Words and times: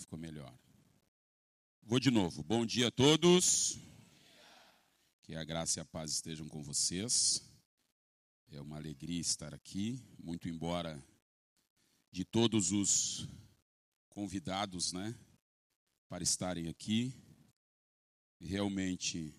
ficou 0.00 0.18
melhor. 0.18 0.52
Vou 1.82 2.00
de 2.00 2.10
novo. 2.10 2.42
Bom 2.42 2.64
dia 2.64 2.88
a 2.88 2.90
todos. 2.90 3.78
Que 5.22 5.34
a 5.34 5.44
graça 5.44 5.78
e 5.78 5.82
a 5.82 5.84
paz 5.84 6.12
estejam 6.12 6.48
com 6.48 6.62
vocês. 6.62 7.42
É 8.50 8.60
uma 8.60 8.76
alegria 8.76 9.20
estar 9.20 9.54
aqui, 9.54 10.02
muito 10.18 10.48
embora 10.48 11.00
de 12.10 12.24
todos 12.24 12.72
os 12.72 13.28
convidados, 14.08 14.92
né, 14.92 15.14
para 16.08 16.24
estarem 16.24 16.68
aqui. 16.68 17.14
Realmente 18.40 19.32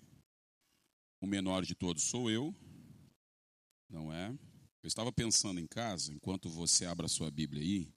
o 1.19 1.27
menor 1.27 1.65
de 1.65 1.75
todos 1.75 2.03
sou 2.03 2.29
eu, 2.29 2.55
não 3.89 4.13
é? 4.13 4.29
Eu 4.81 4.87
estava 4.87 5.11
pensando 5.11 5.59
em 5.59 5.67
casa, 5.67 6.13
enquanto 6.13 6.49
você 6.49 6.85
abre 6.85 7.05
a 7.05 7.09
sua 7.09 7.29
Bíblia 7.29 7.61
aí, 7.61 7.93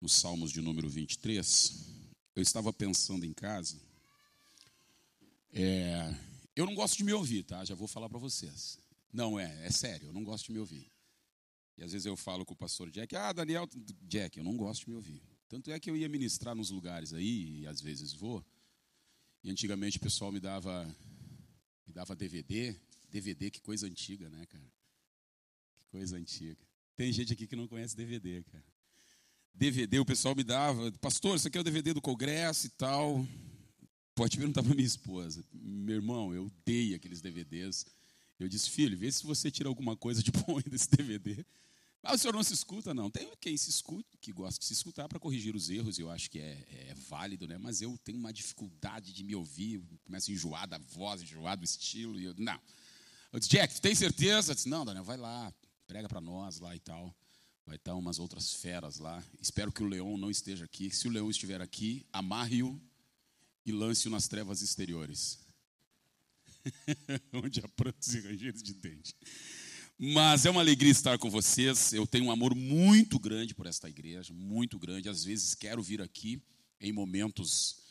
nos 0.00 0.12
Salmos 0.14 0.52
de 0.52 0.60
número 0.60 0.88
23, 0.88 1.86
eu 2.34 2.42
estava 2.42 2.72
pensando 2.72 3.24
em 3.24 3.32
casa. 3.32 3.80
É, 5.52 6.14
eu 6.54 6.66
não 6.66 6.74
gosto 6.74 6.96
de 6.96 7.04
me 7.04 7.12
ouvir, 7.12 7.42
tá? 7.42 7.64
Já 7.64 7.74
vou 7.74 7.88
falar 7.88 8.08
para 8.08 8.18
vocês. 8.18 8.78
Não 9.12 9.38
é, 9.38 9.66
é 9.66 9.70
sério, 9.70 10.08
eu 10.08 10.12
não 10.12 10.22
gosto 10.22 10.46
de 10.46 10.52
me 10.52 10.58
ouvir. 10.58 10.90
E 11.76 11.82
às 11.82 11.92
vezes 11.92 12.06
eu 12.06 12.16
falo 12.16 12.44
com 12.44 12.54
o 12.54 12.56
pastor 12.56 12.90
Jack, 12.90 13.14
ah, 13.16 13.32
Daniel, 13.32 13.68
Jack, 14.02 14.36
eu 14.36 14.44
não 14.44 14.56
gosto 14.56 14.82
de 14.84 14.90
me 14.90 14.96
ouvir. 14.96 15.22
Tanto 15.48 15.70
é 15.70 15.80
que 15.80 15.88
eu 15.88 15.96
ia 15.96 16.08
ministrar 16.08 16.54
nos 16.54 16.70
lugares 16.70 17.12
aí, 17.12 17.60
e 17.60 17.66
às 17.66 17.80
vezes 17.80 18.12
vou. 18.12 18.44
E 19.42 19.50
antigamente 19.50 19.96
o 19.96 20.00
pessoal 20.00 20.30
me 20.30 20.40
dava, 20.40 20.84
me 21.86 21.92
dava 21.92 22.14
DVD. 22.14 22.76
DVD, 23.10 23.50
que 23.50 23.60
coisa 23.60 23.86
antiga, 23.86 24.28
né, 24.28 24.44
cara? 24.46 24.72
Que 25.78 25.86
coisa 25.86 26.16
antiga. 26.16 26.58
Tem 26.94 27.10
gente 27.12 27.32
aqui 27.32 27.46
que 27.46 27.56
não 27.56 27.66
conhece 27.66 27.96
DVD, 27.96 28.42
cara. 28.44 28.64
DVD, 29.58 29.98
o 29.98 30.04
pessoal 30.04 30.36
me 30.36 30.44
dava, 30.44 30.92
pastor, 31.00 31.36
isso 31.36 31.48
aqui 31.48 31.58
é 31.58 31.60
o 31.60 31.64
DVD 31.64 31.92
do 31.92 32.00
Congresso 32.00 32.68
e 32.68 32.70
tal. 32.70 33.26
Pode 34.14 34.36
perguntar 34.36 34.62
para 34.62 34.72
minha 34.72 34.86
esposa. 34.86 35.44
Meu 35.52 35.96
irmão, 35.96 36.32
eu 36.32 36.48
dei 36.64 36.94
aqueles 36.94 37.20
DVDs. 37.20 37.84
Eu 38.38 38.48
disse, 38.48 38.70
filho, 38.70 38.96
vê 38.96 39.10
se 39.10 39.24
você 39.24 39.50
tira 39.50 39.68
alguma 39.68 39.96
coisa 39.96 40.22
de 40.22 40.30
bom 40.46 40.60
desse 40.60 40.88
DVD. 40.88 41.44
Ah, 42.04 42.14
o 42.14 42.18
senhor 42.18 42.32
não 42.32 42.42
se 42.44 42.54
escuta? 42.54 42.94
Não. 42.94 43.10
Tem 43.10 43.28
quem 43.40 43.56
se 43.56 43.68
escute, 43.68 44.16
que 44.20 44.32
gosta 44.32 44.60
de 44.60 44.64
se 44.64 44.74
escutar 44.74 45.08
para 45.08 45.18
corrigir 45.18 45.56
os 45.56 45.68
erros, 45.68 45.98
eu 45.98 46.08
acho 46.08 46.30
que 46.30 46.38
é, 46.38 46.64
é, 46.70 46.94
válido, 47.08 47.48
né? 47.48 47.58
Mas 47.58 47.82
eu 47.82 47.98
tenho 48.04 48.18
uma 48.18 48.32
dificuldade 48.32 49.12
de 49.12 49.24
me 49.24 49.34
ouvir, 49.34 49.82
começo 50.04 50.30
a 50.30 50.34
enjoar 50.34 50.68
da 50.68 50.78
voz, 50.78 51.20
enjoar 51.20 51.56
do 51.56 51.64
estilo. 51.64 52.20
E 52.20 52.26
eu, 52.26 52.34
não. 52.38 52.60
Eu 53.32 53.40
disse, 53.40 53.50
Jack, 53.50 53.80
tem 53.80 53.92
certeza? 53.92 54.52
Eu 54.52 54.54
disse, 54.54 54.68
não, 54.68 54.84
Daniel, 54.84 55.02
vai 55.02 55.16
lá, 55.16 55.52
prega 55.88 56.08
para 56.08 56.20
nós 56.20 56.60
lá 56.60 56.76
e 56.76 56.78
tal. 56.78 57.12
Vai 57.68 57.76
estar 57.76 57.94
umas 57.94 58.18
outras 58.18 58.54
feras 58.54 58.98
lá. 58.98 59.22
Espero 59.42 59.70
que 59.70 59.82
o 59.82 59.86
leão 59.86 60.16
não 60.16 60.30
esteja 60.30 60.64
aqui. 60.64 60.90
Se 60.90 61.06
o 61.06 61.10
leão 61.10 61.28
estiver 61.28 61.60
aqui, 61.60 62.06
amarre-o 62.10 62.80
e 63.66 63.70
lance-o 63.70 64.10
nas 64.10 64.26
trevas 64.26 64.62
exteriores. 64.62 65.38
Onde 67.30 67.60
há 67.60 67.68
prantos 67.68 68.14
e 68.14 68.20
rangeiros 68.20 68.62
de 68.62 68.72
dente. 68.72 69.14
Mas 69.98 70.46
é 70.46 70.50
uma 70.50 70.62
alegria 70.62 70.90
estar 70.90 71.18
com 71.18 71.28
vocês. 71.28 71.92
Eu 71.92 72.06
tenho 72.06 72.24
um 72.24 72.30
amor 72.30 72.54
muito 72.54 73.18
grande 73.18 73.54
por 73.54 73.66
esta 73.66 73.86
igreja, 73.86 74.32
muito 74.32 74.78
grande. 74.78 75.10
Às 75.10 75.22
vezes 75.22 75.54
quero 75.54 75.82
vir 75.82 76.00
aqui 76.00 76.42
em 76.80 76.90
momentos 76.90 77.82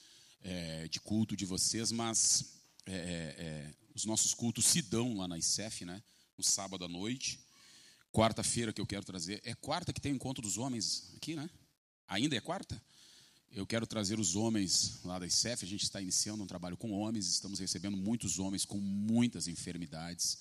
é, 0.41 0.87
de 0.87 0.99
culto 0.99 1.37
de 1.37 1.45
vocês, 1.45 1.91
mas 1.91 2.63
é, 2.87 2.95
é, 2.95 3.43
é 3.43 3.73
os 3.93 4.05
nossos 4.05 4.33
cultos 4.33 4.65
se 4.65 4.81
dão 4.81 5.15
lá 5.17 5.27
na 5.27 5.37
ICEF, 5.37 5.85
né? 5.85 6.01
No 6.35 6.43
sábado 6.43 6.83
à 6.83 6.87
noite. 6.87 7.46
Quarta-feira 8.17 8.73
que 8.73 8.81
eu 8.81 8.87
quero 8.87 9.05
trazer. 9.05 9.39
É 9.43 9.53
quarta 9.53 9.93
que 9.93 10.01
tem 10.01 10.11
o 10.11 10.15
encontro 10.15 10.41
dos 10.41 10.57
homens 10.57 11.13
aqui, 11.15 11.35
né? 11.35 11.47
Ainda 12.07 12.35
é 12.35 12.41
quarta? 12.41 12.81
Eu 13.51 13.63
quero 13.67 13.85
trazer 13.85 14.19
os 14.19 14.35
homens 14.35 15.03
lá 15.03 15.19
da 15.19 15.27
ICEF. 15.27 15.63
A 15.63 15.67
gente 15.67 15.83
está 15.83 16.01
iniciando 16.01 16.43
um 16.43 16.47
trabalho 16.47 16.75
com 16.75 16.91
homens. 16.93 17.27
Estamos 17.27 17.59
recebendo 17.59 17.95
muitos 17.95 18.39
homens 18.39 18.65
com 18.65 18.79
muitas 18.79 19.47
enfermidades, 19.47 20.39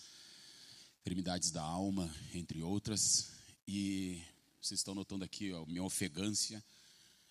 enfermidades 1.02 1.50
da 1.50 1.60
alma, 1.60 2.10
entre 2.32 2.62
outras. 2.62 3.32
E 3.68 4.22
vocês 4.58 4.80
estão 4.80 4.94
notando 4.94 5.22
aqui 5.22 5.52
a 5.52 5.66
minha 5.66 5.84
ofegância 5.84 6.64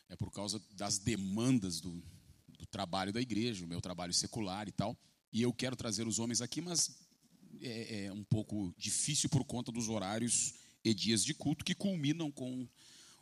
é 0.09 0.15
por 0.15 0.29
causa 0.29 0.61
das 0.73 0.99
demandas 0.99 1.81
do, 1.81 2.03
do 2.49 2.67
trabalho 2.67 3.11
da 3.11 3.19
igreja, 3.19 3.65
o 3.65 3.67
meu 3.67 3.81
trabalho 3.81 4.13
secular 4.13 4.67
e 4.67 4.71
tal. 4.71 4.95
E 5.33 5.41
eu 5.41 5.51
quero 5.51 5.75
trazer 5.75 6.07
os 6.07 6.19
homens 6.19 6.39
aqui, 6.39 6.61
mas 6.61 6.91
é, 7.61 8.05
é 8.05 8.13
um 8.13 8.23
pouco 8.23 8.73
difícil 8.77 9.29
por 9.29 9.43
conta 9.43 9.71
dos 9.71 9.89
horários 9.89 10.53
e 10.83 10.93
dias 10.93 11.23
de 11.23 11.33
culto 11.33 11.65
que 11.65 11.73
culminam 11.75 12.31
com 12.31 12.67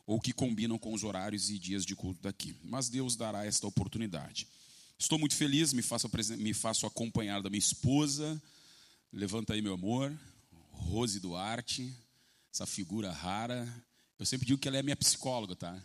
ou 0.05 0.19
que 0.19 0.33
combinam 0.33 0.77
com 0.77 0.93
os 0.93 1.03
horários 1.03 1.49
e 1.49 1.57
dias 1.57 1.85
de 1.85 1.95
culto 1.95 2.21
daqui. 2.21 2.55
Mas 2.63 2.89
Deus 2.89 3.15
dará 3.15 3.45
esta 3.45 3.65
oportunidade. 3.65 4.47
Estou 4.99 5.17
muito 5.17 5.35
feliz, 5.35 5.73
me 5.73 5.81
faço, 5.81 6.09
me 6.37 6.53
faço 6.53 6.85
acompanhar 6.85 7.41
da 7.41 7.49
minha 7.49 7.59
esposa. 7.59 8.41
Levanta 9.11 9.53
aí, 9.53 9.61
meu 9.61 9.73
amor. 9.73 10.13
Rose 10.71 11.19
Duarte, 11.19 11.93
essa 12.51 12.65
figura 12.65 13.11
rara. 13.11 13.67
Eu 14.19 14.25
sempre 14.25 14.45
digo 14.45 14.59
que 14.59 14.67
ela 14.67 14.77
é 14.77 14.83
minha 14.83 14.95
psicóloga, 14.95 15.55
tá? 15.55 15.81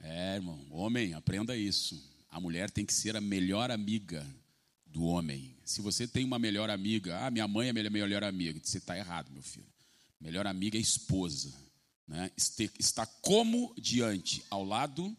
É, 0.00 0.36
irmão, 0.36 0.64
homem, 0.70 1.14
aprenda 1.14 1.56
isso. 1.56 2.00
A 2.30 2.40
mulher 2.40 2.70
tem 2.70 2.84
que 2.84 2.92
ser 2.92 3.16
a 3.16 3.20
melhor 3.20 3.70
amiga 3.70 4.26
do 4.86 5.04
homem. 5.04 5.53
Se 5.64 5.80
você 5.80 6.06
tem 6.06 6.24
uma 6.24 6.38
melhor 6.38 6.68
amiga, 6.68 7.18
ah, 7.24 7.30
minha 7.30 7.48
mãe 7.48 7.68
é 7.68 7.72
minha 7.72 7.88
melhor 7.88 8.22
amiga, 8.22 8.60
você 8.62 8.78
está 8.78 8.96
errado, 8.96 9.30
meu 9.32 9.42
filho. 9.42 9.66
Melhor 10.20 10.46
amiga 10.46 10.76
é 10.76 10.80
esposa. 10.80 11.52
Né? 12.06 12.30
Está 12.78 13.06
como 13.06 13.74
diante, 13.78 14.44
ao 14.50 14.64
lado 14.64 15.16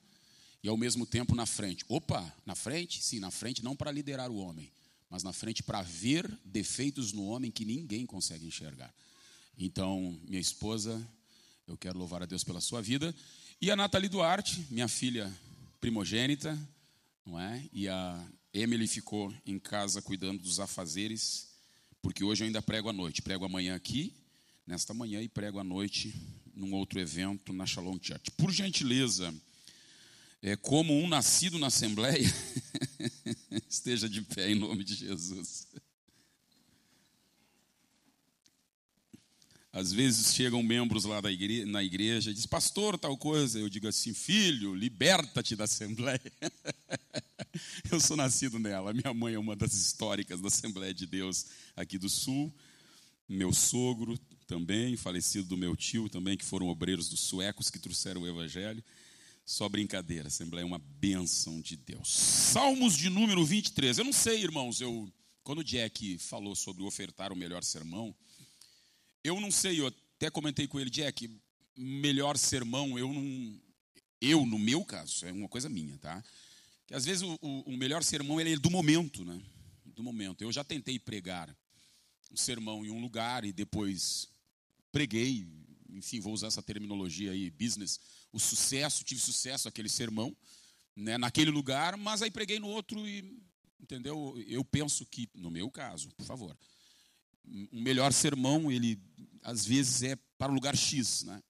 e 0.63 0.67
ao 0.67 0.77
mesmo 0.77 1.05
tempo 1.05 1.35
na 1.35 1.45
frente. 1.45 1.83
Opa, 1.87 2.33
na 2.45 2.55
frente? 2.55 3.03
Sim, 3.03 3.19
na 3.19 3.31
frente 3.31 3.63
não 3.63 3.75
para 3.75 3.91
liderar 3.91 4.29
o 4.29 4.37
homem, 4.37 4.71
mas 5.09 5.23
na 5.23 5.33
frente 5.33 5.63
para 5.63 5.81
ver 5.81 6.27
defeitos 6.45 7.11
no 7.11 7.25
homem 7.25 7.49
que 7.49 7.65
ninguém 7.65 8.05
consegue 8.05 8.45
enxergar. 8.45 8.93
Então, 9.57 10.19
minha 10.27 10.41
esposa, 10.41 11.01
eu 11.67 11.77
quero 11.77 11.97
louvar 11.97 12.21
a 12.21 12.25
Deus 12.25 12.43
pela 12.43 12.61
sua 12.61 12.81
vida. 12.81 13.15
E 13.61 13.71
a 13.71 13.75
Nathalie 13.75 14.09
Duarte, 14.09 14.65
minha 14.69 14.87
filha 14.87 15.33
primogênita, 15.79 16.57
não 17.25 17.39
é? 17.39 17.63
E 17.71 17.87
a 17.87 18.27
Emily 18.57 18.87
ficou 18.87 19.33
em 19.45 19.59
casa 19.59 20.01
cuidando 20.01 20.41
dos 20.41 20.61
afazeres, 20.61 21.49
porque 22.01 22.23
hoje 22.23 22.41
eu 22.41 22.45
ainda 22.45 22.61
prego 22.61 22.87
à 22.87 22.93
noite. 22.93 23.21
Prego 23.21 23.43
amanhã 23.43 23.75
aqui, 23.75 24.15
nesta 24.65 24.93
manhã, 24.93 25.21
e 25.21 25.27
prego 25.27 25.59
à 25.59 25.63
noite 25.63 26.15
num 26.55 26.73
outro 26.73 26.97
evento 26.97 27.51
na 27.51 27.65
Shalom 27.65 27.99
Church. 28.01 28.31
Por 28.37 28.51
gentileza, 28.51 29.35
é, 30.41 30.55
como 30.55 30.97
um 30.97 31.05
nascido 31.05 31.59
na 31.59 31.67
Assembleia, 31.67 32.33
esteja 33.67 34.07
de 34.07 34.21
pé 34.21 34.49
em 34.49 34.55
nome 34.55 34.85
de 34.85 34.95
Jesus. 34.95 35.67
Às 39.75 39.91
vezes 39.91 40.33
chegam 40.33 40.63
membros 40.63 41.03
lá 41.03 41.19
da 41.19 41.29
igreja, 41.29 41.65
na 41.65 41.83
igreja 41.83 42.31
e 42.31 42.33
dizem, 42.33 42.47
pastor, 42.47 42.97
tal 42.97 43.17
coisa. 43.17 43.59
Eu 43.59 43.67
digo 43.67 43.89
assim, 43.89 44.13
filho, 44.13 44.73
liberta-te 44.73 45.53
da 45.53 45.65
Assembleia. 45.65 46.21
Eu 47.91 47.99
sou 47.99 48.15
nascido 48.15 48.57
nela. 48.57 48.93
Minha 48.93 49.13
mãe 49.13 49.33
é 49.33 49.37
uma 49.37 49.53
das 49.53 49.73
históricas 49.73 50.39
da 50.39 50.47
Assembleia 50.47 50.93
de 50.93 51.05
Deus 51.05 51.47
aqui 51.75 51.97
do 51.97 52.07
Sul. 52.07 52.53
Meu 53.27 53.51
sogro 53.51 54.17
também, 54.47 54.95
falecido 54.95 55.49
do 55.49 55.57
meu 55.57 55.75
tio 55.75 56.07
também, 56.07 56.37
que 56.37 56.45
foram 56.45 56.69
obreiros 56.69 57.09
dos 57.09 57.19
suecos 57.19 57.69
que 57.69 57.77
trouxeram 57.77 58.21
o 58.21 58.27
Evangelho. 58.29 58.81
Só 59.45 59.67
brincadeira, 59.67 60.29
Assembleia 60.29 60.63
é 60.63 60.65
uma 60.65 60.79
bênção 60.79 61.59
de 61.59 61.75
Deus. 61.75 62.09
Salmos 62.09 62.95
de 62.95 63.09
número 63.09 63.43
23. 63.43 63.97
Eu 63.97 64.05
não 64.05 64.13
sei, 64.13 64.41
irmãos, 64.41 64.79
eu, 64.79 65.11
quando 65.43 65.59
o 65.59 65.63
Jack 65.65 66.17
falou 66.17 66.55
sobre 66.55 66.81
ofertar 66.81 67.33
o 67.33 67.35
melhor 67.35 67.61
sermão, 67.61 68.15
eu 69.25 69.41
não 69.41 69.49
sei, 69.49 69.79
eu 69.79 69.87
até 69.87 70.29
comentei 70.29 70.67
com 70.67 70.79
ele, 70.79 70.87
Jack, 70.87 71.27
melhor 71.75 72.37
sermão, 72.37 72.97
eu 72.99 73.11
não. 73.11 73.59
Eu, 74.21 74.45
no 74.45 74.59
meu 74.59 74.85
caso, 74.85 75.25
é 75.25 75.31
uma 75.31 75.49
coisa 75.49 75.67
minha, 75.67 75.97
tá? 75.97 76.23
Que 76.85 76.93
às 76.93 77.05
vezes 77.05 77.23
o, 77.23 77.35
o, 77.41 77.61
o 77.61 77.75
melhor 77.75 78.03
sermão 78.03 78.39
é 78.39 78.55
do 78.55 78.69
momento, 78.69 79.25
né? 79.25 79.41
Do 79.83 80.03
momento. 80.03 80.43
Eu 80.43 80.51
já 80.51 80.63
tentei 80.63 80.99
pregar 80.99 81.49
um 82.31 82.37
sermão 82.37 82.85
em 82.85 82.91
um 82.91 83.01
lugar 83.01 83.43
e 83.43 83.51
depois 83.51 84.29
preguei, 84.91 85.47
enfim, 85.89 86.19
vou 86.19 86.31
usar 86.31 86.47
essa 86.47 86.61
terminologia 86.61 87.31
aí, 87.31 87.49
business, 87.49 87.99
o 88.31 88.39
sucesso, 88.39 89.03
tive 89.03 89.19
sucesso 89.19 89.67
aquele 89.67 89.89
sermão, 89.89 90.37
né, 90.95 91.17
naquele 91.17 91.49
lugar, 91.49 91.97
mas 91.97 92.21
aí 92.21 92.29
preguei 92.29 92.59
no 92.59 92.67
outro 92.67 93.07
e, 93.07 93.41
entendeu? 93.79 94.41
Eu 94.47 94.63
penso 94.63 95.03
que, 95.07 95.27
no 95.33 95.49
meu 95.49 95.69
caso, 95.71 96.09
por 96.11 96.25
favor, 96.25 96.55
um 97.47 97.81
melhor 97.81 98.11
sermão, 98.13 98.71
ele 98.71 98.99
às 99.41 99.65
vezes 99.65 100.03
é 100.03 100.15
para 100.37 100.51
o 100.51 100.55
lugar 100.55 100.75
X, 100.75 101.23
né? 101.23 101.41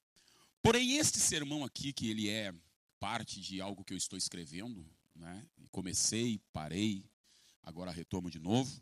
Porém, 0.61 0.97
este 0.97 1.19
sermão 1.19 1.63
aqui, 1.63 1.93
que 1.93 2.09
ele 2.09 2.29
é 2.29 2.53
parte 2.99 3.39
de 3.39 3.61
algo 3.61 3.83
que 3.83 3.93
eu 3.93 3.97
estou 3.97 4.17
escrevendo, 4.17 4.85
né? 5.15 5.45
comecei, 5.71 6.39
parei, 6.53 7.03
agora 7.61 7.91
retomo 7.91 8.31
de 8.31 8.39
novo, 8.39 8.81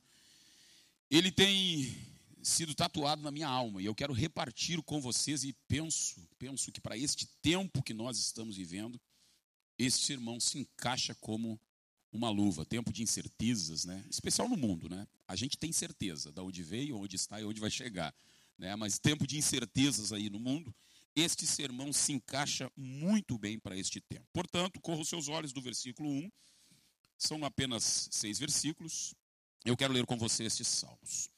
ele 1.10 1.31
tem 1.31 1.94
sido 2.44 2.75
tatuado 2.75 3.21
na 3.21 3.31
minha 3.31 3.48
alma 3.48 3.81
e 3.81 3.86
eu 3.86 3.95
quero 3.95 4.13
repartir 4.13 4.81
com 4.83 5.01
vocês 5.01 5.44
e 5.44 5.54
penso, 5.68 6.27
penso 6.38 6.71
que 6.71 6.80
para 6.80 6.98
este 6.98 7.25
tempo 7.42 7.81
que 7.81 7.94
nós 7.94 8.18
estamos 8.18 8.57
vivendo, 8.57 9.00
este 9.77 10.06
sermão 10.06 10.39
se 10.39 10.59
encaixa 10.59 11.16
como 11.16 11.59
uma 12.13 12.30
luva, 12.30 12.63
tempo 12.63 12.94
de 12.94 13.01
incertezas, 13.01 13.86
né? 13.86 14.06
Especial 14.10 14.48
no 14.48 14.56
mundo, 14.56 14.88
né? 14.88 15.07
A 15.27 15.36
gente 15.36 15.57
tem 15.57 15.71
certeza 15.71 16.31
de 16.31 16.39
onde 16.39 16.62
veio, 16.62 16.98
onde 16.98 17.15
está 17.15 17.42
e 17.42 17.44
onde 17.44 17.60
vai 17.60 17.71
chegar, 17.71 18.13
né? 18.57 18.75
Mas 18.75 19.00
tempo 19.00 19.25
de 19.25 19.36
incertezas 19.36 20.13
aí 20.13 20.30
no 20.30 20.39
mundo, 20.39 20.74
este 21.15 21.48
sermão 21.48 21.92
se 21.92 22.13
encaixa 22.13 22.71
muito 22.77 23.38
bem 23.38 23.57
para 23.57 23.75
este 23.75 24.00
tempo. 24.00 24.27
Portanto, 24.31 24.80
corra 24.80 25.01
os 25.01 25.10
seus 25.10 25.27
olhos 25.27 25.51
do 25.51 25.62
versículo 25.62 26.07
1, 26.07 26.31
são 27.18 27.44
apenas 27.44 28.10
seis 28.12 28.38
versículos. 28.38 29.16
Eu 29.66 29.75
quero 29.75 29.94
ler 29.94 30.06
com 30.06 30.18
você 30.18 30.44
estes 30.44 30.68
salmos. 30.68 31.30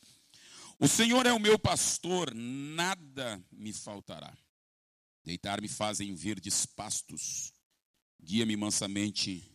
O 0.78 0.90
Senhor 0.90 1.26
é 1.26 1.32
o 1.32 1.40
meu 1.40 1.58
pastor, 1.58 2.34
nada 2.36 3.42
me 3.50 3.72
faltará. 3.72 4.38
Deitar-me 5.24 5.70
fazem 5.70 6.14
verdes 6.14 6.66
pastos, 6.66 7.54
guia-me 8.22 8.58
mansamente 8.58 9.55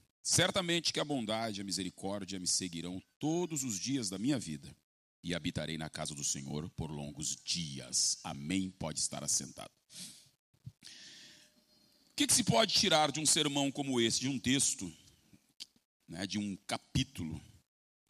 Certamente 0.23 0.93
que 0.93 0.99
a 0.99 1.05
bondade 1.05 1.59
e 1.59 1.61
a 1.61 1.65
misericórdia 1.65 2.39
me 2.39 2.47
seguirão 2.47 3.01
todos 3.19 3.63
os 3.63 3.79
dias 3.79 4.09
da 4.09 4.19
minha 4.19 4.37
vida, 4.37 4.75
e 5.23 5.35
habitarei 5.35 5.77
na 5.77 5.89
casa 5.89 6.15
do 6.15 6.23
Senhor 6.23 6.69
por 6.71 6.89
longos 6.89 7.35
dias. 7.43 8.17
Amém. 8.23 8.71
Pode 8.71 8.99
estar 8.99 9.23
assentado. 9.23 9.71
O 12.11 12.15
que, 12.15 12.27
que 12.27 12.33
se 12.33 12.43
pode 12.43 12.73
tirar 12.73 13.11
de 13.11 13.19
um 13.19 13.25
sermão 13.25 13.71
como 13.71 13.99
esse, 13.99 14.19
de 14.19 14.27
um 14.27 14.39
texto, 14.39 14.91
né, 16.07 16.27
de 16.27 16.37
um 16.37 16.55
capítulo, 16.67 17.41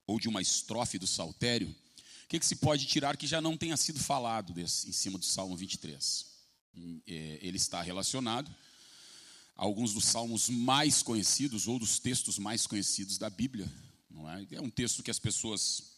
ou 0.08 0.19
de 0.19 0.28
uma 0.28 0.42
estrofe 0.42 0.98
do 0.98 1.08
saltério? 1.08 1.69
O 1.69 2.28
que, 2.28 2.40
que 2.40 2.46
se 2.46 2.56
pode 2.56 2.86
tirar 2.86 3.18
que 3.18 3.28
já 3.28 3.42
não 3.42 3.58
tenha 3.58 3.78
sido 3.78 4.00
falado 4.00 4.54
desse, 4.54 4.90
em 4.90 4.94
cima 4.94 5.18
do 5.18 5.25
Salmo 5.25 5.56
23? 5.56 6.25
É, 7.08 7.40
ele 7.42 7.58
está 7.58 7.81
relacionado 7.81 8.54
alguns 9.56 9.94
dos 9.94 10.06
salmos 10.06 10.50
mais 10.50 11.03
conhecidos 11.03 11.68
ou 11.68 11.77
dos 11.77 12.00
textos 12.00 12.39
mais 12.39 12.65
conhecidos 12.65 13.18
da 13.18 13.30
Bíblia. 13.30 13.71
Não 14.09 14.30
é? 14.30 14.45
é 14.51 14.62
um 14.62 14.69
texto 14.69 15.03
que 15.03 15.12
as 15.12 15.19
pessoas 15.19 15.92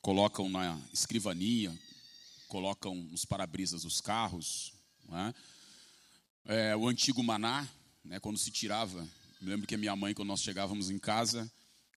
colocam 0.00 0.48
na 0.48 0.80
escrivania, 0.92 1.76
colocam 2.48 2.94
nos 2.94 3.24
para-brisas 3.24 3.82
dos 3.82 4.00
carros. 4.00 4.72
É? 5.12 5.34
É, 6.70 6.76
o 6.76 6.86
antigo 6.88 7.22
maná, 7.22 7.68
né, 8.04 8.20
quando 8.20 8.38
se 8.38 8.50
tirava. 8.50 9.02
Me 9.40 9.50
lembro 9.50 9.66
que 9.66 9.74
a 9.74 9.78
minha 9.78 9.94
mãe, 9.96 10.14
quando 10.14 10.28
nós 10.28 10.40
chegávamos 10.40 10.90
em 10.90 10.98
casa, 10.98 11.50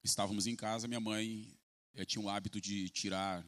estávamos 0.04 0.48
em 0.48 0.56
casa, 0.56 0.88
minha 0.88 1.00
mãe 1.00 1.48
eh, 1.96 2.06
tinha 2.06 2.24
o 2.24 2.30
hábito 2.30 2.60
de 2.60 2.90
tirar 2.90 3.46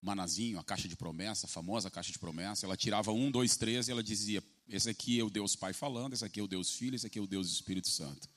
manazinho, 0.00 0.58
a 0.58 0.64
caixa 0.64 0.88
de 0.88 0.96
promessa, 0.96 1.46
a 1.46 1.48
famosa 1.48 1.90
caixa 1.90 2.12
de 2.12 2.18
promessa. 2.18 2.64
Ela 2.64 2.76
tirava 2.76 3.12
um, 3.12 3.30
dois, 3.30 3.56
três 3.56 3.88
e 3.88 3.90
ela 3.90 4.02
dizia: 4.02 4.42
esse 4.68 4.90
aqui 4.90 5.20
é 5.20 5.24
o 5.24 5.30
Deus 5.30 5.54
Pai 5.54 5.72
falando, 5.72 6.12
esse 6.12 6.24
aqui 6.24 6.40
é 6.40 6.42
o 6.42 6.48
Deus 6.48 6.72
Filho, 6.72 6.96
esse 6.96 7.06
aqui 7.06 7.18
é 7.18 7.22
o 7.22 7.26
Deus 7.26 7.50
Espírito 7.50 7.88
Santo. 7.88 8.28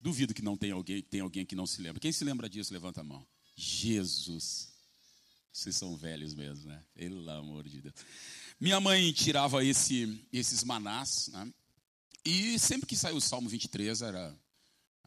Duvido 0.00 0.34
que 0.34 0.42
não 0.42 0.56
tenha 0.56 0.74
alguém, 0.74 1.02
tem 1.02 1.20
alguém 1.20 1.44
que 1.44 1.54
não 1.54 1.66
se 1.66 1.80
lembra. 1.80 2.00
Quem 2.00 2.10
se 2.10 2.24
lembra 2.24 2.48
disso, 2.48 2.72
levanta 2.72 3.00
a 3.00 3.04
mão. 3.04 3.26
Jesus. 3.54 4.72
Vocês 5.52 5.76
são 5.76 5.96
velhos 5.96 6.34
mesmo, 6.34 6.68
né? 6.68 6.82
Pelo 6.94 7.28
amor 7.30 7.68
de 7.68 7.80
Deus. 7.80 7.94
Minha 8.58 8.80
mãe 8.80 9.12
tirava 9.12 9.64
esse, 9.64 10.24
esses 10.32 10.64
manás, 10.64 11.28
né? 11.32 11.52
E 12.24 12.58
sempre 12.58 12.86
que 12.86 12.96
saiu 12.96 13.16
o 13.16 13.20
Salmo 13.20 13.48
23, 13.48 14.02
era, 14.02 14.36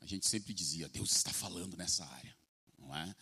a 0.02 0.06
gente 0.06 0.28
sempre 0.28 0.54
dizia, 0.54 0.90
Deus 0.90 1.16
está 1.16 1.32
falando 1.32 1.78
nessa 1.78 2.06
área. 2.06 2.36
Não 2.80 2.96
é? 2.96 3.16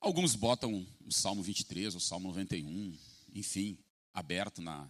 Alguns 0.00 0.34
botam 0.34 0.86
o 1.04 1.12
Salmo 1.12 1.42
23, 1.42 1.94
o 1.94 2.00
Salmo 2.00 2.28
91, 2.28 2.96
enfim, 3.34 3.78
aberto 4.12 4.60
na, 4.62 4.88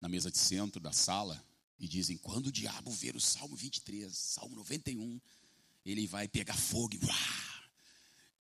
na 0.00 0.08
mesa 0.08 0.30
de 0.30 0.38
centro 0.38 0.80
da 0.80 0.92
sala 0.92 1.42
e 1.78 1.86
dizem: 1.86 2.16
quando 2.16 2.48
o 2.48 2.52
diabo 2.52 2.90
ver 2.90 3.16
o 3.16 3.20
Salmo 3.20 3.56
23, 3.56 4.16
Salmo 4.16 4.56
91, 4.56 5.20
ele 5.84 6.06
vai 6.06 6.28
pegar 6.28 6.54
fogo 6.54 6.94
e 6.94 7.04
uá, 7.04 7.68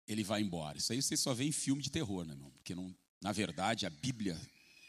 ele 0.06 0.22
vai 0.22 0.42
embora. 0.42 0.78
Isso 0.78 0.92
aí 0.92 1.02
você 1.02 1.16
só 1.16 1.34
vê 1.34 1.44
em 1.44 1.52
filme 1.52 1.82
de 1.82 1.90
terror, 1.90 2.24
né, 2.24 2.34
irmão? 2.34 2.50
Porque 2.52 2.74
não, 2.74 2.94
na 3.20 3.32
verdade 3.32 3.86
a 3.86 3.90
Bíblia 3.90 4.40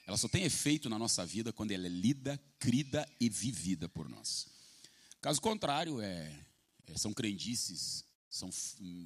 ela 0.05 0.17
só 0.17 0.27
tem 0.29 0.43
efeito 0.43 0.89
na 0.89 0.97
nossa 0.97 1.25
vida 1.25 1.51
quando 1.51 1.71
ela 1.71 1.85
é 1.85 1.89
lida, 1.89 2.41
crida 2.59 3.07
e 3.19 3.29
vivida 3.29 3.89
por 3.89 4.07
nós. 4.07 4.47
Caso 5.19 5.41
contrário, 5.41 5.99
é, 5.99 6.45
é 6.85 6.97
são 6.97 7.13
crendices, 7.13 8.05
são 8.29 8.49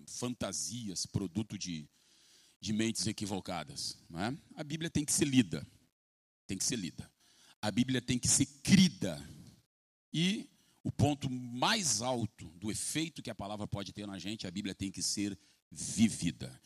fantasias, 0.05 1.07
produto 1.07 1.57
de, 1.57 1.89
de 2.59 2.71
mentes 2.71 3.07
equivocadas. 3.07 3.97
Não 4.07 4.19
é? 4.19 4.37
A 4.55 4.63
Bíblia 4.63 4.91
tem 4.91 5.03
que 5.03 5.11
ser 5.11 5.25
lida, 5.25 5.65
tem 6.45 6.55
que 6.55 6.63
ser 6.63 6.75
lida 6.75 7.10
a 7.61 7.69
Bíblia 7.69 8.01
tem 8.01 8.17
que 8.17 8.27
ser 8.27 8.45
crida. 8.63 9.21
E 10.13 10.49
o 10.83 10.91
ponto 10.91 11.29
mais 11.29 12.01
alto 12.01 12.47
do 12.57 12.71
efeito 12.71 13.21
que 13.21 13.29
a 13.29 13.35
palavra 13.35 13.67
pode 13.67 13.93
ter 13.93 14.07
na 14.07 14.17
gente, 14.17 14.47
a 14.47 14.51
Bíblia 14.51 14.73
tem 14.73 14.91
que 14.91 15.01
ser 15.01 15.37
vivida. 15.71 16.59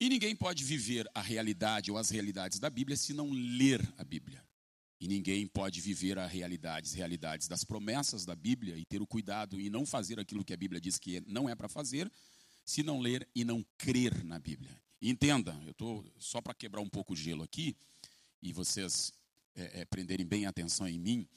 E 0.00 0.08
ninguém 0.08 0.34
pode 0.34 0.64
viver 0.64 1.08
a 1.14 1.22
realidade 1.22 1.90
ou 1.90 1.96
as 1.96 2.10
realidades 2.10 2.58
da 2.58 2.68
Bíblia 2.68 2.96
se 2.96 3.12
não 3.12 3.30
ler 3.30 3.80
a 3.96 4.02
Bíblia. 4.02 4.44
E 5.00 5.06
ninguém 5.06 5.46
pode 5.46 5.80
viver 5.80 6.18
as 6.18 6.30
realidades, 6.30 6.92
realidades 6.92 7.46
das 7.46 7.64
promessas 7.64 8.24
da 8.24 8.34
Bíblia 8.34 8.76
e 8.76 8.84
ter 8.84 9.00
o 9.00 9.06
cuidado 9.06 9.60
e 9.60 9.70
não 9.70 9.86
fazer 9.86 10.18
aquilo 10.18 10.44
que 10.44 10.52
a 10.52 10.56
Bíblia 10.56 10.80
diz 10.80 10.98
que 10.98 11.20
não 11.26 11.48
é 11.48 11.54
para 11.54 11.68
fazer, 11.68 12.10
se 12.64 12.82
não 12.82 13.00
ler 13.00 13.28
e 13.34 13.44
não 13.44 13.64
crer 13.78 14.24
na 14.24 14.38
Bíblia. 14.38 14.80
entenda, 15.00 15.58
eu 15.64 15.72
estou 15.72 16.04
só 16.18 16.40
para 16.40 16.54
quebrar 16.54 16.80
um 16.80 16.88
pouco 16.88 17.12
o 17.12 17.16
gelo 17.16 17.42
aqui, 17.42 17.76
e 18.40 18.52
vocês 18.52 19.12
é, 19.54 19.80
é, 19.80 19.84
prenderem 19.84 20.26
bem 20.26 20.46
a 20.46 20.50
atenção 20.50 20.88
em 20.88 20.98
mim, 20.98 21.28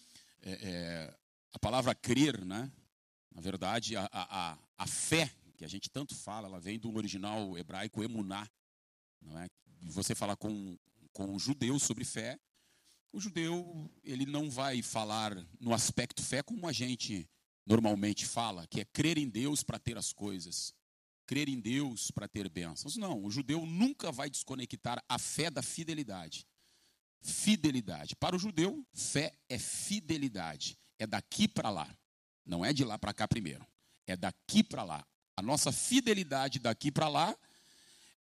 é, 0.42 0.52
é, 0.52 1.18
a 1.54 1.60
palavra 1.60 1.94
crer, 1.96 2.44
né? 2.46 2.72
na 3.36 3.42
verdade, 3.42 3.98
a, 3.98 4.10
a, 4.12 4.58
a 4.78 4.88
fé 4.88 5.30
que 5.58 5.66
a 5.66 5.68
gente 5.68 5.90
tanto 5.90 6.16
fala, 6.16 6.48
ela 6.48 6.60
vem 6.60 6.80
do 6.80 6.96
original 6.96 7.58
hebraico 7.58 8.04
emuná. 8.04 8.50
Não 9.22 9.38
é? 9.40 9.50
Você 9.84 10.16
fala 10.16 10.36
com, 10.36 10.78
com 11.12 11.26
um 11.26 11.40
judeu 11.40 11.78
sobre 11.80 12.06
fé, 12.06 12.40
o 13.12 13.20
judeu 13.20 13.90
ele 14.04 14.26
não 14.26 14.50
vai 14.50 14.82
falar 14.82 15.36
no 15.60 15.74
aspecto 15.74 16.22
fé 16.22 16.44
como 16.44 16.68
a 16.68 16.74
gente 16.74 17.30
normalmente 17.66 18.26
fala, 18.26 18.68
que 18.68 18.82
é 18.82 18.86
crer 18.86 19.18
em 19.18 19.28
Deus 19.28 19.64
para 19.64 19.80
ter 19.80 19.98
as 19.98 20.14
coisas, 20.14 20.74
crer 21.26 21.50
em 21.50 21.60
Deus 21.60 22.12
para 22.12 22.28
ter 22.28 22.50
bênçãos. 22.50 22.98
Não, 22.98 23.24
o 23.24 23.32
judeu 23.32 23.66
nunca 23.66 24.12
vai 24.12 24.30
desconectar 24.30 25.04
a 25.08 25.18
fé 25.18 25.50
da 25.50 25.62
fidelidade 25.62 26.46
fidelidade. 27.26 28.16
Para 28.16 28.36
o 28.36 28.40
judeu, 28.40 28.86
fé 28.94 29.34
é 29.50 29.58
fidelidade. 29.58 30.78
É 31.00 31.08
daqui 31.08 31.48
para 31.48 31.70
lá. 31.70 31.90
Não 32.46 32.64
é 32.64 32.72
de 32.72 32.84
lá 32.84 32.98
para 32.98 33.14
cá 33.14 33.28
primeiro. 33.28 33.66
É 34.06 34.16
daqui 34.16 34.64
para 34.64 34.84
lá. 34.84 35.06
A 35.36 35.42
nossa 35.42 35.72
fidelidade 35.72 36.60
daqui 36.60 36.92
para 36.92 37.08
lá, 37.08 37.36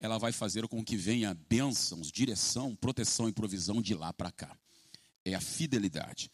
ela 0.00 0.18
vai 0.18 0.32
fazer 0.32 0.66
com 0.66 0.82
que 0.82 0.96
venha 0.96 1.34
bênçãos, 1.34 2.10
direção, 2.10 2.74
proteção 2.74 3.28
e 3.28 3.32
provisão 3.32 3.80
de 3.80 3.94
lá 3.94 4.12
para 4.12 4.32
cá. 4.32 4.56
É 5.24 5.34
a 5.34 5.40
fidelidade. 5.40 6.30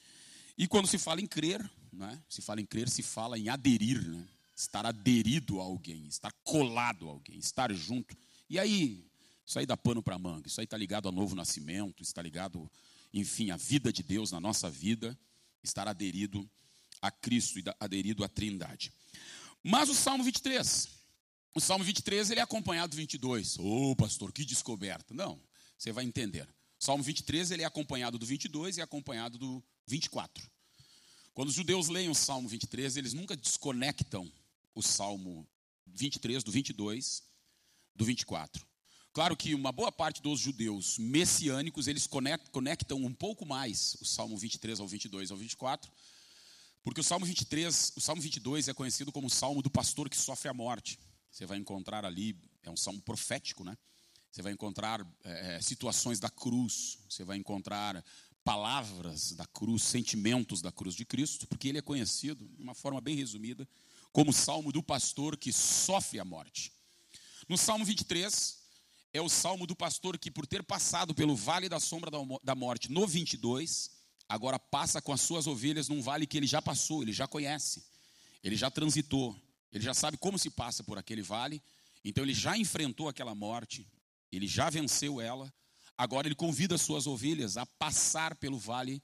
E 0.57 0.67
quando 0.67 0.87
se 0.87 0.99
fala 0.99 1.21
em 1.21 1.27
crer, 1.27 1.69
né, 1.93 2.23
se 2.29 2.41
fala 2.41 2.61
em 2.61 2.67
crer, 2.67 2.89
se 2.89 3.03
fala 3.03 3.39
em 3.39 3.49
aderir, 3.49 4.01
né, 4.09 4.27
estar 4.57 4.87
aderido 4.87 5.61
a 5.61 5.65
alguém, 5.65 6.07
estar 6.07 6.33
colado 6.45 7.09
a 7.09 7.13
alguém, 7.13 7.39
estar 7.39 7.73
junto. 7.73 8.17
E 8.49 8.59
aí, 8.59 9.10
isso 9.51 9.59
aí 9.59 9.67
dá 9.67 9.77
pano 9.77 10.01
para 10.01 10.17
manga. 10.17 10.47
Isso 10.47 10.61
aí 10.61 10.65
está 10.65 10.77
ligado 10.77 11.07
ao 11.07 11.13
novo 11.13 11.35
nascimento, 11.35 12.05
está 12.05 12.23
ligado, 12.23 12.71
enfim, 13.13 13.51
à 13.51 13.57
vida 13.57 13.93
de 13.93 14.01
Deus 14.01 14.31
na 14.31 14.39
nossa 14.39 14.71
vida, 14.71 15.19
estar 15.61 15.89
aderido 15.89 16.49
a 17.03 17.11
Cristo 17.11 17.59
e 17.59 17.65
aderido 17.81 18.23
à 18.23 18.29
Trindade. 18.29 18.93
Mas 19.61 19.89
o 19.89 19.95
Salmo 19.95 20.23
23, 20.23 20.89
o 21.53 21.61
Salmo 21.61 21.83
23 21.83 22.31
ele 22.31 22.39
é 22.39 22.45
acompanhado 22.45 22.93
do 22.93 22.97
22. 22.97 23.59
Ô, 23.59 23.91
oh, 23.91 23.97
pastor, 23.97 24.33
que 24.33 24.45
descoberta. 24.45 25.13
Não, 25.13 25.43
você 25.77 25.91
vai 25.91 26.05
entender. 26.05 26.49
O 26.81 26.85
Salmo 26.85 27.03
23 27.03 27.51
ele 27.51 27.63
é 27.65 27.67
acompanhado 27.67 28.21
do 28.21 28.27
22 28.27 28.77
e 28.77 28.81
é 28.81 28.85
acompanhado 28.85 29.37
do 29.37 29.61
24. 29.89 30.49
Quando 31.35 31.49
os 31.49 31.55
judeus 31.57 31.89
leem 31.89 32.09
o 32.09 32.15
Salmo 32.15 32.49
23, 32.49 32.97
eles 32.97 33.13
nunca 33.15 33.37
desconectam 33.37 34.33
o 34.77 34.81
Salmo 34.81 35.45
23 35.89 36.45
do 36.45 36.53
22 36.53 37.25
do 37.97 38.05
24. 38.05 38.70
Claro 39.13 39.37
que 39.37 39.57
uma 39.57 39.73
boa 39.73 39.91
parte 39.91 40.23
dos 40.23 40.39
judeus 40.39 40.97
messiânicos, 40.97 41.89
eles 41.89 42.07
conectam 42.07 42.99
um 42.99 43.13
pouco 43.13 43.45
mais 43.45 43.97
o 44.01 44.05
Salmo 44.05 44.37
23 44.37 44.79
ao 44.79 44.87
22 44.87 45.33
ao 45.33 45.37
24, 45.37 45.91
Porque 46.85 47.01
o 47.01 47.05
Salmo 47.05 47.27
23, 47.27 47.93
o 47.97 48.01
Salmo 48.01 48.23
22 48.23 48.69
é 48.69 48.75
conhecido 48.75 49.11
como 49.11 49.27
o 49.27 49.31
Salmo 49.31 49.63
do 49.63 49.69
pastor 49.69 50.09
que 50.09 50.17
sofre 50.17 50.49
a 50.49 50.55
morte. 50.55 50.97
Você 51.29 51.45
vai 51.45 51.59
encontrar 51.59 52.05
ali, 52.05 52.37
é 52.63 52.71
um 52.71 52.77
salmo 52.77 53.03
profético, 53.03 53.65
né? 53.65 53.77
Você 54.31 54.43
vai 54.43 54.53
encontrar 54.53 55.05
é, 55.25 55.61
situações 55.61 56.21
da 56.21 56.31
cruz, 56.31 56.99
você 57.09 57.25
vai 57.25 57.37
encontrar 57.37 58.05
palavras 58.45 59.33
da 59.33 59.45
cruz, 59.45 59.83
sentimentos 59.83 60.63
da 60.63 60.71
cruz 60.71 60.95
de 60.95 61.05
Cristo, 61.05 61.49
porque 61.49 61.69
ele 61.69 61.79
é 61.79 61.83
conhecido, 61.83 62.49
de 62.49 62.63
uma 62.63 62.75
forma 62.75 63.01
bem 63.01 63.17
resumida, 63.17 63.69
como 64.13 64.31
o 64.31 64.35
salmo 64.35 64.73
do 64.73 64.83
pastor 64.83 65.37
que 65.37 65.53
sofre 65.53 66.21
a 66.21 66.25
morte. 66.25 66.73
No 67.49 67.59
Salmo 67.59 67.85
23, 67.85 68.60
é 69.13 69.21
o 69.21 69.29
salmo 69.29 69.67
do 69.67 69.75
pastor 69.75 70.19
que, 70.19 70.31
por 70.31 70.47
ter 70.47 70.63
passado 70.63 71.15
pelo 71.15 71.35
vale 71.35 71.69
da 71.69 71.81
sombra 71.81 72.11
da 72.43 72.55
morte, 72.55 72.91
no 72.91 73.07
22, 73.07 73.91
agora 74.29 74.59
passa 74.59 75.03
com 75.03 75.13
as 75.13 75.21
suas 75.21 75.47
ovelhas 75.47 75.89
num 75.89 76.01
vale 76.01 76.27
que 76.27 76.37
ele 76.37 76.47
já 76.47 76.63
passou, 76.63 77.03
ele 77.03 77.13
já 77.13 77.27
conhece, 77.27 77.85
ele 78.43 78.57
já 78.57 78.71
transitou, 78.71 79.37
ele 79.73 79.83
já 79.83 79.95
sabe 79.95 80.17
como 80.17 80.39
se 80.39 80.51
passa 80.51 80.85
por 80.85 80.99
aquele 80.99 81.23
vale, 81.23 81.63
então 82.05 82.25
ele 82.25 82.35
já 82.35 82.57
enfrentou 82.57 83.09
aquela 83.09 83.35
morte, 83.35 83.87
ele 84.31 84.47
já 84.47 84.71
venceu 84.71 85.21
ela, 85.21 85.53
agora 85.99 86.29
ele 86.29 86.35
convida 86.35 86.77
as 86.77 86.83
suas 86.83 87.07
ovelhas 87.07 87.57
a 87.57 87.67
passar 87.67 88.37
pelo 88.37 88.59
vale 88.59 89.03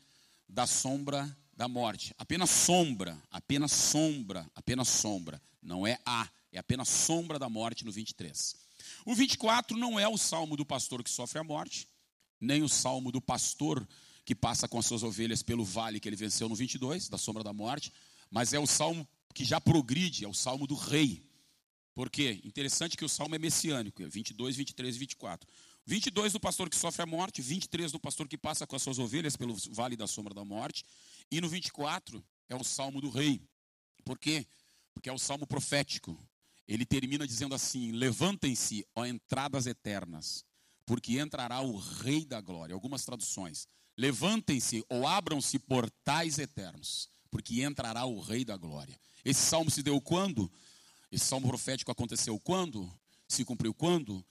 da 0.49 0.67
sombra 0.67 1.37
da 1.53 1.67
morte. 1.67 2.15
Apenas 2.19 2.51
sombra, 2.51 3.21
apenas 3.31 3.73
sombra, 3.73 4.49
apenas 4.55 4.89
sombra. 4.89 5.43
Não 5.61 5.87
é 5.87 5.99
a, 6.07 6.29
é 6.53 6.59
apenas 6.59 6.89
sombra 6.89 7.39
da 7.39 7.49
morte 7.49 7.85
no 7.85 7.91
23. 7.91 8.66
O 9.05 9.15
24 9.15 9.77
não 9.77 9.99
é 9.99 10.09
o 10.09 10.17
salmo 10.17 10.57
do 10.57 10.65
pastor 10.65 11.03
que 11.03 11.11
sofre 11.11 11.39
a 11.39 11.45
morte, 11.45 11.89
nem 12.41 12.63
o 12.63 12.69
salmo 12.69 13.11
do 13.11 13.21
pastor 13.21 13.87
que 14.25 14.35
passa 14.35 14.67
com 14.67 14.79
as 14.79 14.87
suas 14.87 15.03
ovelhas 15.03 15.43
pelo 15.43 15.65
vale 15.65 16.01
que 16.01 16.09
ele 16.09 16.17
venceu 16.17 16.49
no 16.49 16.55
22, 16.55 17.09
da 17.09 17.17
sombra 17.17 17.45
da 17.45 17.53
morte, 17.53 17.93
mas 18.31 18.53
é 18.53 18.59
o 18.59 18.67
salmo 18.67 19.07
que 19.33 19.45
já 19.45 19.61
progride, 19.61 20.25
é 20.25 20.29
o 20.29 20.35
salmo 20.35 20.67
do 20.67 20.75
rei. 20.75 21.25
Por 21.95 22.11
quê? 22.11 22.41
Interessante 22.45 22.97
que 22.97 23.05
o 23.05 23.09
salmo 23.09 23.35
é 23.35 23.39
messiânico, 23.39 24.03
22, 24.07 24.57
23 24.57 24.97
e 24.97 24.99
24. 24.99 25.49
22 25.87 26.33
do 26.33 26.41
pastor 26.41 26.69
que 26.69 26.77
sofre 26.77 27.03
a 27.03 27.07
morte, 27.07 27.41
23 27.41 27.93
do 27.93 28.01
pastor 28.01 28.27
que 28.27 28.37
passa 28.37 28.67
com 28.67 28.75
as 28.75 28.83
suas 28.83 28.99
ovelhas 28.99 29.37
pelo 29.37 29.57
vale 29.71 29.97
da 29.97 30.07
sombra 30.07 30.35
da 30.35 30.45
morte, 30.45 30.85
e 31.31 31.41
no 31.41 31.49
24 31.49 32.23
é 32.49 32.57
o 32.57 32.65
salmo 32.65 33.01
do 33.01 33.09
rei. 33.09 33.41
Por 34.05 34.19
quê? 34.19 34.45
Porque 34.93 35.09
é 35.09 35.13
o 35.13 35.19
salmo 35.19 35.47
profético. 35.47 36.19
Ele 36.67 36.85
termina 36.85 37.27
dizendo 37.27 37.55
assim: 37.55 37.93
Levantem-se, 37.93 38.87
ó 38.95 39.05
entradas 39.05 39.67
eternas, 39.67 40.45
porque 40.85 41.19
entrará 41.19 41.61
o 41.61 41.77
Rei 41.77 42.25
da 42.25 42.41
Glória. 42.41 42.75
Algumas 42.75 43.05
traduções. 43.05 43.69
Levantem-se 43.97 44.85
ou 44.91 45.07
abram-se 45.07 45.59
portais 45.59 46.39
eternos, 46.39 47.09
porque 47.31 47.63
entrará 47.63 48.05
o 48.05 48.21
Rei 48.21 48.45
da 48.45 48.57
Glória. 48.57 48.99
Esse 49.25 49.41
salmo 49.41 49.71
se 49.71 49.83
deu 49.83 50.01
quando? 50.01 50.51
Esse 51.11 51.25
salmo 51.25 51.49
profético 51.49 51.91
aconteceu 51.91 52.39
quando? 52.39 52.93
Se 53.29 53.45
cumpriu 53.45 53.73
quando? 53.73 54.25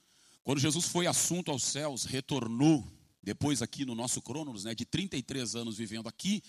Quando 0.44 0.60
Jesus 0.60 0.86
foi 0.86 1.06
assunto 1.06 1.50
aos 1.50 1.64
céus, 1.64 2.04
retornou, 2.04 2.86
depois 3.20 3.60
aqui 3.60 3.84
no 3.84 3.94
nosso 3.94 4.22
Cronos, 4.22 4.62
né, 4.62 4.74
de 4.74 4.84
33 4.84 5.56
anos 5.56 5.76
vivendo 5.76 6.08
aqui, 6.08 6.40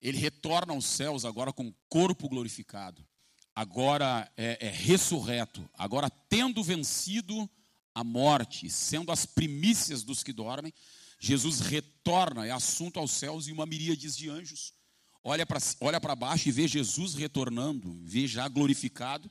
ele 0.00 0.16
retorna 0.16 0.72
aos 0.72 0.86
céus 0.86 1.24
agora 1.24 1.52
com 1.52 1.72
corpo 1.88 2.28
glorificado, 2.28 3.06
agora 3.54 4.30
é, 4.36 4.66
é 4.66 4.70
ressurreto, 4.70 5.68
agora 5.74 6.10
tendo 6.28 6.62
vencido 6.62 7.48
a 7.94 8.02
morte, 8.02 8.68
sendo 8.68 9.12
as 9.12 9.24
primícias 9.24 10.02
dos 10.02 10.22
que 10.22 10.32
dormem, 10.32 10.72
Jesus 11.20 11.60
retorna, 11.60 12.46
é 12.46 12.50
assunto 12.50 12.98
aos 12.98 13.12
céus 13.12 13.46
e 13.46 13.52
uma 13.52 13.64
miríade 13.64 14.10
de 14.14 14.28
anjos. 14.28 14.74
Olha 15.22 15.46
para 15.46 15.58
olha 15.80 15.98
baixo 15.98 16.48
e 16.48 16.52
vê 16.52 16.68
Jesus 16.68 17.14
retornando, 17.14 17.98
vê 18.02 18.26
já 18.26 18.46
glorificado, 18.46 19.30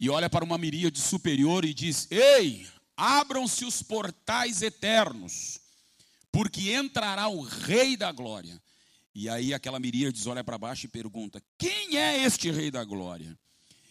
e 0.00 0.10
olha 0.10 0.28
para 0.28 0.44
uma 0.44 0.58
miríade 0.58 0.98
superior 0.98 1.64
e 1.64 1.72
diz: 1.72 2.10
Ei, 2.10 2.66
abram-se 2.96 3.64
os 3.64 3.82
portais 3.82 4.62
eternos, 4.62 5.60
porque 6.32 6.72
entrará 6.72 7.28
o 7.28 7.42
Rei 7.42 7.96
da 7.96 8.10
Glória. 8.10 8.60
E 9.14 9.28
aí 9.28 9.52
aquela 9.52 9.78
miríades 9.78 10.26
olha 10.26 10.42
para 10.42 10.56
baixo 10.56 10.86
e 10.86 10.88
pergunta: 10.88 11.42
Quem 11.58 11.96
é 11.96 12.24
este 12.24 12.50
Rei 12.50 12.70
da 12.70 12.84
Glória? 12.84 13.38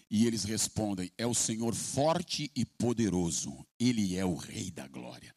E 0.10 0.26
eles 0.26 0.44
respondem: 0.44 1.12
É 1.18 1.28
o 1.28 1.34
Senhor 1.34 1.76
forte 1.76 2.52
e 2.56 2.66
poderoso, 2.66 3.66
ele 3.80 4.18
é 4.18 4.26
o 4.26 4.36
Rei 4.36 4.72
da 4.72 4.88
Glória. 4.88 5.34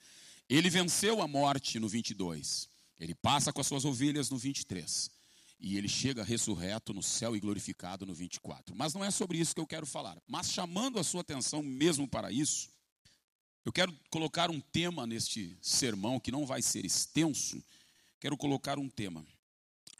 Ele 0.48 0.70
venceu 0.70 1.22
a 1.22 1.28
morte 1.28 1.78
no 1.78 1.88
22, 1.88 2.68
ele 2.98 3.14
passa 3.14 3.52
com 3.52 3.60
as 3.60 3.66
suas 3.66 3.84
ovelhas 3.84 4.30
no 4.30 4.36
23, 4.36 5.10
e 5.58 5.76
ele 5.76 5.88
chega 5.88 6.22
ressurreto 6.22 6.92
no 6.92 7.02
céu 7.02 7.34
e 7.34 7.40
glorificado 7.40 8.04
no 8.04 8.14
24. 8.14 8.74
Mas 8.76 8.92
não 8.94 9.04
é 9.04 9.10
sobre 9.10 9.38
isso 9.38 9.54
que 9.54 9.60
eu 9.60 9.66
quero 9.66 9.86
falar, 9.86 10.18
mas 10.26 10.50
chamando 10.50 10.98
a 10.98 11.04
sua 11.04 11.22
atenção 11.22 11.62
mesmo 11.62 12.06
para 12.06 12.30
isso, 12.30 12.68
eu 13.64 13.72
quero 13.72 13.94
colocar 14.10 14.50
um 14.50 14.60
tema 14.60 15.06
neste 15.06 15.56
sermão 15.62 16.20
que 16.20 16.30
não 16.30 16.44
vai 16.44 16.60
ser 16.60 16.84
extenso. 16.84 17.64
Quero 18.20 18.36
colocar 18.36 18.78
um 18.78 18.90
tema. 18.90 19.26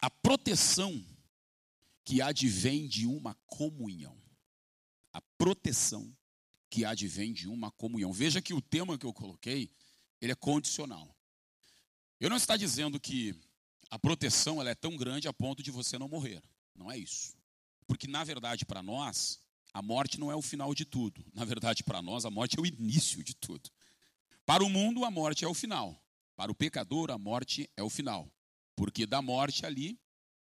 A 0.05 0.09
proteção 0.11 1.03
que 2.03 2.21
advém 2.21 2.87
de 2.87 3.07
uma 3.07 3.33
comunhão. 3.47 4.15
A 5.11 5.19
proteção 5.19 6.15
que 6.69 6.85
advém 6.85 7.33
de 7.33 7.47
uma 7.47 7.71
comunhão. 7.71 8.13
Veja 8.13 8.39
que 8.39 8.53
o 8.53 8.61
tema 8.61 8.99
que 8.99 9.05
eu 9.07 9.11
coloquei, 9.11 9.67
ele 10.21 10.31
é 10.31 10.35
condicional. 10.35 11.17
Eu 12.19 12.29
não 12.29 12.37
está 12.37 12.55
dizendo 12.55 12.99
que 12.99 13.33
a 13.89 13.97
proteção 13.97 14.61
ela 14.61 14.69
é 14.69 14.75
tão 14.75 14.95
grande 14.95 15.27
a 15.27 15.33
ponto 15.33 15.63
de 15.63 15.71
você 15.71 15.97
não 15.97 16.07
morrer. 16.07 16.43
Não 16.75 16.91
é 16.91 16.99
isso. 16.99 17.35
Porque 17.87 18.05
na 18.05 18.23
verdade 18.23 18.63
para 18.63 18.83
nós, 18.83 19.39
a 19.73 19.81
morte 19.81 20.19
não 20.19 20.31
é 20.31 20.35
o 20.35 20.41
final 20.43 20.75
de 20.75 20.85
tudo. 20.85 21.25
Na 21.33 21.43
verdade, 21.43 21.83
para 21.83 21.99
nós, 22.03 22.25
a 22.25 22.29
morte 22.29 22.59
é 22.59 22.61
o 22.61 22.65
início 22.67 23.23
de 23.23 23.33
tudo. 23.33 23.71
Para 24.45 24.63
o 24.63 24.69
mundo, 24.69 25.03
a 25.03 25.09
morte 25.09 25.43
é 25.43 25.47
o 25.47 25.53
final. 25.55 25.99
Para 26.35 26.51
o 26.51 26.55
pecador, 26.55 27.09
a 27.09 27.17
morte 27.17 27.67
é 27.75 27.81
o 27.81 27.89
final. 27.89 28.31
Porque 28.75 29.05
da 29.05 29.21
morte 29.21 29.65
ali, 29.65 29.99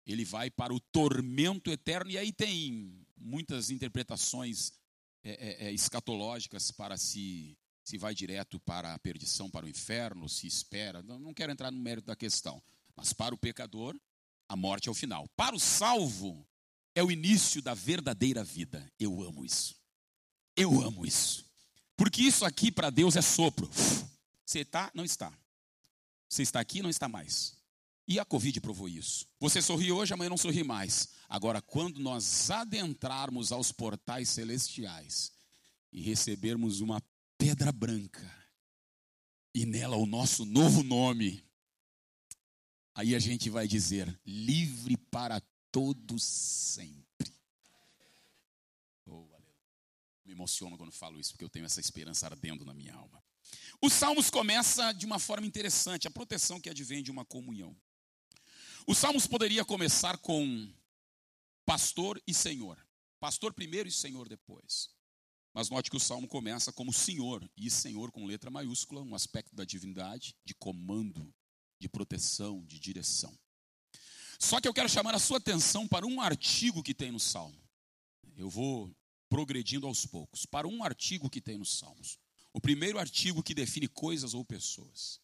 ele 0.07 0.25
vai 0.25 0.51
para 0.51 0.75
o 0.75 0.81
tormento 0.81 1.71
eterno. 1.71 2.11
E 2.11 2.19
aí 2.19 2.33
tem 2.33 3.07
muitas 3.17 3.71
interpretações 3.71 4.73
é, 5.23 5.31
é, 5.31 5.67
é, 5.67 5.73
escatológicas 5.73 6.71
para 6.71 6.97
se, 6.97 7.57
se 7.85 7.99
vai 7.99 8.15
direto 8.15 8.59
para 8.61 8.95
a 8.95 8.99
perdição, 8.99 9.51
para 9.51 9.67
o 9.67 9.69
inferno, 9.69 10.29
se 10.29 10.47
espera. 10.47 11.03
Não, 11.03 11.19
não 11.19 11.35
quero 11.35 11.53
entrar 11.53 11.71
no 11.71 11.79
mérito 11.79 12.07
da 12.07 12.17
questão. 12.17 12.63
Mas 12.97 13.13
para 13.13 13.35
o 13.35 13.39
pecador, 13.39 13.99
a 14.49 14.57
morte 14.57 14.89
é 14.89 14.91
o 14.91 14.95
final. 14.95 15.29
Para 15.37 15.55
o 15.55 15.61
salvo, 15.61 16.47
é 16.95 17.03
o 17.03 17.11
início 17.11 17.63
da 17.63 17.75
verdadeira 17.75 18.43
vida. 18.43 18.91
Eu 18.99 19.23
amo 19.23 19.45
isso. 19.45 19.77
Eu 20.57 20.81
amo 20.83 21.07
isso. 21.07 21.45
Porque 21.97 22.23
isso 22.23 22.45
aqui 22.45 22.73
para 22.73 22.91
Deus 22.91 23.15
é 23.17 23.23
sopro. 23.23 23.69
Você 24.45 24.61
está, 24.61 24.91
não 24.95 25.05
está. 25.05 25.33
Você 26.29 26.43
está 26.43 26.61
aqui, 26.61 26.83
não 26.83 26.91
está 26.91 27.09
mais. 27.09 27.60
E 28.11 28.19
a 28.19 28.25
Covid 28.25 28.61
provou 28.61 28.89
isso. 28.89 29.25
Você 29.39 29.63
sorri 29.63 29.93
hoje, 29.93 30.13
amanhã 30.13 30.31
não 30.31 30.37
sorri 30.37 30.65
mais. 30.65 31.11
Agora, 31.29 31.63
quando 31.63 32.01
nós 32.01 32.51
adentrarmos 32.51 33.53
aos 33.53 33.71
portais 33.71 34.29
celestiais 34.29 35.31
e 35.93 36.03
recebermos 36.03 36.81
uma 36.81 37.01
pedra 37.39 37.71
branca 37.71 38.29
e 39.55 39.65
nela 39.65 39.97
o 39.97 40.07
nosso 40.07 40.45
novo 40.45 40.83
nome, 40.83 41.49
aí 42.97 43.15
a 43.15 43.21
gente 43.21 43.49
vai 43.49 43.69
dizer: 43.69 44.21
livre 44.27 44.97
para 44.97 45.41
todos 45.71 46.25
sempre. 46.25 47.33
Oh, 49.07 49.25
Me 50.25 50.33
emociono 50.33 50.77
quando 50.77 50.91
falo 50.91 51.21
isso, 51.21 51.31
porque 51.31 51.45
eu 51.45 51.49
tenho 51.49 51.65
essa 51.65 51.79
esperança 51.79 52.27
ardendo 52.27 52.65
na 52.65 52.75
minha 52.75 52.93
alma. 52.93 53.23
Os 53.81 53.93
Salmos 53.93 54.31
começa 54.31 54.91
de 54.91 55.07
uma 55.07 55.21
forma 55.21 55.47
interessante, 55.47 56.09
a 56.09 56.11
proteção 56.11 56.61
que 56.61 56.69
advém 56.69 57.05
de 57.05 57.13
uma 57.13 57.25
comunhão. 57.25 57.77
Os 58.87 58.99
Salmos 58.99 59.27
poderia 59.27 59.65
começar 59.65 60.19
com 60.19 60.73
pastor 61.65 62.21
e 62.27 62.35
senhor. 62.35 62.79
Pastor 63.21 63.53
primeiro 63.53 63.89
e 63.89 63.93
senhor 63.93 64.29
depois. 64.29 64.91
Mas 65.53 65.69
note 65.69 65.91
que 65.91 65.97
o 65.97 66.01
salmo 66.01 66.29
começa 66.29 66.73
como 66.73 66.93
senhor, 66.93 67.49
e 67.57 67.69
senhor 67.69 68.13
com 68.13 68.25
letra 68.25 68.51
maiúscula, 68.51 69.03
um 69.03 69.15
aspecto 69.15 69.55
da 69.55 69.65
divindade, 69.65 70.37
de 70.45 70.55
comando, 70.55 71.35
de 71.79 71.89
proteção, 71.89 72.65
de 72.67 72.79
direção. 72.79 73.37
Só 74.39 74.61
que 74.61 74.69
eu 74.69 74.73
quero 74.73 74.89
chamar 74.89 75.15
a 75.15 75.19
sua 75.19 75.39
atenção 75.39 75.87
para 75.87 76.07
um 76.07 76.21
artigo 76.21 76.83
que 76.83 76.95
tem 76.95 77.11
no 77.11 77.21
Salmo. 77.21 77.61
Eu 78.37 78.49
vou 78.49 78.95
progredindo 79.29 79.87
aos 79.87 80.07
poucos. 80.07 80.47
Para 80.47 80.67
um 80.67 80.83
artigo 80.83 81.29
que 81.29 81.41
tem 81.41 81.59
nos 81.59 81.79
Salmos. 81.79 82.19
O 82.53 82.61
primeiro 82.61 82.99
artigo 82.99 83.43
que 83.43 83.55
define 83.55 83.87
coisas 83.87 84.35
ou 84.35 84.45
pessoas. 84.45 85.21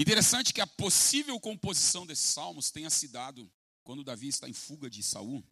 Interessante 0.00 0.54
que 0.54 0.60
a 0.60 0.66
possível 0.66 1.40
composição 1.40 2.06
desses 2.06 2.26
salmos 2.26 2.70
tenha 2.70 2.88
se 2.88 3.08
dado 3.08 3.50
quando 3.82 4.04
Davi 4.04 4.28
está 4.28 4.48
em 4.48 4.52
fuga 4.52 4.88
de 4.88 5.02
Saul. 5.02 5.44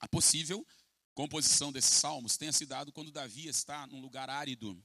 A 0.00 0.08
possível 0.08 0.66
composição 1.14 1.70
desses 1.70 1.92
salmos 1.92 2.36
tenha 2.36 2.50
se 2.50 2.66
dado 2.66 2.92
quando 2.92 3.12
Davi 3.12 3.46
está 3.46 3.86
num 3.86 4.00
lugar 4.00 4.28
árido. 4.28 4.84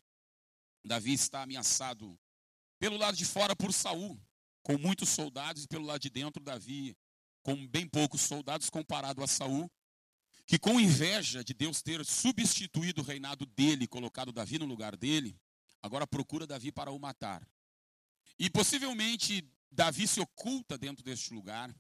Davi 0.86 1.14
está 1.14 1.42
ameaçado 1.42 2.20
pelo 2.78 2.98
lado 2.98 3.18
de 3.18 3.26
fora 3.26 3.56
por 3.56 3.74
Saul, 3.74 4.16
com 4.62 4.78
muitos 4.78 5.10
soldados, 5.10 5.64
e 5.64 5.68
pelo 5.68 5.84
lado 5.84 6.02
de 6.02 6.12
dentro 6.12 6.44
Davi 6.44 6.96
com 7.42 7.66
bem 7.68 7.88
poucos 7.88 8.22
soldados 8.22 8.70
comparado 8.70 9.24
a 9.24 9.28
Saul, 9.28 9.72
que 10.46 10.60
com 10.60 10.80
inveja 10.80 11.44
de 11.44 11.56
Deus 11.56 11.82
ter 11.82 12.06
substituído 12.06 13.02
o 13.02 13.04
reinado 13.04 13.44
dele, 13.44 13.88
colocado 13.88 14.32
Davi 14.32 14.60
no 14.60 14.66
lugar 14.66 14.96
dele, 14.96 15.36
agora 15.82 16.06
procura 16.06 16.46
Davi 16.46 16.72
para 16.72 16.92
o 16.92 17.00
matar. 17.00 17.44
E 18.40 18.50
possivelmente 18.50 19.44
Davi 19.72 20.08
se 20.08 20.20
oculta 20.20 20.78
dentro 20.78 21.04
deste 21.04 21.34
lugar 21.34 21.74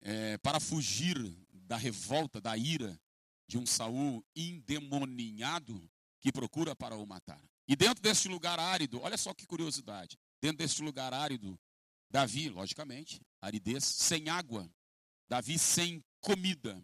é, 0.00 0.38
para 0.38 0.60
fugir 0.60 1.16
da 1.52 1.76
revolta, 1.76 2.40
da 2.40 2.56
ira 2.56 2.98
de 3.46 3.58
um 3.58 3.66
Saul 3.66 4.24
endemoninhado 4.34 5.90
que 6.20 6.32
procura 6.32 6.74
para 6.74 6.96
o 6.96 7.06
matar. 7.06 7.42
E 7.66 7.76
dentro 7.76 8.02
deste 8.02 8.28
lugar 8.28 8.58
árido, 8.58 9.00
olha 9.00 9.16
só 9.16 9.32
que 9.34 9.46
curiosidade, 9.46 10.18
dentro 10.40 10.58
deste 10.58 10.82
lugar 10.82 11.12
árido, 11.12 11.58
Davi, 12.10 12.48
logicamente, 12.48 13.20
aridez, 13.40 13.84
sem 13.84 14.28
água, 14.28 14.70
Davi 15.28 15.58
sem 15.58 16.02
comida, 16.20 16.82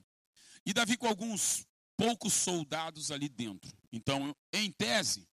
e 0.66 0.72
Davi 0.72 0.96
com 0.96 1.06
alguns 1.06 1.66
poucos 1.96 2.32
soldados 2.32 3.10
ali 3.10 3.28
dentro. 3.28 3.70
Então, 3.92 4.34
em 4.52 4.70
tese, 4.70 5.28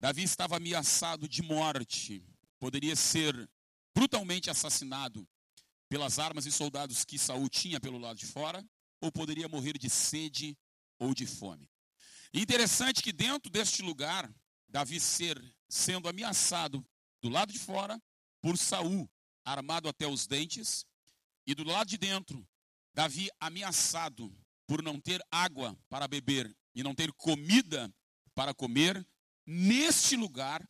Davi 0.00 0.22
estava 0.22 0.56
ameaçado 0.56 1.28
de 1.28 1.42
morte, 1.42 2.24
poderia 2.58 2.96
ser 2.96 3.48
brutalmente 3.94 4.50
assassinado 4.50 5.26
pelas 5.88 6.18
armas 6.18 6.46
e 6.46 6.52
soldados 6.52 7.04
que 7.04 7.18
Saul 7.18 7.48
tinha 7.48 7.80
pelo 7.80 7.98
lado 7.98 8.18
de 8.18 8.26
fora, 8.26 8.64
ou 9.00 9.10
poderia 9.10 9.48
morrer 9.48 9.78
de 9.78 9.88
sede 9.88 10.56
ou 10.98 11.14
de 11.14 11.26
fome. 11.26 11.70
interessante 12.34 13.02
que 13.02 13.12
dentro 13.12 13.50
deste 13.50 13.82
lugar, 13.82 14.30
Davi 14.68 15.00
ser 15.00 15.40
sendo 15.68 16.08
ameaçado 16.08 16.84
do 17.22 17.28
lado 17.28 17.52
de 17.52 17.58
fora 17.58 18.00
por 18.40 18.58
Saul, 18.58 19.08
armado 19.44 19.88
até 19.88 20.06
os 20.06 20.26
dentes, 20.26 20.84
e 21.46 21.54
do 21.54 21.64
lado 21.64 21.88
de 21.88 21.96
dentro, 21.96 22.46
Davi 22.92 23.30
ameaçado 23.40 24.36
por 24.66 24.82
não 24.82 25.00
ter 25.00 25.24
água 25.30 25.78
para 25.88 26.06
beber 26.06 26.54
e 26.74 26.82
não 26.82 26.94
ter 26.94 27.12
comida 27.12 27.92
para 28.34 28.52
comer, 28.52 29.06
neste 29.46 30.14
lugar, 30.14 30.68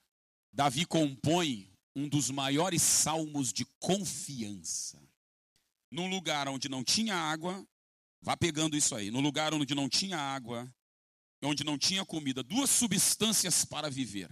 Davi 0.52 0.86
compõe 0.86 1.70
um 1.94 2.08
dos 2.08 2.30
maiores 2.30 2.82
salmos 2.82 3.52
de 3.52 3.64
confiança. 3.78 5.00
Num 5.90 6.08
lugar 6.08 6.48
onde 6.48 6.68
não 6.68 6.84
tinha 6.84 7.14
água, 7.14 7.66
vá 8.20 8.36
pegando 8.36 8.76
isso 8.76 8.94
aí, 8.94 9.10
no 9.10 9.20
lugar 9.20 9.54
onde 9.54 9.74
não 9.74 9.88
tinha 9.88 10.18
água, 10.18 10.72
onde 11.42 11.64
não 11.64 11.78
tinha 11.78 12.04
comida, 12.04 12.42
duas 12.42 12.70
substâncias 12.70 13.64
para 13.64 13.88
viver. 13.90 14.30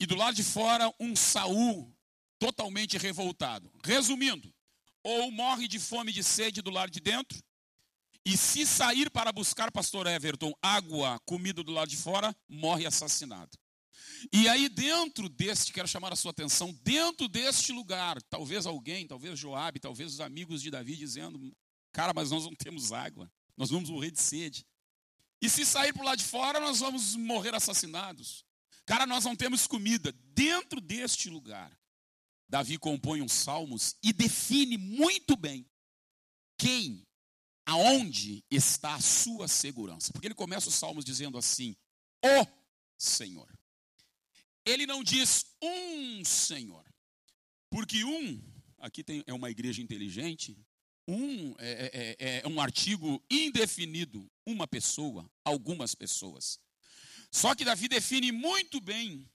E 0.00 0.06
do 0.06 0.14
lado 0.14 0.34
de 0.34 0.44
fora, 0.44 0.92
um 1.00 1.16
Saul 1.16 1.92
totalmente 2.38 2.96
revoltado. 2.98 3.72
Resumindo, 3.84 4.52
ou 5.02 5.30
morre 5.30 5.66
de 5.66 5.78
fome 5.78 6.10
e 6.10 6.14
de 6.14 6.22
sede 6.22 6.62
do 6.62 6.70
lado 6.70 6.90
de 6.90 7.00
dentro, 7.00 7.42
e 8.24 8.36
se 8.36 8.66
sair 8.66 9.10
para 9.10 9.32
buscar, 9.32 9.72
pastor 9.72 10.06
Everton, 10.06 10.52
água, 10.60 11.18
comida 11.24 11.64
do 11.64 11.72
lado 11.72 11.88
de 11.88 11.96
fora, 11.96 12.36
morre 12.48 12.84
assassinado. 12.84 13.56
E 14.32 14.48
aí 14.48 14.68
dentro 14.68 15.28
deste, 15.28 15.72
quero 15.72 15.88
chamar 15.88 16.12
a 16.12 16.16
sua 16.16 16.30
atenção, 16.30 16.72
dentro 16.82 17.28
deste 17.28 17.72
lugar, 17.72 18.20
talvez 18.22 18.66
alguém, 18.66 19.06
talvez 19.06 19.38
Joabe, 19.38 19.80
talvez 19.80 20.14
os 20.14 20.20
amigos 20.20 20.62
de 20.62 20.70
Davi 20.70 20.96
dizendo, 20.96 21.54
cara, 21.92 22.12
mas 22.14 22.30
nós 22.30 22.44
não 22.44 22.54
temos 22.54 22.92
água, 22.92 23.30
nós 23.56 23.70
vamos 23.70 23.90
morrer 23.90 24.10
de 24.10 24.20
sede. 24.20 24.66
E 25.40 25.48
se 25.48 25.64
sair 25.64 25.92
para 25.92 26.04
lado 26.04 26.18
de 26.18 26.24
fora, 26.24 26.58
nós 26.58 26.80
vamos 26.80 27.14
morrer 27.14 27.54
assassinados. 27.54 28.44
Cara, 28.84 29.06
nós 29.06 29.24
não 29.24 29.36
temos 29.36 29.66
comida. 29.66 30.12
Dentro 30.34 30.80
deste 30.80 31.28
lugar, 31.28 31.78
Davi 32.48 32.78
compõe 32.78 33.20
uns 33.20 33.32
salmos 33.32 33.94
e 34.02 34.12
define 34.12 34.76
muito 34.78 35.36
bem 35.36 35.68
quem 36.56 37.06
aonde 37.66 38.42
está 38.50 38.94
a 38.94 39.00
sua 39.00 39.46
segurança? 39.46 40.12
Porque 40.12 40.26
ele 40.26 40.34
começa 40.34 40.68
os 40.68 40.74
salmos 40.74 41.04
dizendo 41.04 41.36
assim: 41.36 41.76
O 42.24 42.46
Senhor. 42.96 43.57
Ele 44.68 44.86
não 44.86 45.02
diz 45.02 45.46
um 45.62 46.24
Senhor. 46.24 46.84
Porque 47.70 48.04
um, 48.04 48.42
aqui 48.78 49.02
tem, 49.02 49.24
é 49.26 49.32
uma 49.32 49.50
igreja 49.50 49.80
inteligente, 49.80 50.56
um 51.06 51.54
é, 51.58 51.90
é, 51.92 52.16
é, 52.18 52.42
é 52.44 52.48
um 52.48 52.60
artigo 52.60 53.22
indefinido, 53.30 54.30
uma 54.44 54.66
pessoa, 54.66 55.30
algumas 55.44 55.94
pessoas. 55.94 56.58
Só 57.30 57.54
que 57.54 57.64
Davi 57.64 57.88
define 57.88 58.30
muito 58.30 58.80
bem 58.80 59.28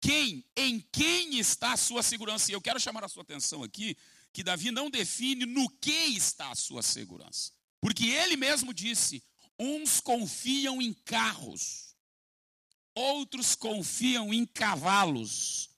quem, 0.00 0.44
em 0.56 0.80
quem 0.80 1.38
está 1.38 1.74
a 1.74 1.76
sua 1.76 2.02
segurança. 2.02 2.50
E 2.50 2.54
eu 2.54 2.60
quero 2.60 2.80
chamar 2.80 3.04
a 3.04 3.08
sua 3.08 3.22
atenção 3.22 3.62
aqui 3.62 3.96
que 4.32 4.42
Davi 4.42 4.70
não 4.70 4.90
define 4.90 5.44
no 5.44 5.68
que 5.68 5.90
está 5.90 6.50
a 6.50 6.54
sua 6.54 6.82
segurança. 6.82 7.52
Porque 7.80 8.06
ele 8.06 8.36
mesmo 8.36 8.72
disse: 8.72 9.22
uns 9.58 10.00
confiam 10.00 10.80
em 10.80 10.92
carros, 10.92 11.91
outros 12.94 13.54
confiam 13.54 14.32
em 14.32 14.44
cavalos, 14.46 15.70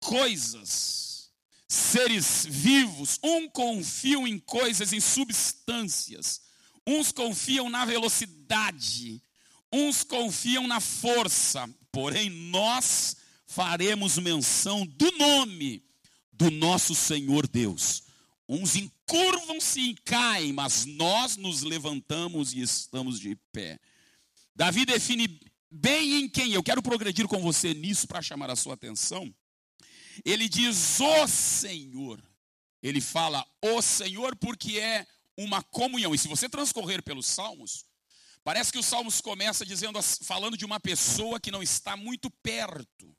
coisas, 0.00 1.30
seres 1.66 2.46
vivos. 2.48 3.18
Um 3.22 3.48
confiam 3.48 4.26
em 4.26 4.38
coisas, 4.38 4.92
em 4.92 5.00
substâncias. 5.00 6.42
Uns 6.86 7.12
confiam 7.12 7.68
na 7.68 7.84
velocidade, 7.84 9.22
uns 9.72 10.02
confiam 10.02 10.66
na 10.66 10.80
força. 10.80 11.68
Porém, 11.92 12.30
nós 12.30 13.16
faremos 13.46 14.18
menção 14.18 14.86
do 14.86 15.10
nome 15.12 15.84
do 16.32 16.50
nosso 16.50 16.94
Senhor 16.94 17.46
Deus 17.46 18.08
Uns 18.48 18.76
encurvam-se 18.76 19.78
e 19.78 19.94
caem, 19.94 20.54
mas 20.54 20.86
nós 20.86 21.36
nos 21.36 21.60
levantamos 21.60 22.54
e 22.54 22.62
estamos 22.62 23.20
de 23.20 23.36
pé. 23.52 23.78
Davi 24.56 24.86
define 24.86 25.28
bem 25.70 26.20
em 26.20 26.28
quem, 26.28 26.52
eu 26.52 26.62
quero 26.62 26.82
progredir 26.82 27.26
com 27.26 27.40
você 27.40 27.74
nisso 27.74 28.06
para 28.06 28.22
chamar 28.22 28.50
a 28.50 28.56
sua 28.56 28.74
atenção. 28.74 29.32
Ele 30.24 30.48
diz 30.48 31.00
o 31.00 31.26
Senhor. 31.26 32.22
Ele 32.82 33.00
fala 33.00 33.46
o 33.62 33.82
Senhor 33.82 34.36
porque 34.36 34.78
é 34.78 35.06
uma 35.36 35.62
comunhão. 35.62 36.14
E 36.14 36.18
se 36.18 36.28
você 36.28 36.48
transcorrer 36.48 37.02
pelos 37.02 37.26
salmos, 37.26 37.84
parece 38.42 38.72
que 38.72 38.78
os 38.78 38.86
salmos 38.86 39.20
começa 39.20 39.64
dizendo, 39.64 40.00
falando 40.02 40.56
de 40.56 40.64
uma 40.64 40.80
pessoa 40.80 41.40
que 41.40 41.50
não 41.50 41.62
está 41.62 41.96
muito 41.96 42.30
perto. 42.42 43.16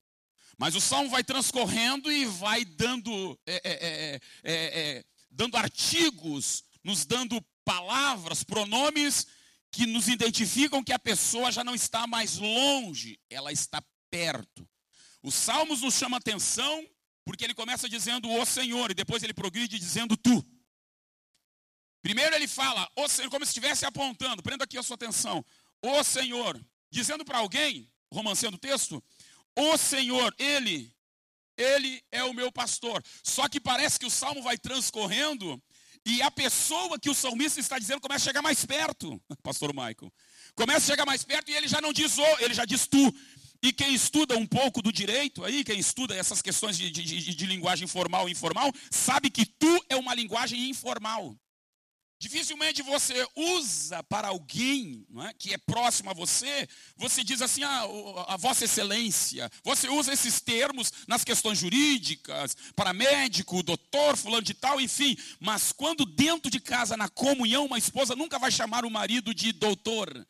Mas 0.58 0.76
o 0.76 0.82
salmo 0.82 1.10
vai 1.10 1.24
transcorrendo 1.24 2.12
e 2.12 2.26
vai 2.26 2.66
dando 2.66 3.40
é, 3.46 3.62
é, 3.64 4.20
é, 4.44 5.06
dando 5.32 5.56
artigos, 5.56 6.64
nos 6.84 7.06
dando 7.06 7.42
palavras, 7.64 8.44
pronomes 8.44 9.26
que 9.72 9.86
nos 9.86 10.08
identificam 10.08 10.84
que 10.84 10.94
a 10.94 11.00
pessoa 11.00 11.52
já 11.52 11.64
não 11.64 11.76
está 11.76 12.08
mais 12.08 12.38
longe, 12.38 13.20
ela 13.30 13.52
está 13.52 13.84
perto. 14.10 14.68
Os 15.22 15.36
Salmos 15.36 15.82
nos 15.82 15.94
chamam 15.94 16.18
atenção 16.18 16.88
porque 17.24 17.44
ele 17.44 17.54
começa 17.54 17.88
dizendo 17.88 18.30
o 18.30 18.46
Senhor 18.46 18.90
e 18.90 18.96
depois 18.96 19.22
ele 19.22 19.34
progride 19.34 19.78
dizendo 19.78 20.18
tu. 20.18 20.44
Primeiro 22.02 22.34
ele 22.34 22.48
fala, 22.48 22.90
o 22.96 23.08
Senhor, 23.08 23.30
como 23.30 23.46
se 23.46 23.50
estivesse 23.50 23.86
apontando, 23.86 24.42
prenda 24.42 24.64
aqui 24.64 24.78
a 24.78 24.84
sua 24.84 24.96
atenção, 24.96 25.46
o 25.82 26.04
Senhor, 26.04 26.60
dizendo 26.90 27.26
para 27.26 27.40
alguém, 27.40 27.92
romancando 28.12 28.56
o 28.56 28.60
texto, 28.60 29.04
o 29.56 29.78
Senhor, 29.78 30.34
ele 30.40 30.92
ele 31.60 32.02
é 32.10 32.24
o 32.24 32.34
meu 32.34 32.52
pastor. 32.52 33.04
Só 33.22 33.50
que 33.50 33.60
parece 33.60 34.00
que 34.00 34.06
o 34.06 34.10
salmo 34.10 34.42
vai 34.42 34.58
transcorrendo 34.58 35.62
e 36.06 36.22
a 36.22 36.32
pessoa 36.32 37.00
que 37.00 37.10
o 37.10 37.16
salmista 37.16 37.60
está 37.60 37.78
dizendo 37.78 38.02
começa 38.02 38.24
a 38.24 38.30
chegar 38.30 38.42
mais 38.42 38.66
perto, 38.66 39.22
pastor 39.44 39.74
Michael. 39.74 40.12
Começa 40.56 40.86
a 40.86 40.94
chegar 40.94 41.06
mais 41.06 41.24
perto 41.24 41.50
e 41.50 41.56
ele 41.56 41.68
já 41.68 41.82
não 41.82 41.94
diz 41.94 42.18
o, 42.18 42.26
ele 42.40 42.54
já 42.54 42.66
diz 42.66 42.88
tu. 42.88 43.14
E 43.62 43.74
quem 43.74 43.94
estuda 43.94 44.38
um 44.38 44.46
pouco 44.46 44.82
do 44.82 44.92
direito 44.92 45.44
aí, 45.44 45.64
quem 45.64 45.78
estuda 45.78 46.16
essas 46.16 46.42
questões 46.42 46.78
de, 46.78 46.90
de, 46.90 47.04
de, 47.04 47.36
de 47.36 47.46
linguagem 47.46 47.88
formal 47.88 48.30
e 48.30 48.32
informal, 48.32 48.72
sabe 48.90 49.30
que 49.30 49.46
tu 49.46 49.86
é 49.90 49.96
uma 49.98 50.16
linguagem 50.16 50.70
informal. 50.70 51.36
Dificilmente 52.22 52.82
você 52.82 53.26
usa 53.34 54.04
para 54.04 54.28
alguém 54.28 55.08
é, 55.26 55.34
que 55.34 55.54
é 55.54 55.58
próximo 55.58 56.10
a 56.10 56.14
você, 56.14 56.68
você 56.98 57.24
diz 57.24 57.42
assim, 57.42 57.64
ah, 57.64 57.86
a 58.28 58.36
Vossa 58.36 58.66
Excelência. 58.66 59.50
Você 59.64 59.88
usa 59.88 60.12
esses 60.12 60.42
termos 60.42 60.92
nas 61.08 61.24
questões 61.24 61.58
jurídicas, 61.58 62.58
para 62.76 62.92
médico, 62.92 63.64
doutor, 63.64 64.18
fulano 64.18 64.42
de 64.42 64.54
tal, 64.54 64.82
enfim. 64.82 65.18
Mas 65.40 65.72
quando 65.72 66.06
dentro 66.06 66.52
de 66.52 66.60
casa, 66.60 66.98
na 66.98 67.08
comunhão, 67.08 67.66
uma 67.68 67.78
esposa 67.78 68.18
nunca 68.18 68.38
vai 68.38 68.52
chamar 68.52 68.84
o 68.84 68.92
marido 68.92 69.34
de 69.34 69.54
doutor, 69.54 70.28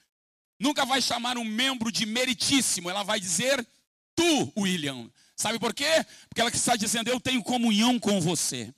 nunca 0.59 0.85
vai 0.85 1.01
chamar 1.01 1.39
um 1.39 1.43
membro 1.43 1.91
de 1.91 2.05
meritíssimo, 2.05 2.87
ela 2.87 3.01
vai 3.01 3.19
dizer 3.19 3.67
tu, 4.15 4.53
William. 4.55 5.09
Sabe 5.35 5.57
por 5.57 5.73
quê? 5.73 6.05
Porque 6.27 6.39
ela 6.39 6.51
está 6.51 6.75
dizendo, 6.75 7.09
eu 7.09 7.19
tenho 7.19 7.41
comunhão 7.41 7.97
com 7.97 8.21
você. 8.21 8.71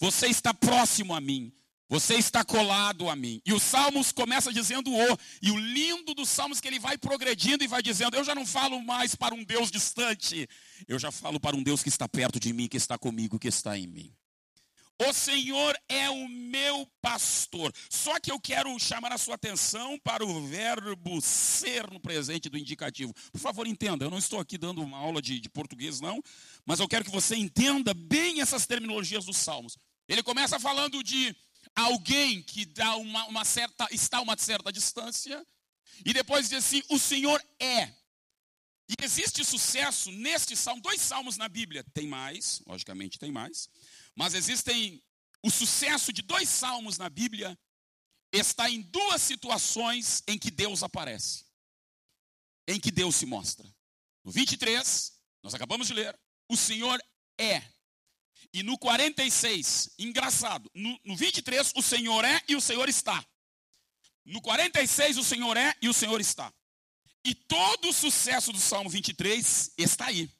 Você 0.00 0.26
está 0.26 0.52
próximo 0.52 1.14
a 1.14 1.20
mim. 1.20 1.52
Você 1.88 2.16
está 2.16 2.44
colado 2.44 3.08
a 3.08 3.16
mim. 3.16 3.40
E 3.46 3.52
os 3.52 3.62
Salmos 3.62 4.12
começa 4.12 4.52
dizendo 4.52 4.92
o. 4.92 5.18
E 5.40 5.50
o 5.50 5.56
lindo 5.56 6.14
dos 6.14 6.28
Salmos 6.28 6.58
é 6.58 6.60
que 6.60 6.68
ele 6.68 6.78
vai 6.78 6.98
progredindo 6.98 7.64
e 7.64 7.66
vai 7.66 7.82
dizendo: 7.82 8.14
Eu 8.14 8.24
já 8.24 8.34
não 8.34 8.44
falo 8.44 8.82
mais 8.82 9.14
para 9.14 9.34
um 9.34 9.42
Deus 9.42 9.70
distante. 9.70 10.46
Eu 10.86 10.98
já 10.98 11.10
falo 11.10 11.40
para 11.40 11.56
um 11.56 11.62
Deus 11.62 11.82
que 11.82 11.88
está 11.88 12.06
perto 12.06 12.38
de 12.38 12.52
mim, 12.52 12.68
que 12.68 12.76
está 12.76 12.98
comigo, 12.98 13.38
que 13.38 13.48
está 13.48 13.78
em 13.78 13.86
mim. 13.86 14.14
O 15.00 15.12
Senhor 15.12 15.78
é 15.88 16.10
o 16.10 16.28
meu 16.28 16.86
pastor. 17.00 17.72
Só 17.88 18.18
que 18.18 18.32
eu 18.32 18.40
quero 18.40 18.76
chamar 18.80 19.12
a 19.12 19.18
sua 19.18 19.36
atenção 19.36 19.96
para 20.00 20.26
o 20.26 20.46
verbo 20.46 21.20
ser 21.22 21.88
no 21.90 22.00
presente 22.00 22.48
do 22.48 22.58
indicativo. 22.58 23.14
Por 23.32 23.40
favor, 23.40 23.66
entenda. 23.66 24.04
Eu 24.04 24.10
não 24.10 24.18
estou 24.18 24.40
aqui 24.40 24.58
dando 24.58 24.82
uma 24.82 24.98
aula 24.98 25.22
de, 25.22 25.38
de 25.38 25.48
português, 25.48 26.00
não. 26.00 26.20
Mas 26.66 26.80
eu 26.80 26.88
quero 26.88 27.04
que 27.04 27.12
você 27.12 27.36
entenda 27.36 27.94
bem 27.94 28.40
essas 28.40 28.66
terminologias 28.66 29.24
dos 29.24 29.36
salmos. 29.36 29.78
Ele 30.08 30.22
começa 30.22 30.58
falando 30.58 31.02
de 31.04 31.36
alguém 31.78 32.42
que 32.42 32.64
dá 32.64 32.96
uma, 32.96 33.26
uma 33.26 33.44
certa, 33.44 33.86
está 33.90 34.18
a 34.18 34.22
uma 34.22 34.36
certa 34.36 34.72
distância. 34.72 35.44
E 36.04 36.12
depois 36.12 36.48
diz 36.48 36.64
assim: 36.64 36.82
o 36.88 36.98
Senhor 36.98 37.42
é. 37.58 37.94
E 38.88 39.04
existe 39.04 39.44
sucesso 39.44 40.10
neste 40.10 40.56
salmo, 40.56 40.80
dois 40.80 41.00
salmos 41.00 41.36
na 41.36 41.48
Bíblia. 41.48 41.84
Tem 41.92 42.06
mais, 42.06 42.62
logicamente 42.66 43.18
tem 43.18 43.30
mais. 43.30 43.68
Mas 44.14 44.34
existem 44.34 45.02
o 45.42 45.50
sucesso 45.50 46.12
de 46.12 46.22
dois 46.22 46.48
salmos 46.48 46.98
na 46.98 47.08
Bíblia 47.08 47.58
está 48.32 48.68
em 48.68 48.82
duas 48.82 49.22
situações 49.22 50.22
em 50.26 50.38
que 50.38 50.50
Deus 50.50 50.82
aparece. 50.82 51.46
Em 52.66 52.78
que 52.78 52.90
Deus 52.90 53.16
se 53.16 53.26
mostra. 53.26 53.66
No 54.24 54.30
23, 54.30 55.12
nós 55.42 55.54
acabamos 55.54 55.86
de 55.86 55.94
ler, 55.94 56.18
o 56.48 56.56
Senhor 56.56 57.00
é. 57.38 57.62
E 58.52 58.62
no 58.62 58.78
46, 58.78 59.90
engraçado, 59.98 60.70
no, 60.74 60.98
no 61.04 61.16
23 61.16 61.72
o 61.76 61.82
Senhor 61.82 62.24
é 62.24 62.42
e 62.48 62.56
o 62.56 62.60
Senhor 62.60 62.88
está. 62.88 63.24
No 64.24 64.40
46 64.40 65.18
o 65.18 65.24
Senhor 65.24 65.56
é 65.56 65.74
e 65.80 65.88
o 65.88 65.92
Senhor 65.92 66.20
está. 66.20 66.52
E 67.24 67.34
todo 67.34 67.88
o 67.88 67.92
sucesso 67.92 68.52
do 68.52 68.58
Salmo 68.58 68.88
23 68.88 69.72
está 69.76 70.06
aí. 70.06 70.30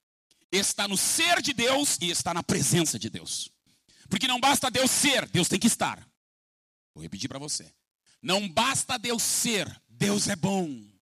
Está 0.50 0.88
no 0.88 0.96
ser 0.96 1.42
de 1.42 1.52
Deus 1.52 1.98
e 2.00 2.10
está 2.10 2.32
na 2.32 2.42
presença 2.42 2.98
de 2.98 3.10
Deus. 3.10 3.50
Porque 4.08 4.26
não 4.26 4.40
basta 4.40 4.70
Deus 4.70 4.90
ser, 4.90 5.28
Deus 5.28 5.48
tem 5.48 5.58
que 5.58 5.66
estar. 5.66 6.06
Vou 6.94 7.02
repetir 7.02 7.28
para 7.28 7.38
você. 7.38 7.70
Não 8.22 8.48
basta 8.48 8.98
Deus 8.98 9.22
ser, 9.22 9.68
Deus 9.88 10.28
é 10.28 10.36
bom. 10.36 10.68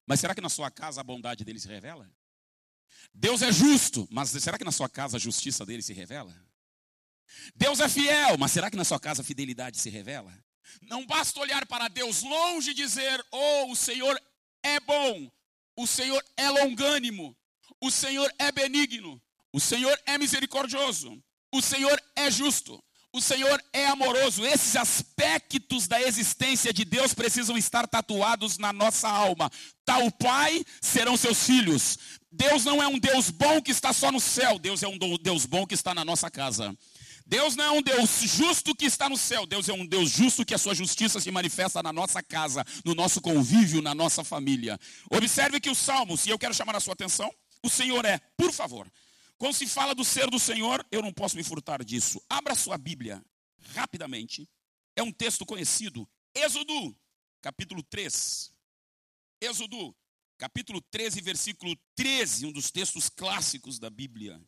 Mas 0.07 0.21
será 0.21 0.35
que 0.35 0.40
na 0.40 0.51
sua 0.51 0.71
casa 0.71 1.01
a 1.01 1.05
bondade 1.05 1.45
dele 1.45 1.59
se 1.59 1.68
revela? 1.68 2.11
Deus 3.14 3.42
é 3.42 3.51
justo, 3.51 4.07
mas 4.11 4.31
será 4.31 4.59
que 4.59 4.64
na 4.64 4.73
sua 4.73 4.88
casa 4.88 5.16
a 5.16 5.21
justiça 5.21 5.64
dele 5.64 5.83
se 5.83 5.92
revela? 5.92 6.35
Deus 7.55 7.81
é 7.81 7.88
fiel, 7.88 8.37
mas 8.38 8.53
será 8.53 8.71
que 8.71 8.77
na 8.77 8.85
sua 8.85 9.01
casa 9.01 9.23
a 9.23 9.25
fidelidade 9.25 9.79
se 9.79 9.90
revela? 9.90 10.33
Não 10.83 11.07
basta 11.07 11.40
olhar 11.40 11.66
para 11.66 11.88
Deus 11.88 12.23
longe 12.23 12.71
e 12.71 12.75
dizer: 12.75 13.25
Oh, 13.31 13.71
o 13.71 13.77
Senhor 13.77 14.21
é 14.62 14.81
bom, 14.81 15.31
o 15.77 15.87
Senhor 15.87 16.25
é 16.37 16.49
longânimo, 16.49 17.37
o 17.81 17.90
Senhor 17.90 18.33
é 18.38 18.51
benigno, 18.51 19.21
o 19.53 19.61
Senhor 19.61 19.99
é 20.07 20.16
misericordioso. 20.16 21.23
O 21.53 21.61
Senhor 21.61 22.03
é 22.16 22.31
justo. 22.31 22.83
O 23.12 23.21
Senhor 23.21 23.62
é 23.75 23.87
amoroso. 23.87 24.45
Esses 24.45 24.75
aspectos 24.75 25.87
da 25.87 26.01
existência 26.01 26.73
de 26.73 26.83
Deus 26.83 27.12
precisam 27.12 27.59
estar 27.59 27.87
tatuados 27.87 28.57
na 28.57 28.73
nossa 28.73 29.07
alma. 29.07 29.51
Tal 29.85 30.11
pai 30.12 30.64
serão 30.81 31.14
seus 31.14 31.45
filhos. 31.45 31.99
Deus 32.31 32.64
não 32.64 32.83
é 32.83 32.88
um 32.88 32.99
Deus 32.99 33.29
bom 33.29 33.61
que 33.61 33.71
está 33.71 33.92
só 33.92 34.11
no 34.11 34.18
céu. 34.18 34.59
Deus 34.59 34.83
é 34.83 34.88
um 34.88 34.97
Deus 35.21 35.45
bom 35.45 35.66
que 35.66 35.75
está 35.75 35.95
na 35.95 36.07
nossa 36.07 36.31
casa. 36.31 36.75
Deus 37.27 37.57
não 37.57 37.65
é 37.65 37.71
um 37.71 37.83
Deus 37.83 38.21
justo 38.23 38.75
que 38.75 38.85
está 38.85 39.09
no 39.09 39.17
céu. 39.17 39.47
Deus 39.47 39.69
é 39.69 39.73
um 39.73 39.87
Deus 39.87 40.11
justo 40.11 40.45
que 40.45 40.55
a 40.55 40.59
sua 40.59 40.75
justiça 40.75 41.21
se 41.21 41.31
manifesta 41.31 41.83
na 41.83 41.93
nossa 41.93 42.23
casa, 42.23 42.65
no 42.85 42.95
nosso 42.95 43.21
convívio, 43.21 43.83
na 43.83 43.95
nossa 43.95 44.25
família. 44.25 44.79
Observe 45.11 45.61
que 45.61 45.71
os 45.71 45.79
salmos, 45.79 46.27
e 46.27 46.31
eu 46.31 46.39
quero 46.39 46.55
chamar 46.55 46.77
a 46.77 46.81
sua 46.81 46.95
atenção, 46.95 47.33
o 47.63 47.71
Senhor 47.71 48.05
é, 48.05 48.19
por 48.37 48.53
favor, 48.53 48.91
quando 49.39 49.55
se 49.55 49.67
fala 49.67 49.95
do 49.95 50.05
ser 50.05 50.31
do 50.31 50.39
Senhor, 50.39 50.87
eu 50.91 51.03
não 51.03 51.13
posso 51.13 51.37
me 51.37 51.43
furtar 51.43 51.85
disso. 51.85 52.23
Abra 52.29 52.55
sua 52.55 52.79
Bíblia 52.79 53.25
rapidamente. 53.75 54.49
É 54.95 55.03
um 55.03 55.13
texto 55.13 55.47
conhecido. 55.47 56.09
Êxodo, 56.35 56.97
capítulo 57.41 57.83
3. 57.83 58.53
Êxodo, 59.41 59.95
capítulo 60.39 60.81
13, 60.81 61.21
versículo 61.21 61.77
13, 61.95 62.47
um 62.47 62.53
dos 62.53 62.71
textos 62.71 63.09
clássicos 63.09 63.79
da 63.79 63.91
Bíblia. 63.91 64.41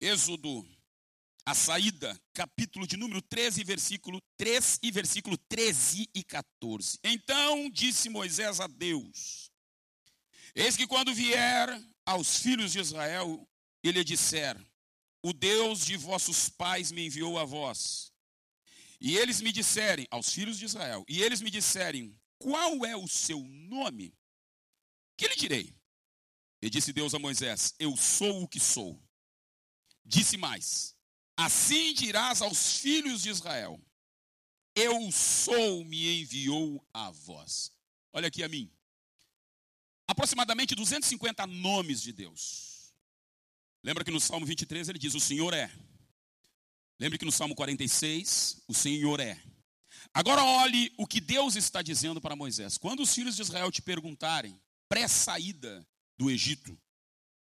Êxodo, 0.00 0.66
a 1.50 1.54
saída, 1.54 2.16
capítulo 2.32 2.86
de 2.86 2.96
número 2.96 3.20
13, 3.20 3.64
versículo 3.64 4.22
3 4.36 4.78
e 4.84 4.92
versículo 4.92 5.36
13 5.36 6.08
e 6.14 6.22
14. 6.22 7.00
Então 7.02 7.68
disse 7.70 8.08
Moisés 8.08 8.60
a 8.60 8.68
Deus: 8.68 9.50
Eis 10.54 10.76
que 10.76 10.86
quando 10.86 11.12
vier 11.12 11.68
aos 12.06 12.36
filhos 12.38 12.70
de 12.70 12.78
Israel 12.78 13.48
e 13.82 13.90
lhe 13.90 14.04
disser: 14.04 14.56
O 15.24 15.32
Deus 15.32 15.84
de 15.84 15.96
vossos 15.96 16.48
pais 16.48 16.92
me 16.92 17.06
enviou 17.06 17.36
a 17.36 17.44
vós. 17.44 18.12
E 19.00 19.16
eles 19.16 19.40
me 19.40 19.50
disserem, 19.50 20.06
aos 20.08 20.32
filhos 20.32 20.56
de 20.56 20.66
Israel, 20.66 21.04
e 21.08 21.20
eles 21.20 21.40
me 21.40 21.50
disserem: 21.50 22.16
Qual 22.38 22.86
é 22.86 22.96
o 22.96 23.08
seu 23.08 23.40
nome? 23.42 24.14
Que 25.16 25.26
lhe 25.26 25.34
direi? 25.34 25.74
E 26.62 26.70
disse 26.70 26.92
Deus 26.92 27.12
a 27.12 27.18
Moisés: 27.18 27.74
Eu 27.76 27.96
sou 27.96 28.44
o 28.44 28.48
que 28.48 28.60
sou. 28.60 29.02
Disse 30.04 30.36
mais: 30.36 30.94
Assim 31.40 31.94
dirás 31.94 32.42
aos 32.42 32.76
filhos 32.76 33.22
de 33.22 33.30
Israel: 33.30 33.80
Eu 34.74 35.10
sou, 35.10 35.82
me 35.86 36.20
enviou 36.20 36.86
a 36.92 37.10
vós. 37.10 37.72
Olha 38.12 38.28
aqui 38.28 38.42
a 38.44 38.48
mim. 38.48 38.70
Aproximadamente 40.06 40.74
250 40.74 41.46
nomes 41.46 42.02
de 42.02 42.12
Deus. 42.12 42.92
Lembra 43.82 44.04
que 44.04 44.10
no 44.10 44.20
Salmo 44.20 44.44
23 44.44 44.90
ele 44.90 44.98
diz: 44.98 45.14
O 45.14 45.20
Senhor 45.20 45.54
é. 45.54 45.72
Lembre 46.98 47.16
que 47.16 47.24
no 47.24 47.32
Salmo 47.32 47.54
46, 47.54 48.62
o 48.68 48.74
Senhor 48.74 49.18
é. 49.18 49.42
Agora 50.12 50.44
olhe 50.44 50.92
o 50.98 51.06
que 51.06 51.22
Deus 51.22 51.56
está 51.56 51.80
dizendo 51.80 52.20
para 52.20 52.36
Moisés. 52.36 52.76
Quando 52.76 53.00
os 53.00 53.14
filhos 53.14 53.34
de 53.34 53.40
Israel 53.40 53.72
te 53.72 53.80
perguntarem, 53.80 54.60
pré-saída 54.90 55.88
do 56.18 56.30
Egito, 56.30 56.78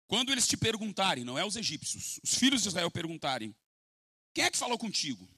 quando 0.09 0.33
eles 0.33 0.49
te 0.49 0.57
perguntarem, 0.57 1.23
não 1.23 1.39
é 1.39 1.45
os 1.45 1.55
egípcios, 1.55 2.19
os 2.25 2.35
filhos 2.35 2.63
de 2.63 2.69
Israel 2.69 2.91
perguntarem: 2.91 3.55
Quem 4.35 4.45
é 4.45 4.51
que 4.51 4.59
falou 4.59 4.77
contigo? 4.77 5.29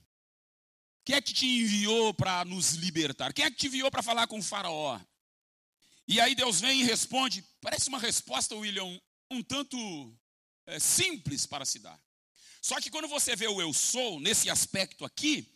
Quem 1.05 1.15
é 1.15 1.21
que 1.21 1.33
te 1.33 1.47
enviou 1.47 2.13
para 2.15 2.45
nos 2.45 2.73
libertar? 2.73 3.33
Quem 3.33 3.45
é 3.45 3.51
que 3.51 3.57
te 3.57 3.67
enviou 3.67 3.91
para 3.91 4.03
falar 4.03 4.27
com 4.27 4.39
o 4.39 4.43
Faraó? 4.43 4.99
E 6.09 6.19
aí 6.21 6.35
Deus 6.35 6.61
vem 6.61 6.81
e 6.81 6.85
responde, 6.85 7.45
parece 7.61 7.89
uma 7.89 7.99
resposta, 7.99 8.57
William, 8.57 9.01
um 9.31 9.43
tanto 9.43 9.77
é, 10.67 10.81
simples 10.81 11.47
para 11.47 11.65
se 11.65 11.79
dar. 11.79 12.01
Só 12.63 12.81
que 12.81 12.91
quando 12.91 13.07
você 13.07 13.37
vê 13.37 13.47
o 13.47 13.61
eu 13.61 13.73
sou, 13.73 14.19
nesse 14.19 14.49
aspecto 14.49 15.05
aqui, 15.05 15.53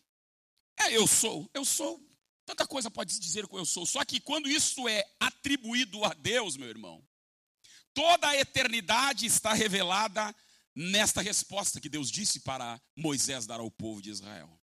é 0.79 0.97
eu 0.97 1.07
sou, 1.07 1.51
eu 1.55 1.65
sou. 1.65 2.01
Tanta 2.45 2.67
coisa 2.67 2.91
pode 2.91 3.13
se 3.13 3.21
dizer 3.21 3.47
com 3.47 3.59
eu 3.59 3.65
sou. 3.65 3.87
Só 3.87 4.05
que 4.05 4.21
quando 4.21 4.49
isso 4.49 4.89
é 4.89 5.05
atribuído 5.19 6.05
a 6.05 6.13
Deus, 6.13 6.57
meu 6.57 6.69
irmão, 6.69 7.03
toda 7.95 8.29
a 8.29 8.37
eternidade 8.37 9.27
está 9.27 9.53
revelada 9.53 10.35
nesta 10.75 11.21
resposta 11.21 11.81
que 11.81 11.89
Deus 11.89 12.11
disse 12.11 12.41
para 12.41 12.81
Moisés 12.97 13.47
dar 13.47 13.61
ao 13.61 13.71
povo 13.71 14.01
de 14.01 14.11
Israel. 14.11 14.61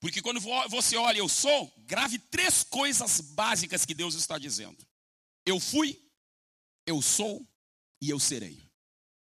Porque 0.00 0.20
quando 0.20 0.40
você 0.68 0.96
olha 0.96 1.18
eu 1.18 1.28
sou, 1.28 1.72
grave 1.86 2.18
três 2.18 2.62
coisas 2.62 3.20
básicas 3.20 3.84
que 3.84 3.94
Deus 3.94 4.14
está 4.14 4.38
dizendo. 4.38 4.86
Eu 5.44 5.58
fui, 5.58 5.98
eu 6.86 7.00
sou 7.00 7.46
e 8.00 8.10
eu 8.10 8.18
serei. 8.18 8.66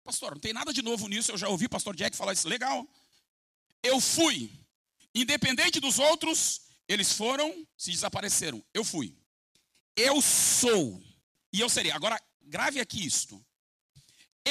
Pastor, 0.04 0.32
não 0.32 0.40
tem 0.40 0.52
nada 0.52 0.72
de 0.72 0.82
novo 0.82 1.08
nisso, 1.08 1.30
eu 1.30 1.38
já 1.38 1.48
ouvi 1.48 1.68
pastor 1.68 1.94
Jack 1.94 2.16
falar 2.16 2.32
isso. 2.32 2.48
Legal. 2.48 2.86
Eu 3.82 4.00
fui. 4.00 4.50
Independente 5.14 5.80
dos 5.80 5.98
outros, 5.98 6.62
eles 6.86 7.12
foram, 7.12 7.66
se 7.76 7.90
desapareceram. 7.90 8.62
Eu 8.74 8.84
fui. 8.84 9.16
Eu 9.96 10.20
sou. 10.20 11.02
E 11.52 11.60
eu 11.60 11.68
serei. 11.68 11.90
Agora, 11.90 12.20
grave 12.42 12.80
aqui 12.80 13.04
isto. 13.04 13.44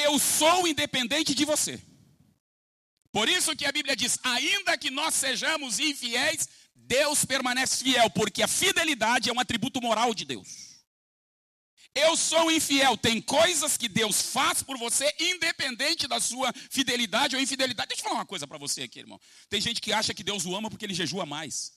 Eu 0.04 0.18
sou 0.18 0.66
independente 0.66 1.34
de 1.34 1.44
você. 1.44 1.80
Por 3.12 3.28
isso 3.28 3.56
que 3.56 3.66
a 3.66 3.72
Bíblia 3.72 3.96
diz: 3.96 4.18
ainda 4.22 4.78
que 4.78 4.90
nós 4.90 5.14
sejamos 5.14 5.78
infiéis, 5.78 6.48
Deus 6.74 7.24
permanece 7.24 7.84
fiel, 7.84 8.08
porque 8.10 8.42
a 8.42 8.48
fidelidade 8.48 9.28
é 9.28 9.32
um 9.32 9.40
atributo 9.40 9.80
moral 9.80 10.14
de 10.14 10.24
Deus. 10.24 10.70
Eu 11.94 12.16
sou 12.16 12.50
infiel. 12.50 12.96
Tem 12.96 13.20
coisas 13.20 13.76
que 13.76 13.88
Deus 13.88 14.22
faz 14.22 14.62
por 14.62 14.78
você, 14.78 15.12
independente 15.18 16.06
da 16.06 16.20
sua 16.20 16.52
fidelidade 16.70 17.34
ou 17.34 17.42
infidelidade. 17.42 17.88
Deixa 17.88 18.02
eu 18.02 18.04
falar 18.04 18.20
uma 18.20 18.26
coisa 18.26 18.46
para 18.46 18.58
você 18.58 18.82
aqui, 18.82 19.00
irmão. 19.00 19.20
Tem 19.48 19.60
gente 19.60 19.80
que 19.80 19.92
acha 19.92 20.14
que 20.14 20.22
Deus 20.22 20.44
o 20.46 20.54
ama 20.54 20.70
porque 20.70 20.84
ele 20.84 20.94
jejua 20.94 21.26
mais. 21.26 21.72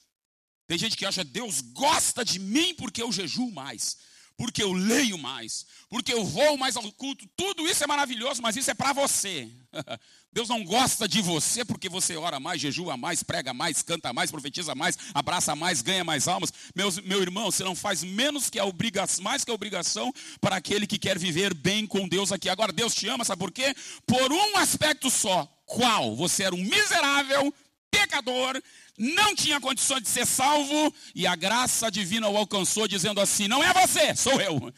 Tem 0.68 0.78
gente 0.78 0.96
que 0.96 1.06
acha 1.06 1.26
que 1.26 1.32
Deus 1.32 1.62
gosta 1.62 2.24
de 2.24 2.40
mim 2.40 2.76
porque 2.76 3.02
eu 3.02 3.12
jejuo 3.12 3.52
mais 3.52 3.98
porque 4.38 4.64
eu 4.64 4.74
leio 4.74 5.18
mais, 5.18 5.66
porque 5.90 6.14
eu 6.14 6.24
vou 6.26 6.58
mais 6.58 6.76
ao 6.76 6.92
culto. 6.94 7.28
Tudo 7.36 7.68
isso 7.68 7.84
é 7.84 7.88
maravilhoso, 7.88 8.42
mas 8.42 8.56
isso 8.56 8.72
é 8.72 8.74
para 8.74 8.94
você. 8.94 9.50
Deus 10.34 10.50
não 10.50 10.64
gosta 10.64 11.08
de 11.08 11.22
você 11.22 11.64
porque 11.64 11.88
você 11.88 12.18
ora 12.18 12.40
mais, 12.40 12.60
jejua 12.60 12.98
mais, 12.98 13.22
prega 13.22 13.54
mais, 13.54 13.84
canta 13.84 14.12
mais, 14.12 14.32
profetiza 14.32 14.74
mais, 14.74 14.98
abraça 15.14 15.56
mais, 15.56 15.82
ganha 15.84 16.04
mais 16.04 16.28
almas. 16.28 16.52
Meus, 16.74 17.00
meu 17.00 17.22
irmão, 17.22 17.52
você 17.52 17.64
não 17.64 17.76
faz 17.76 18.04
menos 18.04 18.50
que 18.50 18.58
a 18.58 18.66
obrigação, 18.66 19.24
mais 19.24 19.44
que 19.46 19.52
a 19.52 19.54
obrigação 19.54 20.12
para 20.42 20.56
aquele 20.56 20.88
que 20.88 20.98
quer 20.98 21.20
viver 21.20 21.54
bem 21.54 21.86
com 21.86 22.08
Deus 22.08 22.32
aqui. 22.32 22.50
Agora, 22.50 22.74
Deus 22.74 22.96
te 22.96 23.08
ama, 23.08 23.24
sabe 23.24 23.40
por 23.40 23.52
quê? 23.52 23.76
Por 24.08 24.32
um 24.32 24.58
aspecto 24.58 25.10
só. 25.12 25.48
Qual? 25.66 26.16
Você 26.16 26.44
era 26.44 26.56
um 26.56 26.64
miserável, 26.64 27.54
pecador, 27.92 28.60
não 28.98 29.36
tinha 29.36 29.60
condições 29.60 30.04
de 30.04 30.10
ser 30.10 30.26
salvo, 30.26 30.94
e 31.16 31.26
a 31.26 31.36
graça 31.36 31.90
divina 31.90 32.30
o 32.30 32.38
alcançou, 32.38 32.88
dizendo 32.88 33.20
assim: 33.20 33.48
Não 33.48 33.64
é 33.64 33.74
você, 33.74 34.16
sou 34.16 34.40
eu. 34.40 34.74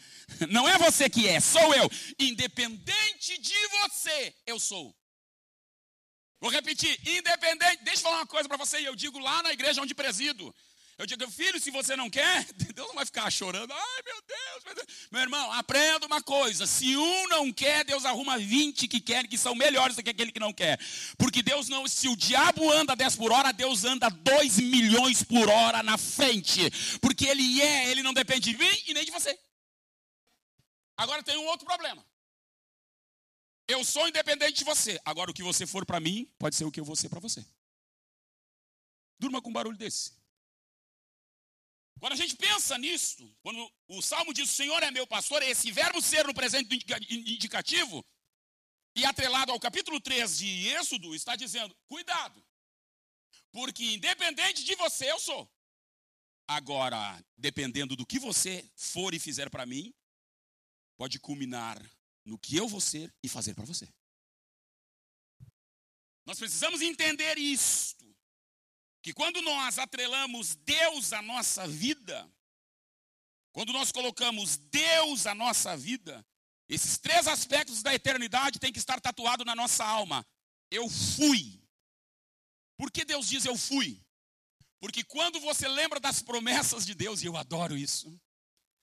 Não 0.48 0.68
é 0.68 0.78
você 0.78 1.08
que 1.08 1.28
é, 1.28 1.38
sou 1.38 1.74
eu. 1.74 1.88
Independente 2.18 3.38
de 3.38 3.68
você, 3.82 4.34
eu 4.46 4.58
sou. 4.58 4.94
Vou 6.40 6.50
repetir, 6.50 6.98
independente. 7.06 7.84
Deixa 7.84 8.00
eu 8.00 8.04
falar 8.04 8.16
uma 8.18 8.26
coisa 8.26 8.48
para 8.48 8.58
você, 8.58 8.80
e 8.80 8.84
eu 8.84 8.94
digo 8.94 9.18
lá 9.18 9.42
na 9.42 9.52
igreja 9.52 9.80
onde 9.82 9.94
presido. 9.94 10.54
Eu 10.98 11.04
digo, 11.04 11.30
filho, 11.30 11.60
se 11.60 11.70
você 11.70 11.94
não 11.94 12.08
quer, 12.08 12.46
Deus 12.74 12.88
não 12.88 12.94
vai 12.94 13.04
ficar 13.04 13.30
chorando. 13.30 13.70
Ai, 13.70 14.02
meu 14.04 14.22
Deus, 14.22 14.64
meu 14.64 14.74
Deus. 14.74 14.86
Meu 15.10 15.20
irmão, 15.22 15.52
aprenda 15.52 16.06
uma 16.06 16.22
coisa: 16.22 16.66
se 16.66 16.96
um 16.96 17.28
não 17.28 17.52
quer, 17.52 17.84
Deus 17.84 18.06
arruma 18.06 18.38
20 18.38 18.88
que 18.88 19.00
querem, 19.00 19.28
que 19.28 19.36
são 19.36 19.54
melhores 19.54 19.96
do 19.96 20.02
que 20.02 20.08
aquele 20.08 20.32
que 20.32 20.40
não 20.40 20.54
quer. 20.54 20.80
Porque 21.18 21.42
Deus 21.42 21.68
não, 21.68 21.86
se 21.86 22.08
o 22.08 22.16
diabo 22.16 22.70
anda 22.70 22.96
10 22.96 23.16
por 23.16 23.30
hora, 23.30 23.52
Deus 23.52 23.84
anda 23.84 24.08
2 24.08 24.58
milhões 24.58 25.22
por 25.22 25.50
hora 25.50 25.82
na 25.82 25.98
frente. 25.98 26.70
Porque 27.00 27.26
Ele 27.26 27.60
é, 27.60 27.90
Ele 27.90 28.02
não 28.02 28.14
depende 28.14 28.52
de 28.52 28.56
mim 28.56 28.82
e 28.86 28.94
nem 28.94 29.04
de 29.04 29.10
você. 29.10 29.38
Agora 30.96 31.22
tem 31.22 31.36
um 31.36 31.46
outro 31.46 31.66
problema. 31.66 32.04
Eu 33.68 33.84
sou 33.84 34.08
independente 34.08 34.58
de 34.58 34.64
você. 34.64 34.98
Agora, 35.04 35.30
o 35.30 35.34
que 35.34 35.42
você 35.42 35.66
for 35.66 35.84
para 35.84 36.00
mim, 36.00 36.30
pode 36.38 36.56
ser 36.56 36.64
o 36.64 36.70
que 36.70 36.80
eu 36.80 36.84
vou 36.84 36.96
ser 36.96 37.08
para 37.08 37.20
você. 37.20 37.44
Durma 39.18 39.42
com 39.42 39.50
um 39.50 39.52
barulho 39.52 39.76
desse. 39.76 40.12
Quando 41.98 42.12
a 42.12 42.16
gente 42.16 42.36
pensa 42.36 42.76
nisso, 42.76 43.34
quando 43.42 43.72
o 43.88 44.02
salmo 44.02 44.32
diz: 44.32 44.50
O 44.50 44.52
Senhor 44.52 44.82
é 44.82 44.90
meu 44.90 45.06
pastor, 45.06 45.42
esse 45.42 45.70
verbo 45.70 46.00
ser 46.02 46.26
no 46.26 46.34
presente 46.34 46.74
indicativo, 47.08 48.04
e 48.94 49.04
atrelado 49.04 49.52
ao 49.52 49.60
capítulo 49.60 50.00
3 50.00 50.38
de 50.38 50.68
Êxodo, 50.68 51.14
está 51.14 51.34
dizendo: 51.36 51.74
Cuidado, 51.86 52.44
porque 53.50 53.84
independente 53.94 54.64
de 54.64 54.74
você, 54.74 55.10
eu 55.10 55.18
sou. 55.18 55.50
Agora, 56.48 57.22
dependendo 57.36 57.96
do 57.96 58.06
que 58.06 58.18
você 58.18 58.68
for 58.76 59.12
e 59.14 59.18
fizer 59.18 59.50
para 59.50 59.66
mim, 59.66 59.92
pode 60.96 61.18
culminar 61.18 61.78
no 62.24 62.38
que 62.38 62.56
eu 62.56 62.68
vou 62.68 62.80
ser 62.80 63.12
e 63.22 63.28
fazer 63.28 63.54
para 63.54 63.64
você. 63.64 63.92
Nós 66.24 66.38
precisamos 66.38 66.82
entender 66.82 67.38
isto 67.38 68.15
que 69.06 69.12
quando 69.12 69.40
nós 69.40 69.78
atrelamos 69.78 70.56
Deus 70.56 71.12
à 71.12 71.22
nossa 71.22 71.64
vida, 71.64 72.28
quando 73.52 73.72
nós 73.72 73.92
colocamos 73.92 74.56
Deus 74.56 75.28
à 75.28 75.32
nossa 75.32 75.76
vida, 75.76 76.26
esses 76.68 76.98
três 76.98 77.28
aspectos 77.28 77.84
da 77.84 77.94
eternidade 77.94 78.58
têm 78.58 78.72
que 78.72 78.80
estar 78.80 79.00
tatuados 79.00 79.46
na 79.46 79.54
nossa 79.54 79.84
alma. 79.84 80.26
Eu 80.72 80.88
fui. 80.88 81.62
Por 82.76 82.90
que 82.90 83.04
Deus 83.04 83.28
diz 83.28 83.44
eu 83.44 83.56
fui? 83.56 84.04
Porque 84.80 85.04
quando 85.04 85.38
você 85.38 85.68
lembra 85.68 86.00
das 86.00 86.20
promessas 86.20 86.84
de 86.84 86.92
Deus, 86.92 87.22
e 87.22 87.26
eu 87.26 87.36
adoro 87.36 87.76
isso, 87.76 88.20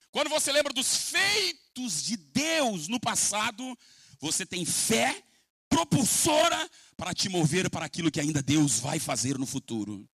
quando 0.10 0.30
você 0.30 0.54
lembra 0.54 0.72
dos 0.72 1.12
feitos 1.12 2.02
de 2.02 2.16
Deus 2.16 2.88
no 2.88 2.98
passado, 2.98 3.78
você 4.22 4.46
tem 4.46 4.64
fé 4.64 5.22
propulsora 5.68 6.72
para 6.96 7.14
te 7.14 7.28
mover 7.28 7.70
para 7.70 7.86
aquilo 7.86 8.10
que 8.10 8.22
ainda 8.22 8.42
Deus 8.42 8.80
vai 8.80 9.00
fazer 9.00 9.38
no 9.38 9.46
futuro. 9.46 10.10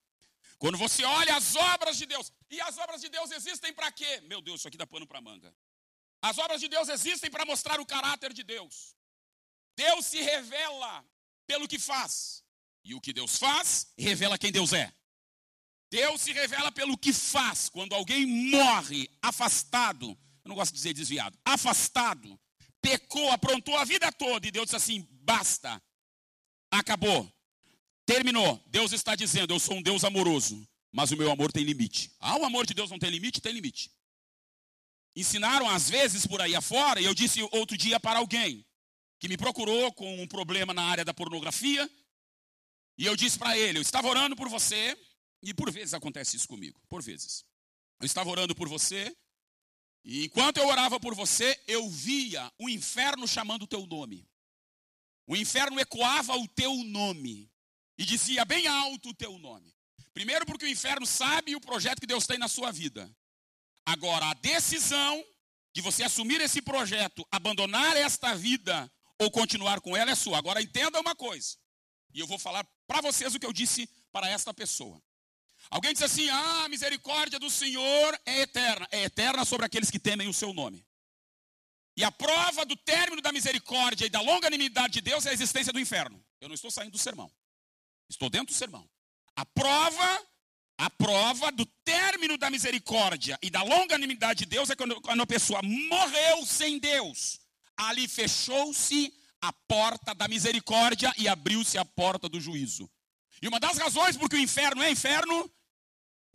Quando 0.59 0.77
você 0.77 1.05
olha 1.05 1.37
as 1.37 1.55
obras 1.55 1.97
de 1.97 2.05
Deus, 2.05 2.31
e 2.51 2.59
as 2.59 2.77
obras 2.77 2.99
de 2.99 3.07
Deus 3.07 3.31
existem 3.31 3.73
para 3.73 3.89
quê? 3.93 4.21
Meu 4.27 4.41
Deus, 4.41 4.59
isso 4.59 4.67
aqui 4.67 4.77
dá 4.77 4.85
pano 4.85 5.07
para 5.07 5.21
manga. 5.21 5.55
As 6.21 6.37
obras 6.37 6.59
de 6.59 6.67
Deus 6.67 6.89
existem 6.89 7.31
para 7.31 7.45
mostrar 7.45 7.79
o 7.79 7.85
caráter 7.85 8.33
de 8.33 8.43
Deus. 8.43 8.93
Deus 9.77 10.05
se 10.05 10.21
revela 10.21 11.05
pelo 11.47 11.65
que 11.65 11.79
faz. 11.79 12.43
E 12.83 12.93
o 12.93 12.99
que 12.99 13.13
Deus 13.13 13.37
faz, 13.37 13.93
revela 13.97 14.37
quem 14.37 14.51
Deus 14.51 14.73
é. 14.73 14.93
Deus 15.89 16.21
se 16.21 16.33
revela 16.33 16.71
pelo 16.71 16.97
que 16.97 17.13
faz. 17.13 17.69
Quando 17.69 17.95
alguém 17.95 18.25
morre 18.25 19.09
afastado, 19.21 20.09
eu 20.43 20.49
não 20.49 20.55
gosto 20.55 20.71
de 20.71 20.77
dizer 20.77 20.93
desviado, 20.93 21.39
afastado, 21.45 22.37
pecou, 22.81 23.31
aprontou 23.31 23.77
a 23.77 23.85
vida 23.85 24.11
toda, 24.11 24.45
e 24.45 24.51
Deus 24.51 24.65
diz 24.65 24.73
assim: 24.75 25.07
basta, 25.23 25.81
acabou. 26.69 27.31
Terminou. 28.09 28.59
Deus 28.65 28.91
está 28.91 29.15
dizendo: 29.15 29.53
Eu 29.53 29.59
sou 29.59 29.75
um 29.75 29.83
Deus 29.83 30.03
amoroso, 30.03 30.67
mas 30.91 31.11
o 31.11 31.15
meu 31.15 31.31
amor 31.31 31.51
tem 31.51 31.63
limite. 31.63 32.11
Ah, 32.19 32.37
o 32.39 32.43
amor 32.43 32.65
de 32.65 32.73
Deus 32.73 32.89
não 32.89 32.97
tem 32.97 33.11
limite? 33.11 33.39
Tem 33.39 33.53
limite. 33.53 33.91
Ensinaram 35.15 35.69
às 35.69 35.87
vezes 35.91 36.25
por 36.25 36.41
aí 36.41 36.55
afora, 36.55 36.99
e 36.99 37.05
eu 37.05 37.13
disse 37.13 37.43
outro 37.51 37.77
dia 37.77 37.99
para 37.99 38.17
alguém 38.17 38.65
que 39.19 39.27
me 39.27 39.37
procurou 39.37 39.93
com 39.93 40.23
um 40.23 40.25
problema 40.25 40.73
na 40.73 40.81
área 40.85 41.05
da 41.05 41.13
pornografia, 41.13 41.87
e 42.97 43.05
eu 43.05 43.15
disse 43.15 43.37
para 43.37 43.55
ele: 43.55 43.77
Eu 43.77 43.83
estava 43.83 44.07
orando 44.07 44.35
por 44.35 44.49
você, 44.49 44.97
e 45.43 45.53
por 45.53 45.69
vezes 45.71 45.93
acontece 45.93 46.35
isso 46.35 46.47
comigo, 46.47 46.81
por 46.89 47.03
vezes. 47.03 47.45
Eu 47.99 48.07
estava 48.07 48.27
orando 48.31 48.55
por 48.55 48.67
você, 48.67 49.15
e 50.03 50.25
enquanto 50.25 50.57
eu 50.57 50.67
orava 50.67 50.99
por 50.99 51.13
você, 51.13 51.61
eu 51.67 51.87
via 51.87 52.51
o 52.57 52.67
inferno 52.69 53.27
chamando 53.27 53.63
o 53.63 53.67
teu 53.67 53.85
nome. 53.85 54.27
O 55.27 55.35
inferno 55.35 55.79
ecoava 55.79 56.35
o 56.35 56.47
teu 56.47 56.73
nome 56.85 57.48
e 57.99 58.05
dizia 58.05 58.45
bem 58.45 58.65
alto 58.65 59.09
o 59.09 59.13
teu 59.13 59.37
nome. 59.37 59.75
Primeiro, 60.13 60.45
porque 60.45 60.63
o 60.63 60.69
inferno 60.69 61.05
sabe 61.05 61.53
o 61.53 61.59
projeto 61.59 61.99
que 61.99 62.07
Deus 62.07 62.25
tem 62.25 62.37
na 62.37 62.47
sua 62.47 62.71
vida. 62.71 63.13
Agora, 63.85 64.29
a 64.29 64.33
decisão 64.35 65.21
de 65.73 65.81
você 65.81 66.03
assumir 66.03 66.39
esse 66.39 66.61
projeto, 66.61 67.27
abandonar 67.29 67.97
esta 67.97 68.33
vida 68.35 68.89
ou 69.19 69.29
continuar 69.29 69.81
com 69.81 69.97
ela 69.97 70.11
é 70.11 70.15
sua. 70.15 70.37
Agora, 70.37 70.61
entenda 70.61 70.99
uma 70.99 71.13
coisa. 71.13 71.57
E 72.13 72.21
eu 72.21 72.25
vou 72.25 72.39
falar 72.39 72.65
para 72.87 73.01
vocês 73.01 73.35
o 73.35 73.39
que 73.39 73.45
eu 73.45 73.51
disse 73.51 73.87
para 74.13 74.29
esta 74.29 74.53
pessoa. 74.53 75.01
Alguém 75.69 75.91
diz 75.91 76.01
assim: 76.01 76.29
ah, 76.29 76.63
a 76.63 76.69
misericórdia 76.69 77.37
do 77.37 77.49
Senhor 77.49 78.19
é 78.25 78.41
eterna. 78.41 78.87
É 78.91 79.03
eterna 79.03 79.43
sobre 79.43 79.65
aqueles 79.65 79.91
que 79.91 79.99
temem 79.99 80.29
o 80.29 80.33
seu 80.33 80.53
nome. 80.53 80.87
E 81.97 82.03
a 82.03 82.11
prova 82.11 82.65
do 82.65 82.77
término 82.77 83.21
da 83.21 83.33
misericórdia 83.33 84.05
e 84.05 84.09
da 84.09 84.21
longanimidade 84.21 84.93
de 84.93 85.01
Deus 85.01 85.25
é 85.25 85.31
a 85.31 85.33
existência 85.33 85.73
do 85.73 85.79
inferno. 85.81 86.23
Eu 86.39 86.47
não 86.47 86.55
estou 86.55 86.71
saindo 86.71 86.93
do 86.93 86.97
sermão. 86.97 87.29
Estou 88.09 88.29
dentro 88.29 88.47
do 88.47 88.57
sermão. 88.57 88.89
A 89.35 89.45
prova, 89.45 90.27
a 90.77 90.89
prova 90.89 91.51
do 91.51 91.65
término 91.83 92.37
da 92.37 92.49
misericórdia 92.49 93.37
e 93.41 93.49
da 93.49 93.63
longanimidade 93.63 94.39
de 94.39 94.45
Deus 94.45 94.69
é 94.69 94.75
quando, 94.75 94.99
quando 95.01 95.21
a 95.21 95.27
pessoa 95.27 95.61
morreu 95.61 96.45
sem 96.45 96.79
Deus. 96.79 97.39
Ali 97.77 98.07
fechou-se 98.07 99.13
a 99.41 99.53
porta 99.53 100.13
da 100.13 100.27
misericórdia 100.27 101.13
e 101.17 101.27
abriu-se 101.27 101.77
a 101.77 101.85
porta 101.85 102.27
do 102.27 102.41
juízo. 102.41 102.89
E 103.41 103.47
uma 103.47 103.59
das 103.59 103.77
razões 103.77 104.17
porque 104.17 104.35
o 104.35 104.39
inferno 104.39 104.81
é 104.81 104.91
inferno, 104.91 105.49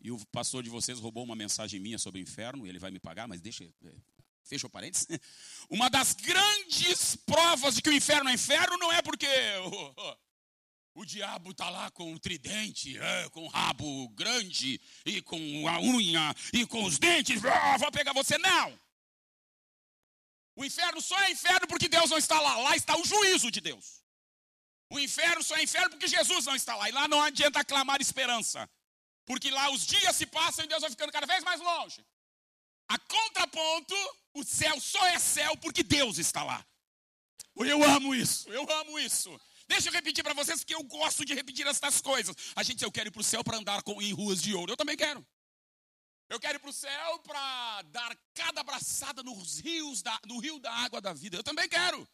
e 0.04 0.10
o 0.10 0.18
pastor 0.26 0.62
de 0.62 0.68
vocês 0.68 1.00
roubou 1.00 1.24
uma 1.24 1.34
mensagem 1.34 1.80
minha 1.80 1.98
sobre 1.98 2.20
o 2.20 2.22
inferno, 2.22 2.66
ele 2.66 2.78
vai 2.78 2.90
me 2.90 3.00
pagar, 3.00 3.26
mas 3.26 3.40
deixa, 3.40 3.64
é, 3.64 3.94
fecha 4.42 4.66
o 4.66 4.70
parênteses. 4.70 5.08
Uma 5.70 5.88
das 5.88 6.12
grandes 6.12 7.16
provas 7.16 7.74
de 7.74 7.80
que 7.80 7.88
o 7.88 7.92
inferno 7.92 8.28
é 8.28 8.34
inferno 8.34 8.76
não 8.76 8.92
é 8.92 9.00
porque 9.00 9.26
o 10.94 11.04
diabo 11.04 11.50
está 11.50 11.68
lá 11.70 11.90
com 11.90 12.14
o 12.14 12.18
tridente, 12.18 12.96
é, 12.98 13.28
com 13.30 13.44
o 13.44 13.48
rabo 13.48 14.08
grande, 14.10 14.80
e 15.04 15.20
com 15.20 15.68
a 15.68 15.80
unha, 15.80 16.34
e 16.52 16.64
com 16.66 16.84
os 16.84 16.98
dentes, 16.98 17.44
ah, 17.44 17.76
vou 17.78 17.90
pegar 17.90 18.12
você. 18.12 18.38
Não! 18.38 18.78
O 20.56 20.64
inferno 20.64 21.00
só 21.00 21.20
é 21.22 21.32
inferno 21.32 21.66
porque 21.66 21.88
Deus 21.88 22.10
não 22.10 22.18
está 22.18 22.40
lá. 22.40 22.56
Lá 22.58 22.76
está 22.76 22.96
o 22.96 23.04
juízo 23.04 23.50
de 23.50 23.60
Deus. 23.60 24.04
O 24.88 25.00
inferno 25.00 25.42
só 25.42 25.56
é 25.56 25.64
inferno 25.64 25.90
porque 25.90 26.06
Jesus 26.06 26.46
não 26.46 26.54
está 26.54 26.76
lá. 26.76 26.88
E 26.88 26.92
lá 26.92 27.08
não 27.08 27.20
adianta 27.20 27.64
clamar 27.64 28.00
esperança. 28.00 28.70
Porque 29.24 29.50
lá 29.50 29.70
os 29.70 29.84
dias 29.84 30.14
se 30.14 30.26
passam 30.26 30.64
e 30.64 30.68
Deus 30.68 30.82
vai 30.82 30.90
ficando 30.90 31.10
cada 31.10 31.26
vez 31.26 31.42
mais 31.42 31.60
longe. 31.60 32.06
A 32.88 32.98
contraponto, 32.98 33.94
o 34.34 34.44
céu 34.44 34.78
só 34.80 35.04
é 35.06 35.18
céu 35.18 35.56
porque 35.56 35.82
Deus 35.82 36.18
está 36.18 36.44
lá. 36.44 36.64
Eu 37.56 37.82
amo 37.82 38.14
isso, 38.14 38.52
eu 38.52 38.70
amo 38.80 38.98
isso. 38.98 39.40
Deixa 39.66 39.88
eu 39.88 39.92
repetir 39.92 40.22
para 40.22 40.34
vocês 40.34 40.62
que 40.62 40.74
eu 40.74 40.82
gosto 40.84 41.24
de 41.24 41.34
repetir 41.34 41.66
estas 41.66 42.00
coisas. 42.00 42.34
A 42.54 42.62
gente, 42.62 42.84
eu 42.84 42.92
quero 42.92 43.08
ir 43.08 43.12
para 43.12 43.20
o 43.20 43.24
céu 43.24 43.42
para 43.42 43.56
andar 43.56 43.82
com, 43.82 44.00
em 44.00 44.12
ruas 44.12 44.42
de 44.42 44.54
ouro. 44.54 44.72
Eu 44.72 44.76
também 44.76 44.96
quero. 44.96 45.26
Eu 46.28 46.40
quero 46.40 46.56
ir 46.56 46.60
para 46.60 46.70
o 46.70 46.72
céu 46.72 47.18
para 47.20 47.82
dar 47.82 48.16
cada 48.34 48.60
abraçada 48.60 49.22
nos 49.22 49.58
rios 49.58 50.02
da, 50.02 50.18
no 50.26 50.38
rio 50.38 50.58
da 50.58 50.72
água 50.72 51.00
da 51.00 51.12
vida. 51.12 51.36
Eu 51.36 51.42
também 51.42 51.68
quero. 51.68 52.06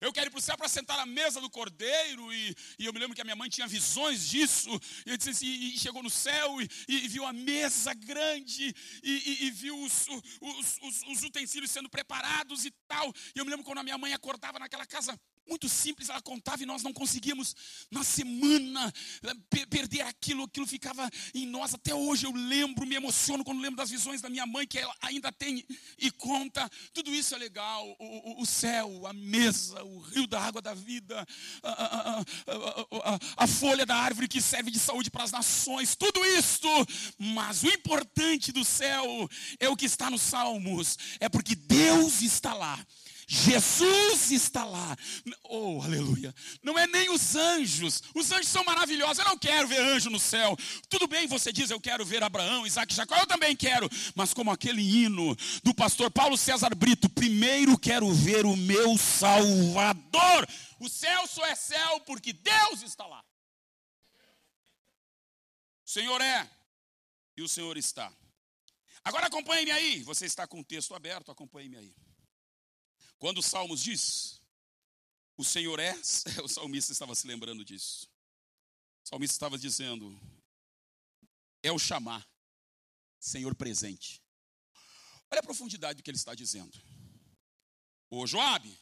Eu 0.00 0.12
quero 0.12 0.26
ir 0.26 0.30
para 0.30 0.38
o 0.38 0.42
céu 0.42 0.56
para 0.56 0.68
sentar 0.68 0.98
à 0.98 1.06
mesa 1.06 1.40
do 1.40 1.48
cordeiro. 1.48 2.32
E, 2.32 2.56
e, 2.76 2.86
eu 2.86 2.92
me 2.92 2.98
lembro 2.98 3.14
que 3.14 3.20
a 3.20 3.24
minha 3.24 3.36
mãe 3.36 3.48
tinha 3.48 3.68
visões 3.68 4.28
disso. 4.28 4.68
E, 5.06 5.16
disse 5.16 5.30
assim, 5.30 5.46
e 5.46 5.78
chegou 5.78 6.02
no 6.02 6.10
céu 6.10 6.60
e, 6.60 6.68
e, 6.88 7.06
viu 7.06 7.24
a 7.24 7.32
mesa 7.32 7.94
grande. 7.94 8.74
E, 9.00 9.50
viu 9.52 9.80
os, 9.80 10.08
os, 10.40 10.78
os, 10.82 11.02
os, 11.04 11.22
utensílios 11.22 11.70
sendo 11.70 11.88
preparados 11.88 12.64
e 12.64 12.72
tal. 12.88 13.12
E 13.34 13.38
eu 13.38 13.44
me 13.44 13.50
lembro 13.52 13.64
quando 13.64 13.78
a 13.78 13.84
minha 13.84 13.96
mãe 13.96 14.12
acordava 14.12 14.58
naquela 14.58 14.84
casa 14.84 15.16
muito 15.46 15.68
simples, 15.68 16.08
ela 16.08 16.22
contava 16.22 16.62
e 16.62 16.66
nós 16.66 16.82
não 16.82 16.92
conseguíamos, 16.92 17.54
na 17.90 18.02
semana, 18.02 18.92
eh, 19.22 19.64
perder 19.66 20.02
aquilo, 20.02 20.44
aquilo 20.44 20.66
ficava 20.66 21.10
em 21.34 21.46
nós. 21.46 21.74
Até 21.74 21.94
hoje 21.94 22.26
eu 22.26 22.32
lembro, 22.32 22.86
me 22.86 22.94
emociono 22.94 23.44
quando 23.44 23.60
lembro 23.60 23.76
das 23.76 23.90
visões 23.90 24.20
da 24.20 24.28
minha 24.28 24.46
mãe, 24.46 24.66
que 24.66 24.78
ela 24.78 24.94
ainda 25.00 25.32
tem 25.32 25.64
e 25.98 26.10
conta. 26.10 26.70
Tudo 26.92 27.14
isso 27.14 27.34
é 27.34 27.38
legal: 27.38 27.86
o, 27.98 28.40
o, 28.40 28.42
o 28.42 28.46
céu, 28.46 29.06
a 29.06 29.12
mesa, 29.12 29.82
o 29.82 30.00
rio 30.00 30.26
da 30.26 30.40
água 30.40 30.62
da 30.62 30.74
vida, 30.74 31.26
a, 31.62 31.70
a, 31.70 32.20
a, 32.20 33.18
a 33.36 33.46
folha 33.46 33.84
da 33.84 33.96
árvore 33.96 34.28
que 34.28 34.40
serve 34.40 34.70
de 34.70 34.78
saúde 34.78 35.10
para 35.10 35.24
as 35.24 35.32
nações, 35.32 35.96
tudo 35.96 36.24
isso. 36.24 36.68
Mas 37.18 37.62
o 37.62 37.68
importante 37.68 38.52
do 38.52 38.64
céu 38.64 39.28
é 39.58 39.68
o 39.68 39.76
que 39.76 39.86
está 39.86 40.10
nos 40.10 40.22
Salmos, 40.22 40.96
é 41.20 41.28
porque 41.28 41.54
Deus 41.54 42.22
está 42.22 42.54
lá 42.54 42.78
Jesus 43.26 44.30
está 44.30 44.64
lá. 44.64 44.96
Oh, 45.44 45.80
aleluia. 45.82 46.34
Não 46.62 46.78
é 46.78 46.86
nem 46.86 47.10
os 47.10 47.34
anjos. 47.34 48.02
Os 48.14 48.30
anjos 48.30 48.48
são 48.48 48.64
maravilhosos. 48.64 49.18
Eu 49.18 49.24
não 49.24 49.38
quero 49.38 49.68
ver 49.68 49.80
anjo 49.80 50.10
no 50.10 50.18
céu. 50.18 50.56
Tudo 50.88 51.06
bem, 51.06 51.26
você 51.26 51.52
diz, 51.52 51.70
eu 51.70 51.80
quero 51.80 52.04
ver 52.04 52.22
Abraão, 52.22 52.66
Isaac, 52.66 52.94
Jacó. 52.94 53.16
Eu 53.16 53.26
também 53.26 53.56
quero. 53.56 53.88
Mas 54.14 54.34
como 54.34 54.50
aquele 54.50 54.82
hino 54.82 55.36
do 55.62 55.74
pastor 55.74 56.10
Paulo 56.10 56.36
César 56.36 56.74
Brito, 56.74 57.08
primeiro 57.08 57.78
quero 57.78 58.12
ver 58.12 58.44
o 58.44 58.56
meu 58.56 58.98
Salvador. 58.98 60.46
O 60.78 60.88
céu 60.88 61.26
só 61.26 61.46
é 61.46 61.54
céu 61.54 62.00
porque 62.00 62.32
Deus 62.32 62.82
está 62.82 63.06
lá. 63.06 63.24
O 65.84 65.90
Senhor 65.90 66.20
é 66.20 66.50
e 67.36 67.42
o 67.42 67.48
Senhor 67.48 67.76
está. 67.76 68.12
Agora 69.04 69.26
acompanhe-me 69.26 69.70
aí. 69.70 70.02
Você 70.02 70.26
está 70.26 70.46
com 70.46 70.60
o 70.60 70.64
texto 70.64 70.94
aberto, 70.94 71.30
acompanhe-me 71.30 71.76
aí. 71.76 71.94
Quando 73.22 73.38
o 73.38 73.42
Salmos 73.42 73.80
diz, 73.80 74.42
o 75.36 75.44
Senhor 75.44 75.78
é, 75.78 75.94
o 76.42 76.48
salmista 76.48 76.90
estava 76.90 77.14
se 77.14 77.24
lembrando 77.24 77.64
disso. 77.64 78.10
O 79.04 79.08
salmista 79.08 79.36
estava 79.36 79.56
dizendo, 79.56 80.20
é 81.62 81.70
o 81.70 81.78
chamar, 81.78 82.28
Senhor 83.20 83.54
presente. 83.54 84.20
Olha 85.30 85.38
a 85.38 85.44
profundidade 85.44 85.98
do 85.98 86.02
que 86.02 86.10
ele 86.10 86.16
está 86.16 86.34
dizendo. 86.34 86.76
Ô 88.10 88.26
Joabe, 88.26 88.76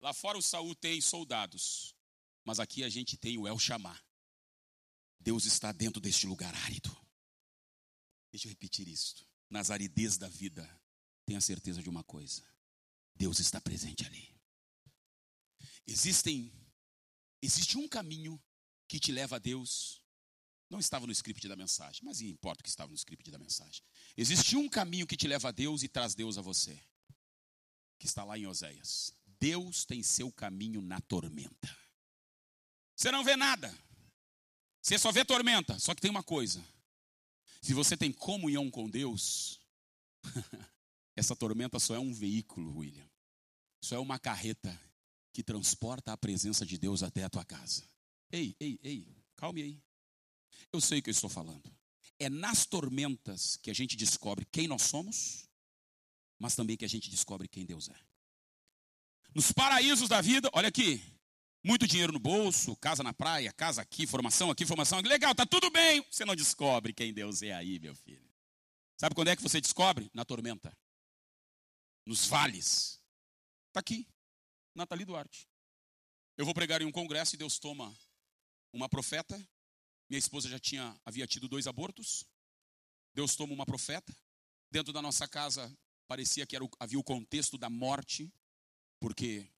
lá 0.00 0.12
fora 0.12 0.36
o 0.36 0.42
Saul 0.42 0.74
tem 0.74 1.00
soldados, 1.00 1.94
mas 2.44 2.58
aqui 2.58 2.82
a 2.82 2.88
gente 2.88 3.16
tem 3.16 3.38
o 3.38 3.46
El 3.46 3.60
Chamar. 3.60 4.04
Deus 5.20 5.44
está 5.44 5.70
dentro 5.70 6.00
deste 6.00 6.26
lugar 6.26 6.52
árido. 6.64 6.90
Deixa 8.32 8.48
eu 8.48 8.50
repetir 8.50 8.88
isso. 8.88 9.24
Nas 9.48 9.70
aridez 9.70 10.16
da 10.16 10.26
vida, 10.26 10.68
tenha 11.24 11.40
certeza 11.40 11.80
de 11.80 11.88
uma 11.88 12.02
coisa. 12.02 12.51
Deus 13.14 13.38
está 13.38 13.60
presente 13.60 14.04
ali. 14.04 14.32
Existem, 15.86 16.52
existe 17.40 17.76
um 17.76 17.88
caminho 17.88 18.40
que 18.88 18.98
te 19.00 19.12
leva 19.12 19.36
a 19.36 19.38
Deus. 19.38 20.02
Não 20.68 20.78
estava 20.78 21.06
no 21.06 21.12
script 21.12 21.46
da 21.48 21.56
mensagem, 21.56 22.02
mas 22.04 22.20
importa 22.20 22.62
que 22.62 22.68
estava 22.68 22.90
no 22.90 22.96
script 22.96 23.30
da 23.30 23.38
mensagem. 23.38 23.82
Existe 24.16 24.56
um 24.56 24.68
caminho 24.68 25.06
que 25.06 25.16
te 25.16 25.28
leva 25.28 25.48
a 25.48 25.52
Deus 25.52 25.82
e 25.82 25.88
traz 25.88 26.14
Deus 26.14 26.38
a 26.38 26.40
você. 26.40 26.78
Que 27.98 28.06
está 28.06 28.24
lá 28.24 28.38
em 28.38 28.46
Oséias. 28.46 29.14
Deus 29.38 29.84
tem 29.84 30.02
seu 30.02 30.32
caminho 30.32 30.80
na 30.80 31.00
tormenta. 31.00 31.76
Você 32.96 33.10
não 33.10 33.24
vê 33.24 33.36
nada. 33.36 33.76
Você 34.80 34.98
só 34.98 35.12
vê 35.12 35.24
tormenta. 35.24 35.78
Só 35.78 35.94
que 35.94 36.00
tem 36.00 36.10
uma 36.10 36.22
coisa. 36.22 36.64
Se 37.60 37.74
você 37.74 37.96
tem 37.96 38.12
comunhão 38.12 38.70
com 38.70 38.88
Deus, 38.88 39.60
Essa 41.14 41.36
tormenta 41.36 41.78
só 41.78 41.94
é 41.94 41.98
um 41.98 42.12
veículo, 42.12 42.78
William. 42.78 43.08
Só 43.82 43.96
é 43.96 43.98
uma 43.98 44.18
carreta 44.18 44.78
que 45.32 45.42
transporta 45.42 46.12
a 46.12 46.16
presença 46.16 46.64
de 46.64 46.78
Deus 46.78 47.02
até 47.02 47.24
a 47.24 47.30
tua 47.30 47.44
casa. 47.44 47.82
Ei, 48.30 48.56
ei, 48.60 48.78
ei, 48.82 49.06
calme 49.36 49.62
aí. 49.62 49.82
Eu 50.72 50.80
sei 50.80 50.98
o 50.98 51.02
que 51.02 51.10
eu 51.10 51.12
estou 51.12 51.28
falando. 51.28 51.70
É 52.18 52.28
nas 52.28 52.64
tormentas 52.64 53.56
que 53.56 53.70
a 53.70 53.74
gente 53.74 53.96
descobre 53.96 54.46
quem 54.50 54.68
nós 54.68 54.82
somos, 54.82 55.48
mas 56.38 56.54
também 56.54 56.76
que 56.76 56.84
a 56.84 56.88
gente 56.88 57.10
descobre 57.10 57.48
quem 57.48 57.66
Deus 57.66 57.88
é. 57.88 57.96
Nos 59.34 59.50
paraísos 59.50 60.08
da 60.08 60.20
vida, 60.20 60.50
olha 60.52 60.68
aqui, 60.68 61.02
muito 61.64 61.86
dinheiro 61.86 62.12
no 62.12 62.18
bolso, 62.18 62.76
casa 62.76 63.02
na 63.02 63.12
praia, 63.12 63.52
casa 63.52 63.82
aqui, 63.82 64.06
formação 64.06 64.50
aqui, 64.50 64.64
formação 64.64 64.98
aqui, 64.98 65.08
legal, 65.08 65.34
tá 65.34 65.46
tudo 65.46 65.70
bem. 65.70 66.04
Você 66.10 66.24
não 66.24 66.36
descobre 66.36 66.92
quem 66.92 67.12
Deus 67.12 67.42
é 67.42 67.52
aí, 67.52 67.78
meu 67.78 67.94
filho. 67.94 68.30
Sabe 68.96 69.14
quando 69.14 69.28
é 69.28 69.36
que 69.36 69.42
você 69.42 69.60
descobre? 69.60 70.10
Na 70.14 70.24
tormenta 70.24 70.76
nos 72.04 72.26
vales. 72.26 73.00
Está 73.68 73.80
aqui, 73.80 74.06
Nathalie 74.74 75.04
Duarte. 75.04 75.48
Eu 76.36 76.44
vou 76.44 76.54
pregar 76.54 76.82
em 76.82 76.84
um 76.84 76.92
congresso 76.92 77.34
e 77.34 77.38
Deus 77.38 77.58
toma 77.58 77.96
uma 78.72 78.88
profeta. 78.88 79.36
Minha 80.08 80.18
esposa 80.18 80.48
já 80.48 80.58
tinha, 80.58 80.98
havia 81.04 81.26
tido 81.26 81.48
dois 81.48 81.66
abortos. 81.66 82.24
Deus 83.14 83.36
toma 83.36 83.52
uma 83.52 83.66
profeta. 83.66 84.14
Dentro 84.70 84.92
da 84.92 85.02
nossa 85.02 85.28
casa 85.28 85.74
parecia 86.06 86.46
que 86.46 86.56
era, 86.56 86.64
havia 86.78 86.98
o 86.98 87.04
contexto 87.04 87.58
da 87.58 87.68
morte, 87.68 88.32
porque 88.98 89.50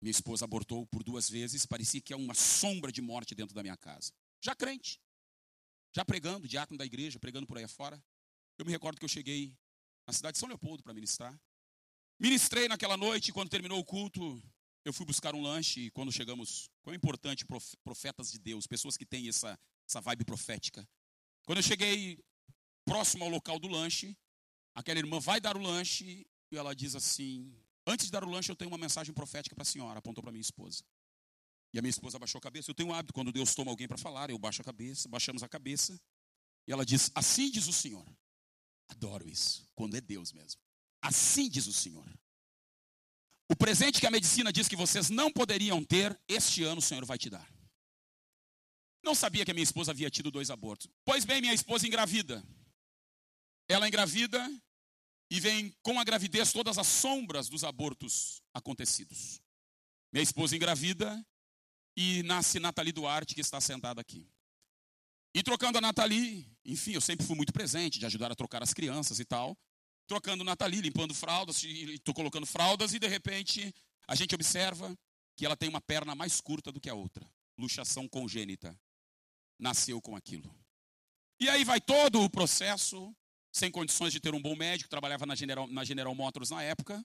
minha 0.00 0.10
esposa 0.10 0.44
abortou 0.44 0.86
por 0.86 1.02
duas 1.02 1.28
vezes. 1.28 1.66
Parecia 1.66 2.00
que 2.00 2.12
é 2.12 2.16
uma 2.16 2.34
sombra 2.34 2.92
de 2.92 3.00
morte 3.00 3.34
dentro 3.34 3.54
da 3.54 3.62
minha 3.62 3.76
casa. 3.76 4.12
Já 4.40 4.54
crente, 4.54 5.00
já 5.94 6.04
pregando, 6.04 6.46
diácono 6.46 6.78
da 6.78 6.86
igreja, 6.86 7.18
pregando 7.18 7.46
por 7.46 7.58
aí 7.58 7.64
afora. 7.64 8.02
Eu 8.58 8.64
me 8.64 8.70
recordo 8.70 8.98
que 8.98 9.04
eu 9.04 9.08
cheguei 9.08 9.56
na 10.06 10.12
cidade 10.12 10.34
de 10.34 10.38
São 10.38 10.48
Leopoldo 10.48 10.82
para 10.82 10.94
ministrar. 10.94 11.38
Ministrei 12.20 12.66
naquela 12.66 12.96
noite, 12.96 13.32
quando 13.32 13.48
terminou 13.48 13.78
o 13.78 13.84
culto, 13.84 14.42
eu 14.84 14.92
fui 14.92 15.06
buscar 15.06 15.34
um 15.36 15.40
lanche 15.40 15.82
e 15.82 15.90
quando 15.90 16.10
chegamos, 16.10 16.68
quão 16.82 16.94
importante 16.94 17.46
profetas 17.84 18.32
de 18.32 18.40
Deus, 18.40 18.66
pessoas 18.66 18.96
que 18.96 19.06
têm 19.06 19.28
essa, 19.28 19.56
essa 19.88 20.00
vibe 20.00 20.24
profética. 20.24 20.88
Quando 21.46 21.58
eu 21.58 21.62
cheguei 21.62 22.18
próximo 22.84 23.22
ao 23.22 23.30
local 23.30 23.60
do 23.60 23.68
lanche, 23.68 24.16
aquela 24.74 24.98
irmã 24.98 25.20
vai 25.20 25.40
dar 25.40 25.56
o 25.56 25.60
lanche 25.60 26.26
e 26.50 26.56
ela 26.56 26.74
diz 26.74 26.96
assim: 26.96 27.54
Antes 27.86 28.06
de 28.06 28.12
dar 28.12 28.24
o 28.24 28.28
lanche, 28.28 28.50
eu 28.50 28.56
tenho 28.56 28.70
uma 28.70 28.78
mensagem 28.78 29.14
profética 29.14 29.54
para 29.54 29.62
a 29.62 29.66
senhora, 29.66 30.00
apontou 30.00 30.22
para 30.22 30.32
minha 30.32 30.42
esposa. 30.42 30.82
E 31.72 31.78
a 31.78 31.82
minha 31.82 31.90
esposa 31.90 32.18
baixou 32.18 32.38
a 32.38 32.42
cabeça. 32.42 32.70
Eu 32.70 32.74
tenho 32.74 32.88
um 32.88 32.94
hábito, 32.94 33.12
quando 33.12 33.30
Deus 33.30 33.54
toma 33.54 33.70
alguém 33.70 33.86
para 33.86 33.98
falar, 33.98 34.30
eu 34.30 34.38
baixo 34.38 34.60
a 34.60 34.64
cabeça, 34.64 35.08
baixamos 35.08 35.42
a 35.42 35.48
cabeça. 35.48 36.00
E 36.66 36.72
ela 36.72 36.84
diz: 36.84 37.12
Assim 37.14 37.50
diz 37.50 37.68
o 37.68 37.72
Senhor. 37.72 38.06
Adoro 38.88 39.28
isso, 39.28 39.68
quando 39.74 39.96
é 39.96 40.00
Deus 40.00 40.32
mesmo. 40.32 40.60
Assim 41.00 41.48
diz 41.48 41.66
o 41.66 41.72
Senhor. 41.72 42.08
O 43.50 43.56
presente 43.56 44.00
que 44.00 44.06
a 44.06 44.10
medicina 44.10 44.52
diz 44.52 44.68
que 44.68 44.76
vocês 44.76 45.08
não 45.08 45.32
poderiam 45.32 45.82
ter, 45.82 46.18
este 46.28 46.62
ano 46.64 46.80
o 46.80 46.82
Senhor 46.82 47.04
vai 47.04 47.16
te 47.16 47.30
dar. 47.30 47.48
Não 49.02 49.14
sabia 49.14 49.44
que 49.44 49.50
a 49.50 49.54
minha 49.54 49.64
esposa 49.64 49.92
havia 49.92 50.10
tido 50.10 50.30
dois 50.30 50.50
abortos. 50.50 50.88
Pois 51.04 51.24
bem, 51.24 51.40
minha 51.40 51.54
esposa 51.54 51.86
engravida. 51.86 52.44
Ela 53.68 53.88
engravida 53.88 54.38
e 55.30 55.40
vem 55.40 55.74
com 55.82 55.98
a 55.98 56.04
gravidez 56.04 56.52
todas 56.52 56.76
as 56.76 56.86
sombras 56.86 57.48
dos 57.48 57.64
abortos 57.64 58.42
acontecidos. 58.52 59.40
Minha 60.12 60.22
esposa 60.22 60.56
engravida 60.56 61.24
e 61.96 62.22
nasce 62.24 62.58
Nathalie 62.58 62.92
Duarte, 62.92 63.34
que 63.34 63.40
está 63.40 63.60
sentada 63.60 64.00
aqui. 64.00 64.28
E 65.34 65.42
trocando 65.42 65.78
a 65.78 65.80
Nathalie, 65.80 66.50
enfim, 66.64 66.92
eu 66.92 67.00
sempre 67.00 67.26
fui 67.26 67.36
muito 67.36 67.52
presente 67.52 67.98
de 67.98 68.06
ajudar 68.06 68.32
a 68.32 68.36
trocar 68.36 68.62
as 68.62 68.74
crianças 68.74 69.20
e 69.20 69.24
tal 69.24 69.56
trocando 70.08 70.42
Nathalie, 70.42 70.80
limpando 70.80 71.14
fraldas, 71.14 71.62
estou 71.62 72.14
colocando 72.14 72.46
fraldas, 72.46 72.94
e 72.94 72.98
de 72.98 73.06
repente 73.06 73.72
a 74.08 74.14
gente 74.14 74.34
observa 74.34 74.98
que 75.36 75.44
ela 75.44 75.56
tem 75.56 75.68
uma 75.68 75.82
perna 75.82 76.14
mais 76.14 76.40
curta 76.40 76.72
do 76.72 76.80
que 76.80 76.88
a 76.88 76.94
outra. 76.94 77.30
Luxação 77.56 78.08
congênita. 78.08 78.76
Nasceu 79.58 80.00
com 80.00 80.16
aquilo. 80.16 80.52
E 81.38 81.48
aí 81.48 81.62
vai 81.62 81.80
todo 81.80 82.22
o 82.22 82.30
processo, 82.30 83.14
sem 83.52 83.70
condições 83.70 84.12
de 84.12 84.18
ter 84.18 84.34
um 84.34 84.40
bom 84.40 84.56
médico, 84.56 84.88
trabalhava 84.88 85.26
na 85.26 85.34
General, 85.34 85.68
na 85.68 85.84
General 85.84 86.14
Motors 86.14 86.50
na 86.50 86.62
época. 86.62 87.04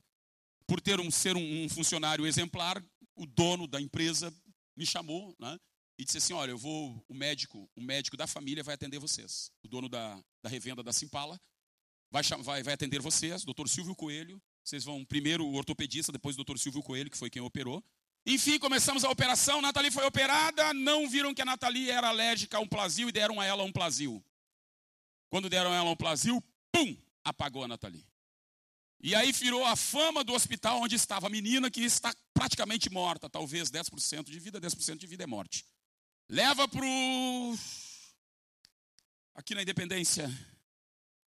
Por 0.65 0.79
ter 0.79 0.99
um 0.99 1.11
ser 1.11 1.35
um, 1.35 1.65
um 1.65 1.69
funcionário 1.69 2.25
exemplar, 2.25 2.81
o 3.15 3.25
dono 3.25 3.67
da 3.67 3.81
empresa 3.81 4.33
me 4.75 4.85
chamou, 4.85 5.35
né? 5.37 5.59
E 5.99 6.05
disse 6.05 6.19
assim: 6.19 6.33
olha, 6.33 6.51
eu 6.51 6.57
vou, 6.57 7.03
o 7.07 7.13
médico, 7.13 7.69
o 7.75 7.81
médico 7.81 8.15
da 8.15 8.25
família 8.25 8.63
vai 8.63 8.75
atender 8.75 8.97
vocês. 8.97 9.51
O 9.61 9.67
dono 9.67 9.89
da, 9.89 10.19
da 10.41 10.49
revenda 10.49 10.81
da 10.81 10.93
Simpala 10.93 11.39
vai, 12.13 12.23
vai, 12.43 12.61
vai 12.61 12.73
atender 12.75 13.01
vocês, 13.01 13.43
doutor 13.43 13.67
Silvio 13.67 13.95
Coelho. 13.95 14.39
Vocês 14.63 14.83
vão 14.83 15.03
primeiro 15.03 15.43
o 15.45 15.55
ortopedista, 15.55 16.11
depois 16.11 16.35
o 16.35 16.37
doutor 16.37 16.59
Silvio 16.59 16.83
Coelho, 16.83 17.09
que 17.09 17.17
foi 17.17 17.29
quem 17.29 17.41
operou. 17.41 17.83
Enfim, 18.23 18.59
começamos 18.59 19.03
a 19.03 19.09
operação. 19.09 19.61
Nathalie 19.61 19.89
foi 19.89 20.05
operada. 20.05 20.73
Não 20.75 21.09
viram 21.09 21.33
que 21.33 21.41
a 21.41 21.45
Nathalie 21.45 21.89
era 21.89 22.09
alérgica 22.09 22.57
a 22.57 22.59
um 22.59 22.67
plasio 22.67 23.09
e 23.09 23.11
deram 23.11 23.41
a 23.41 23.45
ela 23.45 23.63
um 23.63 23.71
plasio. 23.71 24.23
Quando 25.29 25.49
deram 25.49 25.71
a 25.71 25.75
ela 25.75 25.89
um 25.89 25.95
plasio, 25.95 26.41
pum, 26.71 26.95
apagou 27.25 27.63
a 27.63 27.67
Nathalie. 27.67 28.05
E 29.01 29.15
aí 29.15 29.31
virou 29.31 29.65
a 29.65 29.75
fama 29.75 30.23
do 30.23 30.33
hospital 30.33 30.81
onde 30.81 30.95
estava 30.95 31.27
a 31.27 31.29
menina 31.29 31.69
que 31.69 31.81
está 31.81 32.15
praticamente 32.33 32.89
morta. 32.91 33.27
Talvez 33.27 33.71
10% 33.71 34.29
de 34.29 34.39
vida, 34.39 34.61
10% 34.61 34.97
de 34.97 35.07
vida 35.07 35.23
é 35.23 35.27
morte. 35.27 35.65
Leva 36.29 36.67
para 36.67 36.85
o. 36.85 37.57
Aqui 39.35 39.55
na 39.55 39.63
Independência, 39.63 40.31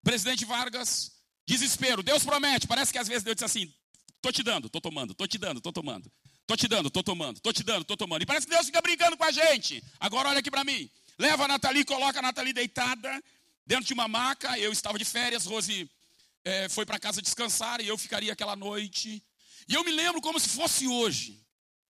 Presidente 0.03 0.45
Vargas, 0.45 1.11
desespero. 1.45 2.03
Deus 2.03 2.23
promete. 2.23 2.67
Parece 2.67 2.91
que 2.91 2.99
às 2.99 3.07
vezes 3.07 3.23
Deus 3.23 3.35
diz 3.35 3.43
assim: 3.43 3.73
tô 4.21 4.31
te 4.31 4.43
dando, 4.43 4.69
tô 4.69 4.79
tomando, 4.81 5.13
tô 5.13 5.25
te 5.25 5.37
dando, 5.37 5.61
tô 5.61 5.71
tomando. 5.71 6.11
Tô 6.45 6.57
te 6.57 6.67
dando, 6.67 6.89
tô 6.89 7.01
tomando, 7.01 7.39
tô 7.39 7.53
te 7.53 7.63
dando, 7.63 7.85
tô 7.85 7.95
tomando. 7.95 8.21
E 8.21 8.25
parece 8.25 8.45
que 8.45 8.53
Deus 8.53 8.65
fica 8.65 8.81
brincando 8.81 9.15
com 9.15 9.23
a 9.23 9.31
gente. 9.31 9.81
Agora 9.97 10.27
olha 10.27 10.39
aqui 10.39 10.51
para 10.51 10.65
mim. 10.65 10.89
Leva 11.17 11.45
a 11.45 11.47
Nathalie, 11.47 11.85
coloca 11.85 12.19
a 12.19 12.21
Nathalie 12.21 12.51
deitada 12.51 13.23
dentro 13.65 13.85
de 13.85 13.93
uma 13.93 14.09
maca. 14.09 14.59
Eu 14.59 14.71
estava 14.71 14.99
de 14.99 15.05
férias, 15.05 15.45
Rose 15.45 15.89
é, 16.43 16.67
foi 16.67 16.85
para 16.85 16.99
casa 16.99 17.21
descansar 17.21 17.79
e 17.79 17.87
eu 17.87 17.97
ficaria 17.97 18.33
aquela 18.33 18.55
noite. 18.55 19.23
E 19.67 19.73
eu 19.73 19.83
me 19.85 19.91
lembro 19.91 20.21
como 20.21 20.37
se 20.37 20.49
fosse 20.49 20.85
hoje 20.85 21.41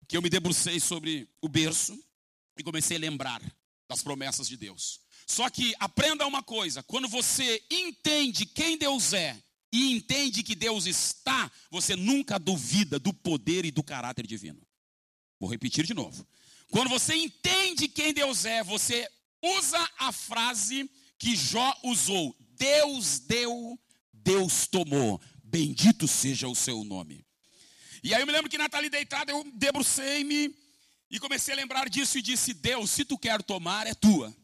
que 0.08 0.18
eu 0.18 0.22
me 0.22 0.30
debrucei 0.30 0.80
sobre 0.80 1.30
o 1.42 1.48
berço 1.48 1.98
e 2.58 2.64
comecei 2.64 2.98
a 2.98 3.00
lembrar 3.00 3.42
das 3.88 4.04
promessas 4.04 4.48
de 4.50 4.58
Deus. 4.58 5.00
Só 5.32 5.50
que 5.50 5.74
aprenda 5.80 6.28
uma 6.28 6.44
coisa: 6.44 6.84
quando 6.84 7.08
você 7.08 7.64
entende 7.72 8.46
quem 8.46 8.78
Deus 8.78 9.14
é 9.14 9.42
e 9.72 9.94
entende 9.94 10.44
que 10.44 10.54
Deus 10.54 10.86
está, 10.86 11.50
você 11.70 11.96
nunca 11.96 12.38
duvida 12.38 13.00
do 13.00 13.14
poder 13.14 13.64
e 13.64 13.72
do 13.72 13.82
caráter 13.82 14.28
divino. 14.28 14.62
Vou 15.40 15.50
repetir 15.50 15.86
de 15.86 15.94
novo. 15.94 16.28
Quando 16.70 16.90
você 16.90 17.16
entende 17.16 17.88
quem 17.88 18.14
Deus 18.14 18.44
é, 18.44 18.62
você 18.62 19.10
usa 19.42 19.90
a 20.00 20.12
frase 20.12 20.92
que 21.18 21.34
Jó 21.34 21.74
usou: 21.84 22.36
Deus 22.58 23.20
deu, 23.20 23.80
Deus 24.12 24.68
tomou. 24.68 25.22
Bendito 25.42 26.10
seja 26.10 26.50
o 26.50 26.56
seu 26.56 26.84
nome. 26.84 27.26
E 28.04 28.14
aí 28.14 28.22
eu 28.22 28.28
me 28.28 28.34
lembro 28.34 28.50
que 28.50 28.58
Nathalie 28.58 28.90
deitada, 28.90 29.32
eu 29.32 29.50
debrucei-me 29.54 30.54
e 31.10 31.20
comecei 31.22 31.54
a 31.54 31.58
lembrar 31.58 31.88
disso 31.88 32.18
e 32.18 32.22
disse: 32.22 32.54
Deus, 32.54 32.92
se 32.92 33.06
tu 33.06 33.18
quer 33.18 33.42
tomar, 33.42 33.88
é 33.88 33.94
tua. 33.94 34.36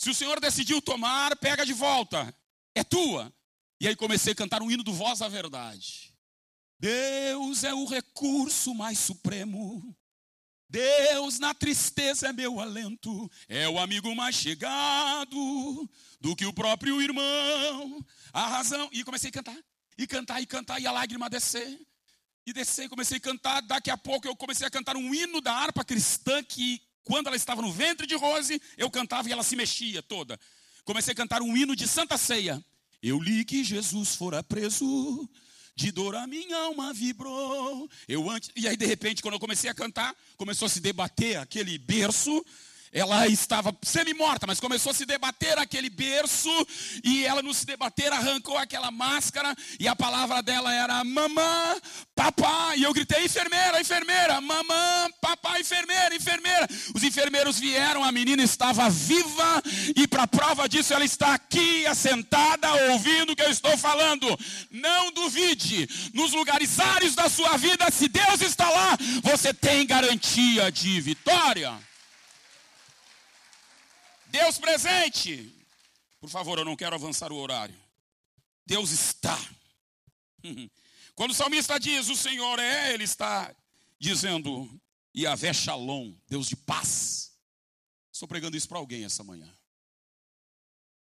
Se 0.00 0.08
o 0.08 0.14
Senhor 0.14 0.40
decidiu 0.40 0.80
tomar, 0.80 1.36
pega 1.36 1.66
de 1.66 1.74
volta, 1.74 2.34
é 2.74 2.82
tua. 2.82 3.30
E 3.78 3.86
aí 3.86 3.94
comecei 3.94 4.32
a 4.32 4.34
cantar 4.34 4.62
um 4.62 4.70
hino 4.70 4.82
do 4.82 4.94
Voz 4.94 5.18
da 5.18 5.28
Verdade. 5.28 6.10
Deus 6.78 7.64
é 7.64 7.74
o 7.74 7.84
recurso 7.84 8.74
mais 8.74 8.98
supremo. 8.98 9.94
Deus 10.70 11.38
na 11.38 11.52
tristeza 11.52 12.28
é 12.28 12.32
meu 12.32 12.60
alento, 12.60 13.30
é 13.46 13.68
o 13.68 13.78
amigo 13.78 14.16
mais 14.16 14.36
chegado 14.36 15.90
do 16.18 16.34
que 16.34 16.46
o 16.46 16.52
próprio 16.54 17.02
irmão. 17.02 18.02
A 18.32 18.46
razão. 18.46 18.88
E 18.92 19.04
comecei 19.04 19.28
a 19.28 19.32
cantar, 19.34 19.58
e 19.98 20.06
cantar, 20.06 20.40
e 20.40 20.46
cantar, 20.46 20.80
e 20.80 20.86
a 20.86 20.92
lágrima 20.92 21.28
descer 21.28 21.78
e 22.46 22.54
descer, 22.54 22.88
comecei 22.88 23.18
a 23.18 23.20
cantar. 23.20 23.60
Daqui 23.60 23.90
a 23.90 23.98
pouco 23.98 24.26
eu 24.26 24.34
comecei 24.34 24.66
a 24.66 24.70
cantar 24.70 24.96
um 24.96 25.14
hino 25.14 25.42
da 25.42 25.52
harpa 25.52 25.84
cristã 25.84 26.42
que, 26.42 26.80
quando 27.04 27.26
ela 27.26 27.36
estava 27.36 27.62
no 27.62 27.72
ventre 27.72 28.06
de 28.06 28.14
Rose, 28.14 28.60
eu 28.76 28.90
cantava 28.90 29.28
e 29.28 29.32
ela 29.32 29.42
se 29.42 29.56
mexia 29.56 30.02
toda. 30.02 30.38
Comecei 30.84 31.12
a 31.12 31.16
cantar 31.16 31.42
um 31.42 31.56
hino 31.56 31.76
de 31.76 31.86
Santa 31.86 32.16
Ceia. 32.16 32.64
Eu 33.02 33.20
li 33.20 33.44
que 33.44 33.64
Jesus 33.64 34.14
fora 34.14 34.42
preso, 34.42 35.28
de 35.74 35.90
dor 35.90 36.14
a 36.14 36.26
minha 36.26 36.56
alma 36.56 36.92
vibrou. 36.92 37.88
Eu 38.06 38.28
antes, 38.30 38.50
e 38.54 38.68
aí 38.68 38.76
de 38.76 38.84
repente, 38.84 39.22
quando 39.22 39.34
eu 39.34 39.40
comecei 39.40 39.70
a 39.70 39.74
cantar, 39.74 40.14
começou 40.36 40.66
a 40.66 40.68
se 40.68 40.80
debater 40.80 41.36
aquele 41.38 41.78
berço 41.78 42.44
ela 42.92 43.28
estava 43.28 43.74
semi-morta, 43.82 44.46
mas 44.46 44.58
começou 44.58 44.90
a 44.90 44.94
se 44.94 45.06
debater 45.06 45.56
aquele 45.58 45.88
berço, 45.88 46.50
e 47.04 47.24
ela, 47.24 47.40
no 47.40 47.54
se 47.54 47.64
debater, 47.64 48.12
arrancou 48.12 48.58
aquela 48.58 48.90
máscara, 48.90 49.54
e 49.78 49.86
a 49.86 49.94
palavra 49.94 50.42
dela 50.42 50.72
era 50.74 51.04
mamã, 51.04 51.76
papá. 52.16 52.74
E 52.76 52.82
eu 52.82 52.92
gritei: 52.92 53.24
enfermeira, 53.24 53.80
enfermeira, 53.80 54.40
mamã, 54.40 55.08
papá, 55.20 55.60
enfermeira, 55.60 56.14
enfermeira. 56.14 56.66
Os 56.92 57.04
enfermeiros 57.04 57.60
vieram, 57.60 58.02
a 58.02 58.10
menina 58.10 58.42
estava 58.42 58.90
viva, 58.90 59.62
e 59.94 60.08
para 60.08 60.26
prova 60.26 60.68
disso, 60.68 60.92
ela 60.92 61.04
está 61.04 61.34
aqui, 61.34 61.86
assentada, 61.86 62.72
ouvindo 62.92 63.32
o 63.32 63.36
que 63.36 63.42
eu 63.42 63.50
estou 63.50 63.76
falando. 63.78 64.26
Não 64.68 65.12
duvide, 65.12 65.88
nos 66.12 66.32
lugares 66.32 66.80
áreos 66.80 67.14
da 67.14 67.28
sua 67.28 67.56
vida, 67.56 67.88
se 67.90 68.08
Deus 68.08 68.40
está 68.40 68.68
lá, 68.68 68.98
você 69.22 69.54
tem 69.54 69.86
garantia 69.86 70.72
de 70.72 71.00
vitória. 71.00 71.89
Deus 74.30 74.58
presente. 74.58 75.54
Por 76.20 76.30
favor, 76.30 76.58
eu 76.58 76.64
não 76.64 76.76
quero 76.76 76.94
avançar 76.94 77.32
o 77.32 77.36
horário. 77.36 77.78
Deus 78.64 78.90
está. 78.90 79.38
Quando 81.14 81.32
o 81.32 81.34
salmista 81.34 81.78
diz 81.78 82.08
o 82.08 82.16
Senhor 82.16 82.58
é, 82.58 82.92
ele 82.92 83.04
está 83.04 83.54
dizendo 83.98 84.80
Yahvé 85.16 85.52
Shalom, 85.52 86.14
Deus 86.28 86.48
de 86.48 86.56
paz. 86.56 87.36
Estou 88.12 88.28
pregando 88.28 88.56
isso 88.56 88.68
para 88.68 88.78
alguém 88.78 89.04
essa 89.04 89.24
manhã. 89.24 89.52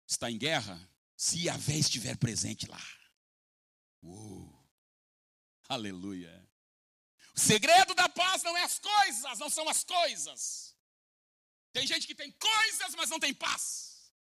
Está 0.08 0.32
em 0.32 0.38
guerra? 0.38 0.80
Se 1.16 1.46
Yahvé 1.46 1.76
estiver 1.76 2.18
presente 2.18 2.66
lá. 2.68 2.82
Uh, 4.02 4.52
aleluia. 5.68 6.48
O 7.36 7.40
segredo 7.40 7.94
da 7.94 8.10
paz 8.10 8.42
não 8.42 8.58
é 8.58 8.64
as 8.64 8.80
coisas, 8.80 9.40
não 9.40 9.50
são 9.50 9.68
as 9.70 9.84
coisas. 9.84 10.69
Tem 11.72 11.86
gente 11.86 12.08
que 12.08 12.16
tem 12.16 12.32
coisas, 12.32 12.96
mas 12.96 13.10
não 13.10 13.20
tem 13.20 13.34
paz. 13.34 14.12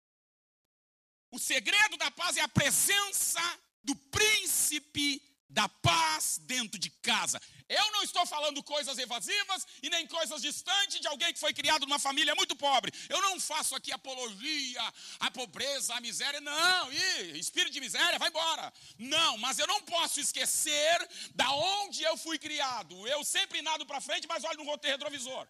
O 1.32 1.40
segredo 1.40 1.98
da 1.98 2.10
paz 2.12 2.38
é 2.38 2.42
a 2.42 2.48
presença 2.48 3.42
do 3.84 3.96
príncipe 3.96 5.22
da 5.50 5.68
paz 5.68 6.40
dentro 6.44 6.80
de 6.80 6.90
casa. 6.90 7.42
Eu 7.68 7.92
não 7.92 8.04
estou 8.04 8.26
falando 8.26 8.64
coisas 8.64 8.98
evasivas 8.98 9.66
e 9.82 9.90
nem 9.90 10.06
coisas 10.08 10.42
distantes 10.42 11.00
de 11.00 11.08
alguém 11.08 11.34
que 11.34 11.40
foi 11.40 11.54
criado 11.54 11.86
numa 11.86 12.00
família 12.00 12.36
muito 12.36 12.56
pobre. 12.56 12.92
Eu 13.08 13.22
não 13.22 13.40
faço 13.40 13.76
aqui 13.76 13.92
apologia 13.92 14.94
à 15.20 15.30
pobreza, 15.32 15.96
à 15.96 16.02
miséria. 16.02 16.42
Não, 16.42 16.92
Ih, 16.92 17.40
espírito 17.40 17.74
de 17.74 17.80
miséria, 17.80 18.20
vai 18.20 18.30
embora. 18.30 18.72
Não, 18.98 19.38
mas 19.38 19.60
eu 19.60 19.68
não 19.68 19.82
posso 19.84 20.20
esquecer 20.20 21.10
da 21.36 21.52
onde 21.52 22.04
eu 22.04 22.18
fui 22.18 22.38
criado. 22.40 23.08
Eu 23.08 23.24
sempre 23.24 23.62
nado 23.62 23.86
para 23.86 24.02
frente, 24.02 24.28
mas 24.28 24.44
olho 24.44 24.58
no 24.58 24.66
roteiro 24.66 24.98
retrovisor. 24.98 25.48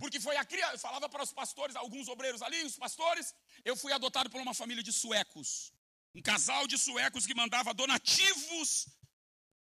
Porque 0.00 0.18
foi 0.18 0.34
a 0.38 0.44
criança, 0.46 0.76
eu 0.76 0.78
falava 0.78 1.10
para 1.10 1.22
os 1.22 1.32
pastores, 1.40 1.76
alguns 1.76 2.08
obreiros 2.08 2.40
ali, 2.40 2.62
os 2.64 2.76
pastores, 2.84 3.34
eu 3.62 3.76
fui 3.76 3.92
adotado 3.92 4.30
por 4.30 4.40
uma 4.40 4.54
família 4.54 4.82
de 4.82 4.92
suecos. 4.92 5.74
Um 6.14 6.22
casal 6.22 6.66
de 6.66 6.78
suecos 6.78 7.26
que 7.26 7.34
mandava 7.34 7.74
donativos 7.74 8.88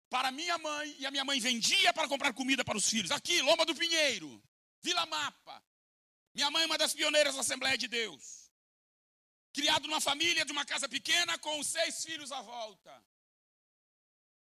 para 0.08 0.32
minha 0.32 0.56
mãe, 0.56 0.96
e 0.98 1.04
a 1.04 1.10
minha 1.10 1.24
mãe 1.24 1.38
vendia 1.38 1.92
para 1.92 2.08
comprar 2.08 2.32
comida 2.32 2.64
para 2.64 2.78
os 2.78 2.88
filhos. 2.88 3.10
Aqui, 3.10 3.42
Loma 3.42 3.66
do 3.66 3.74
Pinheiro, 3.74 4.42
Vila 4.80 5.04
Mapa. 5.04 5.62
Minha 6.34 6.50
mãe 6.50 6.62
é 6.62 6.66
uma 6.66 6.78
das 6.78 6.94
pioneiras 6.94 7.34
da 7.34 7.42
Assembleia 7.42 7.76
de 7.76 7.86
Deus. 7.86 8.50
Criado 9.52 9.86
numa 9.86 10.00
família 10.00 10.46
de 10.46 10.52
uma 10.52 10.64
casa 10.64 10.88
pequena 10.88 11.38
com 11.38 11.62
seis 11.62 12.02
filhos 12.06 12.32
à 12.32 12.40
volta. 12.40 13.04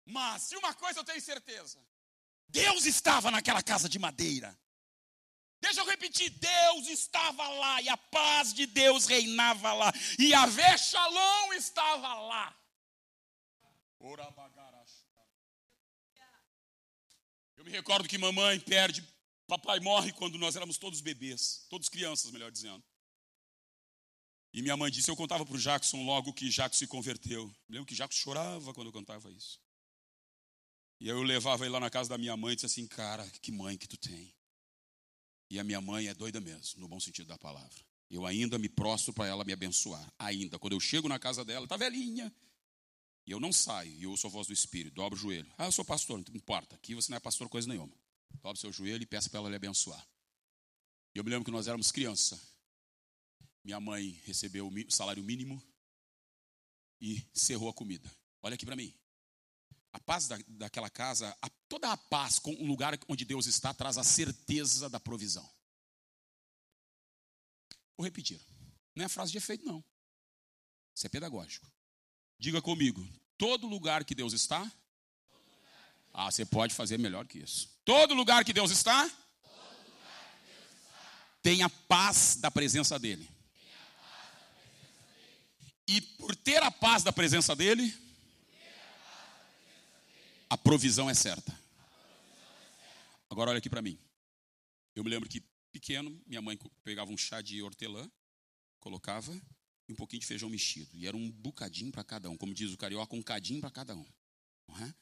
Mas, 0.06 0.44
se 0.44 0.56
uma 0.56 0.74
coisa 0.74 1.02
eu 1.02 1.04
tenho 1.04 1.22
certeza: 1.22 1.78
Deus 2.48 2.86
estava 2.86 3.30
naquela 3.30 3.62
casa 3.62 3.90
de 3.90 4.00
madeira. 4.00 4.58
Deixa 5.64 5.80
eu 5.80 5.86
repetir, 5.86 6.30
Deus 6.30 6.90
estava 6.90 7.48
lá 7.48 7.82
e 7.82 7.88
a 7.88 7.96
paz 7.96 8.54
de 8.54 8.66
Deus 8.66 9.06
reinava 9.06 9.72
lá 9.72 9.94
e 10.20 10.34
a 10.34 10.46
Shalom 10.78 11.54
estava 11.54 12.14
lá. 12.16 12.54
Eu 17.56 17.64
me 17.64 17.72
recordo 17.72 18.10
que 18.10 18.18
mamãe 18.18 18.60
perde, 18.60 19.08
papai 19.48 19.80
morre 19.80 20.12
quando 20.12 20.38
nós 20.38 20.58
éramos 20.58 20.78
todos 20.78 21.00
bebês, 21.00 21.66
todos 21.70 21.88
crianças, 21.88 22.30
melhor 22.30 22.52
dizendo. 22.52 22.84
E 24.52 24.62
minha 24.62 24.76
mãe 24.76 24.92
disse, 24.92 25.10
eu 25.10 25.16
contava 25.16 25.46
para 25.46 25.56
o 25.56 25.58
Jackson 25.60 26.04
logo 26.04 26.34
que 26.34 26.50
Jackson 26.50 26.80
se 26.80 26.88
converteu. 26.88 27.44
Eu 27.44 27.56
lembro 27.70 27.86
que 27.86 27.96
Jackson 27.96 28.20
chorava 28.20 28.74
quando 28.74 28.88
eu 28.88 28.94
contava 28.94 29.32
isso. 29.32 29.62
E 31.00 31.08
eu 31.08 31.24
levava 31.24 31.64
ele 31.64 31.72
lá 31.72 31.80
na 31.80 31.90
casa 31.90 32.10
da 32.10 32.18
minha 32.18 32.36
mãe 32.36 32.52
e 32.52 32.56
disse 32.56 32.66
assim, 32.66 32.86
cara, 32.86 33.26
que 33.42 33.50
mãe 33.50 33.78
que 33.78 33.88
tu 33.88 33.96
tem. 33.96 34.36
E 35.54 35.60
a 35.60 35.64
minha 35.64 35.80
mãe 35.80 36.08
é 36.08 36.16
doida 36.16 36.42
mesmo, 36.42 36.82
no 36.82 36.88
bom 36.88 37.00
sentido 37.00 37.28
da 37.28 37.38
palavra. 37.38 37.80
Eu 38.10 38.26
ainda 38.26 38.58
me 38.58 38.68
prostro 38.68 39.14
para 39.14 39.28
ela 39.28 39.46
me 39.46 39.54
abençoar. 39.54 40.12
Ainda. 40.18 40.58
Quando 40.58 40.74
eu 40.74 40.80
chego 40.80 41.08
na 41.08 41.20
casa 41.20 41.46
dela, 41.46 41.66
está 41.66 41.78
velhinha. 41.78 42.34
E 43.24 43.30
eu 43.30 43.40
não 43.40 43.54
saio, 43.54 43.94
e 43.94 44.08
ouço 44.08 44.26
a 44.26 44.32
voz 44.32 44.48
do 44.48 44.54
Espírito, 44.54 44.96
dobro 44.96 45.16
o 45.16 45.22
joelho. 45.22 45.54
Ah, 45.56 45.66
eu 45.66 45.72
sou 45.72 45.86
pastor, 45.86 46.18
não 46.18 46.36
importa. 46.36 46.76
Aqui 46.76 46.96
você 46.96 47.12
não 47.12 47.18
é 47.18 47.20
pastor 47.20 47.48
coisa 47.50 47.68
nenhuma. 47.68 47.94
Dobre 48.42 48.60
seu 48.60 48.74
joelho 48.74 49.04
e 49.04 49.06
peça 49.06 49.30
para 49.30 49.42
ela 49.42 49.50
lhe 49.50 49.56
abençoar. 49.56 50.04
E 51.14 51.20
eu 51.20 51.24
me 51.24 51.30
lembro 51.30 51.46
que 51.46 51.52
nós 51.52 51.68
éramos 51.68 51.92
criança. 51.92 52.42
Minha 53.64 53.80
mãe 53.80 54.20
recebeu 54.26 54.68
o 54.68 54.92
salário 54.92 55.24
mínimo 55.24 55.62
e 57.00 57.24
cerrou 57.32 57.70
a 57.70 57.74
comida. 57.74 58.12
Olha 58.42 58.56
aqui 58.56 58.66
para 58.66 58.76
mim. 58.76 58.92
A 59.94 60.00
paz 60.00 60.28
da, 60.28 60.38
daquela 60.48 60.90
casa, 60.90 61.36
a, 61.42 61.50
toda 61.70 61.92
a 61.92 61.96
paz 61.96 62.40
com 62.40 62.52
o 62.52 62.66
lugar 62.66 62.98
onde 63.08 63.24
Deus 63.24 63.46
está, 63.46 63.74
traz 63.74 63.98
a 63.98 64.04
certeza 64.04 64.90
da 64.90 65.00
provisão. 65.00 65.48
Vou 67.96 68.04
repetir. 68.04 68.42
Não 68.96 69.06
é 69.06 69.08
frase 69.08 69.32
de 69.32 69.38
efeito, 69.38 69.66
não. 69.66 69.84
Isso 70.96 71.06
é 71.06 71.10
pedagógico. 71.10 71.72
Diga 72.38 72.62
comigo: 72.62 73.08
todo 73.38 73.68
lugar 73.68 74.04
que 74.04 74.16
Deus 74.16 74.34
está. 74.34 74.70
Ah, 76.14 76.30
você 76.30 76.46
pode 76.46 76.76
fazer 76.76 77.00
melhor 77.00 77.26
que 77.26 77.40
isso. 77.40 77.70
Todo 77.84 78.14
lugar 78.14 78.46
que 78.46 78.54
Deus 78.54 78.72
está. 78.72 79.10
Tem 81.42 81.64
a 81.64 81.70
paz 81.70 82.36
da 82.38 82.50
presença 82.52 83.00
dEle. 83.00 83.30
E 85.88 86.00
por 86.02 86.36
ter 86.36 86.62
a 86.64 86.72
paz 86.72 87.04
da 87.04 87.12
presença 87.12 87.56
dEle, 87.56 87.94
a 90.54 90.58
provisão 90.58 91.10
é 91.10 91.16
certa. 91.16 91.52
Agora 93.28 93.50
olha 93.50 93.58
aqui 93.58 93.72
para 93.72 93.82
mim. 93.82 93.98
Eu 94.96 95.04
me 95.04 95.10
lembro 95.10 95.28
que 95.28 95.44
pequeno, 95.72 96.22
minha 96.28 96.44
mãe 96.44 96.60
pegava 96.84 97.12
um 97.12 97.18
chá 97.18 97.42
de 97.42 97.60
hortelã, 97.64 98.08
colocava 98.80 99.34
e 99.88 99.92
um 99.92 99.96
pouquinho 99.96 100.20
de 100.20 100.28
feijão 100.28 100.52
mexido. 100.52 100.96
E 100.96 101.08
era 101.08 101.18
um 101.18 101.32
bocadinho 101.32 101.92
para 101.92 102.04
cada 102.04 102.30
um, 102.30 102.38
como 102.38 102.54
diz 102.54 102.72
o 102.72 102.78
carioca, 102.78 103.16
um 103.16 103.24
cadinho 103.24 103.62
para 103.62 103.72
cada 103.72 103.96
um. 103.96 104.06
É? 104.80 104.94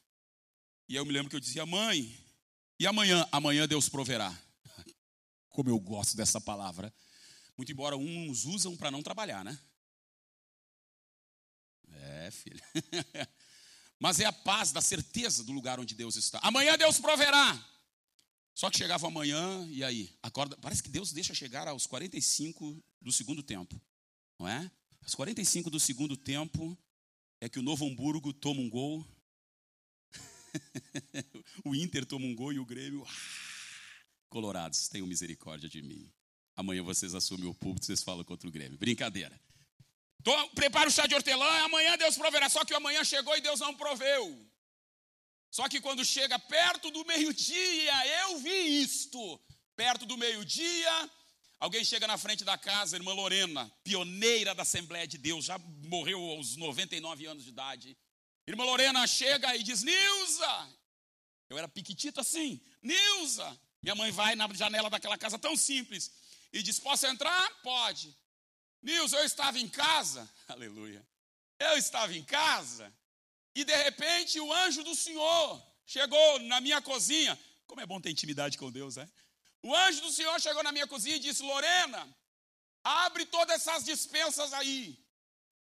E 0.87 0.95
eu 0.95 1.05
me 1.05 1.11
lembro 1.11 1.29
que 1.29 1.35
eu 1.35 1.39
dizia, 1.41 1.65
mãe, 1.65 2.17
e 2.79 2.87
amanhã? 2.87 3.27
Amanhã 3.29 3.67
Deus 3.67 3.89
proverá. 3.89 4.33
Como 5.49 5.69
eu 5.69 5.77
gosto 5.81 6.15
dessa 6.15 6.39
palavra. 6.39 6.93
Muito 7.57 7.73
embora 7.73 7.97
uns 7.97 8.45
usam 8.45 8.77
para 8.77 8.89
não 8.89 9.03
trabalhar, 9.03 9.43
né? 9.43 9.59
É, 11.89 12.31
filho. 12.31 12.61
Mas 14.01 14.19
é 14.19 14.25
a 14.25 14.33
paz 14.33 14.71
da 14.71 14.81
certeza 14.81 15.43
do 15.43 15.51
lugar 15.51 15.79
onde 15.79 15.93
Deus 15.93 16.15
está. 16.15 16.39
Amanhã 16.41 16.75
Deus 16.75 16.99
proverá. 16.99 17.63
Só 18.51 18.67
que 18.71 18.79
chegava 18.79 19.05
amanhã 19.05 19.63
e 19.69 19.83
aí, 19.83 20.11
acorda. 20.23 20.57
Parece 20.57 20.81
que 20.81 20.89
Deus 20.89 21.13
deixa 21.13 21.35
chegar 21.35 21.67
aos 21.67 21.85
45 21.85 22.83
do 22.99 23.11
segundo 23.11 23.43
tempo, 23.43 23.79
não 24.39 24.47
é? 24.47 24.71
Aos 25.03 25.13
45 25.13 25.69
do 25.69 25.79
segundo 25.79 26.17
tempo 26.17 26.75
é 27.39 27.47
que 27.47 27.59
o 27.59 27.61
Novo 27.61 27.85
Hamburgo 27.85 28.33
toma 28.33 28.59
um 28.59 28.69
gol. 28.71 29.05
o 31.63 31.75
Inter 31.75 32.03
toma 32.03 32.25
um 32.25 32.33
gol 32.33 32.51
e 32.51 32.57
o 32.57 32.65
Grêmio. 32.65 33.05
Ah, 33.07 34.03
colorados, 34.29 34.87
tenham 34.87 35.05
misericórdia 35.05 35.69
de 35.69 35.79
mim. 35.83 36.11
Amanhã 36.55 36.81
vocês 36.81 37.13
assumem 37.13 37.45
o 37.45 37.53
púlpito, 37.53 37.85
vocês 37.85 38.01
falam 38.01 38.23
contra 38.23 38.49
o 38.49 38.51
Grêmio. 38.51 38.79
Brincadeira. 38.79 39.39
Tô, 40.23 40.49
prepara 40.49 40.89
o 40.89 40.91
chá 40.91 41.07
de 41.07 41.15
hortelã, 41.15 41.63
amanhã 41.63 41.97
Deus 41.97 42.17
proverá. 42.17 42.49
Só 42.49 42.63
que 42.63 42.73
o 42.73 42.77
amanhã 42.77 43.03
chegou 43.03 43.35
e 43.35 43.41
Deus 43.41 43.59
não 43.59 43.73
proveu. 43.73 44.51
Só 45.49 45.67
que 45.67 45.81
quando 45.81 46.05
chega 46.05 46.39
perto 46.39 46.89
do 46.91 47.05
meio-dia, 47.05 48.07
eu 48.21 48.39
vi 48.39 48.81
isto. 48.81 49.39
Perto 49.75 50.05
do 50.05 50.17
meio-dia, 50.17 51.09
alguém 51.59 51.83
chega 51.83 52.07
na 52.07 52.17
frente 52.17 52.43
da 52.43 52.57
casa, 52.57 52.95
irmã 52.95 53.13
Lorena, 53.13 53.69
pioneira 53.83 54.53
da 54.53 54.61
Assembleia 54.61 55.07
de 55.07 55.17
Deus, 55.17 55.45
já 55.45 55.57
morreu 55.57 56.19
aos 56.19 56.55
99 56.55 57.25
anos 57.25 57.43
de 57.43 57.49
idade. 57.49 57.97
Irmã 58.47 58.63
Lorena 58.63 59.05
chega 59.07 59.55
e 59.55 59.63
diz: 59.63 59.81
Nilza, 59.81 60.69
eu 61.49 61.57
era 61.57 61.67
piquitito 61.67 62.19
assim, 62.19 62.61
Nilza. 62.81 63.59
Minha 63.81 63.95
mãe 63.95 64.11
vai 64.11 64.35
na 64.35 64.47
janela 64.53 64.89
daquela 64.89 65.17
casa 65.17 65.39
tão 65.39 65.57
simples 65.57 66.11
e 66.53 66.61
diz: 66.61 66.79
Posso 66.79 67.07
entrar? 67.07 67.49
Pode. 67.61 68.15
Nilson, 68.81 69.17
eu 69.17 69.25
estava 69.25 69.59
em 69.59 69.67
casa, 69.67 70.29
aleluia. 70.47 71.05
Eu 71.59 71.77
estava 71.77 72.15
em 72.15 72.23
casa 72.23 72.91
e 73.53 73.63
de 73.63 73.75
repente 73.75 74.39
o 74.39 74.51
anjo 74.51 74.83
do 74.83 74.95
Senhor 74.95 75.61
chegou 75.85 76.39
na 76.39 76.59
minha 76.59 76.81
cozinha. 76.81 77.37
Como 77.67 77.81
é 77.81 77.85
bom 77.85 78.01
ter 78.01 78.09
intimidade 78.09 78.57
com 78.57 78.71
Deus, 78.71 78.97
é? 78.97 79.07
O 79.61 79.75
anjo 79.75 80.01
do 80.01 80.11
Senhor 80.11 80.39
chegou 80.41 80.63
na 80.63 80.71
minha 80.71 80.87
cozinha 80.87 81.17
e 81.17 81.19
disse: 81.19 81.43
Lorena, 81.43 82.17
abre 82.83 83.25
todas 83.25 83.55
essas 83.55 83.83
dispensas 83.83 84.53
aí. 84.53 84.97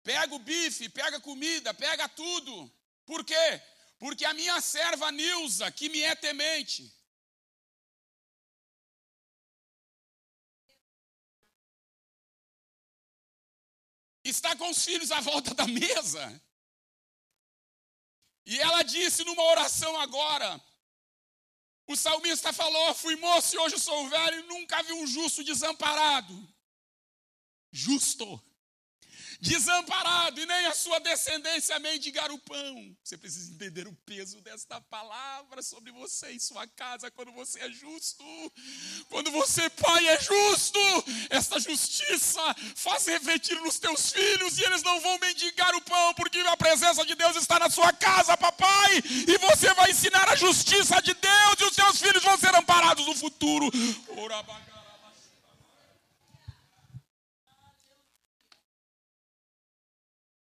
Pega 0.03 0.35
o 0.35 0.39
bife, 0.39 0.89
pega 0.89 1.19
comida, 1.21 1.73
pega 1.73 2.09
tudo. 2.09 2.71
Por 3.05 3.25
quê? 3.25 3.63
Porque 3.99 4.25
a 4.25 4.35
minha 4.35 4.61
serva 4.61 5.11
Nilza, 5.11 5.71
que 5.71 5.89
me 5.89 6.03
é 6.03 6.15
temente, 6.15 6.95
está 14.31 14.57
com 14.57 14.71
os 14.71 14.85
filhos 14.85 15.11
à 15.13 15.21
volta 15.21 15.55
da 15.55 15.67
mesa. 15.67 16.43
E 18.45 18.59
ela 18.59 18.83
disse 18.83 19.25
numa 19.25 19.43
oração 19.43 19.99
agora: 20.01 20.61
o 21.87 21.97
salmista 21.97 22.53
falou: 22.53 22.95
Fui 22.95 23.17
moço 23.17 23.55
e 23.55 23.59
hoje 23.59 23.79
sou 23.79 24.09
velho 24.09 24.41
e 24.41 24.49
nunca 24.49 24.83
vi 24.83 24.93
um 24.93 25.07
justo 25.07 25.45
desamparado. 25.45 26.35
Justo 27.71 28.43
desamparado, 29.41 30.41
e 30.41 30.47
nem 30.47 30.67
a 30.67 30.75
sua 30.75 30.99
descendência 31.01 31.79
mendigar 31.79 32.31
o 32.31 32.39
pão. 32.39 32.97
Você 33.03 33.17
precisa 33.17 33.53
entender 33.53 33.87
o 33.87 33.95
peso 34.05 34.41
desta 34.41 34.81
palavra 34.81 35.63
sobre 35.63 35.93
você 35.93 36.31
e 36.31 36.41
sua 36.41 36.67
casa 36.67 37.11
quando 37.11 37.33
você 37.33 37.61
é 37.61 37.71
justo. 37.71 38.25
Quando 39.09 39.31
você, 39.31 39.69
pai, 39.71 40.09
é 40.09 40.21
justo, 40.21 40.79
esta 41.31 41.59
justiça 41.61 42.43
faz 42.75 43.07
refletir 43.07 43.61
nos 43.61 43.79
teus 43.79 44.13
filhos 44.13 44.59
e 44.59 44.65
eles 44.65 44.83
não 44.83 45.01
vão 45.01 45.19
mendigar 45.19 45.75
o 45.75 45.81
pão, 45.83 46.15
porque 46.15 46.39
a 46.41 46.57
presença 46.57 47.05
de 47.05 47.15
Deus 47.15 47.37
está 47.37 47.59
na 47.59 47.71
sua 47.71 47.93
casa, 47.93 48.37
papai, 48.37 49.03
e 49.27 49.39
você 49.39 49.73
vai 49.75 49.91
ensinar 49.91 50.29
a 50.29 50.37
justiça 50.37 51.01
de 51.01 51.15
Deus 51.15 51.61
e 51.61 51.65
os 51.65 51.75
seus 51.75 51.99
filhos 51.99 52.23
vão 52.23 52.39
ser 52.39 52.55
amparados 52.55 53.07
no 53.07 53.15
futuro. 53.15 53.71
Orabaga. 54.17 54.76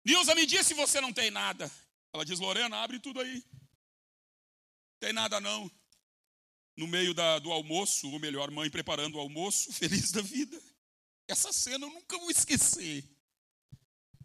Nilza 0.06 0.36
me 0.36 0.46
disse 0.46 0.76
você 0.76 1.02
não 1.02 1.12
tem 1.12 1.32
nada. 1.32 1.70
Ela 2.14 2.24
diz, 2.24 2.40
Lorena, 2.40 2.78
abre 2.78 3.00
tudo 3.00 3.20
aí. 3.20 3.44
Tem 5.00 5.12
nada 5.12 5.42
não. 5.42 5.70
No 6.78 6.88
meio 6.88 7.14
da, 7.14 7.40
do 7.40 7.52
almoço, 7.52 8.10
ou 8.12 8.20
melhor, 8.20 8.52
mãe 8.52 8.70
preparando 8.70 9.16
o 9.16 9.20
almoço, 9.20 9.72
feliz 9.74 10.12
da 10.12 10.22
vida. 10.22 10.62
Essa 11.28 11.52
cena 11.52 11.86
eu 11.86 11.90
nunca 11.90 12.18
vou 12.20 12.30
esquecer. 12.30 13.04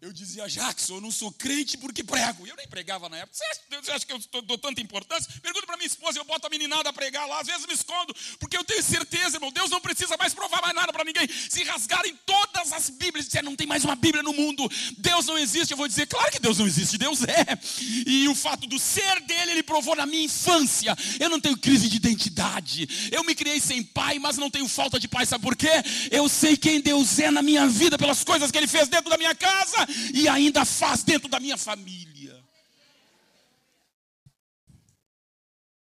Eu 0.01 0.11
dizia, 0.11 0.47
Jackson, 0.47 0.95
eu 0.95 1.01
não 1.01 1.11
sou 1.11 1.31
crente 1.31 1.77
porque 1.77 2.03
prego. 2.03 2.47
Eu 2.47 2.55
nem 2.55 2.67
pregava 2.67 3.07
na 3.07 3.17
época. 3.17 3.37
Você 3.37 3.91
acha, 3.91 4.03
que 4.03 4.11
eu 4.11 4.41
dou 4.41 4.57
tanta 4.57 4.81
importância? 4.81 5.31
Pergunta 5.43 5.67
para 5.67 5.77
minha 5.77 5.85
esposa, 5.85 6.17
eu 6.17 6.23
boto 6.23 6.47
a 6.47 6.49
meninada 6.49 6.89
a 6.89 6.93
pregar 6.93 7.27
lá, 7.27 7.39
às 7.39 7.45
vezes 7.45 7.67
me 7.67 7.73
escondo, 7.75 8.11
porque 8.39 8.57
eu 8.57 8.63
tenho 8.63 8.81
certeza, 8.81 9.37
irmão, 9.37 9.51
Deus 9.51 9.69
não 9.69 9.79
precisa 9.79 10.17
mais 10.17 10.33
provar 10.33 10.59
mais 10.59 10.73
nada 10.73 10.91
para 10.91 11.03
ninguém. 11.03 11.29
Se 11.47 11.63
rasgarem 11.65 12.17
todas 12.25 12.73
as 12.73 12.89
Bíblias 12.89 13.27
disser, 13.27 13.43
não 13.43 13.55
tem 13.55 13.67
mais 13.67 13.85
uma 13.85 13.95
Bíblia 13.95 14.23
no 14.23 14.33
mundo, 14.33 14.67
Deus 14.97 15.27
não 15.27 15.37
existe, 15.37 15.69
eu 15.69 15.77
vou 15.77 15.87
dizer, 15.87 16.07
claro 16.07 16.31
que 16.31 16.39
Deus 16.39 16.57
não 16.57 16.65
existe, 16.65 16.97
Deus 16.97 17.19
é. 17.21 17.59
E 18.07 18.27
o 18.27 18.33
fato 18.33 18.65
do 18.65 18.79
ser 18.79 19.21
dele, 19.21 19.51
ele 19.51 19.63
provou 19.63 19.95
na 19.95 20.07
minha 20.07 20.23
infância. 20.23 20.97
Eu 21.19 21.29
não 21.29 21.39
tenho 21.39 21.55
crise 21.55 21.87
de 21.87 21.97
identidade. 21.97 22.89
Eu 23.11 23.23
me 23.23 23.35
criei 23.35 23.59
sem 23.59 23.83
pai, 23.83 24.17
mas 24.17 24.35
não 24.35 24.49
tenho 24.49 24.67
falta 24.67 24.99
de 24.99 25.07
pai. 25.07 25.27
Sabe 25.27 25.43
por 25.43 25.55
quê? 25.55 25.69
Eu 26.09 26.27
sei 26.27 26.57
quem 26.57 26.81
Deus 26.81 27.19
é 27.19 27.29
na 27.29 27.43
minha 27.43 27.67
vida, 27.67 27.99
pelas 27.99 28.23
coisas 28.23 28.49
que 28.49 28.57
ele 28.57 28.67
fez 28.67 28.87
dentro 28.87 29.07
da 29.07 29.17
minha 29.17 29.35
casa 29.35 29.90
e 30.13 30.27
ainda 30.27 30.65
faz 30.65 31.03
dentro 31.03 31.27
da 31.27 31.39
minha 31.39 31.57
família. 31.57 32.43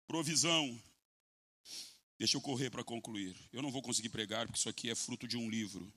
Provisão. 0.06 0.82
Deixa 2.18 2.36
eu 2.36 2.40
correr 2.40 2.70
para 2.70 2.82
concluir. 2.82 3.36
Eu 3.52 3.62
não 3.62 3.70
vou 3.70 3.82
conseguir 3.82 4.08
pregar 4.08 4.46
porque 4.46 4.58
isso 4.58 4.68
aqui 4.68 4.90
é 4.90 4.94
fruto 4.94 5.28
de 5.28 5.36
um 5.36 5.48
livro. 5.48 5.92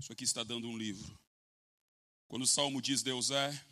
Isso 0.00 0.12
aqui 0.12 0.24
está 0.24 0.42
dando 0.42 0.68
um 0.68 0.78
livro. 0.78 1.18
Quando 2.26 2.42
o 2.42 2.46
salmo 2.46 2.80
diz 2.80 3.02
Deus 3.02 3.30
é 3.30 3.66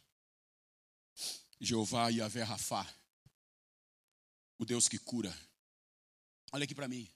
Jeová 1.59 2.11
e 2.11 2.17
Yahvé 2.17 2.43
Rafá, 2.43 2.87
o 4.59 4.65
Deus 4.65 4.89
que 4.89 4.99
cura. 4.99 5.35
Olha 6.53 6.65
aqui 6.65 6.75
para 6.75 6.89
mim. 6.89 7.09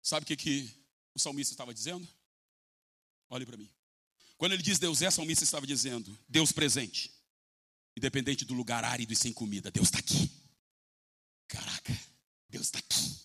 Sabe 0.00 0.24
o 0.24 0.26
que, 0.26 0.36
que 0.36 0.72
o 1.14 1.18
salmista 1.18 1.52
estava 1.52 1.74
dizendo? 1.74 2.06
Olhe 3.28 3.46
para 3.46 3.56
mim. 3.56 3.70
Quando 4.42 4.54
ele 4.54 4.62
diz 4.64 4.76
Deus 4.80 5.00
é, 5.02 5.08
salmista 5.08 5.44
estava 5.44 5.64
dizendo 5.64 6.18
Deus 6.28 6.50
presente. 6.50 7.14
Independente 7.96 8.44
do 8.44 8.54
lugar 8.54 8.82
árido 8.82 9.12
e 9.12 9.14
sem 9.14 9.32
comida, 9.32 9.70
Deus 9.70 9.86
está 9.86 10.00
aqui. 10.00 10.28
Caraca, 11.46 11.96
Deus 12.48 12.66
está 12.66 12.80
aqui. 12.80 13.20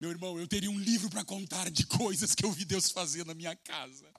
Meu 0.00 0.10
irmão, 0.10 0.40
eu 0.40 0.48
teria 0.48 0.70
um 0.70 0.78
livro 0.78 1.10
para 1.10 1.22
contar 1.26 1.70
de 1.70 1.84
coisas 1.84 2.34
que 2.34 2.42
eu 2.42 2.52
vi 2.52 2.64
Deus 2.64 2.90
fazer 2.90 3.26
na 3.26 3.34
minha 3.34 3.54
casa 3.54 4.10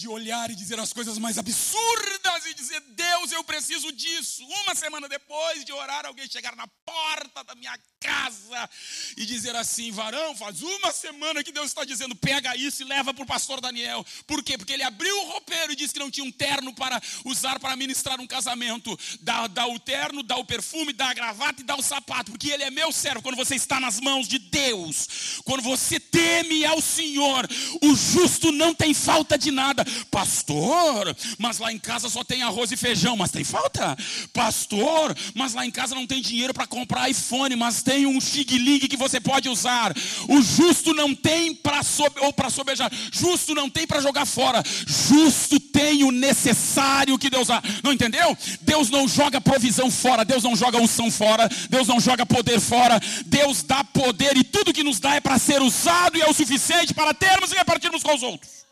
de 0.00 0.08
olhar 0.08 0.50
e 0.50 0.54
dizer 0.54 0.80
as 0.80 0.94
coisas 0.94 1.18
mais 1.18 1.36
absurdas 1.36 2.46
e 2.46 2.54
dizer: 2.54 2.80
Deus, 2.80 3.32
eu 3.32 3.44
preciso 3.44 3.92
disso. 3.92 4.42
Uma 4.62 4.74
semana 4.74 5.06
depois 5.06 5.62
de 5.62 5.74
orar, 5.74 6.06
alguém 6.06 6.26
chegar 6.26 6.56
na 6.56 6.66
porta 6.66 7.44
da 7.44 7.54
minha 7.54 7.78
casa 8.00 8.70
e 9.14 9.26
dizer 9.26 9.54
assim: 9.54 9.90
Varão, 9.90 10.34
faz 10.34 10.62
uma 10.62 10.90
semana 10.90 11.44
que 11.44 11.52
Deus 11.52 11.66
está 11.66 11.84
dizendo: 11.84 12.16
pega 12.16 12.56
isso 12.56 12.82
e 12.82 12.86
leva 12.86 13.12
para 13.12 13.22
o 13.22 13.26
pastor 13.26 13.60
Daniel. 13.60 14.02
Por 14.26 14.42
quê? 14.42 14.56
Porque 14.56 14.72
ele 14.72 14.82
abriu 14.82 15.14
o 15.18 15.32
roupeiro 15.32 15.72
e 15.72 15.76
disse 15.76 15.92
que 15.92 16.00
não 16.00 16.10
tinha 16.10 16.24
um 16.24 16.32
terno 16.32 16.74
para 16.74 16.98
usar 17.26 17.60
para 17.60 17.76
ministrar 17.76 18.18
um 18.22 18.26
casamento. 18.26 18.98
Dá, 19.20 19.46
dá 19.48 19.66
o 19.66 19.78
terno, 19.78 20.22
dá 20.22 20.36
o 20.36 20.46
perfume, 20.46 20.94
dá 20.94 21.10
a 21.10 21.14
gravata 21.14 21.60
e 21.60 21.64
dá 21.64 21.76
o 21.76 21.82
sapato, 21.82 22.30
porque 22.30 22.50
ele 22.50 22.64
é 22.64 22.70
meu 22.70 22.90
servo. 22.90 23.20
Quando 23.20 23.36
você 23.36 23.54
está 23.54 23.78
nas 23.78 24.00
mãos 24.00 24.26
de 24.26 24.38
Deus, 24.38 25.42
quando 25.44 25.60
você 25.60 26.00
teme 26.00 26.64
ao 26.64 26.80
Senhor, 26.80 27.46
o 27.82 27.94
justo 27.94 28.50
não 28.50 28.74
tem 28.74 28.94
falta 28.94 29.36
de 29.36 29.50
nada 29.50 29.89
Pastor, 30.10 31.16
mas 31.38 31.58
lá 31.58 31.72
em 31.72 31.78
casa 31.78 32.08
só 32.08 32.24
tem 32.24 32.42
arroz 32.42 32.72
e 32.72 32.76
feijão, 32.76 33.16
mas 33.16 33.30
tem 33.30 33.44
falta. 33.44 33.96
Pastor, 34.32 35.16
mas 35.34 35.54
lá 35.54 35.64
em 35.64 35.70
casa 35.70 35.94
não 35.94 36.06
tem 36.06 36.20
dinheiro 36.20 36.52
para 36.54 36.66
comprar 36.66 37.08
iPhone, 37.08 37.54
mas 37.56 37.82
tem 37.82 38.06
um 38.06 38.20
xig 38.20 38.88
que 38.88 38.96
você 38.96 39.20
pode 39.20 39.48
usar. 39.48 39.94
O 40.28 40.42
justo 40.42 40.94
não 40.94 41.14
tem 41.14 41.54
para 41.54 41.82
sobe, 41.82 42.20
ou 42.20 42.32
para 42.32 42.50
sobejar. 42.50 42.90
Justo 43.12 43.54
não 43.54 43.68
tem 43.68 43.86
para 43.86 44.00
jogar 44.00 44.26
fora. 44.26 44.62
Justo 44.86 45.58
tem 45.58 46.04
o 46.04 46.10
necessário 46.10 47.18
que 47.18 47.30
Deus 47.30 47.48
dá. 47.48 47.62
Não 47.82 47.92
entendeu? 47.92 48.36
Deus 48.60 48.90
não 48.90 49.08
joga 49.08 49.40
provisão 49.40 49.90
fora, 49.90 50.24
Deus 50.24 50.42
não 50.42 50.56
joga 50.56 50.80
unção 50.80 51.10
fora, 51.10 51.48
Deus 51.68 51.88
não 51.88 52.00
joga 52.00 52.26
poder 52.26 52.60
fora. 52.60 53.00
Deus 53.26 53.62
dá 53.62 53.84
poder 53.84 54.36
e 54.36 54.44
tudo 54.44 54.72
que 54.72 54.84
nos 54.84 54.98
dá 54.98 55.14
é 55.14 55.20
para 55.20 55.38
ser 55.38 55.62
usado 55.62 56.16
e 56.16 56.22
é 56.22 56.28
o 56.28 56.34
suficiente 56.34 56.94
para 56.94 57.14
termos 57.14 57.52
e 57.52 57.56
repartirmos 57.56 58.02
com 58.02 58.14
os 58.14 58.22
outros. 58.22 58.69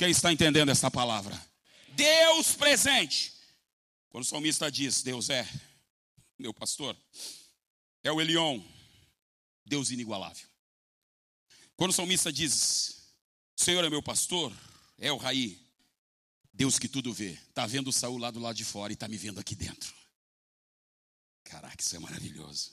Quem 0.00 0.08
está 0.08 0.32
entendendo 0.32 0.70
essa 0.70 0.90
palavra? 0.90 1.38
Deus 1.88 2.54
presente. 2.54 3.34
Quando 4.08 4.24
o 4.24 4.26
salmista 4.26 4.70
diz: 4.70 5.02
Deus 5.02 5.28
é 5.28 5.46
meu 6.38 6.54
pastor, 6.54 6.96
é 8.02 8.10
o 8.10 8.18
Elion, 8.18 8.62
Deus 9.62 9.90
inigualável. 9.90 10.48
Quando 11.76 11.90
o 11.90 11.92
salmista 11.92 12.32
diz: 12.32 13.12
Senhor 13.54 13.84
é 13.84 13.90
meu 13.90 14.02
pastor, 14.02 14.56
é 14.96 15.12
o 15.12 15.18
Raí, 15.18 15.60
Deus 16.50 16.78
que 16.78 16.88
tudo 16.88 17.12
vê. 17.12 17.32
Está 17.32 17.66
vendo 17.66 17.88
o 17.88 17.92
Saul 17.92 18.16
lá 18.16 18.30
do 18.30 18.40
lado 18.40 18.56
de 18.56 18.64
fora 18.64 18.90
e 18.90 18.94
está 18.94 19.06
me 19.06 19.18
vendo 19.18 19.38
aqui 19.38 19.54
dentro. 19.54 19.94
Caraca, 21.44 21.76
isso 21.78 21.94
é 21.94 21.98
maravilhoso. 21.98 22.70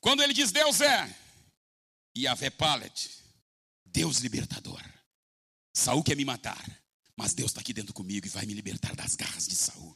Quando 0.00 0.20
ele 0.20 0.34
diz 0.34 0.50
Deus 0.50 0.80
é, 0.80 1.16
Yahvé 2.18 2.50
Palet, 2.50 3.08
Deus 3.84 4.18
libertador. 4.18 4.93
Saul 5.74 6.04
quer 6.04 6.16
me 6.16 6.24
matar, 6.24 6.64
mas 7.16 7.34
Deus 7.34 7.50
está 7.50 7.60
aqui 7.60 7.72
dentro 7.72 7.92
comigo 7.92 8.26
e 8.26 8.30
vai 8.30 8.46
me 8.46 8.54
libertar 8.54 8.94
das 8.94 9.16
garras 9.16 9.48
de 9.48 9.56
Saul. 9.56 9.94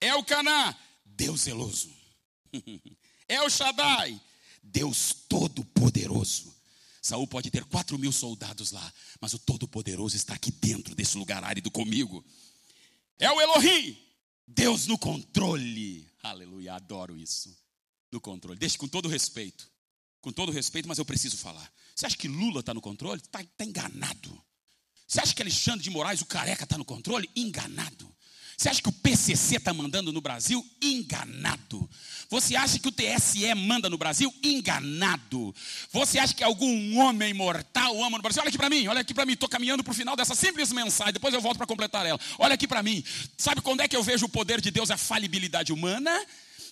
É 0.00 0.14
o 0.14 0.24
Caná, 0.24 0.76
Deus 1.04 1.42
zeloso. 1.42 1.90
é 3.28 3.40
o 3.40 3.48
Shaddai, 3.48 4.20
Deus 4.62 5.14
todo-poderoso. 5.28 6.58
Saul 7.00 7.26
pode 7.26 7.50
ter 7.50 7.64
quatro 7.64 7.98
mil 7.98 8.12
soldados 8.12 8.72
lá, 8.72 8.92
mas 9.20 9.32
o 9.32 9.38
Todo-Poderoso 9.38 10.16
está 10.16 10.34
aqui 10.34 10.50
dentro 10.50 10.94
desse 10.94 11.16
lugar 11.16 11.42
árido 11.42 11.70
comigo. 11.70 12.24
É 13.18 13.30
o 13.30 13.40
Elohim, 13.40 13.96
Deus 14.46 14.86
no 14.86 14.98
controle. 14.98 16.06
Aleluia, 16.22 16.74
adoro 16.74 17.16
isso. 17.16 17.56
No 18.10 18.20
controle. 18.20 18.58
Deixe 18.58 18.76
com 18.76 18.88
todo 18.88 19.08
respeito. 19.08 19.70
Com 20.20 20.32
todo 20.32 20.50
respeito, 20.50 20.88
mas 20.88 20.98
eu 20.98 21.04
preciso 21.04 21.36
falar. 21.36 21.72
Você 21.94 22.04
acha 22.04 22.16
que 22.16 22.28
Lula 22.28 22.60
está 22.60 22.74
no 22.74 22.80
controle? 22.80 23.20
Está 23.20 23.42
tá 23.42 23.64
enganado. 23.64 24.42
Você 25.08 25.22
acha 25.22 25.34
que 25.34 25.40
Alexandre 25.40 25.82
de 25.82 25.88
Moraes, 25.88 26.20
o 26.20 26.26
careca, 26.26 26.64
está 26.64 26.76
no 26.76 26.84
controle? 26.84 27.30
Enganado. 27.34 28.14
Você 28.58 28.68
acha 28.68 28.82
que 28.82 28.88
o 28.88 28.92
PCC 28.92 29.56
está 29.56 29.72
mandando 29.72 30.12
no 30.12 30.20
Brasil? 30.20 30.66
Enganado. 30.82 31.88
Você 32.28 32.56
acha 32.56 32.78
que 32.78 32.88
o 32.88 32.92
TSE 32.92 33.54
manda 33.54 33.88
no 33.88 33.96
Brasil? 33.96 34.34
Enganado. 34.42 35.54
Você 35.92 36.18
acha 36.18 36.34
que 36.34 36.44
algum 36.44 36.98
homem 36.98 37.32
mortal 37.32 38.02
ama 38.02 38.18
no 38.18 38.22
Brasil? 38.22 38.42
Olha 38.42 38.48
aqui 38.48 38.58
para 38.58 38.68
mim, 38.68 38.86
olha 38.86 39.00
aqui 39.00 39.14
para 39.14 39.24
mim. 39.24 39.32
Estou 39.32 39.48
caminhando 39.48 39.82
para 39.82 39.92
o 39.92 39.94
final 39.94 40.14
dessa 40.14 40.34
simples 40.34 40.72
mensagem. 40.72 41.14
Depois 41.14 41.32
eu 41.32 41.40
volto 41.40 41.56
para 41.56 41.66
completar 41.66 42.04
ela. 42.04 42.20
Olha 42.38 42.54
aqui 42.54 42.68
para 42.68 42.82
mim. 42.82 43.02
Sabe 43.36 43.62
quando 43.62 43.80
é 43.80 43.88
que 43.88 43.96
eu 43.96 44.02
vejo 44.02 44.26
o 44.26 44.28
poder 44.28 44.60
de 44.60 44.70
Deus, 44.70 44.90
a 44.90 44.98
falibilidade 44.98 45.72
humana? 45.72 46.10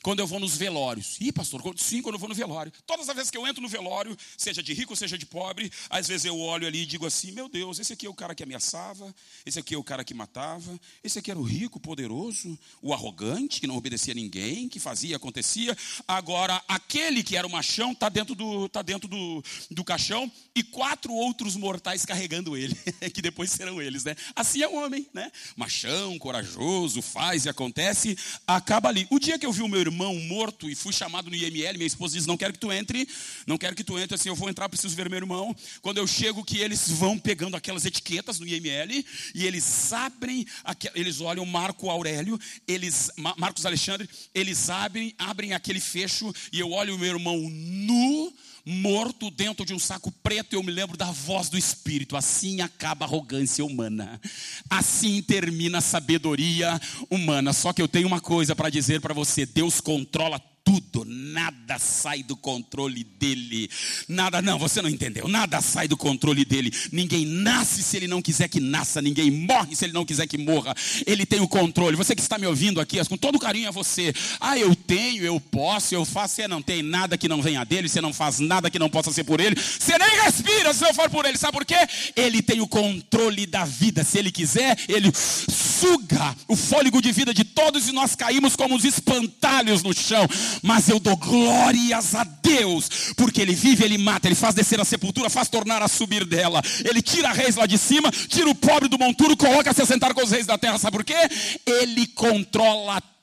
Quando 0.07 0.21
eu 0.21 0.27
vou 0.29 0.39
nos 0.39 0.57
velórios. 0.57 1.17
Ih, 1.21 1.33
pastor, 1.33 1.61
sim, 1.77 2.01
quando 2.01 2.15
eu 2.15 2.21
vou 2.21 2.29
no 2.29 2.35
velório. 2.35 2.73
Todas 2.87 3.09
as 3.09 3.17
vezes 3.17 3.29
que 3.29 3.37
eu 3.37 3.45
entro 3.45 3.61
no 3.61 3.69
velório, 3.69 4.17
seja 4.39 4.63
de 4.63 4.73
rico, 4.73 4.95
seja 4.95 5.19
de 5.19 5.27
pobre, 5.27 5.69
às 5.91 6.07
vezes 6.07 6.25
eu 6.27 6.39
olho 6.39 6.65
ali 6.65 6.83
e 6.83 6.87
digo 6.87 7.05
assim: 7.05 7.33
meu 7.33 7.49
Deus, 7.49 7.81
esse 7.81 7.93
aqui 7.93 8.07
é 8.07 8.09
o 8.09 8.15
cara 8.15 8.33
que 8.33 8.45
ameaçava, 8.45 9.13
esse 9.45 9.59
aqui 9.59 9.75
é 9.75 9.77
o 9.77 9.83
cara 9.83 10.05
que 10.05 10.15
matava, 10.15 10.79
esse 11.03 11.19
aqui 11.19 11.29
era 11.29 11.41
o 11.41 11.43
rico, 11.43 11.81
poderoso, 11.81 12.57
o 12.81 12.95
arrogante, 12.95 13.61
que 13.61 13.67
não 13.67 13.77
obedecia 13.77 14.13
a 14.13 14.15
ninguém, 14.15 14.69
que 14.69 14.79
fazia, 14.79 15.17
acontecia. 15.17 15.77
Agora, 16.07 16.63
aquele 16.69 17.25
que 17.25 17.37
era 17.37 17.45
o 17.45 17.51
machão 17.51 17.91
está 17.91 18.09
dentro, 18.09 18.37
do, 18.37 18.69
tá 18.69 18.83
dentro 18.83 19.09
do, 19.09 19.43
do 19.73 19.83
caixão 19.83 20.31
e 20.55 20.63
quatro 20.63 21.13
outros 21.13 21.57
mortais 21.57 22.07
carregando 22.07 22.57
ele, 22.57 22.77
que 23.13 23.21
depois 23.21 23.51
serão 23.51 23.83
eles, 23.83 24.05
né? 24.05 24.15
Assim 24.37 24.63
é 24.63 24.69
o 24.69 24.77
homem, 24.77 25.05
né? 25.13 25.33
Machão, 25.57 26.17
corajoso, 26.17 27.03
faz 27.03 27.45
e 27.45 27.49
acontece, 27.49 28.17
acaba 28.47 28.89
ali. 28.89 29.05
O 29.11 29.19
dia 29.19 29.37
que 29.37 29.45
eu 29.45 29.53
vi 29.53 29.63
o 29.63 29.69
meu 29.69 29.81
irmão, 29.81 29.96
irmão 29.97 30.15
morto 30.21 30.69
e 30.69 30.75
fui 30.75 30.93
chamado 30.93 31.31
no 31.31 31.35
IML, 31.35 31.79
minha 31.79 31.87
esposa 31.87 32.15
diz: 32.15 32.27
Não 32.27 32.37
quero 32.37 32.53
que 32.53 32.59
tu 32.59 32.71
entre, 32.71 33.09
não 33.47 33.57
quero 33.57 33.75
que 33.75 33.83
tu 33.83 33.99
entre, 33.99 34.15
assim 34.15 34.29
eu 34.29 34.37
vou 34.37 34.51
entrar, 34.51 34.69
preciso 34.69 34.95
ver 34.95 35.09
meu 35.09 35.17
irmão. 35.17 35.57
Quando 35.81 35.99
eu 35.99 36.07
chego, 36.07 36.45
que 36.45 36.59
eles 36.59 36.89
vão 36.91 37.19
pegando 37.19 37.57
aquelas 37.57 37.87
etiquetas 37.87 38.39
no 38.39 38.47
IML 38.47 39.05
e 39.35 39.47
eles 39.47 39.93
abrem, 39.93 40.47
eles 40.95 41.21
olham 41.21 41.47
Marco 41.47 41.89
Aurélio, 41.89 42.39
eles, 42.69 43.11
Marcos 43.39 43.65
Alexandre, 43.65 44.09
eles 44.35 44.69
abrem, 44.69 45.15
abrem 45.19 45.55
aquele 45.55 45.81
fecho 45.81 46.33
e 46.53 46.61
eu 46.61 46.71
olho 46.71 46.95
o 46.95 46.99
meu 46.99 47.15
irmão 47.15 47.39
nu 47.49 48.33
morto 48.67 49.31
dentro 49.31 49.65
de 49.65 49.73
um 49.73 49.79
saco 49.79 50.11
preto, 50.11 50.55
eu 50.55 50.63
me 50.63 50.73
lembro 50.73 50.97
da 50.97 51.13
voz 51.13 51.49
do 51.49 51.57
Espírito. 51.57 52.17
Assim 52.17 52.61
acaba 52.61 53.05
a 53.05 53.09
arrogância 53.09 53.65
humana. 53.65 54.21
Assim 54.69 55.23
termina 55.23 55.79
a 55.79 55.81
sabedoria 55.81 56.81
humana. 57.09 57.53
Só 57.53 57.73
que 57.73 57.81
eu 57.81 57.87
tenho 57.87 58.09
uma 58.09 58.21
coisa 58.21 58.57
para 58.57 58.69
dizer 58.69 59.01
para 59.01 59.15
você: 59.15 59.47
Deus 59.47 59.81
controla 59.81 60.43
tudo, 60.67 61.05
nada 61.07 61.79
sai 61.79 62.25
do 62.25 62.37
controle 62.37 63.05
dele. 63.05 63.71
Nada, 64.09 64.43
não, 64.43 64.59
você 64.59 64.83
não 64.83 64.91
entendeu. 64.91 65.29
Nada 65.29 65.61
sai 65.61 65.87
do 65.87 65.97
controle 65.97 66.45
dele. 66.45 66.73
Ninguém 66.91 67.25
nasce 67.25 67.85
se 67.85 67.97
ele 67.97 68.09
não 68.09 68.21
quiser 68.21 68.49
que 68.49 68.59
nasça, 68.59 69.01
ninguém 69.01 69.31
morre 69.31 69.77
se 69.77 69.85
ele 69.85 69.93
não 69.93 70.05
quiser 70.05 70.27
que 70.27 70.37
morra. 70.37 70.75
Ele 71.07 71.25
tem 71.25 71.39
o 71.41 71.47
controle. 71.47 71.97
Você 71.97 72.17
que 72.17 72.21
está 72.21 72.37
me 72.37 72.49
ouvindo 72.49 72.81
aqui, 72.81 72.97
com 73.09 73.17
todo 73.17 73.39
carinho 73.39 73.69
a 73.69 73.71
você. 73.71 74.13
Ah, 74.41 74.59
eu 74.59 74.75
tenho, 74.75 75.25
eu 75.25 75.39
posso, 75.39 75.95
eu 75.95 76.05
faço. 76.05 76.35
Você 76.35 76.49
não 76.49 76.61
tem 76.61 76.83
nada 76.83 77.17
que 77.17 77.29
não 77.29 77.41
venha 77.41 77.63
dele, 77.63 77.89
você 77.89 78.01
não 78.01 78.13
faz 78.13 78.41
nada 78.41 78.69
que 78.69 78.79
não 78.79 78.91
possa 78.91 79.13
ser 79.13 79.23
por 79.23 79.39
ele. 79.39 79.55
Você 79.55 79.97
nem 79.97 80.23
respira 80.25 80.75
se 80.75 80.83
não 80.83 80.93
for 80.93 81.09
por 81.09 81.25
ele. 81.25 81.39
Sabe 81.39 81.53
por 81.53 81.65
quê? 81.65 81.77
Ele 82.17 82.43
tem 82.43 82.61
o 82.61 82.67
controle 82.67 83.47
da 83.47 83.65
vida. 83.65 84.03
Se 84.03 84.19
ele 84.19 84.33
quiser, 84.33 84.77
ele 84.89 85.13
suga 85.15 86.35
o 86.49 86.57
fôlego 86.57 87.01
de 87.01 87.13
vida 87.13 87.33
de 87.33 87.45
todos 87.45 87.89
e 87.89 87.93
nós 87.93 88.17
caímos 88.17 88.57
como 88.57 88.75
os 88.75 88.85
espantalhos 88.85 89.85
no 89.85 89.95
chão 89.95 90.27
mas 90.63 90.89
eu 90.89 90.99
dou 90.99 91.17
glórias 91.17 92.15
a 92.15 92.25
Deus, 92.25 93.13
porque 93.17 93.41
Ele 93.41 93.55
vive, 93.55 93.85
Ele 93.85 93.99
mata, 93.99 94.29
Ele 94.29 94.35
faz 94.35 94.55
descer 94.55 94.81
a 94.81 94.85
sepultura, 94.85 95.31
faz 95.31 95.49
tornar 95.49 95.83
a 95.83 95.89
subir 95.89 96.25
dela. 96.25 96.63
Ele 96.85 97.03
tira 97.03 97.33
reis 97.33 97.57
lá 97.57 97.67
de 97.67 97.79
cima, 97.79 98.11
tira 98.11 98.49
o 98.49 98.55
pobre 98.55 98.89
do 98.89 98.99
monturo, 98.99 99.37
coloca-se 99.37 99.83
a 99.83 99.87
sentar 99.87 100.15
com 100.15 100.23
os 100.23 100.31
reis 100.31 100.47
da 100.47 100.59
terra. 100.59 100.79
Sabe 100.79 100.97
por 100.97 101.05
quê? 101.05 101.29
Ele 101.65 102.07
controla 102.09 103.01
tudo 103.01 103.16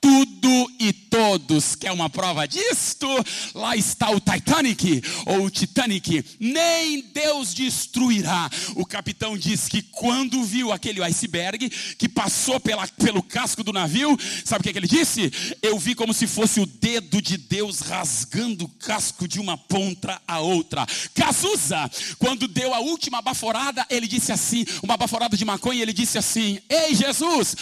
e 0.78 0.92
todos. 0.92 1.74
Quer 1.74 1.92
uma 1.92 2.10
prova 2.10 2.46
disto? 2.46 3.06
Lá 3.54 3.76
está 3.76 4.10
o 4.10 4.20
Titanic, 4.20 5.02
ou 5.24 5.44
o 5.44 5.50
Titanic. 5.50 6.24
Nem 6.38 7.02
Deus 7.12 7.54
destruirá. 7.54 8.50
O 8.76 8.84
capitão 8.84 9.36
diz 9.36 9.68
que 9.68 9.82
quando 9.82 10.44
viu 10.44 10.72
aquele 10.72 11.02
iceberg 11.02 11.70
que 11.98 12.08
passou 12.08 12.60
pela, 12.60 12.86
pelo 12.86 13.22
casco 13.22 13.64
do 13.64 13.72
navio, 13.72 14.18
sabe 14.44 14.60
o 14.60 14.62
que, 14.62 14.68
é 14.70 14.72
que 14.72 14.78
ele 14.78 14.88
disse? 14.88 15.32
Eu 15.62 15.78
vi 15.78 15.94
como 15.94 16.12
se 16.12 16.26
fosse 16.26 16.60
o 16.60 16.66
dedo 16.66 17.22
de 17.22 17.38
Deus 17.38 17.80
rasgando 17.80 18.66
o 18.66 18.68
casco 18.68 19.26
de 19.26 19.40
uma 19.40 19.56
ponta 19.56 20.20
a 20.26 20.40
outra. 20.40 20.86
Cazuza, 21.14 21.90
quando 22.18 22.46
deu 22.46 22.74
a 22.74 22.80
última 22.80 23.22
baforada, 23.22 23.86
ele 23.88 24.06
disse 24.06 24.32
assim: 24.32 24.66
uma 24.82 24.96
baforada 24.96 25.36
de 25.36 25.44
maconha, 25.44 25.82
ele 25.82 25.92
disse 25.92 26.18
assim: 26.18 26.58
Ei 26.68 26.94
Jesus, 26.94 27.56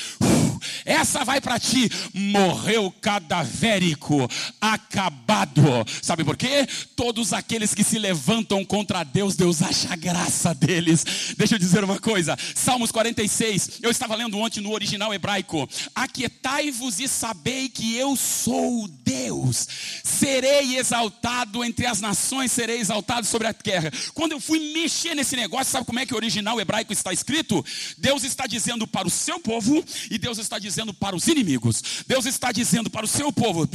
essa 0.85 1.25
vai 1.25 1.41
para 1.41 1.59
ti 1.59 1.91
morreu 2.33 2.91
cadavérico, 3.01 4.29
acabado. 4.61 5.63
Sabe 6.01 6.25
por 6.25 6.37
quê? 6.37 6.67
Todos 6.97 7.33
aqueles 7.33 7.75
que 7.75 7.85
se 7.85 7.99
levantam 7.99 8.65
contra 8.65 9.05
Deus, 9.05 9.37
Deus 9.37 9.61
acha 9.63 9.95
graça 9.95 10.55
deles. 10.55 11.05
Deixa 11.37 11.57
eu 11.57 11.59
dizer 11.59 11.85
uma 11.85 11.99
coisa. 12.01 12.37
Salmos 12.55 12.91
46, 12.91 13.81
eu 13.83 13.91
estava 13.91 14.17
lendo 14.17 14.39
ontem 14.39 14.61
no 14.61 14.73
original 14.73 15.13
hebraico. 15.13 15.69
Aquietai-vos 15.95 16.99
e 16.99 17.07
sabei 17.07 17.69
que 17.69 17.95
eu 17.97 18.17
sou 18.17 18.89
Deus. 19.05 19.69
Serei 20.03 20.79
exaltado 20.79 21.63
entre 21.63 21.87
as 21.87 22.01
nações, 22.01 22.51
serei 22.51 22.79
exaltado 22.79 23.27
sobre 23.27 23.47
a 23.47 23.53
terra. 23.53 23.93
Quando 24.15 24.33
eu 24.33 24.41
fui 24.41 24.73
mexer 24.73 25.15
nesse 25.15 25.37
negócio, 25.37 25.71
sabe 25.73 25.87
como 25.87 25.99
é 25.99 26.07
que 26.07 26.15
o 26.15 26.17
original 26.17 26.59
hebraico 26.61 26.93
está 26.93 27.13
escrito? 27.13 27.65
Deus 27.99 28.25
está 28.25 28.47
dizendo 28.47 28.87
para 28.87 29.07
o 29.07 29.11
seu 29.11 29.39
povo 29.39 29.85
e 30.11 30.17
Deus 30.17 30.39
está 30.39 30.59
dizendo 30.59 30.95
para 30.95 31.15
os 31.15 31.27
inimigos. 31.27 31.83
Deus 32.07 32.22
está 32.27 32.53
dizendo 32.53 32.91
para 32.91 33.05
o 33.05 33.09
seu 33.09 33.33
povo: 33.33 33.69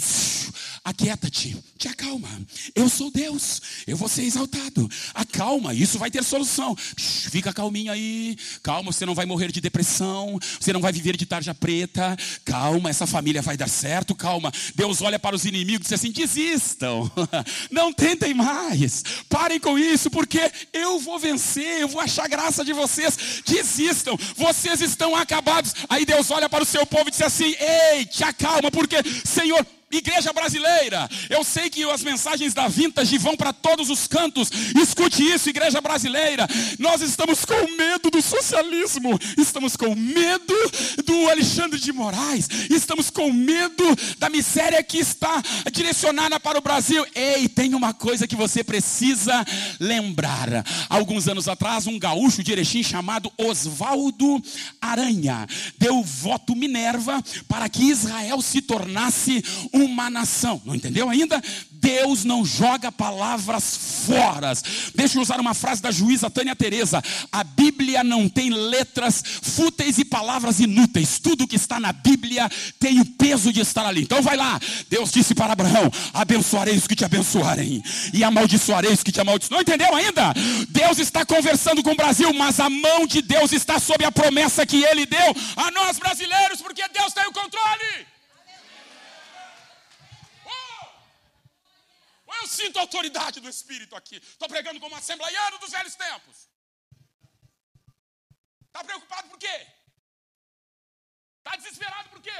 Aquieta-te, 0.84 1.58
te 1.78 1.88
acalma. 1.90 2.30
Eu 2.74 2.88
sou 2.88 3.12
Deus, 3.12 3.62
eu 3.86 3.98
vou 3.98 4.08
ser 4.08 4.24
exaltado. 4.24 4.90
Acalma, 5.14 5.74
isso 5.74 6.00
vai 6.00 6.10
ter 6.10 6.24
solução. 6.24 6.76
Fica 6.98 7.52
calminho 7.52 7.92
aí. 7.92 8.38
Calma, 8.64 8.92
você 8.94 9.06
não 9.06 9.14
vai 9.14 9.26
morrer 9.26 9.52
de 9.52 9.60
depressão. 9.60 10.40
Você 10.60 10.72
não 10.72 10.80
vai 10.80 10.94
viver 10.94 11.18
de 11.18 11.26
tarja 11.26 11.54
preta. 11.54 12.16
Calma, 12.46 12.90
essa 12.90 13.06
família 13.06 13.42
vai 13.42 13.58
dar 13.58 13.68
certo. 13.68 14.16
Calma. 14.16 14.52
Deus 14.76 15.02
olha 15.02 15.20
para 15.20 15.36
os 15.36 15.44
inimigos 15.44 15.88
e 15.88 15.90
diz 15.90 15.94
assim: 15.94 16.12
desistam. 16.12 17.12
Não 17.70 17.92
tentem 17.92 18.34
mais. 18.34 19.04
Parem 19.28 19.60
com 19.60 19.78
isso, 19.78 20.10
porque 20.10 20.52
eu 20.72 21.00
vou 21.00 21.20
vencer. 21.20 21.82
Eu 21.82 21.88
vou 21.88 22.00
achar 22.00 22.30
graça 22.30 22.64
de 22.64 22.72
vocês. 22.72 23.42
Desistam. 23.46 24.18
Vocês 24.36 24.82
estão 24.82 25.16
acabados. 25.16 25.74
Aí 25.90 26.06
Deus 26.06 26.32
olha 26.32 26.48
para 26.48 26.64
o 26.64 26.66
seu 26.66 26.86
povo 26.86 27.10
e 27.10 27.12
diz 27.12 27.22
assim: 27.22 27.56
Ei, 27.60 28.06
te 28.06 28.24
acalma, 28.24 28.37
porque 28.72 28.98
Senhor, 29.26 29.66
Igreja 29.90 30.34
brasileira, 30.34 31.10
eu 31.30 31.46
sei 31.46 31.70
que 31.70 31.82
as 31.90 32.04
mensagens 32.04 32.54
da 32.54 32.68
Vintage 32.68 33.18
vão 33.18 33.38
para 33.38 33.54
todos 33.54 33.90
os 33.90 34.06
cantos. 34.06 34.52
Escute 34.76 35.24
isso, 35.24 35.50
igreja 35.50 35.80
brasileira. 35.80 36.46
Nós 36.78 37.02
estamos 37.02 37.46
com 37.46 37.78
medo 37.78 38.12
do 38.12 38.22
socialismo, 38.22 39.18
estamos 39.38 39.78
com 39.78 39.96
medo 39.96 40.54
do 41.06 41.30
Alexandre 41.30 41.80
de 41.80 41.94
Moraes, 41.94 42.50
estamos 42.70 43.10
com 43.10 43.32
medo 43.32 43.86
da 44.20 44.30
miséria 44.30 44.84
que 44.84 44.98
está 44.98 45.42
direcionada 45.72 46.38
para 46.38 46.58
o 46.58 46.62
Brasil. 46.62 47.06
Ei, 47.16 47.48
tem 47.48 47.74
uma 47.74 47.94
coisa 47.94 48.28
que 48.28 48.36
você 48.36 48.66
precisa 48.66 49.46
lembrar. 49.80 50.66
Alguns 50.90 51.30
anos 51.30 51.48
atrás, 51.48 51.88
um 51.88 51.98
gaúcho 51.98 52.44
de 52.44 52.52
Erechim 52.52 52.84
chamado 52.84 53.32
Oswaldo 53.38 54.42
Aranha 54.82 55.48
deu 55.78 56.04
voto 56.04 56.58
Minerva 56.58 57.24
para 57.48 57.70
que 57.70 57.84
Israel 57.84 58.42
se 58.42 58.62
tornasse 58.62 59.42
uma 59.78 60.10
nação. 60.10 60.62
Não 60.66 60.76
entendeu 60.76 61.10
ainda? 61.10 61.42
Deus 61.72 62.24
não 62.24 62.44
joga 62.46 62.92
palavras 62.92 63.78
fora. 64.06 64.52
Deixa 64.96 65.18
eu 65.18 65.22
usar 65.22 65.40
uma 65.40 65.54
frase 65.54 65.82
da 65.82 65.92
juíza 65.92 66.30
Tânia 66.30 66.56
Teresa. 66.56 67.04
A 67.32 67.44
Bíblia 67.44 68.04
não 68.04 68.28
tem 68.28 68.50
letras 68.50 69.24
fúteis 69.42 69.98
e 69.98 70.06
palavras 70.06 70.60
inúteis. 70.60 71.20
Tudo 71.20 71.48
que 71.48 71.56
está 71.56 71.80
na 71.80 71.94
Bíblia 71.94 72.50
tem 72.80 73.00
o 73.00 73.06
peso 73.06 73.54
de 73.54 73.62
estar 73.62 73.86
ali. 73.86 74.02
Então 74.02 74.22
vai 74.22 74.36
lá. 74.36 74.60
Deus 74.90 75.12
disse 75.12 75.36
para 75.36 75.54
Abraão: 75.54 75.92
abençoarei 76.14 76.76
os 76.76 76.88
que 76.88 76.96
te 76.96 77.06
abençoarem 77.06 77.84
e 78.14 78.24
amaldiçoarei 78.24 78.92
os 78.92 79.04
que 79.04 79.12
te 79.12 79.22
amaldiçoarem. 79.22 79.58
Não 79.58 79.62
entendeu 79.62 79.96
ainda? 79.96 80.34
Deus 80.70 81.00
está 81.00 81.26
conversando 81.26 81.84
com 81.84 81.92
o 81.92 81.96
Brasil, 81.96 82.34
mas 82.34 82.60
a 82.60 82.70
mão 82.70 83.06
de 83.06 83.22
Deus 83.22 83.52
está 83.52 83.80
sob 83.80 84.04
a 84.04 84.12
promessa 84.12 84.66
que 84.66 84.84
ele 84.84 85.06
deu 85.06 85.36
a 85.56 85.72
nós 85.72 85.98
brasileiros, 85.98 86.62
porque 86.62 86.84
Deus 86.90 87.14
tem 87.14 87.28
o 87.28 87.32
controle. 87.32 88.17
Eu 92.42 92.48
sinto 92.48 92.78
a 92.78 92.82
autoridade 92.82 93.40
do 93.40 93.50
Espírito 93.50 93.96
aqui. 93.96 94.18
Estou 94.18 94.48
pregando 94.48 94.80
como 94.80 94.96
assembleiano 94.96 95.58
dos 95.60 95.72
velhos 95.72 95.96
tempos. 95.96 96.50
Está 98.68 98.84
preocupado 98.84 99.28
por 99.30 99.40
quê? 99.40 99.68
Está 101.40 101.56
desesperado 101.56 102.10
por 102.10 102.22
quê? 102.22 102.40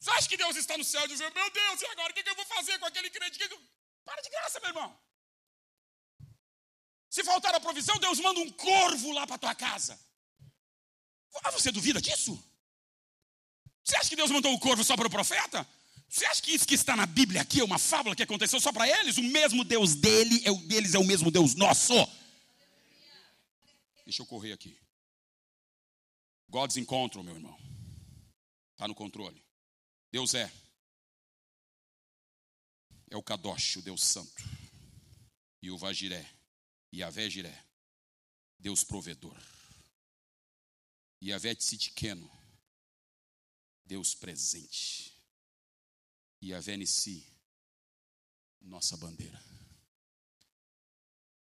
Você 0.00 0.10
acha 0.10 0.28
que 0.28 0.36
Deus 0.36 0.56
está 0.56 0.76
no 0.78 0.84
céu 0.84 1.06
dizendo, 1.06 1.34
meu 1.34 1.50
Deus, 1.50 1.82
e 1.82 1.86
agora 1.86 2.10
o 2.12 2.14
que, 2.14 2.28
eu 2.28 2.34
vou 2.34 2.46
fazer 2.46 2.78
com 2.78 2.86
aquele 2.86 3.10
crente? 3.10 3.38
Para 4.04 4.22
de 4.22 4.30
graça, 4.30 4.60
meu 4.60 4.70
irmão. 4.70 4.98
Se 7.10 7.24
faltar 7.24 7.54
a 7.54 7.60
provisão, 7.60 7.98
Deus 7.98 8.20
manda 8.20 8.40
um 8.40 8.50
corvo 8.52 9.12
lá 9.12 9.26
para 9.26 9.38
tua 9.38 9.54
casa. 9.54 9.98
Ah, 11.44 11.50
você 11.50 11.70
duvida 11.70 12.00
disso? 12.00 12.32
Você 13.84 13.96
acha 13.96 14.08
que 14.08 14.16
Deus 14.16 14.30
mandou 14.30 14.52
o 14.52 14.58
corvo 14.58 14.82
só 14.84 14.96
para 14.96 15.06
o 15.06 15.10
profeta? 15.10 15.66
Você 16.08 16.24
acha 16.24 16.42
que 16.42 16.52
isso 16.52 16.66
que 16.66 16.74
está 16.74 16.96
na 16.96 17.04
Bíblia 17.04 17.42
aqui 17.42 17.60
é 17.60 17.64
uma 17.64 17.78
fábula 17.78 18.16
que 18.16 18.22
aconteceu 18.22 18.58
só 18.58 18.72
para 18.72 18.88
eles? 18.88 19.18
O 19.18 19.22
mesmo 19.22 19.62
Deus 19.62 19.94
dele, 19.94 20.42
é 20.44 20.54
deles 20.66 20.94
é 20.94 20.98
o 20.98 21.04
mesmo 21.04 21.30
Deus 21.30 21.54
nosso. 21.54 21.92
Deixa 24.04 24.22
eu 24.22 24.26
correr 24.26 24.52
aqui. 24.52 24.80
God's 26.48 26.78
encontro, 26.78 27.22
meu 27.22 27.34
irmão. 27.34 27.56
Está 28.72 28.88
no 28.88 28.94
controle. 28.94 29.44
Deus 30.10 30.32
é. 30.32 30.50
É 33.10 33.16
o 33.16 33.22
Kadosh, 33.22 33.76
o 33.76 33.82
Deus 33.82 34.02
Santo. 34.02 34.42
E 35.60 35.70
o 35.70 35.76
Vagiré. 35.76 36.26
E 36.90 37.02
a 37.02 37.10
Vegiré. 37.10 37.64
Deus 38.58 38.82
provedor. 38.82 39.38
E 41.20 41.34
a 41.34 41.38
Vetsitkeno. 41.38 42.30
Deus 43.84 44.14
presente 44.14 45.17
e 46.40 46.54
a 46.54 46.60
Venice, 46.60 47.26
nossa 48.60 48.96
bandeira. 48.96 49.42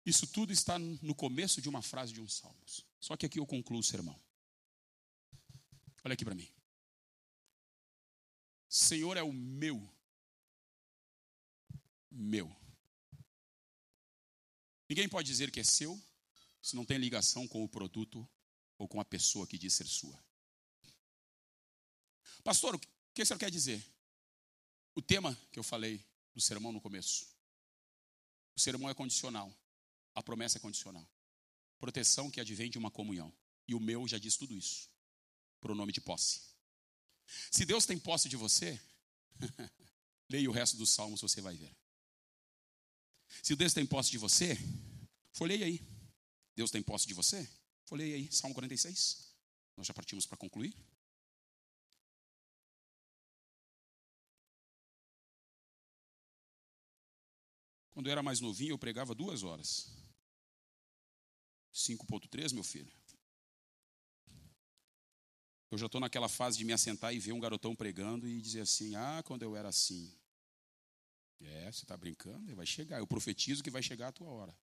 Isso 0.04 0.26
tudo 0.26 0.52
está 0.52 0.78
no 0.78 1.14
começo 1.14 1.62
de 1.62 1.68
uma 1.68 1.80
frase 1.80 2.12
de 2.12 2.20
um 2.20 2.28
Salmos. 2.28 2.84
Só 3.00 3.16
que 3.16 3.24
aqui 3.24 3.38
eu 3.38 3.46
concluo 3.46 3.80
o 3.80 3.84
sermão. 3.84 4.20
Olha 6.04 6.12
aqui 6.12 6.24
para 6.24 6.34
mim. 6.34 6.48
Senhor 8.68 9.16
é 9.16 9.22
o 9.22 9.32
meu, 9.32 9.88
meu. 12.10 12.54
Ninguém 14.88 15.08
pode 15.08 15.26
dizer 15.26 15.50
que 15.50 15.60
é 15.60 15.64
seu 15.64 16.00
se 16.60 16.76
não 16.76 16.84
tem 16.84 16.98
ligação 16.98 17.48
com 17.48 17.62
o 17.62 17.68
produto 17.68 18.28
ou 18.76 18.88
com 18.88 19.00
a 19.00 19.04
pessoa 19.04 19.46
que 19.46 19.58
diz 19.58 19.74
ser 19.74 19.86
sua. 19.86 20.22
Pastor, 22.42 22.74
o 22.74 22.80
que 23.14 23.22
o 23.22 23.26
senhor 23.26 23.38
quer 23.38 23.50
dizer? 23.50 23.82
O 24.94 25.02
tema 25.02 25.36
que 25.50 25.58
eu 25.58 25.62
falei 25.62 26.04
do 26.34 26.40
sermão 26.40 26.72
no 26.72 26.80
começo. 26.80 27.26
O 28.56 28.60
sermão 28.60 28.88
é 28.88 28.94
condicional. 28.94 29.52
A 30.14 30.22
promessa 30.22 30.58
é 30.58 30.60
condicional. 30.60 31.06
Proteção 31.78 32.30
que 32.30 32.40
advém 32.40 32.70
de 32.70 32.78
uma 32.78 32.90
comunhão. 32.90 33.32
E 33.66 33.74
o 33.74 33.80
meu 33.80 34.06
já 34.06 34.18
diz 34.18 34.36
tudo 34.36 34.54
isso. 34.54 34.88
Pronome 35.60 35.92
de 35.92 36.00
posse. 36.00 36.42
Se 37.50 37.64
Deus 37.64 37.86
tem 37.86 37.98
posse 37.98 38.28
de 38.28 38.36
você, 38.36 38.80
leia 40.28 40.48
o 40.48 40.52
resto 40.52 40.76
dos 40.76 40.90
salmos, 40.90 41.20
você 41.20 41.40
vai 41.40 41.56
ver. 41.56 41.74
Se 43.42 43.56
Deus 43.56 43.72
tem 43.72 43.84
posse 43.86 44.10
de 44.10 44.18
você, 44.18 44.56
folheie 45.32 45.64
aí. 45.64 45.80
Deus 46.54 46.70
tem 46.70 46.82
posse 46.82 47.06
de 47.06 47.14
você? 47.14 47.48
Folheie 47.84 48.14
aí, 48.14 48.32
Salmo 48.32 48.54
46. 48.54 49.34
Nós 49.76 49.86
já 49.86 49.94
partimos 49.94 50.26
para 50.26 50.36
concluir. 50.36 50.76
Quando 57.94 58.08
eu 58.08 58.12
era 58.12 58.22
mais 58.22 58.40
novinho, 58.40 58.72
eu 58.72 58.78
pregava 58.78 59.14
duas 59.14 59.44
horas. 59.44 59.88
5.3, 61.72 62.52
meu 62.52 62.64
filho. 62.64 62.92
Eu 65.70 65.78
já 65.78 65.86
estou 65.86 66.00
naquela 66.00 66.28
fase 66.28 66.58
de 66.58 66.64
me 66.64 66.72
assentar 66.72 67.14
e 67.14 67.18
ver 67.18 67.32
um 67.32 67.40
garotão 67.40 67.74
pregando 67.74 68.28
e 68.28 68.40
dizer 68.40 68.60
assim: 68.60 68.94
Ah, 68.96 69.22
quando 69.24 69.42
eu 69.42 69.56
era 69.56 69.68
assim. 69.68 70.12
É, 71.40 71.70
você 71.70 71.84
está 71.84 71.96
brincando? 71.96 72.54
Vai 72.54 72.66
chegar. 72.66 72.98
Eu 72.98 73.06
profetizo 73.06 73.62
que 73.62 73.70
vai 73.70 73.82
chegar 73.82 74.08
a 74.08 74.12
tua 74.12 74.28
hora. 74.28 74.56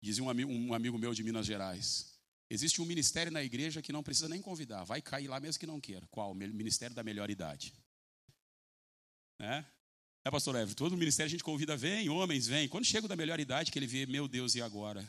Dizia 0.00 0.22
um 0.22 0.30
amigo, 0.30 0.50
um 0.52 0.74
amigo 0.74 0.98
meu 0.98 1.14
de 1.14 1.22
Minas 1.22 1.46
Gerais: 1.46 2.18
Existe 2.50 2.82
um 2.82 2.84
ministério 2.84 3.30
na 3.30 3.42
igreja 3.42 3.80
que 3.80 3.92
não 3.92 4.02
precisa 4.02 4.28
nem 4.28 4.42
convidar, 4.42 4.84
vai 4.84 5.00
cair 5.00 5.28
lá 5.28 5.38
mesmo 5.38 5.60
que 5.60 5.66
não 5.66 5.80
queira. 5.80 6.06
Qual? 6.08 6.32
O 6.32 6.34
ministério 6.34 6.94
da 6.94 7.02
melhor 7.02 7.30
idade. 7.30 7.72
Né? 9.38 9.66
É, 10.24 10.30
pastor 10.30 10.54
Everton, 10.54 10.84
todo 10.84 10.96
ministério 10.96 11.26
a 11.26 11.30
gente 11.30 11.42
convida, 11.42 11.76
vem, 11.76 12.08
homens, 12.08 12.46
vem. 12.46 12.68
Quando 12.68 12.84
chega 12.84 13.08
da 13.08 13.16
melhor 13.16 13.40
idade, 13.40 13.72
que 13.72 13.78
ele 13.78 13.88
vê, 13.88 14.06
meu 14.06 14.28
Deus, 14.28 14.54
e 14.54 14.62
agora? 14.62 15.06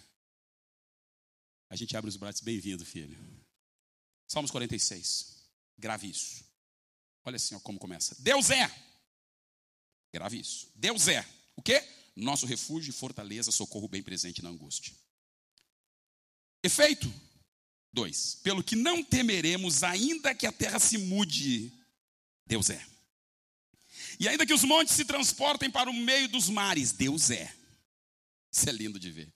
A 1.70 1.76
gente 1.76 1.96
abre 1.96 2.10
os 2.10 2.18
braços, 2.18 2.42
bem-vindo, 2.42 2.84
filho. 2.84 3.18
Salmos 4.28 4.50
46. 4.50 5.48
Grave 5.78 6.10
isso. 6.10 6.44
Olha 7.24 7.36
assim 7.36 7.54
ó, 7.54 7.60
como 7.60 7.78
começa. 7.78 8.16
Deus 8.20 8.50
é. 8.50 8.70
Grave 10.12 10.40
isso. 10.40 10.72
Deus 10.76 11.08
é. 11.08 11.24
O 11.56 11.62
quê? 11.62 11.84
Nosso 12.16 12.48
refúgio 12.48 12.90
e 12.90 12.94
fortaleza, 12.94 13.52
socorro 13.52 13.88
bem 13.88 14.02
presente 14.02 14.42
na 14.42 14.50
angústia. 14.50 14.96
Efeito. 16.64 17.12
Dois. 17.92 18.36
Pelo 18.44 18.64
que 18.64 18.76
não 18.76 19.04
temeremos, 19.04 19.84
ainda 19.84 20.34
que 20.34 20.48
a 20.48 20.52
terra 20.52 20.80
se 20.80 20.98
mude. 20.98 21.72
Deus 22.48 22.72
é. 22.72 22.93
E 24.24 24.30
ainda 24.30 24.46
que 24.46 24.54
os 24.54 24.64
montes 24.64 24.96
se 24.96 25.04
transportem 25.04 25.70
para 25.70 25.90
o 25.90 25.94
meio 25.94 26.30
dos 26.30 26.48
mares, 26.48 26.94
Deus 26.94 27.30
é. 27.30 27.54
Isso 28.50 28.70
é 28.70 28.72
lindo 28.72 28.98
de 28.98 29.12
ver. 29.12 29.28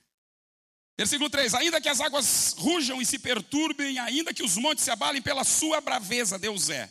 Versículo 0.98 1.30
3: 1.30 1.56
Ainda 1.56 1.82
que 1.82 1.90
as 1.90 2.00
águas 2.00 2.56
rujam 2.58 3.02
e 3.02 3.06
se 3.06 3.20
perturbem, 3.20 4.00
ainda 4.00 4.34
que 4.34 4.42
os 4.42 4.56
montes 4.56 4.86
se 4.86 4.90
abalem 4.90 5.22
pela 5.22 5.44
sua 5.44 5.82
braveza, 5.82 6.40
Deus 6.40 6.70
é. 6.70 6.90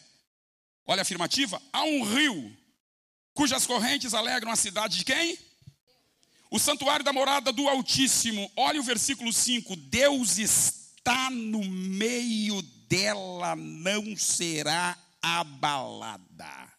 Olha 0.84 1.00
a 1.00 1.02
afirmativa: 1.04 1.60
há 1.72 1.84
um 1.84 2.04
rio 2.04 2.54
cujas 3.32 3.66
correntes 3.66 4.12
alegram 4.12 4.52
a 4.52 4.56
cidade 4.56 4.98
de 4.98 5.04
quem? 5.06 5.38
O 6.50 6.58
santuário 6.58 7.02
da 7.02 7.14
morada 7.14 7.50
do 7.50 7.66
Altíssimo. 7.66 8.52
Olha 8.56 8.78
o 8.78 8.84
versículo 8.84 9.32
5: 9.32 9.74
Deus 9.74 10.36
está 10.36 11.30
no 11.30 11.64
meio 11.64 12.60
dela, 12.60 13.56
não 13.56 14.14
será 14.18 14.98
abalada. 15.22 16.75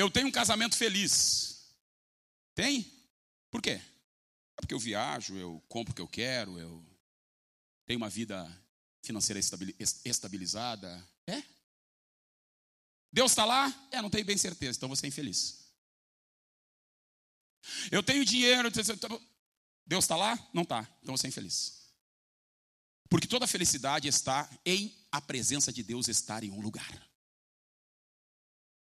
Eu 0.00 0.10
tenho 0.10 0.28
um 0.28 0.32
casamento 0.32 0.76
feliz. 0.76 1.74
Tem? 2.54 2.90
Por 3.50 3.60
quê? 3.60 3.80
É 4.56 4.60
porque 4.60 4.74
eu 4.74 4.78
viajo, 4.78 5.36
eu 5.36 5.62
compro 5.68 5.92
o 5.92 5.94
que 5.94 6.02
eu 6.02 6.08
quero, 6.08 6.58
eu 6.58 6.84
tenho 7.86 7.98
uma 7.98 8.08
vida 8.08 8.46
financeira 9.02 9.40
estabilizada. 10.04 11.08
É? 11.26 11.42
Deus 13.12 13.32
está 13.32 13.44
lá? 13.44 13.88
É, 13.90 14.00
não 14.00 14.10
tenho 14.10 14.24
bem 14.24 14.36
certeza, 14.36 14.76
então 14.76 14.88
você 14.88 15.06
é 15.06 15.08
infeliz. 15.08 15.60
Eu 17.90 18.02
tenho 18.02 18.24
dinheiro, 18.24 18.70
Deus 19.86 20.04
está 20.04 20.16
lá? 20.16 20.48
Não 20.54 20.62
está, 20.62 20.88
então 21.02 21.16
você 21.16 21.26
é 21.26 21.28
infeliz. 21.28 21.80
Porque 23.08 23.26
toda 23.26 23.46
felicidade 23.46 24.06
está 24.08 24.48
em 24.64 24.96
a 25.10 25.20
presença 25.20 25.72
de 25.72 25.82
Deus 25.82 26.08
estar 26.08 26.44
em 26.44 26.50
um 26.50 26.60
lugar. 26.60 27.09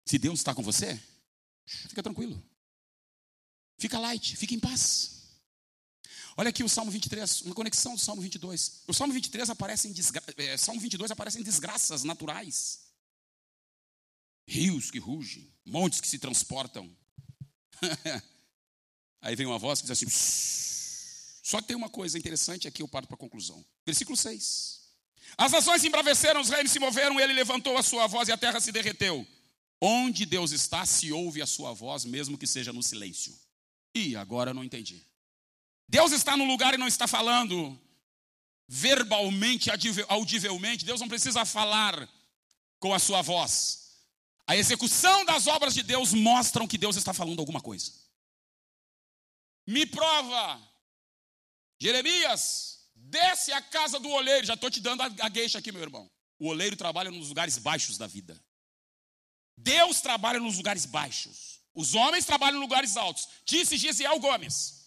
Se 0.08 0.18
Deus 0.18 0.40
está 0.40 0.56
com 0.56 0.64
você, 0.64 0.98
fica 1.66 2.02
tranquilo. 2.02 2.42
Fica 3.78 4.00
light, 4.00 4.38
fica 4.38 4.56
em 4.56 4.60
paz. 4.60 5.18
Olha 6.38 6.50
aqui 6.50 6.64
o 6.64 6.70
Salmo 6.70 6.90
23, 6.90 7.42
uma 7.42 7.54
conexão 7.54 7.94
do 7.94 8.00
Salmo 8.00 8.22
22. 8.22 8.84
O 8.88 8.94
Salmo 8.94 9.14
23 9.14 9.50
aparece 9.50 9.90
em 9.90 9.92
desgra... 9.92 10.24
é, 10.38 10.56
Salmo 10.56 10.80
22 10.80 11.12
aparece 11.12 11.40
em 11.40 11.44
desgraças 11.44 12.06
naturais. 12.06 12.88
Rios 14.48 14.90
que 14.90 14.98
rugem, 14.98 15.54
montes 15.66 16.00
que 16.00 16.08
se 16.08 16.18
transportam. 16.18 16.90
Aí 19.20 19.36
vem 19.36 19.46
uma 19.46 19.60
voz 19.60 19.82
que 19.82 19.88
diz 19.88 19.92
assim: 19.92 20.08
só 21.44 21.60
que 21.60 21.68
tem 21.68 21.76
uma 21.76 21.90
coisa 21.90 22.18
interessante 22.18 22.66
aqui, 22.66 22.82
eu 22.82 22.88
parto 22.88 23.08
para 23.10 23.16
a 23.16 23.20
conclusão. 23.20 23.66
Versículo 23.86 24.16
6. 24.16 24.88
As 25.38 25.52
nações 25.52 25.82
se 25.82 25.88
embraveceram, 25.90 26.40
os 26.40 26.48
reinos 26.48 26.72
se 26.72 26.80
moveram, 26.80 27.20
ele 27.20 27.34
levantou 27.34 27.78
a 27.78 27.84
sua 27.84 28.08
voz 28.08 28.30
e 28.30 28.32
a 28.32 28.38
terra 28.38 28.62
se 28.62 28.72
derreteu. 28.72 29.28
Onde 29.82 30.26
Deus 30.26 30.52
está, 30.52 30.86
se 30.86 31.12
ouve 31.12 31.42
a 31.42 31.46
sua 31.46 31.74
voz, 31.74 32.04
mesmo 32.04 32.38
que 32.38 32.48
seja 32.48 32.74
no 32.74 32.82
silêncio. 32.82 33.38
E 33.94 34.16
agora 34.16 34.52
eu 34.52 34.56
não 34.56 34.64
entendi. 34.64 35.06
Deus 35.88 36.12
está 36.12 36.36
no 36.36 36.46
lugar 36.46 36.74
e 36.74 36.78
não 36.78 36.88
está 36.88 37.08
falando 37.08 37.80
verbalmente, 38.68 39.70
audivelmente. 40.10 40.86
Deus 40.86 41.00
não 41.00 41.08
precisa 41.08 41.46
falar 41.46 42.10
com 42.80 42.94
a 42.94 43.00
sua 43.00 43.22
voz. 43.22 43.88
A 44.46 44.56
execução 44.56 45.26
das 45.26 45.48
obras 45.48 45.74
de 45.74 45.84
Deus 45.84 46.14
mostram 46.14 46.68
que 46.68 46.78
Deus 46.78 46.96
está 46.96 47.14
falando 47.14 47.40
alguma 47.40 47.62
coisa. 47.62 47.92
Me 49.66 49.86
prova, 49.86 50.62
Jeremias, 51.80 52.90
desce 52.96 53.52
à 53.52 53.62
casa 53.62 54.00
do 54.00 54.10
oleiro. 54.10 54.48
Já 54.48 54.54
estou 54.54 54.72
te 54.72 54.80
dando 54.80 55.02
a 55.02 55.30
gueixa 55.30 55.60
aqui, 55.60 55.72
meu 55.72 55.82
irmão. 55.82 56.10
O 56.40 56.48
oleiro 56.48 56.76
trabalha 56.76 57.12
nos 57.12 57.30
lugares 57.30 57.58
baixos 57.58 57.98
da 57.98 58.08
vida. 58.08 58.42
Deus 59.58 60.00
trabalha 60.02 60.40
nos 60.40 60.58
lugares 60.58 60.86
baixos. 60.86 61.60
Os 61.74 61.96
homens 61.96 62.26
trabalham 62.26 62.58
em 62.58 62.62
lugares 62.62 62.96
altos. 62.96 63.28
Disse 63.46 63.78
Gisiel 63.78 64.20
Gomes 64.20 64.78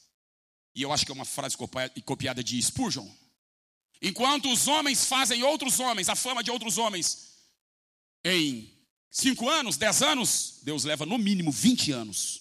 e 0.75 0.83
eu 0.83 0.93
acho 0.93 1.05
que 1.05 1.13
é 1.13 1.15
uma 1.15 1.25
frase 1.25 1.57
copiada 2.05 2.43
de 2.43 2.61
Spurgeon. 2.63 3.09
Enquanto 4.01 4.51
os 4.51 4.67
homens 4.67 5.05
fazem 5.05 5.43
outros 5.43 5.79
homens, 5.79 6.09
a 6.09 6.17
fama 6.17 6.43
de 6.43 6.51
outros 6.51 6.79
homens, 6.79 7.35
em 8.25 8.73
cinco 9.11 9.49
anos, 9.49 9.77
dez 9.77 10.03
anos, 10.03 10.61
Deus 10.63 10.85
leva 10.85 11.05
no 11.05 11.19
mínimo 11.19 11.51
20 11.51 11.93
anos 11.93 12.41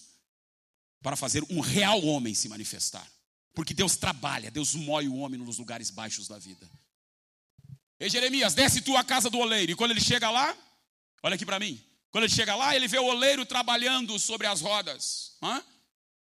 para 1.02 1.16
fazer 1.16 1.44
um 1.50 1.60
real 1.60 2.02
homem 2.04 2.34
se 2.34 2.48
manifestar. 2.48 3.06
Porque 3.52 3.74
Deus 3.74 3.96
trabalha, 3.96 4.50
Deus 4.50 4.74
moe 4.74 5.08
o 5.08 5.16
homem 5.16 5.38
nos 5.38 5.58
lugares 5.58 5.90
baixos 5.90 6.28
da 6.28 6.38
vida. 6.38 6.70
E 7.98 8.08
Jeremias, 8.08 8.54
desce 8.54 8.80
tu 8.80 8.96
à 8.96 9.04
casa 9.04 9.28
do 9.28 9.38
oleiro. 9.38 9.72
E 9.72 9.74
quando 9.74 9.90
ele 9.90 10.00
chega 10.00 10.30
lá, 10.30 10.56
olha 11.22 11.34
aqui 11.34 11.44
para 11.44 11.58
mim. 11.58 11.82
Quando 12.10 12.24
ele 12.24 12.34
chega 12.34 12.54
lá, 12.56 12.74
ele 12.74 12.88
vê 12.88 12.98
o 12.98 13.04
oleiro 13.04 13.46
trabalhando 13.46 14.18
sobre 14.18 14.46
as 14.46 14.60
rodas. 14.60 15.36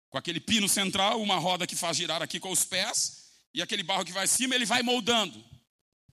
Com 0.10 0.18
aquele 0.18 0.40
pino 0.40 0.68
central, 0.68 1.22
uma 1.22 1.38
roda 1.38 1.68
que 1.68 1.76
faz 1.76 1.98
girar 1.98 2.22
aqui 2.22 2.40
com 2.40 2.52
os 2.52 2.66
pés, 2.66 3.26
e 3.54 3.62
aquele 3.62 3.84
barro 3.84 4.06
que 4.06 4.12
vai 4.12 4.26
acima, 4.26 4.56
ele 4.56 4.66
vai 4.66 4.84
moldando. 4.84 5.44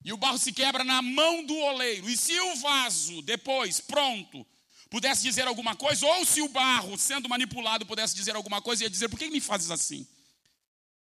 E 0.04 0.12
o 0.12 0.16
barro 0.16 0.38
se 0.38 0.52
quebra 0.52 0.84
na 0.84 1.00
mão 1.00 1.44
do 1.44 1.56
oleiro. 1.56 2.08
E 2.08 2.16
se 2.16 2.38
o 2.38 2.56
vaso, 2.56 3.22
depois, 3.22 3.80
pronto, 3.80 4.46
pudesse 4.90 5.22
dizer 5.22 5.48
alguma 5.48 5.74
coisa, 5.74 6.06
ou 6.06 6.24
se 6.24 6.40
o 6.40 6.48
barro, 6.48 6.96
sendo 6.98 7.28
manipulado, 7.28 7.86
pudesse 7.86 8.14
dizer 8.14 8.36
alguma 8.36 8.60
coisa, 8.60 8.84
ia 8.84 8.90
dizer: 8.90 9.08
por 9.08 9.18
que 9.18 9.30
me 9.30 9.40
fazes 9.40 9.70
assim? 9.70 10.06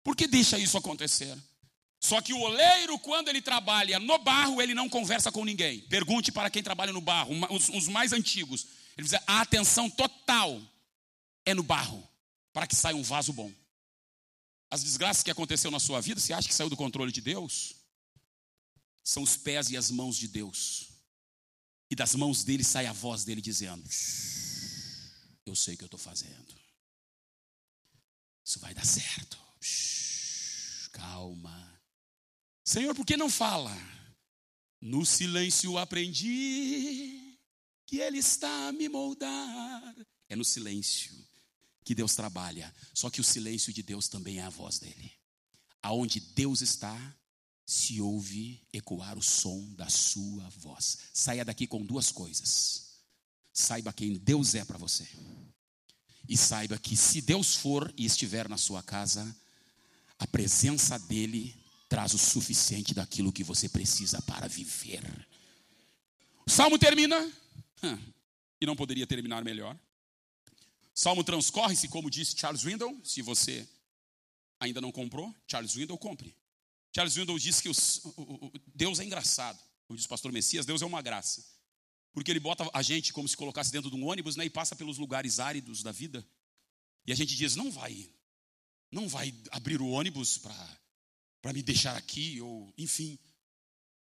Por 0.04 0.16
que 0.16 0.28
deixa 0.28 0.58
isso 0.58 0.78
acontecer? 0.78 1.38
Só 2.00 2.22
que 2.22 2.34
o 2.34 2.40
oleiro, 2.40 2.98
quando 3.00 3.28
ele 3.28 3.42
trabalha 3.42 4.00
no 4.00 4.18
barro, 4.20 4.62
ele 4.62 4.74
não 4.74 4.88
conversa 4.88 5.32
com 5.32 5.44
ninguém. 5.44 5.82
Pergunte 5.82 6.32
para 6.32 6.50
quem 6.50 6.62
trabalha 6.62 6.94
no 6.94 7.02
barro, 7.02 7.34
os, 7.50 7.70
os 7.70 7.88
mais 7.88 8.14
antigos. 8.14 8.68
Ele 8.98 9.08
diz: 9.08 9.20
a 9.26 9.42
atenção 9.42 9.90
total 9.90 10.62
é 11.46 11.54
no 11.54 11.64
barro 11.64 12.08
para 12.54 12.68
que 12.68 12.76
saia 12.76 12.96
um 12.96 13.04
vaso 13.04 13.34
bom. 13.34 13.52
As 14.70 14.84
desgraças 14.84 15.24
que 15.24 15.32
aconteceu 15.32 15.72
na 15.72 15.80
sua 15.80 16.02
vida, 16.02 16.20
você 16.20 16.34
acha 16.34 16.48
que 16.48 16.54
saiu 16.54 16.70
do 16.70 16.78
controle 16.78 17.12
de 17.12 17.22
Deus? 17.22 17.74
São 19.04 19.24
os 19.24 19.38
pés 19.38 19.70
e 19.70 19.78
as 19.78 19.90
mãos 19.90 20.18
de 20.18 20.28
Deus. 20.28 20.90
E 21.90 21.96
das 21.96 22.16
mãos 22.16 22.44
dele 22.44 22.64
sai 22.64 22.86
a 22.86 22.94
voz 22.94 23.24
dele 23.24 23.42
dizendo: 23.42 23.84
Eu 25.46 25.56
sei 25.56 25.76
o 25.76 25.78
que 25.78 25.84
eu 25.84 25.88
estou 25.88 26.00
fazendo. 26.00 26.56
Isso 28.44 28.60
vai 28.60 28.74
dar 28.74 28.86
certo. 28.86 29.38
Calma. 30.92 31.77
Senhor, 32.68 32.94
por 32.94 33.06
que 33.06 33.16
não 33.16 33.30
fala? 33.30 33.74
No 34.82 35.06
silêncio 35.06 35.78
aprendi 35.78 37.40
que 37.86 38.00
Ele 38.00 38.18
está 38.18 38.68
a 38.68 38.74
me 38.74 38.90
moldar. 38.90 39.96
É 40.28 40.36
no 40.36 40.44
silêncio 40.44 41.16
que 41.86 41.96
Deus 41.96 42.14
trabalha. 42.14 42.76
Só 42.94 43.10
que 43.10 43.22
o 43.22 43.24
silêncio 43.24 43.72
de 43.72 43.82
Deus 43.82 44.10
também 44.10 44.40
é 44.40 44.42
a 44.42 44.50
voz 44.50 44.80
dele. 44.80 45.14
Aonde 45.82 46.20
Deus 46.20 46.60
está, 46.60 47.00
se 47.66 48.02
ouve 48.02 48.62
ecoar 48.74 49.18
o 49.18 49.24
som 49.24 49.74
da 49.76 49.88
sua 49.88 50.50
voz. 50.50 50.98
Saia 51.14 51.46
daqui 51.46 51.68
com 51.68 51.86
duas 51.86 52.12
coisas. 52.12 52.98
Saiba 53.54 53.94
quem 53.94 54.18
Deus 54.18 54.56
é 54.56 54.66
para 54.66 54.78
você. 54.78 55.08
E 56.28 56.36
saiba 56.36 56.78
que 56.78 56.98
se 56.98 57.22
Deus 57.22 57.56
for 57.56 57.94
e 57.96 58.06
estiver 58.06 58.50
na 58.50 58.58
sua 58.58 58.84
casa, 58.84 59.34
a 60.20 60.28
presença 60.28 61.00
dele 61.00 61.66
traz 61.88 62.14
o 62.14 62.18
suficiente 62.18 62.94
daquilo 62.94 63.32
que 63.32 63.44
você 63.44 63.70
precisa 63.70 64.22
para 64.22 64.48
viver. 64.48 65.02
O 66.46 66.50
salmo 66.50 66.78
termina, 66.78 67.32
e 68.60 68.66
não 68.66 68.76
poderia 68.76 69.08
terminar 69.08 69.44
melhor. 69.44 69.78
Salmo 70.94 71.24
transcorre-se, 71.24 71.88
como 71.88 72.10
disse 72.10 72.38
Charles 72.38 72.64
Windle, 72.64 73.00
se 73.04 73.22
você 73.22 73.68
ainda 74.60 74.82
não 74.82 74.92
comprou, 74.92 75.34
Charles 75.48 75.76
Windle, 75.76 75.98
compre. 75.98 76.36
Charles 76.94 77.16
Windle 77.16 77.38
disse 77.38 77.62
que 77.62 77.70
o, 77.70 77.74
o, 78.18 78.52
Deus 78.74 79.00
é 79.00 79.04
engraçado. 79.04 79.60
Como 79.86 79.96
diz 79.96 80.06
o 80.06 80.10
pastor 80.10 80.32
Messias, 80.32 80.66
Deus 80.66 80.82
é 80.82 80.86
uma 80.86 81.02
graça. 81.02 81.46
Porque 82.12 82.32
ele 82.32 82.40
bota 82.40 82.68
a 82.74 82.82
gente 82.82 83.14
como 83.14 83.28
se 83.28 83.38
colocasse 83.38 83.72
dentro 83.72 83.92
de 83.92 83.96
um 83.96 84.08
ônibus 84.08 84.36
né, 84.36 84.46
e 84.46 84.50
passa 84.50 84.76
pelos 84.76 84.98
lugares 84.98 85.40
áridos 85.40 85.84
da 85.84 85.92
vida. 85.92 86.28
E 87.06 87.12
a 87.12 87.16
gente 87.16 87.36
diz: 87.36 87.56
não 87.56 87.72
vai, 87.72 88.10
não 88.92 89.08
vai 89.08 89.34
abrir 89.52 89.80
o 89.80 89.90
ônibus 89.90 90.40
para 90.40 90.80
me 91.54 91.62
deixar 91.62 91.96
aqui, 91.96 92.42
ou 92.42 92.74
enfim. 92.78 93.18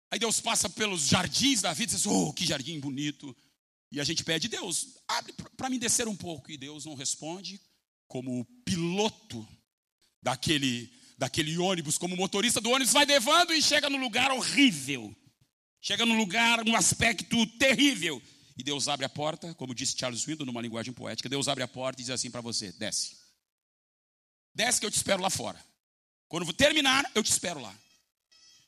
Aí 0.10 0.20
Deus 0.20 0.42
passa 0.42 0.70
pelos 0.70 1.08
jardins 1.08 1.62
da 1.62 1.74
vida 1.74 1.94
e 1.94 1.96
diz: 1.96 2.06
oh, 2.06 2.34
que 2.34 2.46
jardim 2.46 2.80
bonito. 2.80 3.36
E 3.92 4.00
a 4.00 4.04
gente 4.04 4.24
pede, 4.24 4.48
Deus, 4.48 4.98
abre 5.08 5.34
para 5.58 5.70
me 5.70 5.78
descer 5.78 6.08
um 6.08 6.16
pouco. 6.16 6.50
E 6.50 6.58
Deus 6.58 6.86
não 6.86 6.96
responde, 6.96 7.60
como 8.08 8.40
o 8.40 8.46
piloto 8.64 9.46
daquele, 10.22 10.90
daquele 11.18 11.58
ônibus, 11.58 11.98
como 11.98 12.16
o 12.16 12.18
motorista 12.18 12.62
do 12.62 12.70
ônibus, 12.70 12.94
vai 12.94 13.06
levando 13.06 13.54
e 13.54 13.62
chega 13.62 13.90
no 13.90 13.98
lugar 13.98 14.32
horrível. 14.32 15.16
Chega 15.82 16.06
no 16.06 16.16
lugar, 16.16 16.64
num 16.64 16.76
aspecto 16.76 17.46
terrível. 17.58 18.22
E 18.58 18.64
Deus 18.64 18.88
abre 18.88 19.06
a 19.06 19.10
porta, 19.10 19.54
como 19.56 19.74
disse 19.74 19.98
Charles 19.98 20.28
Windle 20.28 20.46
numa 20.46 20.62
linguagem 20.62 20.94
poética, 20.94 21.28
Deus 21.28 21.48
abre 21.48 21.64
a 21.64 21.68
porta 21.68 22.02
e 22.02 22.04
diz 22.04 22.12
assim 22.12 22.30
para 22.30 22.42
você: 22.42 22.72
desce. 22.74 23.18
Desce 24.54 24.80
que 24.80 24.86
eu 24.86 24.92
te 24.92 24.98
espero 24.98 25.22
lá 25.22 25.30
fora. 25.30 25.60
Quando 26.32 26.54
terminar, 26.54 27.12
eu 27.14 27.22
te 27.22 27.30
espero 27.30 27.60
lá. 27.60 27.76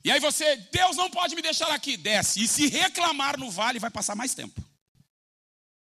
E 0.04 0.12
aí 0.12 0.20
você, 0.20 0.58
Deus 0.70 0.98
não 0.98 1.10
pode 1.10 1.34
me 1.34 1.42
deixar 1.42 1.72
aqui, 1.72 1.96
desce. 1.96 2.44
E 2.44 2.46
se 2.46 2.68
reclamar 2.68 3.40
no 3.40 3.50
vale, 3.50 3.80
vai 3.80 3.90
passar 3.90 4.18
mais 4.18 4.34
tempo. 4.34 4.62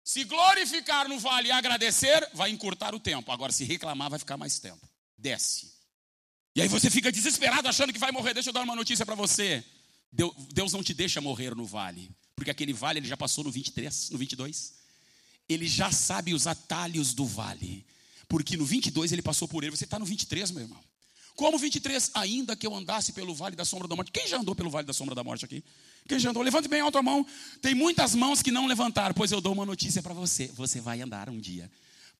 Se 0.03 0.23
glorificar 0.23 1.07
no 1.07 1.19
vale 1.19 1.49
e 1.49 1.51
agradecer, 1.51 2.27
vai 2.33 2.49
encurtar 2.49 2.95
o 2.95 2.99
tempo. 2.99 3.31
Agora, 3.31 3.51
se 3.51 3.63
reclamar, 3.63 4.09
vai 4.09 4.17
ficar 4.17 4.37
mais 4.37 4.57
tempo. 4.57 4.89
Desce. 5.15 5.71
E 6.55 6.63
aí 6.63 6.67
você 6.67 6.89
fica 6.89 7.11
desesperado 7.11 7.67
achando 7.67 7.93
que 7.93 7.99
vai 7.99 8.11
morrer. 8.11 8.33
Deixa 8.33 8.49
eu 8.49 8.53
dar 8.53 8.63
uma 8.63 8.75
notícia 8.75 9.05
para 9.05 9.13
você. 9.13 9.63
Deus 10.11 10.73
não 10.73 10.81
te 10.81 10.95
deixa 10.95 11.21
morrer 11.21 11.53
no 11.53 11.67
vale. 11.67 12.09
Porque 12.35 12.49
aquele 12.49 12.73
vale 12.73 12.97
ele 12.97 13.07
já 13.07 13.15
passou 13.15 13.43
no 13.43 13.51
23, 13.51 14.09
no 14.09 14.17
22. 14.17 14.73
Ele 15.47 15.67
já 15.67 15.91
sabe 15.91 16.33
os 16.33 16.47
atalhos 16.47 17.13
do 17.13 17.23
vale. 17.23 17.85
Porque 18.27 18.57
no 18.57 18.65
22 18.65 19.11
ele 19.11 19.21
passou 19.21 19.47
por 19.47 19.63
ele. 19.63 19.77
Você 19.77 19.83
está 19.83 19.99
no 19.99 20.05
23, 20.05 20.49
meu 20.49 20.63
irmão. 20.63 20.87
Como 21.37 21.55
23? 21.55 22.09
Ainda 22.15 22.55
que 22.55 22.65
eu 22.65 22.73
andasse 22.73 23.13
pelo 23.13 23.33
vale 23.35 23.55
da 23.55 23.63
sombra 23.63 23.87
da 23.87 23.95
morte. 23.95 24.11
Quem 24.11 24.27
já 24.27 24.39
andou 24.39 24.55
pelo 24.55 24.71
vale 24.71 24.87
da 24.87 24.91
sombra 24.91 25.13
da 25.13 25.23
morte 25.23 25.45
aqui? 25.45 25.63
Quem 26.07 26.17
já 26.17 26.31
andou? 26.31 26.41
Levante 26.41 26.67
bem 26.67 26.81
alto 26.81 26.97
a 26.97 27.03
mão. 27.03 27.23
Tem 27.61 27.75
muitas 27.75 28.15
mãos 28.15 28.41
que 28.41 28.49
não 28.49 28.65
levantaram, 28.65 29.13
pois 29.13 29.31
eu 29.31 29.39
dou 29.39 29.53
uma 29.53 29.63
notícia 29.63 30.01
para 30.01 30.15
você. 30.15 30.47
Você 30.55 30.81
vai 30.81 30.99
andar 30.99 31.29
um 31.29 31.39
dia. 31.39 31.71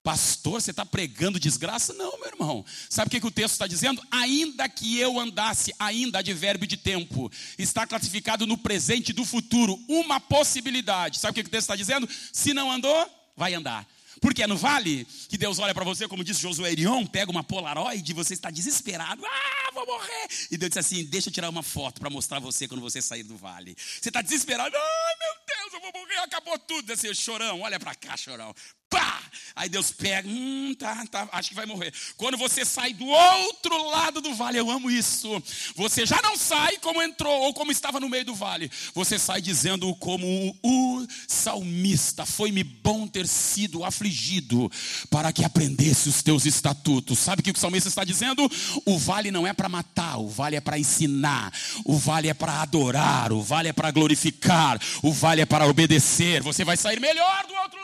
Pastor, 0.04 0.62
você 0.62 0.70
está 0.70 0.86
pregando 0.86 1.40
desgraça? 1.40 1.96
Não, 1.96 2.16
meu 2.20 2.28
irmão. 2.28 2.64
Sabe 2.88 3.08
o 3.08 3.10
que, 3.10 3.20
que 3.20 3.26
o 3.26 3.32
texto 3.32 3.54
está 3.54 3.66
dizendo? 3.66 4.00
Ainda 4.12 4.70
que 4.70 5.00
eu 5.00 5.20
andasse, 5.20 5.74
ainda 5.80 6.20
advérbio 6.20 6.68
de 6.68 6.78
tempo, 6.78 7.32
está 7.58 7.88
classificado 7.88 8.46
no 8.46 8.56
presente 8.56 9.12
do 9.12 9.26
futuro, 9.26 9.84
uma 9.90 10.20
possibilidade. 10.20 11.18
Sabe 11.18 11.32
o 11.32 11.34
que, 11.34 11.44
que 11.44 11.50
o 11.50 11.52
texto 11.52 11.64
está 11.64 11.76
dizendo? 11.76 12.08
Se 12.32 12.54
não 12.54 12.72
andou, 12.72 13.10
vai 13.36 13.56
andar. 13.56 13.88
Porque 14.22 14.44
é 14.44 14.48
no 14.48 14.58
vale 14.58 15.06
que 15.30 15.38
Deus 15.38 15.60
olha 15.60 15.74
para 15.74 15.84
você, 15.84 16.08
como 16.08 16.24
disse 16.24 16.42
Josué 16.42 16.72
Erion, 16.72 17.06
pega 17.06 17.32
uma 17.32 17.44
Polaroid 17.44 18.10
e 18.10 18.14
você 18.14 18.34
está 18.34 18.50
desesperado. 18.50 19.24
Ah, 19.26 19.72
vou 19.74 19.86
morrer. 19.86 20.28
E 20.52 20.58
Deus 20.58 20.70
disse 20.70 20.80
assim: 20.80 21.06
deixa 21.06 21.30
eu 21.30 21.34
tirar 21.34 21.50
uma 21.50 21.64
foto 21.64 22.00
para 22.00 22.10
mostrar 22.10 22.40
você 22.40 22.68
quando 22.68 22.82
você 22.82 23.02
sair 23.02 23.24
do 23.24 23.38
vale. 23.38 23.76
Você 23.78 24.10
está 24.10 24.22
desesperado. 24.22 24.76
Ai, 24.76 25.16
meu 25.20 25.34
Deus, 25.56 25.74
eu 25.74 25.80
vou 25.80 26.02
morrer, 26.02 26.18
acabou 26.18 26.58
tudo. 26.60 26.92
Assim, 26.92 27.14
chorão, 27.14 27.62
olha 27.62 27.80
para 27.80 27.94
cá, 27.96 28.18
chorão. 28.18 28.54
Pá! 28.90 29.28
Aí 29.58 29.68
Deus 29.68 29.92
pega, 29.92 30.30
hum, 30.30 30.76
tá, 30.78 31.04
tá, 31.08 31.28
acho 31.32 31.50
que 31.50 31.56
vai 31.56 31.66
morrer. 31.66 31.92
Quando 32.16 32.38
você 32.38 32.64
sai 32.64 32.94
do 32.94 33.08
outro 33.08 33.90
lado 33.90 34.22
do 34.22 34.36
vale, 34.36 34.60
eu 34.60 34.70
amo 34.70 34.90
isso. 34.92 35.42
Você 35.76 36.06
já 36.06 36.22
não 36.22 36.38
sai 36.38 36.78
como 36.78 37.02
entrou 37.02 37.42
ou 37.42 37.54
como 37.56 37.72
estava 37.72 38.00
no 38.00 38.08
meio 38.08 38.24
do 38.24 38.36
vale. 38.36 38.70
Você 38.94 39.18
sai 39.18 39.42
dizendo 39.42 39.96
como 39.96 40.56
o 40.62 41.08
salmista: 41.28 42.24
Foi-me 42.24 42.64
bom 42.64 43.08
ter 43.08 43.28
sido 43.28 43.84
afligido 43.84 44.72
para 45.10 45.34
que 45.34 45.44
aprendesse 45.44 46.08
os 46.08 46.22
teus 46.22 46.46
estatutos. 46.46 47.18
Sabe 47.18 47.40
o 47.40 47.44
que 47.44 47.50
o 47.50 47.58
salmista 47.58 47.90
está 47.90 48.04
dizendo? 48.04 48.48
O 48.86 49.00
vale 49.00 49.32
não 49.32 49.48
é 49.48 49.54
para 49.54 49.68
matar, 49.68 50.20
o 50.20 50.30
vale 50.30 50.56
é 50.56 50.62
para 50.62 50.78
ensinar, 50.78 51.52
o 51.84 51.98
vale 51.98 52.30
é 52.30 52.34
para 52.36 52.62
adorar, 52.62 53.34
o 53.34 53.42
vale 53.42 53.70
é 53.70 53.74
para 53.74 53.90
glorificar, 53.90 54.80
o 55.02 55.12
vale 55.12 55.42
é 55.42 55.48
para 55.48 55.66
obedecer. 55.66 56.44
Você 56.44 56.64
vai 56.64 56.78
sair 56.78 57.00
melhor 57.00 57.48
do 57.48 57.56
outro 57.56 57.77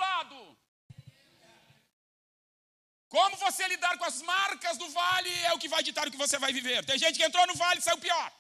Como 3.13 3.35
você 3.37 3.67
lidar 3.67 3.95
com 3.99 4.05
as 4.05 4.23
marcas 4.23 4.75
do 4.75 4.89
vale 4.89 5.29
é 5.43 5.53
o 5.53 5.59
que 5.59 5.67
vai 5.67 5.83
ditar 5.83 6.07
o 6.07 6.11
que 6.11 6.17
você 6.17 6.39
vai 6.39 6.51
viver. 6.51 6.83
Tem 6.83 6.97
gente 6.97 7.15
que 7.19 7.23
entrou 7.23 7.45
no 7.45 7.53
vale 7.53 7.79
e 7.79 7.83
saiu 7.83 7.99
pior. 7.99 8.33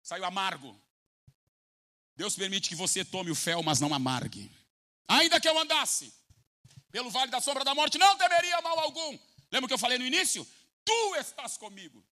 Saiu 0.00 0.24
amargo. 0.24 0.80
Deus 2.14 2.36
permite 2.36 2.68
que 2.68 2.76
você 2.76 3.04
tome 3.04 3.32
o 3.32 3.34
fel, 3.34 3.64
mas 3.64 3.80
não 3.80 3.92
amargue. 3.92 4.48
Ainda 5.08 5.40
que 5.40 5.48
eu 5.48 5.58
andasse 5.58 6.14
pelo 6.92 7.10
vale 7.10 7.32
da 7.32 7.40
sombra 7.40 7.64
da 7.64 7.74
morte, 7.74 7.98
não 7.98 8.16
temeria 8.16 8.60
mal 8.62 8.78
algum. 8.78 9.18
Lembra 9.50 9.66
que 9.66 9.74
eu 9.74 9.84
falei 9.84 9.98
no 9.98 10.06
início? 10.06 10.46
Tu 10.84 11.16
estás 11.16 11.56
comigo. 11.56 12.06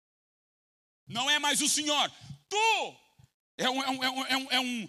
Não 1.06 1.30
é 1.30 1.38
mais 1.38 1.60
o 1.60 1.68
Senhor. 1.68 2.12
Tu 2.48 2.96
é 3.58 3.68
um, 3.68 3.82
é 3.82 3.90
um, 3.90 4.04
é 4.04 4.10
um, 4.10 4.24
é 4.24 4.36
um, 4.36 4.48
é 4.50 4.60
um, 4.60 4.88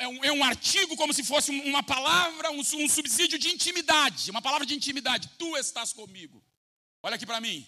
é 0.00 0.08
um, 0.08 0.24
é 0.24 0.32
um 0.32 0.42
artigo 0.42 0.96
como 0.96 1.12
se 1.12 1.22
fosse 1.22 1.50
uma 1.50 1.82
palavra, 1.82 2.50
um, 2.50 2.60
um 2.60 2.88
subsídio 2.88 3.38
de 3.38 3.50
intimidade, 3.50 4.30
uma 4.30 4.40
palavra 4.40 4.66
de 4.66 4.74
intimidade. 4.74 5.28
Tu 5.38 5.54
estás 5.58 5.92
comigo. 5.92 6.42
Olha 7.02 7.16
aqui 7.16 7.26
para 7.26 7.42
mim. 7.42 7.66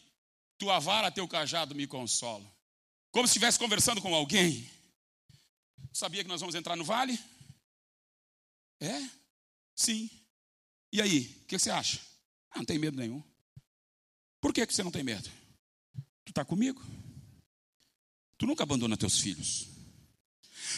Tua 0.57 0.79
vara, 0.79 1.11
teu 1.11 1.29
cajado 1.29 1.75
me 1.75 1.87
consola. 1.87 2.51
Como 3.11 3.29
se 3.29 3.33
estivesse 3.33 3.59
conversando 3.59 4.01
com 4.01 4.15
alguém. 4.15 4.69
Sabia 5.93 6.23
que 6.25 6.29
nós 6.29 6.41
vamos 6.41 6.55
entrar 6.55 6.77
no 6.77 6.85
vale? 6.85 7.23
É? 8.81 9.07
Sim. 9.77 10.09
E 10.91 11.03
aí, 11.03 11.41
o 11.43 11.45
que 11.45 11.59
você 11.59 11.71
acha? 11.71 12.01
Ah, 12.51 12.59
não 12.59 12.65
tem 12.65 12.79
medo 12.79 12.97
nenhum. 12.97 13.23
Por 14.41 14.55
que 14.55 14.65
você 14.65 14.83
não 14.83 14.91
tem 14.91 15.05
medo? 15.05 15.29
Tu 16.25 16.31
está 16.31 16.43
comigo? 16.43 16.83
Tu 18.39 18.47
nunca 18.47 18.63
abandona 18.63 18.97
teus 18.97 19.21
filhos. 19.21 19.78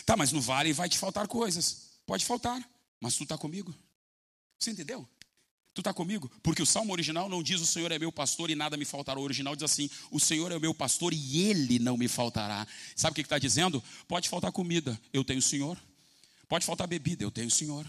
Tá, 0.05 0.17
mas 0.17 0.33
no 0.33 0.41
vale 0.41 0.73
vai 0.73 0.89
te 0.89 0.99
faltar 0.99 1.27
coisas. 1.27 1.91
Pode 2.07 2.25
faltar, 2.25 2.63
mas 3.01 3.17
tu 3.17 3.23
está 3.23 3.39
comigo. 3.39 3.75
Você 4.59 4.71
entendeu? 4.71 5.09
Tu 5.73 5.81
está 5.81 5.95
comigo? 5.95 6.31
Porque 6.43 6.63
o 6.63 6.67
salmo 6.67 6.93
original 6.93 7.29
não 7.29 7.43
diz 7.43 7.61
o 7.61 7.67
Senhor 7.67 7.93
é 7.93 7.99
meu 7.99 8.11
pastor 8.11 8.51
e 8.51 8.55
nada 8.55 8.77
me 8.77 8.85
faltará. 8.85 9.21
O 9.21 9.23
original 9.23 9.55
diz 9.55 9.63
assim: 9.63 9.89
o 10.11 10.19
Senhor 10.19 10.51
é 10.51 10.57
o 10.57 10.61
meu 10.61 10.75
pastor 10.75 11.13
e 11.15 11.43
ele 11.43 11.79
não 11.79 11.97
me 11.97 12.09
faltará. 12.09 12.67
Sabe 12.97 13.13
o 13.13 13.15
que 13.15 13.21
está 13.21 13.39
dizendo? 13.39 13.83
Pode 14.09 14.29
faltar 14.29 14.51
comida, 14.51 15.01
eu 15.13 15.23
tenho 15.23 15.39
o 15.39 15.43
Senhor. 15.43 15.81
Pode 16.49 16.67
faltar 16.67 16.89
bebida, 16.89 17.23
eu 17.23 17.31
tenho 17.31 17.47
o 17.47 17.51
Senhor. 17.51 17.89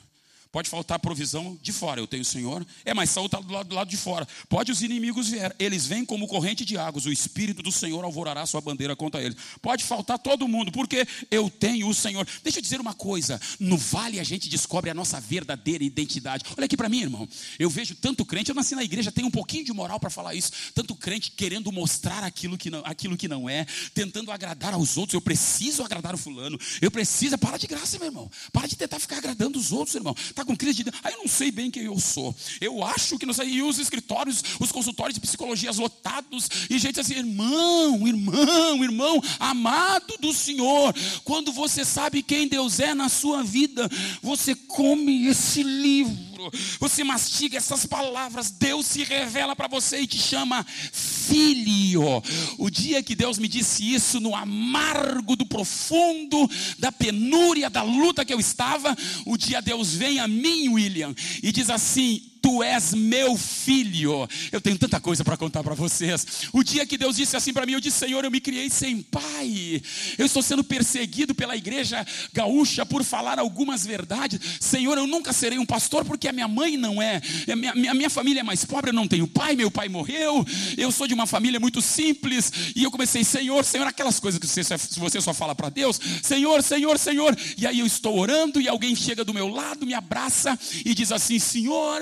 Pode 0.52 0.70
faltar 0.70 0.99
provisão 0.99 1.58
de 1.62 1.72
fora, 1.72 2.02
eu 2.02 2.08
tenho 2.08 2.24
o 2.24 2.26
Senhor. 2.26 2.66
É, 2.84 2.93
mas 2.93 3.10
Saul 3.10 3.28
está 3.28 3.39
do 3.39 3.54
lado, 3.54 3.70
do 3.70 3.76
lado 3.76 3.89
de 3.89 3.95
fora. 3.95 4.28
Pode 4.49 4.70
os 4.70 4.82
inimigos 4.82 5.30
vier, 5.30 5.56
eles 5.58 5.86
vêm 5.86 6.04
como 6.04 6.28
corrente 6.28 6.66
de 6.66 6.78
águas. 6.78 7.06
O 7.06 7.12
Espírito 7.12 7.64
do 7.64 7.72
Senhor 7.72 8.04
alvorará 8.04 8.45
sua 8.45 8.60
bandeira 8.60 8.93
contra 8.93 9.22
eles. 9.22 9.38
Pode 9.62 9.86
faltar 9.86 10.20
todo 10.20 10.47
mundo, 10.49 10.70
porque 10.70 11.08
eu 11.30 11.49
tenho 11.49 11.88
o 11.88 11.93
Senhor. 11.93 12.28
Deixa 12.43 12.60
eu 12.60 12.62
dizer 12.62 12.82
uma 12.82 12.93
coisa: 12.93 13.39
no 13.62 13.78
vale 13.78 14.20
a 14.20 14.24
gente 14.26 14.49
descobre 14.49 14.89
a 14.89 14.93
nossa 14.93 15.22
verdadeira 15.22 15.86
identidade. 15.86 16.43
Olha 16.58 16.66
aqui 16.66 16.76
para 16.76 16.89
mim, 16.89 16.99
irmão. 16.99 17.30
Eu 17.58 17.70
vejo 17.70 17.95
tanto 17.95 18.26
crente, 18.26 18.49
eu 18.49 18.56
nasci 18.56 18.76
na 18.76 18.84
igreja, 18.84 19.10
tenho 19.10 19.28
um 19.28 19.32
pouquinho 19.32 19.64
de 19.64 19.72
moral 19.72 20.02
para 20.02 20.10
falar 20.10 20.36
isso. 20.36 20.52
Tanto 20.76 20.95
crente 20.95 21.32
querendo 21.32 21.72
mostrar 21.72 22.26
aquilo 22.26 22.58
que, 22.58 22.70
não, 22.70 22.82
aquilo 22.84 23.16
que 23.16 23.30
não 23.30 23.49
é, 23.49 23.66
tentando 23.93 24.30
agradar 24.32 24.74
aos 24.74 24.97
outros. 24.97 25.14
Eu 25.14 25.22
preciso 25.22 25.82
agradar 25.82 26.14
o 26.14 26.18
fulano. 26.18 26.60
Eu 26.82 26.91
preciso. 26.91 27.38
Para 27.38 27.58
de 27.58 27.68
graça, 27.68 27.97
meu 27.97 28.08
irmão. 28.08 28.30
Para 28.52 28.68
de 28.68 28.76
tentar 28.76 28.99
ficar 28.99 29.18
agradando 29.18 29.58
os 29.58 29.72
outros, 29.72 29.95
irmão. 29.95 30.14
Está 30.42 30.46
com 30.46 30.58
crise 30.58 30.84
de. 30.84 30.92
Ah, 31.04 31.12
eu 31.12 31.20
não 31.20 31.28
sei 31.28 31.52
bem 31.52 31.70
quem 31.70 31.84
eu 31.84 32.00
sou. 32.00 32.36
Eu 32.60 32.84
acho 32.84 33.20
que 33.20 33.28
não 33.28 33.34
sei. 33.34 33.48
E 33.48 33.62
os 33.62 33.78
escritórios, 33.78 34.44
os 34.60 34.72
consultórios 34.72 35.14
de 35.14 35.22
psicologias 35.22 35.78
lotados. 35.78 36.50
E 36.68 36.80
gente 36.80 37.00
assim, 37.00 37.14
irmão, 37.14 38.08
irmão, 38.08 38.84
irmão, 38.84 39.24
amado 39.39 40.18
do 40.20 40.34
Senhor. 40.34 40.96
Quando 41.24 41.52
você 41.52 41.86
sabe 41.86 42.24
quem 42.24 42.48
Deus 42.48 42.80
é 42.80 42.96
na 42.96 43.08
sua 43.08 43.44
vida, 43.44 43.88
você 44.20 44.56
come 44.56 45.28
esse 45.28 45.62
livro. 45.62 46.31
Você 46.80 47.04
mastiga 47.04 47.58
essas 47.58 47.86
palavras. 47.86 48.52
Deus 48.52 48.86
se 48.86 49.04
revela 49.04 49.56
para 49.56 49.68
você 49.68 50.02
e 50.02 50.08
te 50.08 50.18
chama 50.18 50.66
filho. 50.92 52.24
O 52.58 52.70
dia 52.70 53.04
que 53.04 53.16
Deus 53.16 53.38
me 53.38 53.48
disse 53.48 53.94
isso, 53.94 54.20
no 54.20 54.36
amargo 54.36 55.36
do 55.36 55.46
profundo, 55.46 56.50
da 56.80 56.92
penúria, 56.92 57.70
da 57.70 57.84
luta 57.84 58.26
que 58.26 58.34
eu 58.34 58.39
estava, 58.39 58.96
o 59.26 59.38
dia 59.38 59.62
Deus 59.62 59.94
vem 59.94 60.20
a 60.20 60.28
mim, 60.28 60.70
William, 60.70 61.14
e 61.44 61.52
diz 61.52 61.70
assim: 61.70 62.31
Tu 62.42 62.64
és 62.64 62.94
meu 62.94 63.38
filho. 63.38 64.28
Eu 64.52 64.60
tenho 64.60 64.78
tanta 64.78 65.00
coisa 65.00 65.24
para 65.24 65.38
contar 65.38 65.64
para 65.64 65.76
vocês. 65.76 66.26
O 66.52 66.64
dia 66.64 66.86
que 66.86 66.98
Deus 66.98 67.16
disse 67.16 67.38
assim 67.38 67.54
para 67.54 67.66
mim, 67.66 67.74
eu 67.74 67.80
disse: 67.80 68.00
Senhor, 68.00 68.24
eu 68.26 68.32
me 68.32 68.42
criei 68.42 68.70
sem 68.70 69.02
pai. 69.02 69.82
Eu 70.18 70.26
estou 70.26 70.42
sendo 70.42 70.64
perseguido 70.64 71.36
pela 71.36 71.56
igreja 71.56 72.06
gaúcha 72.34 72.86
por 72.86 73.04
falar 73.04 73.38
algumas 73.38 73.86
verdades. 73.86 74.39
Senhor, 74.60 74.98
eu 74.98 75.06
nunca 75.06 75.32
serei 75.32 75.60
um 75.60 75.66
pastor 75.66 76.04
porque 76.04 76.28
a 76.28 76.34
minha 76.34 76.48
mãe 76.48 76.78
não 76.78 77.02
é. 77.02 77.22
A 77.52 77.56
minha, 77.56 77.76
minha, 77.76 77.94
minha 77.94 78.10
família 78.10 78.39
é 78.39 78.44
mais 78.44 78.66
pobre, 78.66 78.89
eu 78.89 78.96
não 78.96 79.08
tenho 79.08 79.28
pai, 79.28 79.56
meu 79.56 79.70
pai 79.70 79.88
morreu. 79.88 80.46
Eu 80.78 80.92
sou 80.92 81.08
de 81.08 81.14
uma 81.14 81.28
família 81.28 81.60
muito 81.60 81.82
simples. 81.82 82.52
E 82.76 82.84
eu 82.84 82.89
comecei, 82.89 83.24
Senhor, 83.24 83.64
Senhor, 83.64 83.86
aquelas 83.86 84.20
coisas 84.20 84.39
que 84.39 84.48
você, 84.48 84.64
você 84.98 85.22
só 85.22 85.34
fala 85.34 85.54
para 85.54 85.70
Deus: 85.70 86.00
Senhor, 86.24 86.64
Senhor, 86.64 86.98
Senhor. 86.98 87.38
E 87.58 87.68
aí 87.68 87.80
eu 87.80 87.86
estou 87.86 88.18
orando 88.18 88.60
e 88.60 88.68
alguém 88.68 88.96
chega 88.96 89.24
do 89.24 89.34
meu 89.34 89.48
lado, 89.48 89.86
me 89.86 89.94
abraça 89.94 90.58
e 90.84 90.96
diz 90.96 91.12
assim: 91.12 91.38
Senhor, 91.38 92.02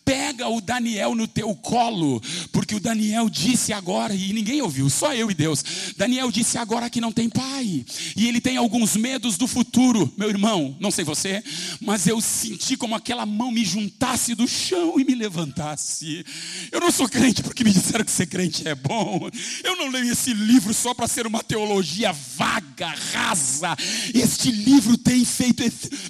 pega 0.11 0.49
o 0.49 0.59
Daniel 0.59 1.15
no 1.15 1.25
teu 1.25 1.55
colo, 1.55 2.21
porque 2.51 2.75
o 2.75 2.81
Daniel 2.81 3.29
disse 3.29 3.71
agora, 3.71 4.13
e 4.13 4.33
ninguém 4.33 4.61
ouviu, 4.61 4.89
só 4.89 5.15
eu 5.15 5.31
e 5.31 5.33
Deus. 5.33 5.63
Daniel 5.95 6.29
disse 6.29 6.57
agora 6.57 6.89
que 6.89 6.99
não 6.99 7.13
tem 7.13 7.29
pai, 7.29 7.85
e 8.17 8.27
ele 8.27 8.41
tem 8.41 8.57
alguns 8.57 8.97
medos 8.97 9.37
do 9.37 9.47
futuro. 9.47 10.11
Meu 10.17 10.27
irmão, 10.27 10.75
não 10.81 10.91
sei 10.91 11.05
você, 11.05 11.41
mas 11.79 12.07
eu 12.07 12.19
senti 12.19 12.75
como 12.75 12.93
aquela 12.93 13.25
mão 13.25 13.51
me 13.51 13.63
juntasse 13.63 14.35
do 14.35 14.45
chão 14.49 14.99
e 14.99 15.05
me 15.05 15.15
levantasse. 15.15 16.25
Eu 16.73 16.81
não 16.81 16.91
sou 16.91 17.07
crente 17.07 17.41
porque 17.41 17.63
me 17.63 17.71
disseram 17.71 18.03
que 18.03 18.11
ser 18.11 18.25
crente 18.25 18.67
é 18.67 18.75
bom. 18.75 19.29
Eu 19.63 19.77
não 19.77 19.87
leio 19.89 20.11
esse 20.11 20.33
livro 20.33 20.73
só 20.73 20.93
para 20.93 21.07
ser 21.07 21.25
uma 21.25 21.41
teologia 21.41 22.11
vaga, 22.11 22.93
rasa. 23.13 23.77
Este 24.13 24.51
livro 24.51 24.97
tem 24.97 25.23
feito 25.23 25.63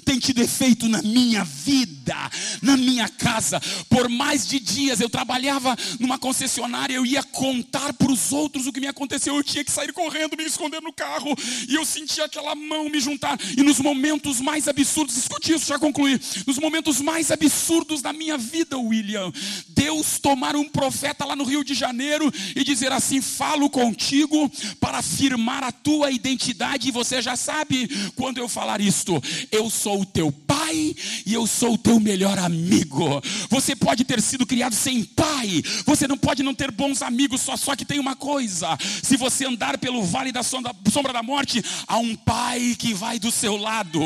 tem 0.04 0.18
tido 0.18 0.42
efeito 0.42 0.88
na 0.88 1.00
minha 1.02 1.44
vida, 1.44 2.16
na 2.60 2.76
minha 2.76 3.08
casa, 3.08 3.60
por 3.92 4.08
mais 4.08 4.46
de 4.46 4.58
dias 4.58 5.00
eu 5.00 5.10
trabalhava 5.10 5.76
numa 6.00 6.18
concessionária, 6.18 6.94
eu 6.94 7.04
ia 7.04 7.22
contar 7.22 7.92
para 7.92 8.10
os 8.10 8.32
outros 8.32 8.66
o 8.66 8.72
que 8.72 8.80
me 8.80 8.86
aconteceu. 8.86 9.36
Eu 9.36 9.44
tinha 9.44 9.62
que 9.62 9.70
sair 9.70 9.92
correndo, 9.92 10.34
me 10.34 10.44
esconder 10.44 10.80
no 10.80 10.92
carro, 10.92 11.36
e 11.68 11.74
eu 11.74 11.84
sentia 11.84 12.24
aquela 12.24 12.54
mão 12.54 12.88
me 12.88 12.98
juntar. 12.98 13.38
E 13.56 13.62
nos 13.62 13.78
momentos 13.78 14.40
mais 14.40 14.66
absurdos, 14.66 15.16
escute 15.16 15.52
isso, 15.52 15.66
já 15.66 15.78
concluí. 15.78 16.18
Nos 16.46 16.58
momentos 16.58 17.02
mais 17.02 17.30
absurdos 17.30 18.00
da 18.00 18.14
minha 18.14 18.38
vida, 18.38 18.78
William, 18.78 19.30
Deus 19.68 20.18
tomar 20.18 20.56
um 20.56 20.68
profeta 20.68 21.26
lá 21.26 21.36
no 21.36 21.44
Rio 21.44 21.62
de 21.62 21.74
Janeiro 21.74 22.32
e 22.56 22.64
dizer 22.64 22.92
assim: 22.92 23.20
falo 23.20 23.68
contigo 23.68 24.50
para 24.80 24.98
afirmar 24.98 25.62
a 25.62 25.70
tua 25.70 26.10
identidade, 26.10 26.88
e 26.88 26.92
você 26.92 27.20
já 27.20 27.36
sabe 27.36 27.90
quando 28.16 28.38
eu 28.38 28.48
falar 28.48 28.80
isto: 28.80 29.22
eu 29.50 29.68
sou 29.68 30.00
o 30.00 30.06
teu 30.06 30.32
pai 30.32 30.94
e 31.26 31.34
eu 31.34 31.46
sou 31.46 31.74
o 31.74 31.78
teu 31.78 32.00
melhor 32.00 32.38
amigo. 32.38 33.22
Você 33.50 33.71
pode 33.74 34.04
ter 34.04 34.20
sido 34.20 34.46
criado 34.46 34.74
sem 34.74 35.04
pai, 35.04 35.62
você 35.84 36.06
não 36.06 36.16
pode 36.16 36.42
não 36.42 36.54
ter 36.54 36.70
bons 36.70 37.02
amigos, 37.02 37.40
só, 37.40 37.56
só 37.56 37.76
que 37.76 37.84
tem 37.84 37.98
uma 37.98 38.16
coisa: 38.16 38.76
se 39.02 39.16
você 39.16 39.46
andar 39.46 39.78
pelo 39.78 40.02
vale 40.02 40.32
da 40.32 40.42
sombra, 40.42 40.74
sombra 40.90 41.12
da 41.12 41.22
morte, 41.22 41.62
há 41.86 41.98
um 41.98 42.14
pai 42.14 42.76
que 42.78 42.94
vai 42.94 43.18
do 43.18 43.30
seu 43.30 43.56
lado, 43.56 44.00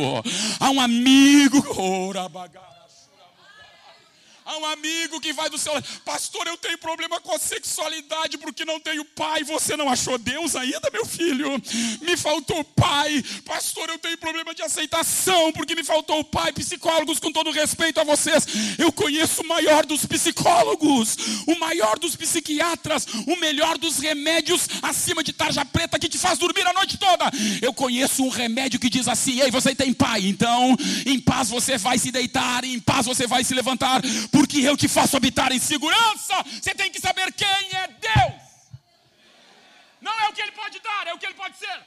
há 0.61 0.71
um 0.71 0.81
amigo. 0.81 1.65
Ora. 1.81 2.76
Há 4.47 4.59
um 4.59 4.67
amigo 4.67 5.21
que 5.21 5.33
vai 5.33 5.51
do 5.51 5.59
seu 5.59 5.75
lado. 5.75 5.85
Pastor, 6.05 6.47
eu 6.47 6.57
tenho 6.57 6.79
problema 6.79 7.21
com 7.21 7.35
a 7.35 7.39
sexualidade 7.39 8.39
porque 8.39 8.65
não 8.65 8.79
tenho 8.79 9.05
pai. 9.05 9.43
Você 9.43 9.77
não 9.77 9.89
achou 9.89 10.17
Deus 10.19 10.55
ainda, 10.55 10.89
meu 10.93 11.05
filho? 11.05 11.61
Me 12.01 12.17
faltou 12.17 12.63
pai. 12.63 13.25
Pastor, 13.45 13.89
eu 13.89 13.99
tenho 13.99 14.17
problema 14.19 14.55
de 14.55 14.63
aceitação 14.63 15.53
porque 15.53 15.75
me 15.75 15.83
faltou 15.83 16.23
pai. 16.23 16.53
Psicólogos, 16.53 17.19
com 17.19 17.33
todo 17.33 17.51
respeito 17.51 17.99
a 17.99 18.05
vocês, 18.05 18.47
eu 18.79 18.93
conheço 18.93 19.43
o 19.43 19.49
maior 19.49 19.85
dos 19.85 20.07
psicólogos, 20.07 21.17
o 21.49 21.59
maior 21.59 21.99
dos 21.99 22.15
psiquiatras, 22.15 23.05
o 23.27 23.35
melhor 23.35 23.77
dos 23.77 23.99
remédios 23.99 24.69
acima 24.81 25.25
de 25.25 25.33
tarja 25.33 25.65
preta 25.65 25.99
que 25.99 26.09
te 26.09 26.19
faz 26.19 26.39
dormir 26.39 26.65
a 26.69 26.73
noite 26.73 26.99
toda. 26.99 27.25
Eu 27.61 27.75
conheço 27.75 28.23
um 28.23 28.29
remédio 28.29 28.79
que 28.79 28.89
diz 28.89 29.09
assim: 29.09 29.41
Ei, 29.41 29.51
você 29.51 29.75
tem 29.75 29.93
pai, 29.93 30.25
então 30.25 30.77
em 31.05 31.19
paz 31.19 31.49
você 31.49 31.77
vai 31.77 31.99
se 31.99 32.13
deitar, 32.13 32.63
em 32.63 32.79
paz 32.79 33.07
você 33.07 33.27
vai 33.27 33.43
se 33.43 33.53
levantar 33.53 34.01
porque 34.37 34.59
eu 34.71 34.77
te 34.77 34.87
faço 34.87 35.17
habitar 35.17 35.51
em 35.51 35.59
segurança. 35.59 36.35
Você 36.43 36.75
tem 36.75 36.93
que 36.93 37.01
saber 37.01 37.33
quem 37.33 37.77
é 37.83 37.89
Deus. 37.89 38.43
Não 40.07 40.13
é 40.21 40.29
o 40.29 40.35
que 40.35 40.43
Ele 40.43 40.53
pode 40.53 40.79
dar, 40.81 41.07
é 41.07 41.15
o 41.15 41.19
que 41.19 41.27
Ele 41.29 41.41
pode 41.43 41.57
ser. 41.57 41.79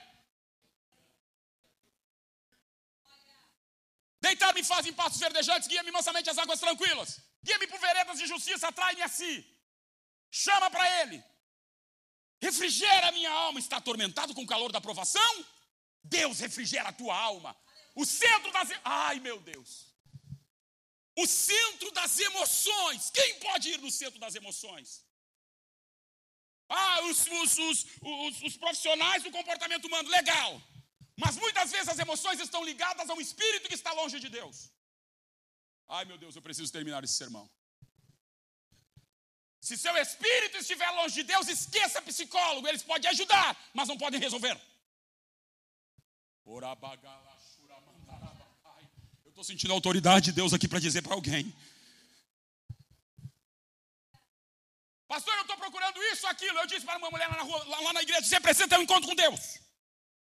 Deitar-me 4.20 4.64
faz 4.64 4.86
em 4.88 4.94
passos 4.94 5.20
verdejantes, 5.20 5.68
guia-me 5.68 5.92
mansamente 5.92 6.30
às 6.32 6.40
águas 6.40 6.60
tranquilas. 6.60 7.22
Guia-me 7.44 7.68
por 7.68 7.80
veredas 7.80 8.18
de 8.18 8.26
justiça, 8.26 8.68
atrai-me 8.68 9.04
a 9.04 9.08
si. 9.08 9.46
Chama 10.32 10.72
para 10.72 11.02
Ele. 11.02 11.24
Refrigera 12.42 13.12
minha 13.12 13.32
alma. 13.32 13.60
Está 13.60 13.78
atormentado 13.78 14.34
com 14.34 14.42
o 14.42 14.48
calor 14.48 14.72
da 14.72 14.82
provação? 14.82 15.46
Deus 16.04 16.40
refrigera 16.40 16.90
a 16.90 16.94
tua 16.94 17.16
alma. 17.16 17.56
O 17.96 18.06
centro 18.06 18.52
das. 18.52 18.70
Ai, 18.84 19.20
meu 19.20 19.40
Deus 19.40 19.89
o 21.22 21.26
centro 21.28 21.90
das 22.00 22.14
emoções. 22.30 23.10
Quem 23.18 23.30
pode 23.46 23.70
ir 23.74 23.80
no 23.86 23.92
centro 24.00 24.20
das 24.24 24.36
emoções? 24.42 24.88
Ah, 26.70 26.98
os, 27.08 27.20
os, 27.42 27.52
os, 27.68 28.42
os, 28.48 28.56
profissionais 28.64 29.24
do 29.24 29.32
comportamento 29.38 29.86
humano, 29.86 30.08
legal. 30.18 30.52
Mas 31.24 31.36
muitas 31.44 31.72
vezes 31.76 31.90
as 31.94 32.02
emoções 32.06 32.40
estão 32.40 32.64
ligadas 32.72 33.10
a 33.10 33.14
um 33.14 33.22
espírito 33.28 33.68
que 33.70 33.80
está 33.80 33.92
longe 34.02 34.20
de 34.26 34.30
Deus. 34.30 34.58
Ai 35.88 36.06
meu 36.06 36.18
Deus, 36.24 36.36
eu 36.36 36.44
preciso 36.48 36.72
terminar 36.72 37.04
esse 37.04 37.16
sermão. 37.16 37.50
Se 39.68 39.76
seu 39.78 39.96
espírito 39.98 40.58
estiver 40.58 40.90
longe 40.92 41.16
de 41.16 41.24
Deus, 41.24 41.48
esqueça 41.48 42.02
psicólogo, 42.10 42.68
eles 42.68 42.84
podem 42.92 43.10
ajudar, 43.10 43.50
mas 43.74 43.90
não 43.90 43.98
podem 43.98 44.20
resolver. 44.20 44.58
Orabagala. 46.46 47.29
Estou 49.40 49.54
sentindo 49.54 49.72
a 49.72 49.74
autoridade 49.74 50.26
de 50.26 50.32
Deus 50.34 50.54
aqui 50.54 50.68
para 50.68 50.82
dizer 50.82 51.02
para 51.02 51.14
alguém. 51.14 51.56
Pastor, 55.08 55.34
eu 55.34 55.44
estou 55.44 55.56
procurando 55.56 55.98
isso, 56.12 56.28
aquilo. 56.28 56.58
Eu 56.58 56.68
disse 56.68 56.86
para 56.86 56.98
uma 56.98 57.10
mulher 57.10 57.30
lá 57.30 57.38
na, 57.38 57.44
rua, 57.44 57.64
lá 57.64 57.94
na 57.94 58.02
igreja: 58.02 58.22
você 58.22 58.38
precisa 58.42 58.68
ter 58.68 58.78
um 58.78 58.82
encontro 58.82 59.08
com 59.08 59.16
Deus. 59.16 59.60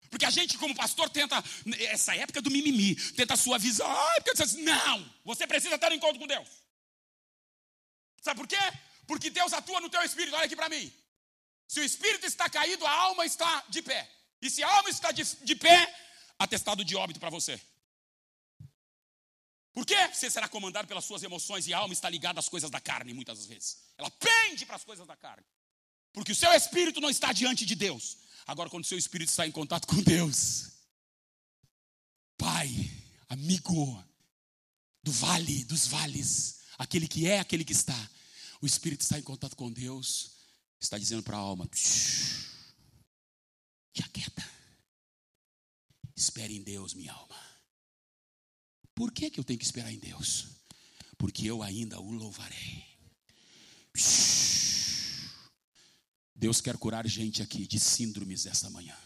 Porque 0.08 0.24
a 0.24 0.30
gente, 0.30 0.56
como 0.56 0.72
pastor, 0.72 1.10
tenta, 1.10 1.42
essa 1.80 2.14
época 2.14 2.40
do 2.40 2.48
mimimi, 2.48 2.94
tenta 3.14 3.34
suavizar. 3.34 3.90
Ai, 3.90 4.20
porque 4.20 4.36
você 4.36 4.58
não, 4.58 5.12
você 5.24 5.48
precisa 5.48 5.76
ter 5.76 5.90
um 5.90 5.96
encontro 5.96 6.20
com 6.20 6.28
Deus. 6.28 6.48
Sabe 8.20 8.38
por 8.38 8.46
quê? 8.46 8.64
Porque 9.08 9.30
Deus 9.30 9.52
atua 9.52 9.80
no 9.80 9.90
teu 9.90 10.02
espírito. 10.02 10.36
Olha 10.36 10.44
aqui 10.44 10.54
para 10.54 10.68
mim. 10.68 10.92
Se 11.66 11.80
o 11.80 11.84
espírito 11.84 12.24
está 12.24 12.48
caído, 12.48 12.86
a 12.86 12.92
alma 12.92 13.26
está 13.26 13.64
de 13.68 13.82
pé. 13.82 14.08
E 14.40 14.48
se 14.48 14.62
a 14.62 14.68
alma 14.68 14.90
está 14.90 15.10
de, 15.10 15.24
de 15.24 15.56
pé, 15.56 15.92
atestado 16.38 16.84
de 16.84 16.94
óbito 16.94 17.18
para 17.18 17.30
você. 17.30 17.60
Por 19.72 19.86
quê? 19.86 20.08
Você 20.08 20.30
será 20.30 20.48
comandado 20.48 20.86
pelas 20.86 21.04
suas 21.04 21.22
emoções 21.22 21.66
e 21.66 21.72
a 21.72 21.78
alma 21.78 21.94
está 21.94 22.10
ligada 22.10 22.38
às 22.38 22.48
coisas 22.48 22.70
da 22.70 22.80
carne, 22.80 23.14
muitas 23.14 23.46
vezes. 23.46 23.78
Ela 23.96 24.10
pende 24.10 24.66
para 24.66 24.76
as 24.76 24.84
coisas 24.84 25.06
da 25.06 25.16
carne. 25.16 25.46
Porque 26.12 26.32
o 26.32 26.36
seu 26.36 26.52
espírito 26.52 27.00
não 27.00 27.08
está 27.08 27.32
diante 27.32 27.64
de 27.64 27.74
Deus. 27.74 28.18
Agora, 28.46 28.68
quando 28.68 28.84
o 28.84 28.86
seu 28.86 28.98
espírito 28.98 29.30
está 29.30 29.46
em 29.46 29.50
contato 29.50 29.86
com 29.86 29.96
Deus, 30.02 30.72
Pai, 32.36 32.68
amigo 33.28 34.04
do 35.02 35.12
vale, 35.12 35.64
dos 35.64 35.86
vales, 35.86 36.60
aquele 36.76 37.08
que 37.08 37.26
é, 37.26 37.38
aquele 37.38 37.64
que 37.64 37.72
está, 37.72 38.10
o 38.60 38.66
espírito 38.66 39.02
está 39.02 39.18
em 39.18 39.22
contato 39.22 39.56
com 39.56 39.70
Deus, 39.70 40.32
está 40.80 40.98
dizendo 40.98 41.22
para 41.22 41.36
a 41.36 41.40
alma: 41.40 41.68
te 41.68 44.02
aquieta, 44.02 44.44
espere 46.16 46.56
em 46.56 46.62
Deus, 46.62 46.94
minha 46.94 47.12
alma. 47.12 47.51
Por 48.94 49.12
que, 49.12 49.30
que 49.30 49.40
eu 49.40 49.44
tenho 49.44 49.58
que 49.58 49.64
esperar 49.64 49.92
em 49.92 49.98
Deus? 49.98 50.48
Porque 51.16 51.46
eu 51.46 51.62
ainda 51.62 52.00
o 52.00 52.10
louvarei. 52.10 52.84
Deus 56.34 56.60
quer 56.60 56.76
curar 56.76 57.06
gente 57.06 57.42
aqui 57.42 57.66
de 57.66 57.78
síndromes 57.78 58.46
esta 58.46 58.68
manhã. 58.70 58.96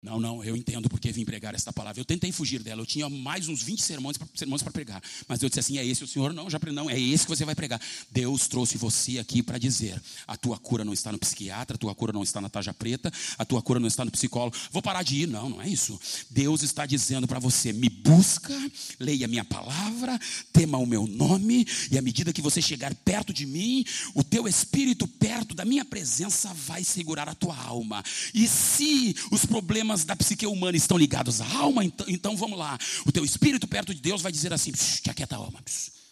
Não, 0.00 0.20
não, 0.20 0.44
eu 0.44 0.56
entendo 0.56 0.88
porque 0.88 1.10
vim 1.10 1.24
pregar 1.24 1.56
esta 1.56 1.72
palavra. 1.72 2.00
Eu 2.00 2.04
tentei 2.04 2.30
fugir 2.30 2.62
dela, 2.62 2.80
eu 2.80 2.86
tinha 2.86 3.08
mais 3.10 3.48
uns 3.48 3.64
20 3.64 3.82
sermões 3.82 4.16
para 4.62 4.70
pregar. 4.70 5.02
Mas 5.26 5.42
eu 5.42 5.48
disse 5.48 5.58
assim: 5.58 5.76
é 5.76 5.84
esse 5.84 6.04
o 6.04 6.06
Senhor? 6.06 6.32
Não, 6.32 6.48
já 6.48 6.60
não, 6.72 6.88
é 6.88 6.98
esse 6.98 7.24
que 7.24 7.30
você 7.30 7.44
vai 7.44 7.54
pregar. 7.56 7.80
Deus 8.08 8.46
trouxe 8.46 8.78
você 8.78 9.18
aqui 9.18 9.42
para 9.42 9.58
dizer: 9.58 10.00
a 10.24 10.36
tua 10.36 10.56
cura 10.56 10.84
não 10.84 10.92
está 10.92 11.10
no 11.10 11.18
psiquiatra, 11.18 11.74
a 11.74 11.78
tua 11.78 11.96
cura 11.96 12.12
não 12.12 12.22
está 12.22 12.40
na 12.40 12.48
taja 12.48 12.72
preta, 12.72 13.12
a 13.36 13.44
tua 13.44 13.60
cura 13.60 13.80
não 13.80 13.88
está 13.88 14.04
no 14.04 14.10
psicólogo. 14.12 14.56
Vou 14.70 14.80
parar 14.80 15.02
de 15.02 15.22
ir. 15.22 15.26
Não, 15.26 15.48
não 15.48 15.60
é 15.60 15.68
isso. 15.68 15.98
Deus 16.30 16.62
está 16.62 16.86
dizendo 16.86 17.26
para 17.26 17.40
você: 17.40 17.72
me 17.72 17.88
busca, 17.88 18.54
leia 19.00 19.26
minha 19.26 19.44
palavra, 19.44 20.16
tema 20.52 20.78
o 20.78 20.86
meu 20.86 21.08
nome, 21.08 21.66
e 21.90 21.98
à 21.98 22.02
medida 22.02 22.32
que 22.32 22.40
você 22.40 22.62
chegar 22.62 22.94
perto 22.94 23.32
de 23.32 23.44
mim, 23.44 23.84
o 24.14 24.22
teu 24.22 24.46
espírito 24.46 25.08
perto 25.08 25.56
da 25.56 25.64
minha 25.64 25.84
presença 25.84 26.54
vai 26.54 26.84
segurar 26.84 27.28
a 27.28 27.34
tua 27.34 27.56
alma. 27.56 28.04
E 28.32 28.46
se 28.46 29.16
os 29.32 29.44
problemas 29.44 29.87
problemas 29.88 30.04
da 30.04 30.14
psique 30.14 30.46
humana 30.46 30.76
estão 30.76 30.98
ligados 30.98 31.40
à 31.40 31.56
alma, 31.56 31.84
então, 31.84 32.06
então 32.08 32.36
vamos 32.36 32.58
lá. 32.58 32.78
O 33.06 33.12
teu 33.12 33.24
espírito 33.24 33.66
perto 33.66 33.94
de 33.94 34.00
Deus 34.00 34.20
vai 34.20 34.30
dizer 34.30 34.52
assim: 34.52 34.72
te 34.72 35.10
aquieta, 35.10 35.36
alma, 35.36 35.62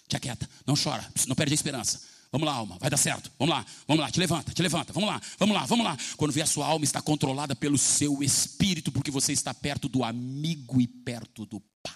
te 0.09 0.17
aquieta, 0.17 0.49
não 0.67 0.75
chora, 0.75 1.07
não 1.27 1.37
perde 1.37 1.53
a 1.53 1.55
esperança. 1.55 2.01
Vamos 2.33 2.47
lá, 2.47 2.55
alma, 2.55 2.77
vai 2.79 2.91
dar 2.91 2.97
certo. 2.97 3.31
Vamos 3.39 3.55
lá, 3.55 3.65
vamos 3.87 4.03
lá, 4.03 4.11
te 4.11 4.19
levanta, 4.19 4.53
te 4.53 4.63
levanta, 4.63 4.93
vamos 4.93 5.09
lá, 5.09 5.21
vamos 5.39 5.55
lá, 5.55 5.67
vamos 5.67 5.85
lá. 5.85 5.97
Quando 6.17 6.33
vê 6.33 6.43
a 6.43 6.47
sua 6.47 6.67
alma 6.67 6.85
está 6.85 7.01
controlada 7.01 7.55
pelo 7.55 7.79
seu 7.79 8.23
espírito, 8.23 8.91
porque 8.91 9.11
você 9.11 9.33
está 9.33 9.55
perto 9.55 9.89
do 9.89 10.03
amigo 10.03 10.81
e 10.81 10.87
perto 10.87 11.47
do 11.47 11.61
Pai. 11.83 11.95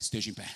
Esteja 0.00 0.30
em 0.30 0.34
pé. 0.34 0.48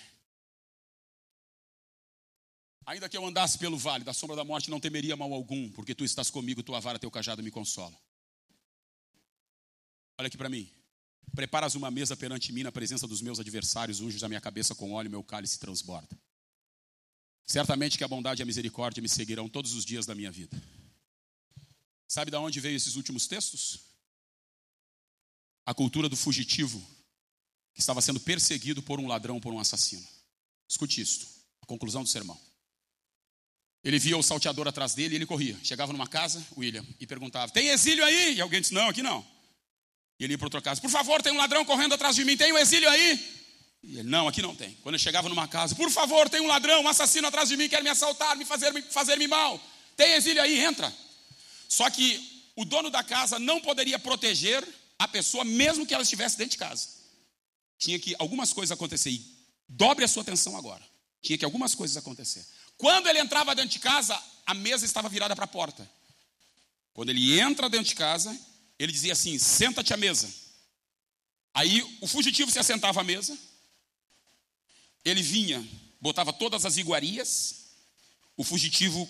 Ainda 2.86 3.08
que 3.08 3.16
eu 3.16 3.26
andasse 3.26 3.58
pelo 3.58 3.76
vale 3.76 4.04
da 4.04 4.14
sombra 4.14 4.36
da 4.36 4.44
morte, 4.44 4.70
não 4.70 4.80
temeria 4.80 5.16
mal 5.16 5.32
algum, 5.32 5.70
porque 5.72 5.94
tu 5.94 6.04
estás 6.04 6.30
comigo, 6.30 6.62
tua 6.62 6.80
vara, 6.80 6.98
teu 6.98 7.10
cajado 7.10 7.42
me 7.42 7.50
consolam. 7.50 7.98
Olha 10.18 10.26
aqui 10.26 10.36
para 10.36 10.48
mim. 10.48 10.68
Preparas 11.34 11.74
uma 11.76 11.90
mesa 11.90 12.16
perante 12.16 12.52
mim 12.52 12.64
na 12.64 12.72
presença 12.72 13.06
dos 13.06 13.22
meus 13.22 13.38
adversários, 13.38 14.00
unges 14.00 14.22
a 14.22 14.28
minha 14.28 14.40
cabeça 14.40 14.74
com 14.74 14.92
óleo, 14.92 15.10
meu 15.10 15.22
cálice 15.22 15.58
transborda. 15.58 16.18
Certamente 17.46 17.96
que 17.96 18.04
a 18.04 18.08
bondade 18.08 18.42
e 18.42 18.44
a 18.44 18.46
misericórdia 18.46 19.00
me 19.00 19.08
seguirão 19.08 19.48
todos 19.48 19.74
os 19.74 19.84
dias 19.84 20.04
da 20.04 20.14
minha 20.14 20.30
vida. 20.30 20.60
Sabe 22.08 22.30
de 22.30 22.36
onde 22.36 22.58
veio 22.58 22.76
esses 22.76 22.96
últimos 22.96 23.26
textos? 23.26 23.80
A 25.64 25.72
cultura 25.72 26.08
do 26.08 26.16
fugitivo 26.16 26.84
que 27.72 27.80
estava 27.80 28.00
sendo 28.00 28.18
perseguido 28.18 28.82
por 28.82 28.98
um 28.98 29.06
ladrão, 29.06 29.38
por 29.38 29.52
um 29.52 29.60
assassino. 29.60 30.06
Escute 30.68 31.00
isto, 31.00 31.26
a 31.62 31.66
conclusão 31.66 32.02
do 32.02 32.08
sermão. 32.08 32.38
Ele 33.84 33.98
via 33.98 34.18
o 34.18 34.22
salteador 34.22 34.66
atrás 34.66 34.94
dele 34.94 35.14
e 35.14 35.18
ele 35.18 35.26
corria. 35.26 35.56
Chegava 35.62 35.92
numa 35.92 36.08
casa, 36.08 36.44
William, 36.56 36.84
e 36.98 37.06
perguntava: 37.06 37.52
Tem 37.52 37.68
exílio 37.68 38.04
aí? 38.04 38.34
E 38.34 38.40
alguém 38.40 38.60
disse: 38.60 38.74
Não, 38.74 38.88
aqui 38.88 39.02
não. 39.02 39.37
E 40.18 40.24
ele 40.24 40.34
ia 40.34 40.38
para 40.38 40.46
outra 40.46 40.60
casa: 40.60 40.80
Por 40.80 40.90
favor, 40.90 41.22
tem 41.22 41.32
um 41.32 41.36
ladrão 41.36 41.64
correndo 41.64 41.94
atrás 41.94 42.16
de 42.16 42.24
mim, 42.24 42.36
tem 42.36 42.52
um 42.52 42.58
exílio 42.58 42.88
aí? 42.88 43.38
E 43.82 43.98
ele: 43.98 44.08
Não, 44.08 44.26
aqui 44.26 44.42
não 44.42 44.54
tem. 44.54 44.74
Quando 44.82 44.94
ele 44.94 45.02
chegava 45.02 45.28
numa 45.28 45.46
casa: 45.46 45.74
Por 45.74 45.90
favor, 45.90 46.28
tem 46.28 46.40
um 46.40 46.46
ladrão, 46.46 46.82
um 46.82 46.88
assassino 46.88 47.28
atrás 47.28 47.48
de 47.48 47.56
mim, 47.56 47.68
quer 47.68 47.82
me 47.82 47.88
assaltar, 47.88 48.36
me 48.36 48.44
fazer, 48.44 48.72
me 48.72 48.82
fazer 48.82 49.16
me 49.16 49.28
mal. 49.28 49.60
Tem 49.96 50.14
exílio 50.14 50.42
aí? 50.42 50.58
Entra. 50.58 50.92
Só 51.68 51.88
que 51.90 52.50
o 52.56 52.64
dono 52.64 52.90
da 52.90 53.04
casa 53.04 53.38
não 53.38 53.60
poderia 53.60 53.98
proteger 53.98 54.66
a 54.98 55.06
pessoa, 55.06 55.44
mesmo 55.44 55.86
que 55.86 55.94
ela 55.94 56.02
estivesse 56.02 56.36
dentro 56.36 56.52
de 56.52 56.58
casa. 56.58 56.88
Tinha 57.78 57.98
que 57.98 58.16
algumas 58.18 58.52
coisas 58.52 58.72
acontecer. 58.72 59.10
E 59.10 59.24
dobre 59.68 60.04
a 60.04 60.08
sua 60.08 60.22
atenção 60.22 60.56
agora. 60.56 60.84
Tinha 61.22 61.38
que 61.38 61.44
algumas 61.44 61.74
coisas 61.74 61.96
acontecer. 61.96 62.44
Quando 62.76 63.08
ele 63.08 63.20
entrava 63.20 63.54
dentro 63.54 63.70
de 63.70 63.78
casa, 63.78 64.20
a 64.46 64.54
mesa 64.54 64.84
estava 64.84 65.08
virada 65.08 65.36
para 65.36 65.44
a 65.44 65.48
porta. 65.48 65.88
Quando 66.92 67.10
ele 67.10 67.38
entra 67.38 67.68
dentro 67.68 67.86
de 67.86 67.94
casa, 67.94 68.36
ele 68.78 68.92
dizia 68.92 69.12
assim: 69.12 69.38
senta-te 69.38 69.92
à 69.92 69.96
mesa. 69.96 70.32
Aí 71.52 71.82
o 72.00 72.06
fugitivo 72.06 72.50
se 72.50 72.58
assentava 72.58 73.00
à 73.00 73.04
mesa, 73.04 73.36
ele 75.04 75.22
vinha, 75.22 75.66
botava 76.00 76.32
todas 76.32 76.64
as 76.64 76.76
iguarias, 76.76 77.66
o 78.36 78.44
fugitivo 78.44 79.08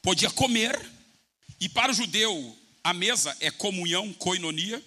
podia 0.00 0.30
comer, 0.30 0.90
e 1.60 1.68
para 1.68 1.92
o 1.92 1.94
judeu 1.94 2.58
a 2.82 2.94
mesa 2.94 3.36
é 3.40 3.50
comunhão, 3.50 4.12
coinonia. 4.14 4.82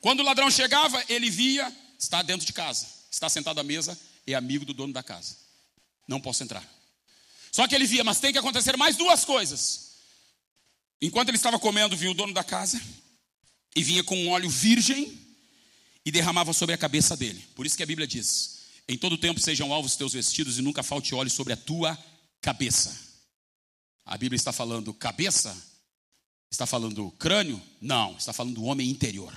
Quando 0.00 0.20
o 0.20 0.24
ladrão 0.24 0.50
chegava, 0.50 1.04
ele 1.08 1.30
via, 1.30 1.70
está 1.98 2.22
dentro 2.22 2.46
de 2.46 2.52
casa, 2.52 2.86
está 3.10 3.28
sentado 3.28 3.60
à 3.60 3.62
mesa, 3.62 3.98
é 4.26 4.34
amigo 4.34 4.64
do 4.64 4.72
dono 4.72 4.92
da 4.92 5.02
casa. 5.02 5.36
Não 6.08 6.20
posso 6.20 6.42
entrar. 6.42 6.66
Só 7.52 7.68
que 7.68 7.74
ele 7.74 7.86
via, 7.86 8.02
mas 8.02 8.18
tem 8.18 8.32
que 8.32 8.38
acontecer 8.38 8.76
mais 8.76 8.96
duas 8.96 9.24
coisas. 9.24 9.92
Enquanto 11.00 11.28
ele 11.28 11.36
estava 11.36 11.58
comendo, 11.58 11.96
vinha 11.96 12.10
o 12.10 12.14
dono 12.14 12.32
da 12.32 12.42
casa 12.42 12.80
e 13.74 13.82
vinha 13.82 14.04
com 14.04 14.16
um 14.16 14.30
óleo 14.30 14.48
virgem 14.48 15.18
e 16.04 16.10
derramava 16.10 16.52
sobre 16.52 16.74
a 16.74 16.78
cabeça 16.78 17.16
dele. 17.16 17.42
Por 17.54 17.66
isso 17.66 17.76
que 17.76 17.82
a 17.82 17.86
Bíblia 17.86 18.06
diz: 18.06 18.60
Em 18.88 18.98
todo 18.98 19.18
tempo 19.18 19.40
sejam 19.40 19.72
alvos 19.72 19.96
teus 19.96 20.12
vestidos 20.12 20.58
e 20.58 20.62
nunca 20.62 20.82
falte 20.82 21.14
óleo 21.14 21.30
sobre 21.30 21.52
a 21.52 21.56
tua 21.56 21.98
cabeça. 22.40 22.98
A 24.04 24.16
Bíblia 24.16 24.36
está 24.36 24.52
falando 24.52 24.92
cabeça? 24.92 25.56
Está 26.50 26.66
falando 26.66 27.10
crânio? 27.12 27.62
Não, 27.80 28.16
está 28.16 28.32
falando 28.32 28.54
do 28.54 28.64
homem 28.64 28.90
interior. 28.90 29.32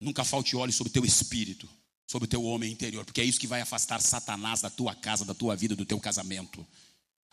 Nunca 0.00 0.24
falte 0.24 0.54
óleo 0.56 0.72
sobre 0.72 0.90
o 0.90 0.92
teu 0.92 1.04
espírito, 1.04 1.68
sobre 2.06 2.26
o 2.26 2.28
teu 2.28 2.44
homem 2.44 2.70
interior, 2.70 3.04
porque 3.04 3.20
é 3.20 3.24
isso 3.24 3.40
que 3.40 3.46
vai 3.46 3.60
afastar 3.60 4.00
Satanás 4.00 4.60
da 4.60 4.68
tua 4.68 4.94
casa, 4.94 5.24
da 5.24 5.34
tua 5.34 5.56
vida, 5.56 5.74
do 5.74 5.86
teu 5.86 5.98
casamento. 5.98 6.66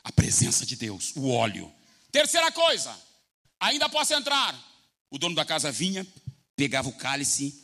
A 0.03 0.11
presença 0.11 0.65
de 0.65 0.75
Deus, 0.75 1.11
o 1.15 1.29
óleo. 1.29 1.71
Terceira 2.11 2.51
coisa, 2.51 2.95
ainda 3.59 3.89
posso 3.89 4.13
entrar. 4.13 4.74
O 5.09 5.17
dono 5.17 5.35
da 5.35 5.45
casa 5.45 5.71
vinha, 5.71 6.05
pegava 6.55 6.89
o 6.89 6.93
cálice 6.93 7.61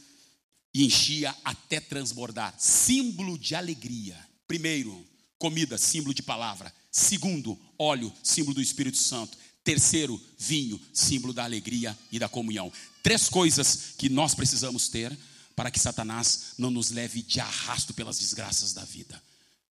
e 0.73 0.85
enchia 0.85 1.35
até 1.43 1.79
transbordar. 1.79 2.55
Símbolo 2.57 3.37
de 3.37 3.55
alegria. 3.55 4.17
Primeiro, 4.47 5.05
comida, 5.37 5.77
símbolo 5.77 6.13
de 6.13 6.23
palavra. 6.23 6.73
Segundo, 6.91 7.59
óleo, 7.77 8.11
símbolo 8.23 8.55
do 8.55 8.61
Espírito 8.61 8.97
Santo. 8.97 9.37
Terceiro, 9.63 10.21
vinho, 10.37 10.79
símbolo 10.93 11.33
da 11.33 11.43
alegria 11.43 11.97
e 12.11 12.19
da 12.19 12.27
comunhão. 12.27 12.71
Três 13.03 13.29
coisas 13.29 13.93
que 13.97 14.09
nós 14.09 14.33
precisamos 14.33 14.89
ter 14.89 15.17
para 15.55 15.69
que 15.69 15.79
Satanás 15.79 16.53
não 16.57 16.71
nos 16.71 16.89
leve 16.91 17.21
de 17.21 17.39
arrasto 17.39 17.93
pelas 17.93 18.19
desgraças 18.19 18.73
da 18.73 18.83
vida. 18.83 19.21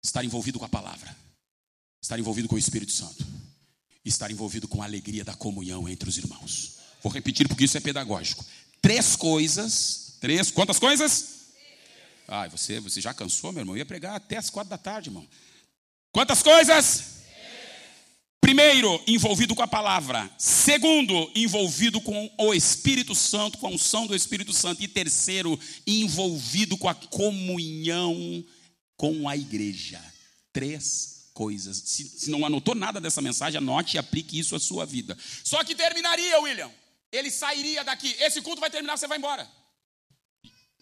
Estar 0.02 0.24
envolvido 0.24 0.58
com 0.58 0.64
a 0.64 0.68
palavra, 0.68 1.14
estar 2.00 2.18
envolvido 2.18 2.48
com 2.48 2.54
o 2.54 2.58
Espírito 2.58 2.92
Santo, 2.92 3.26
estar 4.04 4.30
envolvido 4.30 4.66
com 4.66 4.82
a 4.82 4.84
alegria 4.84 5.24
da 5.24 5.34
comunhão 5.34 5.88
entre 5.88 6.08
os 6.08 6.16
irmãos. 6.16 6.79
Vou 7.02 7.12
repetir 7.12 7.48
porque 7.48 7.64
isso 7.64 7.76
é 7.76 7.80
pedagógico. 7.80 8.44
Três 8.80 9.16
coisas, 9.16 10.16
três, 10.20 10.50
quantas 10.50 10.78
coisas? 10.78 11.40
Ai, 12.26 12.48
você, 12.48 12.78
você 12.78 13.00
já 13.00 13.12
cansou, 13.12 13.52
meu 13.52 13.62
irmão? 13.62 13.74
Eu 13.74 13.78
ia 13.78 13.86
pregar 13.86 14.14
até 14.14 14.36
as 14.36 14.48
quatro 14.48 14.70
da 14.70 14.78
tarde, 14.78 15.08
irmão. 15.08 15.26
Quantas 16.12 16.42
coisas? 16.42 17.20
Primeiro, 18.40 19.02
envolvido 19.06 19.54
com 19.54 19.62
a 19.62 19.68
palavra. 19.68 20.30
Segundo, 20.38 21.30
envolvido 21.34 22.00
com 22.00 22.30
o 22.38 22.54
Espírito 22.54 23.14
Santo, 23.14 23.58
com 23.58 23.66
a 23.66 23.70
unção 23.70 24.06
do 24.06 24.14
Espírito 24.14 24.52
Santo. 24.52 24.82
E 24.82 24.88
terceiro, 24.88 25.58
envolvido 25.86 26.76
com 26.76 26.88
a 26.88 26.94
comunhão 26.94 28.44
com 28.96 29.28
a 29.28 29.36
igreja. 29.36 30.00
Três 30.52 31.30
coisas. 31.32 31.82
Se, 31.84 32.04
se 32.04 32.30
não 32.30 32.44
anotou 32.44 32.74
nada 32.74 33.00
dessa 33.00 33.22
mensagem, 33.22 33.58
anote 33.58 33.96
e 33.96 33.98
aplique 33.98 34.38
isso 34.38 34.56
à 34.56 34.60
sua 34.60 34.84
vida. 34.84 35.16
Só 35.44 35.62
que 35.62 35.74
terminaria, 35.74 36.40
William. 36.40 36.70
Ele 37.12 37.30
sairia 37.30 37.82
daqui. 37.84 38.14
Esse 38.20 38.40
culto 38.40 38.60
vai 38.60 38.70
terminar, 38.70 38.96
você 38.96 39.06
vai 39.06 39.18
embora. 39.18 39.48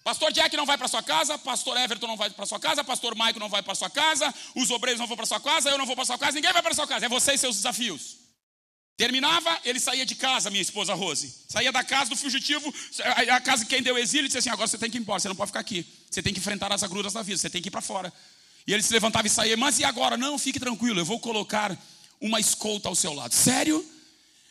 Pastor 0.05 0.33
Jack 0.33 0.57
não 0.57 0.65
vai 0.65 0.79
para 0.79 0.89
sua 0.89 1.03
casa, 1.03 1.37
pastor 1.37 1.77
Everton 1.77 2.07
não 2.07 2.17
vai 2.17 2.31
para 2.31 2.47
sua 2.47 2.59
casa, 2.59 2.83
pastor 2.83 3.15
Maico 3.15 3.39
não 3.39 3.49
vai 3.49 3.63
para 3.63 3.75
sua 3.75 3.91
casa, 3.91 4.35
os 4.55 4.71
obreiros 4.71 4.99
não 4.99 5.07
vão 5.07 5.17
para 5.17 5.27
sua 5.27 5.41
casa, 5.41 5.69
eu 5.69 5.77
não 5.77 5.85
vou 5.85 5.95
para 5.95 6.07
sua 6.07 6.17
casa, 6.17 6.33
ninguém 6.33 6.53
vai 6.53 6.63
para 6.63 6.75
sua 6.75 6.87
casa, 6.87 7.05
é 7.05 7.09
você 7.09 7.35
e 7.35 7.39
seus 7.39 7.57
desafios. 7.57 8.17
Terminava, 8.97 9.61
ele 9.65 9.79
saía 9.79 10.07
de 10.07 10.15
casa, 10.15 10.51
minha 10.51 10.63
esposa 10.63 10.95
Rose. 10.95 11.33
Saía 11.49 11.71
da 11.71 11.85
casa 11.85 12.11
do 12.11 12.17
fugitivo, 12.17 12.75
a 13.31 13.41
casa 13.41 13.65
de 13.65 13.69
quem 13.69 13.83
deu 13.83 13.97
exílio, 13.99 14.25
e 14.25 14.29
disse 14.29 14.39
assim: 14.39 14.51
agora 14.51 14.67
você 14.67 14.79
tem 14.79 14.91
que 14.91 14.97
ir 14.97 15.01
embora, 15.01 15.21
você 15.21 15.29
não 15.29 15.37
pode 15.37 15.51
ficar 15.51 15.61
aqui. 15.61 15.87
Você 16.11 16.23
tem 16.23 16.33
que 16.33 16.41
enfrentar 16.41 16.73
as 16.73 16.83
agruras 16.83 17.13
da 17.13 17.23
vida, 17.23 17.39
você 17.39 17.51
tem 17.51 17.63
que 17.63 17.69
ir 17.69 17.71
para 17.71 17.81
fora. 17.81 18.13
E 18.67 18.73
ele 18.73 18.83
se 18.83 18.93
levantava 18.93 19.27
e 19.27 19.31
saía, 19.31 19.57
mas 19.57 19.79
e 19.79 19.85
agora? 19.85 20.17
Não, 20.17 20.37
fique 20.39 20.59
tranquilo, 20.59 21.01
eu 21.01 21.05
vou 21.05 21.21
colocar 21.21 21.77
uma 22.21 22.41
escolta 22.41 22.89
ao 22.89 22.95
seu 22.95 23.13
lado. 23.13 23.33
Sério? 23.33 23.89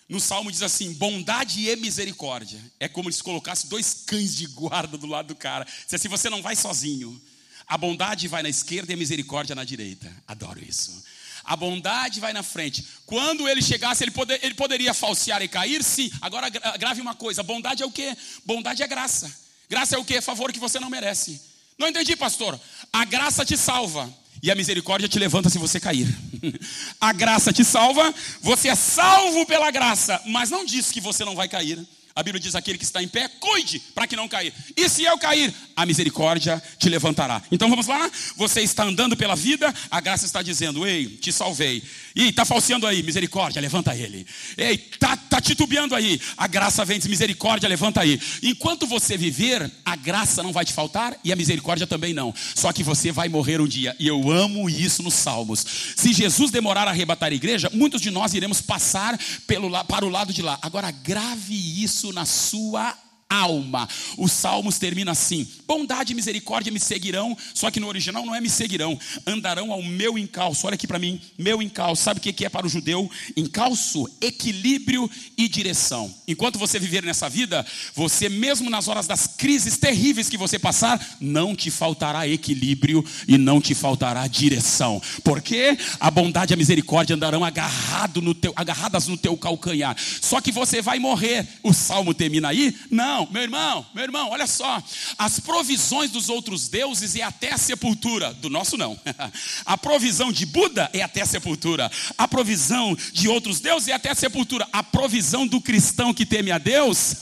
No 0.10 0.20
salmo 0.20 0.52
diz 0.52 0.62
assim: 0.62 0.94
bondade 0.94 1.68
e 1.68 1.76
misericórdia. 1.76 2.60
É 2.80 2.88
como 2.88 3.12
se 3.12 3.22
colocasse 3.22 3.68
dois 3.68 4.04
cães 4.06 4.36
de 4.36 4.48
guarda 4.48 4.98
do 4.98 5.08
lado 5.08 5.28
do 5.28 5.36
cara. 5.36 5.68
Se 5.88 5.96
assim 5.96 6.08
você 6.08 6.30
não 6.30 6.42
vai 6.42 6.56
sozinho. 6.56 7.22
A 7.68 7.78
bondade 7.78 8.30
vai 8.30 8.42
na 8.42 8.48
esquerda 8.48 8.94
e 8.94 8.96
a 8.96 8.98
misericórdia 8.98 9.54
na 9.54 9.66
direita. 9.66 10.10
Adoro 10.26 10.64
isso. 10.64 11.04
A 11.44 11.56
bondade 11.56 12.22
vai 12.22 12.32
na 12.32 12.42
frente. 12.42 12.86
Quando 13.06 13.48
ele 13.48 13.62
chegasse, 13.62 14.04
ele, 14.04 14.12
poder, 14.12 14.40
ele 14.42 14.54
poderia 14.54 14.94
falsear 14.94 15.42
e 15.42 15.48
cair? 15.50 15.84
Sim. 15.84 16.10
Agora 16.22 16.50
grave 16.50 17.02
uma 17.02 17.14
coisa: 17.14 17.44
bondade 17.44 17.84
é 17.84 17.86
o 17.86 17.92
que? 17.92 18.16
Bondade 18.46 18.82
é 18.82 18.88
graça. 18.88 19.30
Graça 19.70 19.96
é 19.96 19.98
o 19.98 20.06
que? 20.06 20.22
Favor 20.22 20.54
que 20.54 20.60
você 20.60 20.80
não 20.80 20.90
merece. 20.90 21.42
Não 21.78 21.90
entendi, 21.90 22.16
pastor. 22.16 22.60
A 22.92 23.06
graça 23.06 23.46
te 23.46 23.58
salva. 23.58 24.12
E 24.42 24.52
a 24.52 24.56
misericórdia 24.56 25.10
te 25.10 25.18
levanta 25.18 25.50
se 25.50 25.58
você 25.58 25.80
cair. 25.80 26.08
a 27.02 27.12
graça 27.14 27.52
te 27.52 27.64
salva, 27.64 28.14
você 28.42 28.70
é 28.70 28.76
salvo 28.76 29.46
pela 29.46 29.72
graça, 29.72 30.22
mas 30.26 30.50
não 30.50 30.66
diz 30.66 30.92
que 30.92 31.02
você 31.02 31.26
não 31.26 31.36
vai 31.36 31.48
cair. 31.48 31.80
A 32.18 32.24
Bíblia 32.24 32.42
diz: 32.42 32.56
aquele 32.56 32.80
que 32.80 32.84
está 32.84 33.02
em 33.04 33.08
pé, 33.08 33.30
cuide 33.40 33.80
para 33.94 34.08
que 34.08 34.16
não 34.16 34.28
cair. 34.28 34.52
E 34.76 34.90
se 34.90 35.04
eu 35.04 35.20
cair, 35.20 35.54
a 35.76 35.86
misericórdia 35.86 36.62
te 36.80 36.90
levantará. 36.90 37.44
Então 37.52 37.70
vamos 37.70 37.86
lá? 37.86 38.10
Você 38.36 38.62
está 38.62 38.84
andando 38.84 39.16
pela 39.16 39.36
vida, 39.36 39.72
a 39.92 40.02
graça 40.02 40.26
está 40.26 40.42
dizendo: 40.42 40.88
Ei, 40.88 41.06
te 41.06 41.32
salvei. 41.32 41.84
E 42.16 42.30
está 42.30 42.44
falseando 42.44 42.88
aí, 42.88 43.04
misericórdia, 43.04 43.62
levanta 43.62 43.96
ele. 43.96 44.26
Ei, 44.58 44.74
está 44.92 45.16
tá 45.16 45.40
titubeando 45.40 45.94
aí, 45.94 46.20
a 46.36 46.48
graça 46.48 46.84
vem, 46.84 46.98
diz, 46.98 47.08
misericórdia, 47.08 47.70
levanta 47.70 48.02
aí. 48.02 48.20
Enquanto 48.42 48.88
você 48.88 49.16
viver, 49.16 49.72
a 49.86 49.96
graça 49.96 50.42
não 50.42 50.52
vai 50.52 50.66
te 50.66 50.74
faltar 50.74 51.16
e 51.24 51.32
a 51.32 51.36
misericórdia 51.36 51.86
também 51.86 52.16
não. 52.16 52.34
Só 52.56 52.74
que 52.74 52.82
você 52.82 53.12
vai 53.12 53.30
morrer 53.30 53.62
um 53.62 53.68
dia. 53.68 53.96
E 54.00 54.08
eu 54.08 54.32
amo 54.32 54.68
isso 54.68 55.04
nos 55.04 55.14
Salmos. 55.14 55.64
Se 55.96 56.12
Jesus 56.12 56.50
demorar 56.50 56.88
a 56.88 56.90
arrebatar 56.90 57.32
a 57.32 57.36
igreja, 57.36 57.70
muitos 57.72 58.02
de 58.02 58.10
nós 58.10 58.34
iremos 58.34 58.60
passar 58.60 59.20
pelo, 59.46 59.70
para 59.86 60.04
o 60.04 60.10
lado 60.10 60.34
de 60.34 60.42
lá. 60.42 60.58
Agora, 60.64 60.90
grave 60.90 61.84
isso 61.84 62.07
na 62.14 62.26
sua 62.26 63.07
alma. 63.30 63.88
Os 64.18 64.32
salmos 64.32 64.78
termina 64.78 65.12
assim: 65.12 65.48
bondade 65.66 66.14
e 66.14 66.16
misericórdia 66.16 66.72
me 66.72 66.80
seguirão, 66.80 67.38
só 67.54 67.70
que 67.70 67.80
no 67.80 67.88
original 67.88 68.26
não 68.26 68.36
é 68.36 68.42
me 68.42 68.50
seguirão, 68.50 68.98
andarão 69.26 69.72
ao 69.72 69.84
meu 69.84 70.18
encalço. 70.18 70.68
Olha 70.68 70.76
aqui 70.76 70.88
para 70.88 71.00
mim, 71.00 71.20
meu 71.38 71.62
encalço. 71.62 72.04
Sabe 72.04 72.20
o 72.20 72.22
que 72.22 72.46
é 72.46 72.50
para 72.50 72.66
o 72.66 72.70
judeu? 72.70 73.10
Encalço, 73.36 74.10
equilíbrio 74.22 75.10
e 75.38 75.48
direção. 75.48 76.14
Enquanto 76.28 76.60
você 76.60 76.80
viver 76.80 77.04
nessa 77.04 77.30
vida, 77.30 77.66
você 77.94 78.30
mesmo 78.30 78.70
nas 78.70 78.88
horas 78.88 79.08
das 79.08 79.28
crises 79.28 79.78
terríveis 79.78 80.30
que 80.30 80.38
você 80.38 80.58
passar, 80.58 81.18
não 81.20 81.56
te 81.56 81.70
faltará 81.70 82.28
equilíbrio 82.28 83.04
e 83.28 83.38
não 83.38 83.60
te 83.60 83.76
faltará 83.76 84.26
direção. 84.28 85.02
Porque 85.24 85.78
a 86.00 86.10
bondade 86.10 86.54
e 86.54 86.56
a 86.56 86.58
misericórdia 86.58 87.16
andarão 87.16 87.44
agarrado 87.44 88.22
no 88.22 88.34
teu, 88.34 88.54
agarradas 88.56 89.08
no 89.08 89.18
teu 89.18 89.36
calcanhar. 89.36 89.96
Só 90.22 90.40
que 90.40 90.52
você 90.52 90.82
vai 90.82 91.00
morrer. 91.00 91.48
O 91.64 91.74
salmo 91.74 92.14
termina 92.14 92.50
aí? 92.50 92.76
Não 92.90 93.17
irmão, 93.18 93.28
meu 93.32 93.42
irmão, 93.44 93.86
meu 93.94 94.04
irmão, 94.04 94.30
olha 94.30 94.46
só. 94.46 94.82
As 95.18 95.40
provisões 95.40 96.12
dos 96.12 96.30
outros 96.30 96.68
deuses 96.68 97.16
é 97.16 97.24
até 97.24 97.54
a 97.54 97.58
sepultura, 97.58 98.34
do 98.34 98.50
nosso 98.50 98.78
não. 98.78 99.00
A 99.66 99.78
provisão 99.78 100.32
de 100.32 100.46
Buda 100.46 100.90
é 100.94 101.02
até 101.02 101.22
a 101.22 101.26
sepultura. 101.26 101.92
A 102.18 102.28
provisão 102.28 102.96
de 103.12 103.28
outros 103.28 103.60
deuses 103.60 103.88
é 103.88 103.94
até 103.94 104.12
a 104.12 104.16
sepultura. 104.16 104.68
A 104.72 104.84
provisão 104.84 105.48
do 105.48 105.60
cristão 105.60 106.14
que 106.14 106.26
teme 106.26 106.52
a 106.52 106.58
Deus, 106.58 107.16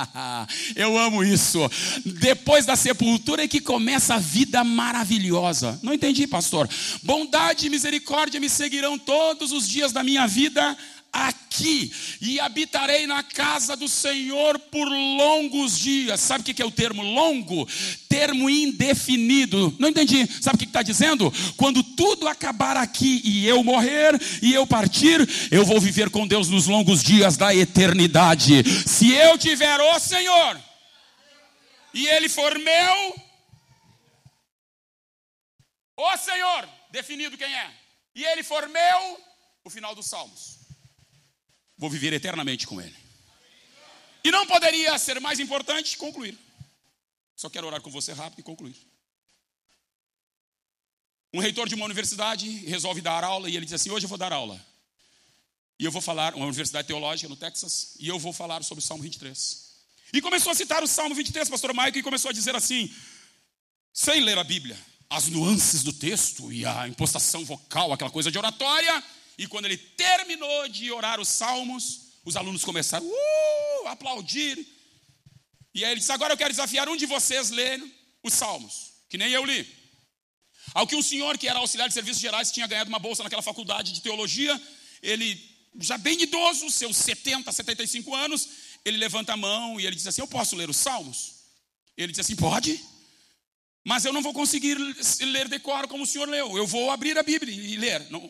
eu 0.74 0.98
amo 0.98 1.22
isso. 1.22 1.58
Depois 2.04 2.66
da 2.66 2.76
sepultura 2.76 3.44
é 3.44 3.48
que 3.48 3.60
começa 3.60 4.14
a 4.14 4.18
vida 4.18 4.62
maravilhosa. 4.64 5.78
Não 5.82 5.94
entendi, 5.94 6.26
pastor. 6.26 6.68
Bondade 7.02 7.66
e 7.66 7.70
misericórdia 7.70 8.40
me 8.40 8.48
seguirão 8.48 8.98
todos 8.98 9.52
os 9.52 9.68
dias 9.68 9.92
da 9.92 10.02
minha 10.02 10.26
vida 10.26 10.76
aqui 11.12 11.92
e 12.20 12.38
habitarei 12.40 13.06
na 13.06 13.22
casa 13.22 13.76
do 13.76 13.88
Senhor 13.88 14.58
por 14.58 14.86
longos 14.88 15.78
dias. 15.78 16.20
Sabe 16.20 16.42
o 16.42 16.54
que 16.54 16.62
é 16.62 16.64
o 16.64 16.70
termo 16.70 17.02
longo? 17.02 17.68
Termo 18.08 18.48
indefinido. 18.48 19.74
Não 19.78 19.88
entendi. 19.88 20.26
Sabe 20.40 20.56
o 20.56 20.58
que 20.58 20.64
está 20.64 20.82
dizendo? 20.82 21.32
Quando 21.56 21.82
tudo 21.82 22.28
acabar 22.28 22.76
aqui 22.76 23.20
e 23.24 23.46
eu 23.46 23.62
morrer 23.64 24.18
e 24.42 24.54
eu 24.54 24.66
partir, 24.66 25.26
eu 25.50 25.64
vou 25.64 25.80
viver 25.80 26.10
com 26.10 26.26
Deus 26.26 26.48
nos 26.48 26.66
longos 26.66 27.02
dias 27.02 27.36
da 27.36 27.54
eternidade. 27.54 28.62
Se 28.86 29.12
eu 29.12 29.38
tiver 29.38 29.80
o 29.80 29.98
Senhor 29.98 30.60
e 31.94 32.06
Ele 32.06 32.28
for 32.28 32.58
meu, 32.58 33.14
o 35.96 36.16
Senhor, 36.16 36.68
definido 36.92 37.36
quem 37.36 37.52
é, 37.52 37.70
e 38.14 38.24
Ele 38.24 38.42
for 38.42 38.68
meu, 38.68 39.20
o 39.64 39.70
final 39.70 39.94
dos 39.94 40.06
Salmos 40.06 40.57
vou 41.78 41.88
viver 41.88 42.12
eternamente 42.12 42.66
com 42.66 42.80
Ele. 42.80 42.96
E 44.24 44.30
não 44.30 44.46
poderia 44.46 44.98
ser 44.98 45.20
mais 45.20 45.38
importante 45.38 45.96
concluir. 45.96 46.36
Só 47.36 47.48
quero 47.48 47.66
orar 47.66 47.80
com 47.80 47.90
você 47.90 48.12
rápido 48.12 48.40
e 48.40 48.42
concluir. 48.42 48.76
Um 51.32 51.40
reitor 51.40 51.68
de 51.68 51.74
uma 51.74 51.84
universidade 51.84 52.48
resolve 52.66 53.00
dar 53.00 53.22
aula 53.22 53.48
e 53.48 53.56
ele 53.56 53.64
diz 53.64 53.74
assim: 53.74 53.90
Hoje 53.90 54.06
eu 54.06 54.08
vou 54.08 54.18
dar 54.18 54.32
aula. 54.32 54.60
E 55.78 55.84
eu 55.84 55.92
vou 55.92 56.02
falar, 56.02 56.34
uma 56.34 56.46
universidade 56.46 56.88
teológica 56.88 57.28
no 57.28 57.36
Texas, 57.36 57.94
e 58.00 58.08
eu 58.08 58.18
vou 58.18 58.32
falar 58.32 58.64
sobre 58.64 58.82
o 58.82 58.86
Salmo 58.86 59.02
23. 59.04 59.68
E 60.12 60.20
começou 60.20 60.50
a 60.50 60.54
citar 60.54 60.82
o 60.82 60.88
Salmo 60.88 61.14
23, 61.14 61.48
pastor 61.48 61.72
Maico, 61.72 61.98
e 61.98 62.02
começou 62.02 62.30
a 62.30 62.32
dizer 62.32 62.56
assim, 62.56 62.92
sem 63.92 64.20
ler 64.20 64.38
a 64.38 64.42
Bíblia, 64.42 64.76
as 65.08 65.28
nuances 65.28 65.84
do 65.84 65.92
texto 65.92 66.52
e 66.52 66.66
a 66.66 66.88
impostação 66.88 67.44
vocal, 67.44 67.92
aquela 67.92 68.10
coisa 68.10 68.30
de 68.30 68.38
oratória. 68.38 69.04
E 69.38 69.46
quando 69.46 69.66
ele 69.66 69.78
terminou 69.78 70.68
de 70.68 70.90
orar 70.90 71.20
os 71.20 71.28
salmos, 71.28 72.08
os 72.24 72.36
alunos 72.36 72.64
começaram 72.64 73.06
uh, 73.06 73.86
a 73.86 73.92
aplaudir. 73.92 74.66
E 75.72 75.84
aí 75.84 75.92
ele 75.92 76.00
disse: 76.00 76.10
Agora 76.10 76.32
eu 76.32 76.36
quero 76.36 76.50
desafiar 76.50 76.88
um 76.88 76.96
de 76.96 77.06
vocês 77.06 77.50
ler 77.50 77.80
os 78.22 78.34
salmos, 78.34 78.94
que 79.08 79.16
nem 79.16 79.30
eu 79.30 79.44
li. 79.44 79.78
Ao 80.74 80.86
que 80.86 80.96
um 80.96 81.02
senhor 81.02 81.38
que 81.38 81.48
era 81.48 81.60
auxiliar 81.60 81.88
de 81.88 81.94
serviços 81.94 82.20
gerais 82.20 82.50
tinha 82.50 82.66
ganhado 82.66 82.88
uma 82.88 82.98
bolsa 82.98 83.22
naquela 83.22 83.40
faculdade 83.40 83.92
de 83.92 84.02
teologia, 84.02 84.60
ele, 85.00 85.40
já 85.80 85.96
bem 85.96 86.20
idoso, 86.20 86.68
seus 86.70 86.96
70, 86.96 87.50
75 87.50 88.14
anos, 88.14 88.48
ele 88.84 88.98
levanta 88.98 89.32
a 89.32 89.36
mão 89.36 89.80
e 89.80 89.86
ele 89.86 89.94
diz 89.94 90.06
assim: 90.06 90.20
Eu 90.20 90.28
posso 90.28 90.56
ler 90.56 90.68
os 90.68 90.76
salmos? 90.76 91.36
Ele 91.96 92.10
diz 92.12 92.18
assim: 92.18 92.34
Pode. 92.34 92.84
Mas 93.88 94.04
eu 94.04 94.12
não 94.12 94.20
vou 94.20 94.34
conseguir 94.34 94.76
ler 95.22 95.48
decoro 95.48 95.88
como 95.88 96.04
o 96.04 96.06
senhor 96.06 96.28
leu. 96.28 96.58
Eu 96.58 96.66
vou 96.66 96.90
abrir 96.90 97.16
a 97.16 97.22
Bíblia 97.22 97.54
e 97.54 97.74
ler. 97.78 98.06
Não, 98.10 98.20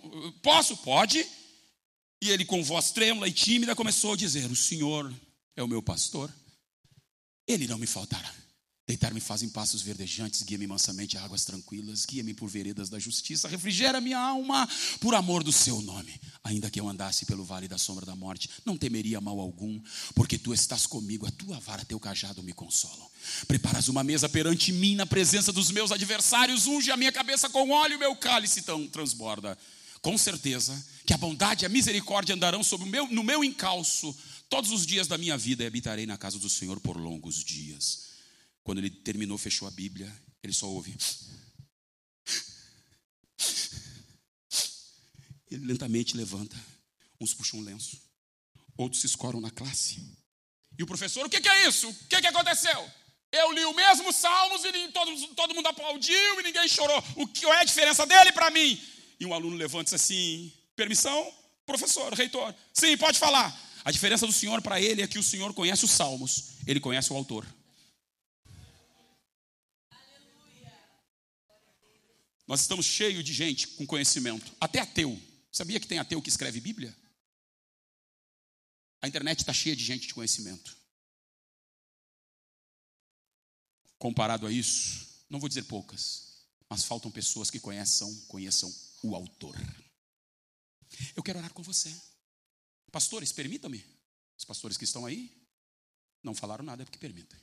posso? 0.40 0.76
Pode. 0.76 1.26
E 2.22 2.30
ele, 2.30 2.44
com 2.44 2.62
voz 2.62 2.93
trêmula 2.93 3.26
e 3.26 3.32
tímida, 3.32 3.74
começou 3.74 4.12
a 4.12 4.16
dizer: 4.16 4.48
O 4.48 4.55
Senhor 4.55 5.12
é 5.56 5.62
o 5.62 5.66
meu 5.66 5.82
pastor, 5.82 6.32
ele 7.44 7.66
não 7.66 7.76
me 7.76 7.89
faltará. 7.89 8.32
Deitar-me 8.89 9.20
faz 9.20 9.43
em 9.43 9.51
passos 9.51 9.82
verdejantes, 9.82 10.43
guia-me 10.43 10.66
mansamente 10.66 11.19
a 11.19 11.23
águas 11.23 11.44
tranquilas, 11.44 12.06
guia-me 12.06 12.32
por 12.32 12.48
veredas 12.48 12.89
da 12.89 12.98
justiça, 12.98 13.47
refrigera 13.47 14.01
minha 14.01 14.19
alma 14.19 14.66
por 14.98 15.15
amor 15.15 15.44
do 15.44 15.52
seu 15.52 15.82
nome. 15.82 16.19
Ainda 16.43 16.70
que 16.70 16.81
eu 16.81 16.89
andasse 16.89 17.27
pelo 17.27 17.44
vale 17.44 17.69
da 17.69 17.77
sombra 17.77 18.06
da 18.06 18.16
morte, 18.16 18.48
não 18.65 18.78
temeria 18.78 19.20
mal 19.20 19.39
algum, 19.40 19.78
porque 20.15 20.39
tu 20.39 20.55
estás 20.55 20.86
comigo, 20.86 21.27
a 21.27 21.31
tua 21.31 21.60
vara, 21.60 21.85
teu 21.85 22.01
cajado 22.01 22.43
me 22.43 22.55
consolam. 22.55 23.06
Preparas 23.47 23.89
uma 23.89 24.02
mesa 24.02 24.27
perante 24.27 24.73
mim 24.73 24.94
na 24.94 25.05
presença 25.05 25.52
dos 25.52 25.70
meus 25.70 25.93
adversários, 25.93 26.66
unge 26.66 26.90
a 26.90 26.97
minha 26.97 27.12
cabeça 27.12 27.51
com 27.51 27.69
óleo 27.69 27.98
meu 27.98 28.16
cálice 28.16 28.62
tão 28.62 28.89
transborda. 28.89 29.59
Com 30.01 30.16
certeza 30.16 30.82
que 31.05 31.12
a 31.12 31.19
bondade 31.19 31.62
e 31.62 31.66
a 31.66 31.69
misericórdia 31.69 32.35
andarão 32.35 32.65
sobre 32.65 32.89
o 32.89 32.90
meu, 32.90 33.06
no 33.09 33.23
meu 33.23 33.44
encalço 33.44 34.16
todos 34.48 34.70
os 34.70 34.86
dias 34.86 35.06
da 35.06 35.19
minha 35.19 35.36
vida 35.36 35.62
e 35.62 35.66
habitarei 35.66 36.06
na 36.06 36.16
casa 36.16 36.39
do 36.39 36.48
Senhor 36.48 36.81
por 36.81 36.97
longos 36.97 37.44
dias. 37.44 38.07
Quando 38.69 38.81
ele 38.81 38.90
terminou, 38.90 39.39
fechou 39.39 39.66
a 39.66 39.70
Bíblia, 39.70 40.15
ele 40.43 40.53
só 40.53 40.69
ouve. 40.69 40.95
Ele 45.51 45.65
lentamente 45.65 46.15
levanta. 46.15 46.55
Uns 47.19 47.32
puxam 47.32 47.61
um 47.61 47.62
lenço, 47.62 47.99
outros 48.77 49.01
se 49.01 49.07
escoram 49.07 49.40
na 49.40 49.51
classe. 49.51 50.07
E 50.78 50.82
o 50.82 50.86
professor, 50.86 51.24
o 51.24 51.31
que, 51.31 51.49
é 51.49 51.66
isso? 51.66 51.89
O 51.89 51.95
que, 52.11 52.20
que 52.20 52.27
aconteceu? 52.27 52.90
Eu 53.32 53.53
li 53.53 53.65
o 53.65 53.73
mesmo 53.73 54.12
Salmos 54.12 54.62
e 54.62 54.89
todo, 54.89 55.28
todo 55.28 55.55
mundo 55.55 55.69
aplaudiu 55.69 56.40
e 56.40 56.43
ninguém 56.43 56.69
chorou. 56.69 57.03
O 57.16 57.27
que 57.27 57.47
é 57.47 57.61
a 57.61 57.65
diferença 57.65 58.05
dele 58.05 58.32
para 58.32 58.51
mim? 58.51 58.78
E 59.19 59.24
um 59.24 59.32
aluno 59.32 59.57
levanta 59.57 59.97
assim: 59.97 60.53
permissão, 60.77 61.35
professor, 61.65 62.12
reitor. 62.12 62.55
Sim, 62.74 62.99
pode 62.99 63.19
falar. 63.19 63.49
A 63.82 63.90
diferença 63.90 64.27
do 64.27 64.32
senhor 64.32 64.61
para 64.61 64.78
ele 64.78 65.01
é 65.01 65.07
que 65.07 65.19
o 65.19 65.23
senhor 65.23 65.55
conhece 65.55 65.86
os 65.86 65.90
Salmos, 65.90 66.51
ele 66.66 66.81
conhece 66.81 67.11
o 67.11 67.16
autor. 67.16 67.47
Nós 72.48 72.62
estamos 72.62 72.86
cheios 72.86 73.22
de 73.22 73.34
gente 73.34 73.68
com 73.68 73.86
conhecimento, 73.86 74.56
até 74.58 74.80
ateu. 74.80 75.20
Sabia 75.52 75.78
que 75.78 75.86
tem 75.86 75.98
ateu 75.98 76.22
que 76.22 76.30
escreve 76.30 76.62
Bíblia? 76.62 76.96
A 79.02 79.06
internet 79.06 79.40
está 79.40 79.52
cheia 79.52 79.76
de 79.76 79.84
gente 79.84 80.08
de 80.08 80.14
conhecimento. 80.14 80.74
Comparado 83.98 84.46
a 84.46 84.50
isso, 84.50 85.26
não 85.28 85.38
vou 85.38 85.48
dizer 85.48 85.64
poucas, 85.64 86.46
mas 86.70 86.84
faltam 86.84 87.10
pessoas 87.10 87.50
que 87.50 87.60
conheçam, 87.60 88.14
conheçam 88.22 88.74
o 89.02 89.14
autor. 89.14 89.54
Eu 91.14 91.22
quero 91.22 91.38
orar 91.38 91.52
com 91.52 91.62
você. 91.62 91.94
Pastores, 92.90 93.30
permitam-me. 93.30 93.84
Os 94.38 94.44
pastores 94.46 94.78
que 94.78 94.84
estão 94.84 95.04
aí 95.04 95.36
não 96.22 96.34
falaram 96.34 96.64
nada, 96.64 96.82
é 96.82 96.86
porque 96.86 96.98
permitem. 96.98 97.38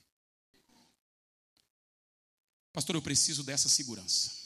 Pastor, 2.73 2.95
eu 2.95 3.01
preciso 3.03 3.43
dessa 3.43 3.69
segurança. 3.69 4.44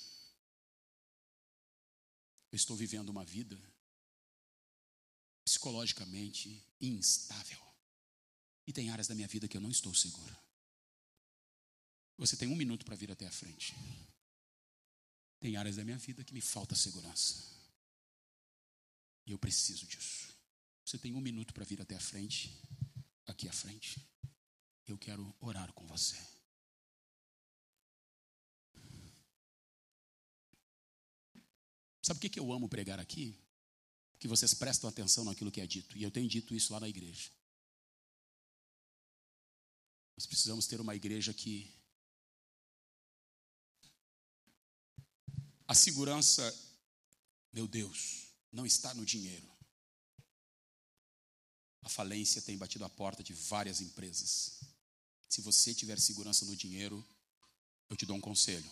Eu 2.52 2.56
estou 2.56 2.76
vivendo 2.76 3.10
uma 3.10 3.24
vida 3.24 3.60
psicologicamente 5.46 6.64
instável. 6.80 7.60
E 8.68 8.74
tem 8.74 8.90
áreas 8.92 9.08
da 9.08 9.16
minha 9.16 9.28
vida 9.28 9.48
que 9.48 9.58
eu 9.58 9.62
não 9.62 9.72
estou 9.72 9.94
seguro. 9.96 10.38
Você 12.18 12.36
tem 12.36 12.48
um 12.48 12.56
minuto 12.56 12.86
para 12.86 12.96
vir 12.96 13.12
até 13.12 13.26
a 13.26 13.32
frente. 13.32 13.74
Tem 15.40 15.56
áreas 15.56 15.78
da 15.78 15.84
minha 15.84 15.98
vida 15.98 16.24
que 16.24 16.34
me 16.34 16.42
falta 16.42 16.76
segurança. 16.76 17.44
E 19.26 19.32
eu 19.32 19.40
preciso 19.40 19.88
disso. 19.88 20.36
Você 20.86 20.98
tem 20.98 21.14
um 21.14 21.22
minuto 21.22 21.54
para 21.54 21.66
vir 21.66 21.82
até 21.82 21.96
a 21.96 22.00
frente, 22.00 22.52
aqui 23.26 23.48
à 23.48 23.54
frente. 23.54 24.06
Eu 24.86 24.98
quero 24.98 25.36
orar 25.40 25.72
com 25.74 25.86
você. 25.88 26.18
Sabe 32.10 32.26
o 32.26 32.27
que 32.27 32.40
eu 32.40 32.52
amo 32.52 32.68
pregar 32.68 32.99
aqui? 32.99 33.40
Que 34.18 34.27
vocês 34.27 34.56
prestam 34.56 34.90
atenção 34.90 35.23
naquilo 35.23 35.52
que 35.52 35.61
é 35.61 35.68
dito. 35.68 35.95
E 35.95 36.02
eu 36.02 36.10
tenho 36.10 36.27
dito 36.27 36.56
isso 36.56 36.73
lá 36.73 36.80
na 36.80 36.90
igreja. 36.90 37.30
Nós 40.18 40.26
precisamos 40.26 40.65
ter 40.65 40.81
uma 40.81 40.95
igreja 40.95 41.31
que. 41.36 41.72
A 45.68 45.76
segurança, 45.76 46.41
meu 47.53 47.68
Deus, 47.68 48.30
não 48.52 48.65
está 48.65 48.91
no 48.95 49.06
dinheiro. 49.06 49.48
A 51.84 51.90
falência 51.90 52.41
tem 52.41 52.57
batido 52.57 52.86
a 52.86 52.90
porta 52.90 53.22
de 53.22 53.36
várias 53.36 53.81
empresas. 53.81 54.61
Se 55.30 55.41
você 55.41 55.76
tiver 55.76 55.99
segurança 55.99 56.44
no 56.44 56.56
dinheiro, 56.56 57.07
eu 57.88 57.95
te 57.95 58.07
dou 58.07 58.18
um 58.18 58.22
conselho. 58.22 58.72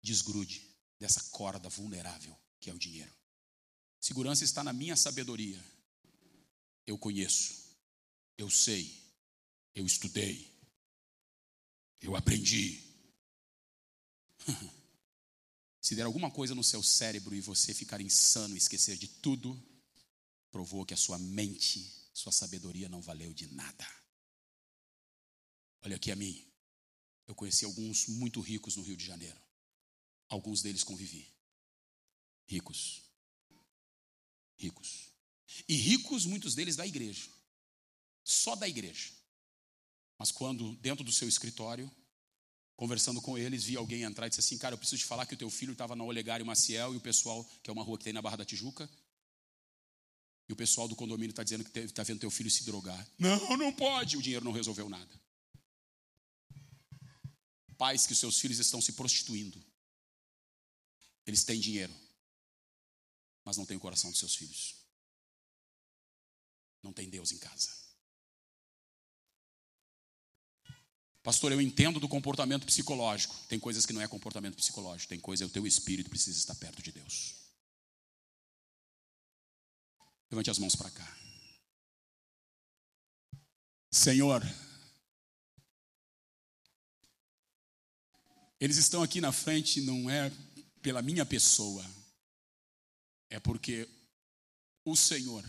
Desgrude 0.00 0.69
dessa 1.00 1.22
corda 1.30 1.68
vulnerável 1.68 2.38
que 2.60 2.70
é 2.70 2.74
o 2.74 2.78
dinheiro. 2.78 3.12
Segurança 3.98 4.44
está 4.44 4.62
na 4.62 4.72
minha 4.72 4.94
sabedoria. 4.96 5.58
Eu 6.86 6.98
conheço, 6.98 7.74
eu 8.36 8.50
sei, 8.50 9.02
eu 9.74 9.86
estudei, 9.86 10.50
eu 12.00 12.14
aprendi. 12.14 12.82
Se 15.80 15.94
der 15.94 16.02
alguma 16.02 16.30
coisa 16.30 16.54
no 16.54 16.62
seu 16.62 16.82
cérebro 16.82 17.34
e 17.34 17.40
você 17.40 17.72
ficar 17.72 18.00
insano 18.00 18.54
e 18.54 18.58
esquecer 18.58 18.96
de 18.98 19.08
tudo, 19.08 19.60
provou 20.50 20.84
que 20.84 20.92
a 20.92 20.96
sua 20.96 21.18
mente, 21.18 21.90
sua 22.12 22.32
sabedoria 22.32 22.88
não 22.88 23.00
valeu 23.00 23.32
de 23.32 23.46
nada. 23.54 23.86
Olha 25.82 25.96
aqui 25.96 26.10
a 26.10 26.16
mim. 26.16 26.46
Eu 27.26 27.34
conheci 27.34 27.64
alguns 27.64 28.08
muito 28.08 28.40
ricos 28.40 28.76
no 28.76 28.82
Rio 28.82 28.96
de 28.96 29.06
Janeiro. 29.06 29.40
Alguns 30.30 30.62
deles 30.62 30.82
convivi. 30.82 31.28
Ricos. 32.46 33.02
Ricos. 34.56 35.10
E 35.68 35.74
ricos, 35.74 36.24
muitos 36.24 36.54
deles 36.54 36.76
da 36.76 36.86
igreja. 36.86 37.28
Só 38.24 38.54
da 38.54 38.68
igreja. 38.68 39.10
Mas 40.16 40.30
quando, 40.30 40.76
dentro 40.76 41.04
do 41.04 41.12
seu 41.12 41.28
escritório, 41.28 41.90
conversando 42.76 43.20
com 43.20 43.36
eles, 43.36 43.64
vi 43.64 43.76
alguém 43.76 44.02
entrar 44.02 44.26
e 44.26 44.30
disse 44.30 44.40
assim: 44.40 44.56
Cara, 44.56 44.74
eu 44.74 44.78
preciso 44.78 45.02
te 45.02 45.06
falar 45.06 45.26
que 45.26 45.34
o 45.34 45.36
teu 45.36 45.50
filho 45.50 45.72
estava 45.72 45.96
na 45.96 46.04
Olegário 46.04 46.46
Maciel 46.46 46.94
e 46.94 46.96
o 46.96 47.00
pessoal, 47.00 47.44
que 47.62 47.68
é 47.68 47.72
uma 47.72 47.82
rua 47.82 47.98
que 47.98 48.04
tem 48.04 48.12
na 48.12 48.22
Barra 48.22 48.36
da 48.36 48.44
Tijuca, 48.44 48.88
e 50.48 50.52
o 50.52 50.56
pessoal 50.56 50.86
do 50.86 50.96
condomínio 50.96 51.30
está 51.30 51.42
dizendo 51.42 51.64
que 51.64 51.78
está 51.78 52.02
vendo 52.02 52.20
teu 52.20 52.30
filho 52.30 52.50
se 52.50 52.64
drogar. 52.64 53.06
Não, 53.18 53.56
não 53.56 53.72
pode. 53.72 54.16
O 54.16 54.22
dinheiro 54.22 54.44
não 54.44 54.52
resolveu 54.52 54.88
nada. 54.88 55.20
Pais 57.78 58.06
que 58.06 58.12
os 58.12 58.18
seus 58.18 58.38
filhos 58.38 58.58
estão 58.58 58.80
se 58.80 58.92
prostituindo. 58.92 59.64
Eles 61.26 61.44
têm 61.44 61.60
dinheiro, 61.60 61.94
mas 63.44 63.56
não 63.56 63.66
têm 63.66 63.76
o 63.76 63.80
coração 63.80 64.10
dos 64.10 64.18
seus 64.18 64.34
filhos. 64.34 64.76
Não 66.82 66.92
tem 66.92 67.08
Deus 67.10 67.32
em 67.32 67.38
casa. 67.38 67.80
Pastor, 71.22 71.52
eu 71.52 71.60
entendo 71.60 72.00
do 72.00 72.08
comportamento 72.08 72.64
psicológico. 72.64 73.36
Tem 73.48 73.58
coisas 73.58 73.84
que 73.84 73.92
não 73.92 74.00
é 74.00 74.08
comportamento 74.08 74.56
psicológico, 74.56 75.10
tem 75.10 75.20
coisa 75.20 75.44
é 75.44 75.46
o 75.46 75.50
teu 75.50 75.66
espírito 75.66 76.08
precisa 76.08 76.38
estar 76.38 76.54
perto 76.54 76.82
de 76.82 76.92
Deus. 76.92 77.34
Levante 80.30 80.50
as 80.50 80.58
mãos 80.58 80.74
para 80.74 80.90
cá. 80.90 81.18
Senhor, 83.90 84.42
eles 88.60 88.76
estão 88.76 89.02
aqui 89.02 89.20
na 89.20 89.32
frente 89.32 89.80
não 89.80 90.08
é 90.08 90.30
pela 90.82 91.02
minha 91.02 91.24
pessoa, 91.24 91.84
é 93.28 93.38
porque 93.38 93.88
o 94.84 94.96
Senhor 94.96 95.44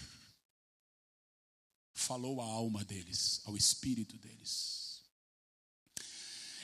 falou 1.93 2.41
à 2.41 2.45
alma 2.45 2.83
deles, 2.83 3.41
ao 3.45 3.55
espírito 3.55 4.17
deles. 4.17 5.01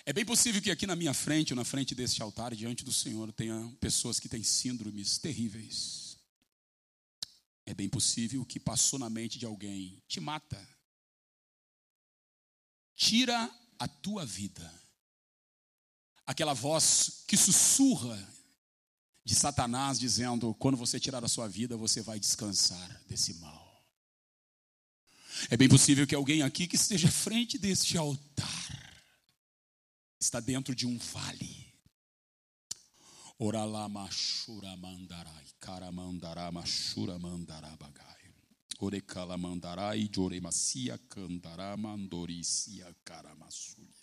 É 0.06 0.14
bem 0.14 0.26
possível 0.26 0.61
que 0.61 0.72
aqui 0.72 0.88
na 0.88 0.95
minha 0.95 1.14
frente, 1.14 1.52
ou 1.52 1.57
na 1.57 1.65
frente 1.65 1.94
deste 1.94 2.22
altar, 2.22 2.56
diante 2.56 2.84
do 2.85 2.94
Senhor, 2.94 3.31
tenha 3.34 3.76
pessoas 3.80 4.19
que 4.19 4.30
têm 4.30 4.41
síndromes 4.41 5.18
terríveis. 5.18 6.18
É 7.65 7.73
bem 7.73 7.89
possível 7.89 8.45
que 8.45 8.60
passou 8.60 8.98
na 8.98 9.10
mente 9.10 9.38
de 9.38 9.45
alguém: 9.45 10.02
te 10.07 10.22
mata, 10.22 10.57
tira 12.95 13.53
a 13.77 13.88
tua 13.88 14.26
vida. 14.26 14.73
Aquela 16.26 16.53
voz 16.53 17.23
que 17.27 17.35
sussurra 17.35 18.36
de 19.28 19.36
Satanás 19.36 19.99
dizendo: 19.99 20.56
quando 20.56 20.78
você 20.78 21.02
tirar 21.02 21.22
a 21.22 21.28
sua 21.28 21.49
vida, 21.49 21.76
você 21.76 22.02
vai 22.02 22.18
descansar 22.18 23.02
desse 23.10 23.34
mal. 23.36 23.86
É 25.49 25.58
bem 25.58 25.68
possível 25.68 26.08
que 26.08 26.16
alguém 26.16 26.44
aqui 26.44 26.66
que 26.66 26.78
esteja 26.78 27.10
à 27.10 27.12
frente 27.12 27.58
deste 27.58 27.98
altar 27.98 29.04
está 30.18 30.40
dentro 30.40 30.74
de 30.74 30.88
um 30.88 30.98
vale. 30.98 31.68
Oralama 33.38 34.10
shura 34.10 34.78
mandarai, 34.78 35.45
karamandará 35.60 36.49
mashura 36.49 37.20
mandará 37.20 37.76
bagai. 37.76 38.34
Orecala 38.80 39.38
mandarai, 39.38 40.10
joremacia 40.10 40.98
candará 41.10 41.76
mandoricia 41.76 42.95
karamassuria. 43.04 43.97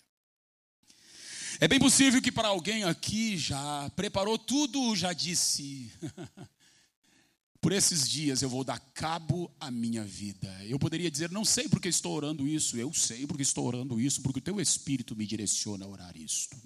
É 1.59 1.67
bem 1.67 1.79
possível 1.79 2.21
que 2.21 2.31
para 2.31 2.49
alguém 2.49 2.83
aqui 2.83 3.37
já 3.37 3.89
preparou 3.95 4.37
tudo, 4.37 4.95
já 4.95 5.13
disse. 5.13 5.89
por 7.61 7.71
esses 7.71 8.07
dias 8.07 8.41
eu 8.41 8.49
vou 8.49 8.63
dar 8.63 8.79
cabo 8.93 9.49
à 9.59 9.71
minha 9.71 10.03
vida. 10.03 10.53
Eu 10.65 10.77
poderia 10.77 11.09
dizer, 11.09 11.31
não 11.31 11.45
sei 11.45 11.69
porque 11.69 11.87
estou 11.87 12.13
orando 12.13 12.47
isso, 12.47 12.77
eu 12.77 12.93
sei 12.93 13.25
porque 13.25 13.41
estou 13.41 13.65
orando 13.65 13.99
isso, 13.99 14.21
porque 14.21 14.39
o 14.39 14.41
teu 14.41 14.59
Espírito 14.59 15.15
me 15.15 15.25
direciona 15.25 15.85
a 15.85 15.87
orar 15.87 16.15
isto. 16.17 16.57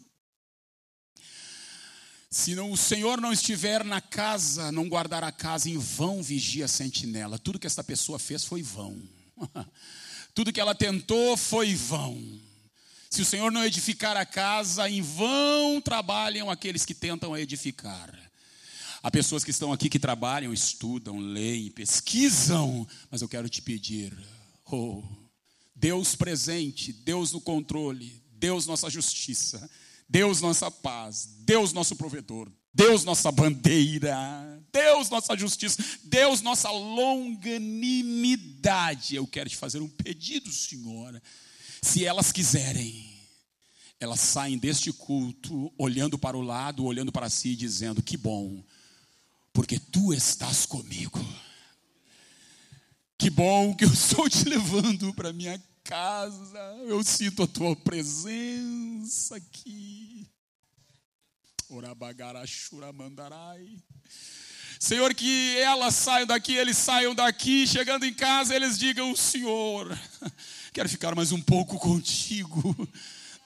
Se 2.32 2.53
não, 2.56 2.72
o 2.72 2.78
Senhor 2.78 3.22
não 3.22 3.32
estiver 3.32 3.84
na 3.84 4.02
casa, 4.02 4.72
não 4.72 4.90
guardar 4.90 5.24
a 5.24 5.32
casa, 5.32 5.70
em 5.70 5.78
vão 5.78 6.22
vigia 6.22 6.66
a 6.66 6.68
sentinela. 6.68 7.40
Tudo 7.40 7.60
que 7.60 7.68
esta 7.68 7.84
pessoa 7.84 8.20
fez 8.20 8.44
foi 8.44 8.61
vão. 8.61 9.02
Tudo 10.34 10.52
que 10.52 10.60
ela 10.60 10.76
tentou 10.76 11.38
foi 11.38 11.76
vão. 11.76 12.48
Se 13.10 13.23
o 13.23 13.26
Senhor 13.26 13.52
não 13.52 13.65
edificar 13.65 14.15
a 14.15 14.26
casa, 14.26 14.88
em 14.88 15.02
vão 15.02 15.81
trabalham 15.81 16.48
aqueles 16.49 16.86
que 16.86 16.94
tentam 16.94 17.36
edificar. 17.36 18.15
Há 19.02 19.10
pessoas 19.10 19.44
que 19.44 19.49
estão 19.49 19.73
aqui 19.73 19.90
que 19.90 19.98
trabalham, 19.98 20.53
estudam, 20.53 21.18
leem, 21.18 21.72
pesquisam, 21.72 22.88
mas 23.10 23.23
eu 23.23 23.30
quero 23.30 23.49
te 23.49 23.64
pedir, 23.64 24.15
oh, 24.65 25.02
Deus 25.76 26.15
presente, 26.15 26.94
Deus 26.94 27.31
no 27.31 27.41
controle, 27.41 28.22
Deus 28.34 28.68
nossa 28.68 28.91
justiça, 28.91 29.68
Deus 30.07 30.40
nossa 30.41 30.69
paz, 30.69 31.27
Deus 31.40 31.73
nosso 31.73 31.95
provedor, 31.95 32.48
Deus 32.72 33.03
nossa 33.03 33.31
bandeira, 33.31 34.15
Deus 34.72 35.10
nossa 35.10 35.36
justiça, 35.36 35.84
Deus 36.03 36.41
nossa 36.41 36.69
longanimidade. 36.69 39.15
Eu 39.15 39.26
quero 39.26 39.49
te 39.49 39.56
fazer 39.56 39.81
um 39.81 39.88
pedido, 39.88 40.52
Senhor. 40.52 41.19
Se 41.81 42.06
elas 42.06 42.31
quiserem, 42.31 43.10
elas 43.99 44.19
saem 44.19 44.57
deste 44.57 44.91
culto 44.91 45.72
olhando 45.77 46.18
para 46.18 46.35
o 46.38 46.41
lado, 46.41 46.85
olhando 46.85 47.11
para 47.11 47.30
si, 47.30 47.56
dizendo: 47.56 48.01
Que 48.01 48.18
bom, 48.18 48.64
porque 49.53 49.80
tu 49.80 50.11
estás 50.14 50.65
comigo. 50.65 51.19
Que 53.18 53.30
bom 53.30 53.76
que 53.76 53.84
eu 53.84 53.91
estou 53.91 54.30
te 54.30 54.45
levando 54.45 55.14
para 55.14 55.34
minha 55.34 55.61
casa. 55.84 56.60
Eu 56.88 57.03
sinto 57.03 57.43
a 57.43 57.47
tua 57.47 57.76
presença 57.76 59.35
aqui. 59.35 60.26
Orabagaraxuramandarai. 61.68 63.84
Senhor, 64.81 65.14
que 65.14 65.57
elas 65.57 65.93
saiam 65.93 66.26
daqui, 66.26 66.56
eles 66.56 66.77
saiam 66.77 67.14
daqui, 67.14 67.68
chegando 67.68 68.06
em 68.06 68.14
casa, 68.14 68.56
eles 68.56 68.80
digam: 68.80 69.14
Senhor, 69.14 69.99
quero 70.72 70.88
ficar 70.88 71.14
mais 71.14 71.34
um 71.34 71.41
pouco 71.41 71.77
contigo. 71.77 72.88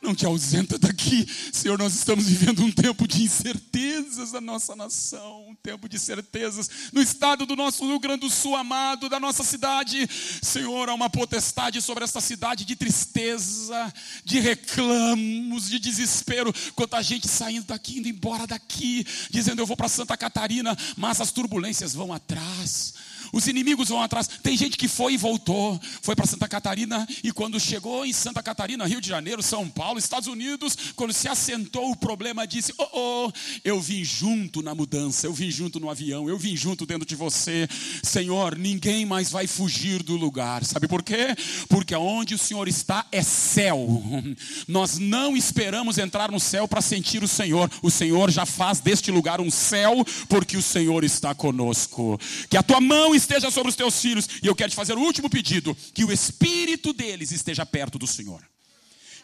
Não 0.03 0.13
te 0.13 0.25
ausenta 0.25 0.77
daqui, 0.77 1.25
Senhor. 1.53 1.79
Nós 1.79 1.95
estamos 1.95 2.27
vivendo 2.27 2.61
um 2.61 2.69
tempo 2.69 3.07
de 3.07 3.23
incertezas 3.23 4.33
na 4.33 4.41
nossa 4.41 4.75
nação, 4.75 5.47
um 5.47 5.55
tempo 5.55 5.87
de 5.87 5.97
certezas 5.97 6.69
no 6.91 7.01
estado 7.01 7.45
do 7.45 7.55
nosso 7.55 7.87
Rio 7.87 7.97
Grande 8.01 8.19
do 8.19 8.29
Sul 8.29 8.53
amado, 8.57 9.07
da 9.07 9.17
nossa 9.17 9.45
cidade. 9.45 10.05
Senhor, 10.41 10.89
há 10.89 10.93
uma 10.93 11.09
potestade 11.09 11.81
sobre 11.81 12.03
esta 12.03 12.19
cidade 12.19 12.65
de 12.65 12.75
tristeza, 12.75 13.93
de 14.25 14.41
reclamos, 14.41 15.69
de 15.69 15.79
desespero. 15.79 16.53
Quanta 16.75 17.01
gente 17.01 17.29
saindo 17.29 17.67
daqui, 17.67 17.99
indo 17.99 18.09
embora 18.09 18.45
daqui, 18.45 19.07
dizendo 19.31 19.61
eu 19.61 19.65
vou 19.65 19.77
para 19.77 19.87
Santa 19.87 20.17
Catarina, 20.17 20.77
mas 20.97 21.21
as 21.21 21.31
turbulências 21.31 21.93
vão 21.93 22.11
atrás. 22.11 22.93
Os 23.33 23.47
inimigos 23.47 23.89
vão 23.89 24.01
atrás. 24.01 24.29
Tem 24.41 24.55
gente 24.55 24.77
que 24.77 24.87
foi 24.87 25.15
e 25.15 25.17
voltou, 25.17 25.81
foi 26.01 26.15
para 26.15 26.27
Santa 26.27 26.47
Catarina 26.47 27.05
e 27.23 27.31
quando 27.31 27.59
chegou 27.59 28.05
em 28.05 28.13
Santa 28.13 28.43
Catarina, 28.43 28.85
Rio 28.85 29.01
de 29.01 29.09
Janeiro, 29.09 29.41
São 29.41 29.67
Paulo, 29.67 29.97
Estados 29.97 30.27
Unidos, 30.27 30.77
quando 30.95 31.11
se 31.11 31.27
assentou 31.27 31.91
o 31.91 31.95
problema, 31.95 32.45
disse: 32.45 32.73
"Oh, 32.77 32.87
oh, 32.93 33.31
eu 33.63 33.81
vim 33.81 34.03
junto 34.03 34.61
na 34.61 34.75
mudança, 34.75 35.25
eu 35.25 35.33
vim 35.33 35.49
junto 35.49 35.79
no 35.79 35.89
avião, 35.89 36.29
eu 36.29 36.37
vim 36.37 36.55
junto 36.55 36.85
dentro 36.85 37.07
de 37.07 37.15
você. 37.15 37.67
Senhor, 38.03 38.55
ninguém 38.55 39.05
mais 39.05 39.31
vai 39.31 39.47
fugir 39.47 40.03
do 40.03 40.15
lugar. 40.15 40.63
Sabe 40.63 40.87
por 40.87 41.01
quê? 41.01 41.35
Porque 41.67 41.95
onde 41.95 42.35
o 42.35 42.37
Senhor 42.37 42.67
está 42.67 43.05
é 43.11 43.23
céu. 43.23 44.03
Nós 44.67 44.99
não 44.99 45.35
esperamos 45.35 45.97
entrar 45.97 46.31
no 46.31 46.39
céu 46.39 46.67
para 46.67 46.81
sentir 46.81 47.23
o 47.23 47.27
Senhor. 47.27 47.69
O 47.81 47.89
Senhor 47.89 48.29
já 48.29 48.45
faz 48.45 48.79
deste 48.79 49.09
lugar 49.11 49.41
um 49.41 49.49
céu, 49.49 50.05
porque 50.29 50.55
o 50.55 50.61
Senhor 50.61 51.03
está 51.03 51.33
conosco. 51.33 52.19
Que 52.49 52.57
a 52.57 52.63
tua 52.63 52.79
mão 52.79 53.15
esteja 53.23 53.49
sobre 53.49 53.69
os 53.69 53.75
teus 53.75 53.99
filhos. 53.99 54.27
E 54.41 54.47
eu 54.47 54.55
quero 54.55 54.69
te 54.69 54.75
fazer 54.75 54.97
o 54.97 55.01
último 55.01 55.29
pedido: 55.29 55.75
que 55.93 56.03
o 56.05 56.11
espírito 56.11 56.93
deles 56.93 57.31
esteja 57.31 57.65
perto 57.65 57.97
do 57.97 58.07
Senhor. 58.07 58.41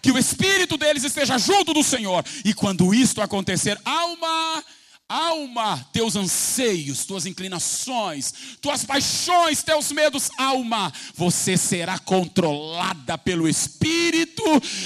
Que 0.02 0.12
o 0.12 0.18
espírito 0.18 0.78
deles 0.78 1.04
esteja 1.04 1.38
junto 1.38 1.74
do 1.74 1.84
Senhor. 1.84 2.24
E 2.44 2.54
quando 2.54 2.94
isto 2.94 3.22
acontecer, 3.22 3.80
alma 3.84 4.64
Alma, 5.10 5.84
teus 5.92 6.16
anseios, 6.16 7.04
tuas 7.04 7.26
inclinações, 7.26 8.32
tuas 8.62 8.86
paixões, 8.86 9.64
teus 9.64 9.92
medos, 9.92 10.30
alma, 10.38 10.94
você 11.16 11.58
será 11.58 11.98
controlada 11.98 13.18
pelo 13.18 13.50
Espírito 13.50 14.44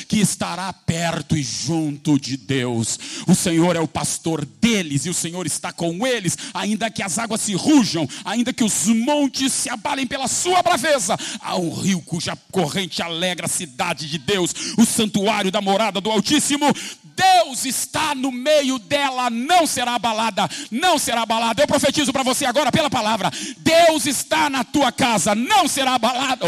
que 0.08 0.22
estará 0.22 0.72
perto 0.72 1.36
e 1.36 1.44
junto 1.44 2.18
de 2.18 2.38
Deus. 2.38 2.98
O 3.28 3.36
Senhor 3.36 3.76
é 3.76 3.82
o 3.82 3.88
pastor 3.88 4.46
deles 4.46 5.06
e 5.06 5.10
o 5.10 5.14
Senhor 5.14 5.46
está 5.46 5.74
com 5.74 6.08
eles, 6.08 6.38
ainda 6.54 6.90
que 6.90 7.04
as 7.04 7.20
águas 7.20 7.42
se 7.42 7.54
rujam, 7.54 8.08
ainda 8.24 8.54
que 8.54 8.64
os 8.64 8.88
montes 8.88 9.52
se 9.52 9.70
abalem 9.70 10.08
pela 10.08 10.30
sua 10.30 10.64
braveza. 10.64 11.18
Há 11.42 11.58
um 11.58 11.74
rio 11.74 12.02
cuja 12.02 12.34
corrente 12.50 13.02
alegra 13.02 13.48
a 13.48 13.50
cidade 13.50 14.10
de 14.10 14.20
Deus, 14.20 14.54
o 14.78 14.86
santuário 14.86 15.52
da 15.52 15.60
morada 15.60 16.00
do 16.00 16.10
Altíssimo. 16.10 16.74
Deus 17.16 17.66
está 17.66 18.16
no 18.16 18.32
meio 18.32 18.80
dela, 18.80 19.30
não 19.30 19.66
será 19.66 19.96
abalada, 19.96 20.50
não 20.72 20.98
será 20.98 21.22
abalada. 21.22 21.62
Eu 21.62 21.68
profetizo 21.68 22.12
para 22.12 22.24
você 22.24 22.46
agora 22.46 22.72
pela 22.72 22.90
palavra: 22.90 23.32
Deus 23.60 24.06
está 24.06 24.50
na 24.50 24.64
tua 24.64 24.92
casa, 24.92 25.36
não 25.36 25.68
será 25.68 25.96
abalada. 25.96 26.46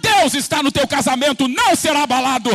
Deus 0.00 0.34
está 0.34 0.62
no 0.62 0.72
teu 0.72 0.86
casamento, 0.86 1.48
não 1.48 1.74
será 1.74 2.02
abalado. 2.02 2.50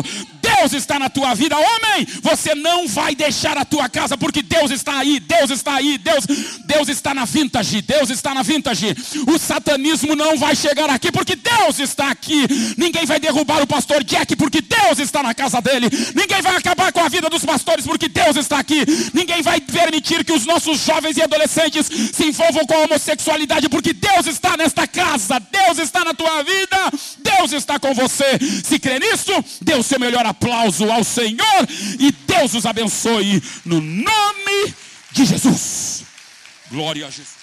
Deus 0.47 0.71
está 0.73 0.97
na 0.97 1.09
tua 1.09 1.33
vida, 1.35 1.57
homem. 1.57 2.07
Você 2.21 2.55
não 2.55 2.87
vai 2.87 3.13
deixar 3.13 3.57
a 3.57 3.65
tua 3.65 3.89
casa 3.89 4.17
porque 4.17 4.41
Deus 4.41 4.71
está 4.71 4.99
aí, 4.99 5.19
Deus 5.19 5.49
está 5.49 5.75
aí, 5.75 5.97
Deus, 5.97 6.25
Deus 6.65 6.87
está 6.87 7.13
na 7.13 7.25
vintage, 7.25 7.81
Deus 7.81 8.09
está 8.09 8.33
na 8.33 8.43
vintage. 8.43 8.95
O 9.27 9.37
satanismo 9.37 10.15
não 10.15 10.37
vai 10.37 10.55
chegar 10.55 10.89
aqui 10.89 11.11
porque 11.11 11.35
Deus 11.35 11.79
está 11.79 12.09
aqui. 12.09 12.47
Ninguém 12.77 13.05
vai 13.05 13.19
derrubar 13.19 13.61
o 13.61 13.67
pastor 13.67 14.03
Jack 14.03 14.35
porque 14.35 14.61
Deus 14.61 14.99
está 14.99 15.21
na 15.21 15.33
casa 15.33 15.61
dele. 15.61 15.89
Ninguém 16.15 16.41
vai 16.41 16.55
acabar 16.55 16.91
com 16.93 17.01
a 17.01 17.09
vida 17.09 17.29
dos 17.29 17.43
pastores 17.43 17.85
porque 17.85 18.07
Deus 18.07 18.37
está 18.37 18.59
aqui. 18.59 18.85
Ninguém 19.13 19.41
vai 19.41 19.59
permitir 19.59 20.23
que 20.23 20.31
os 20.31 20.45
nossos 20.45 20.79
jovens 20.79 21.17
e 21.17 21.21
adolescentes 21.21 21.87
se 22.13 22.25
envolvam 22.25 22.65
com 22.65 22.73
a 22.73 22.83
homossexualidade 22.85 23.67
porque 23.67 23.93
Deus 23.93 24.27
está 24.27 24.55
nesta 24.55 24.87
casa. 24.87 25.39
Deus 25.39 25.77
está 25.79 26.05
na 26.05 26.13
tua 26.13 26.41
vida. 26.43 26.77
Deus 27.19 27.51
está 27.51 27.77
com 27.77 27.93
você. 27.93 28.39
Se 28.63 28.79
crê 28.79 28.99
nisso, 28.99 29.31
dê 29.61 29.75
o 29.75 29.83
seu 29.83 29.99
melhor 29.99 30.25
aplauso 30.39 30.89
ao 30.89 31.03
Senhor 31.03 31.67
e 31.99 32.11
Deus 32.11 32.53
os 32.53 32.65
abençoe 32.65 33.41
no 33.65 33.81
nome 33.81 34.73
de 35.11 35.25
Jesus. 35.25 36.03
Glória 36.69 37.07
a 37.07 37.09
Jesus. 37.09 37.36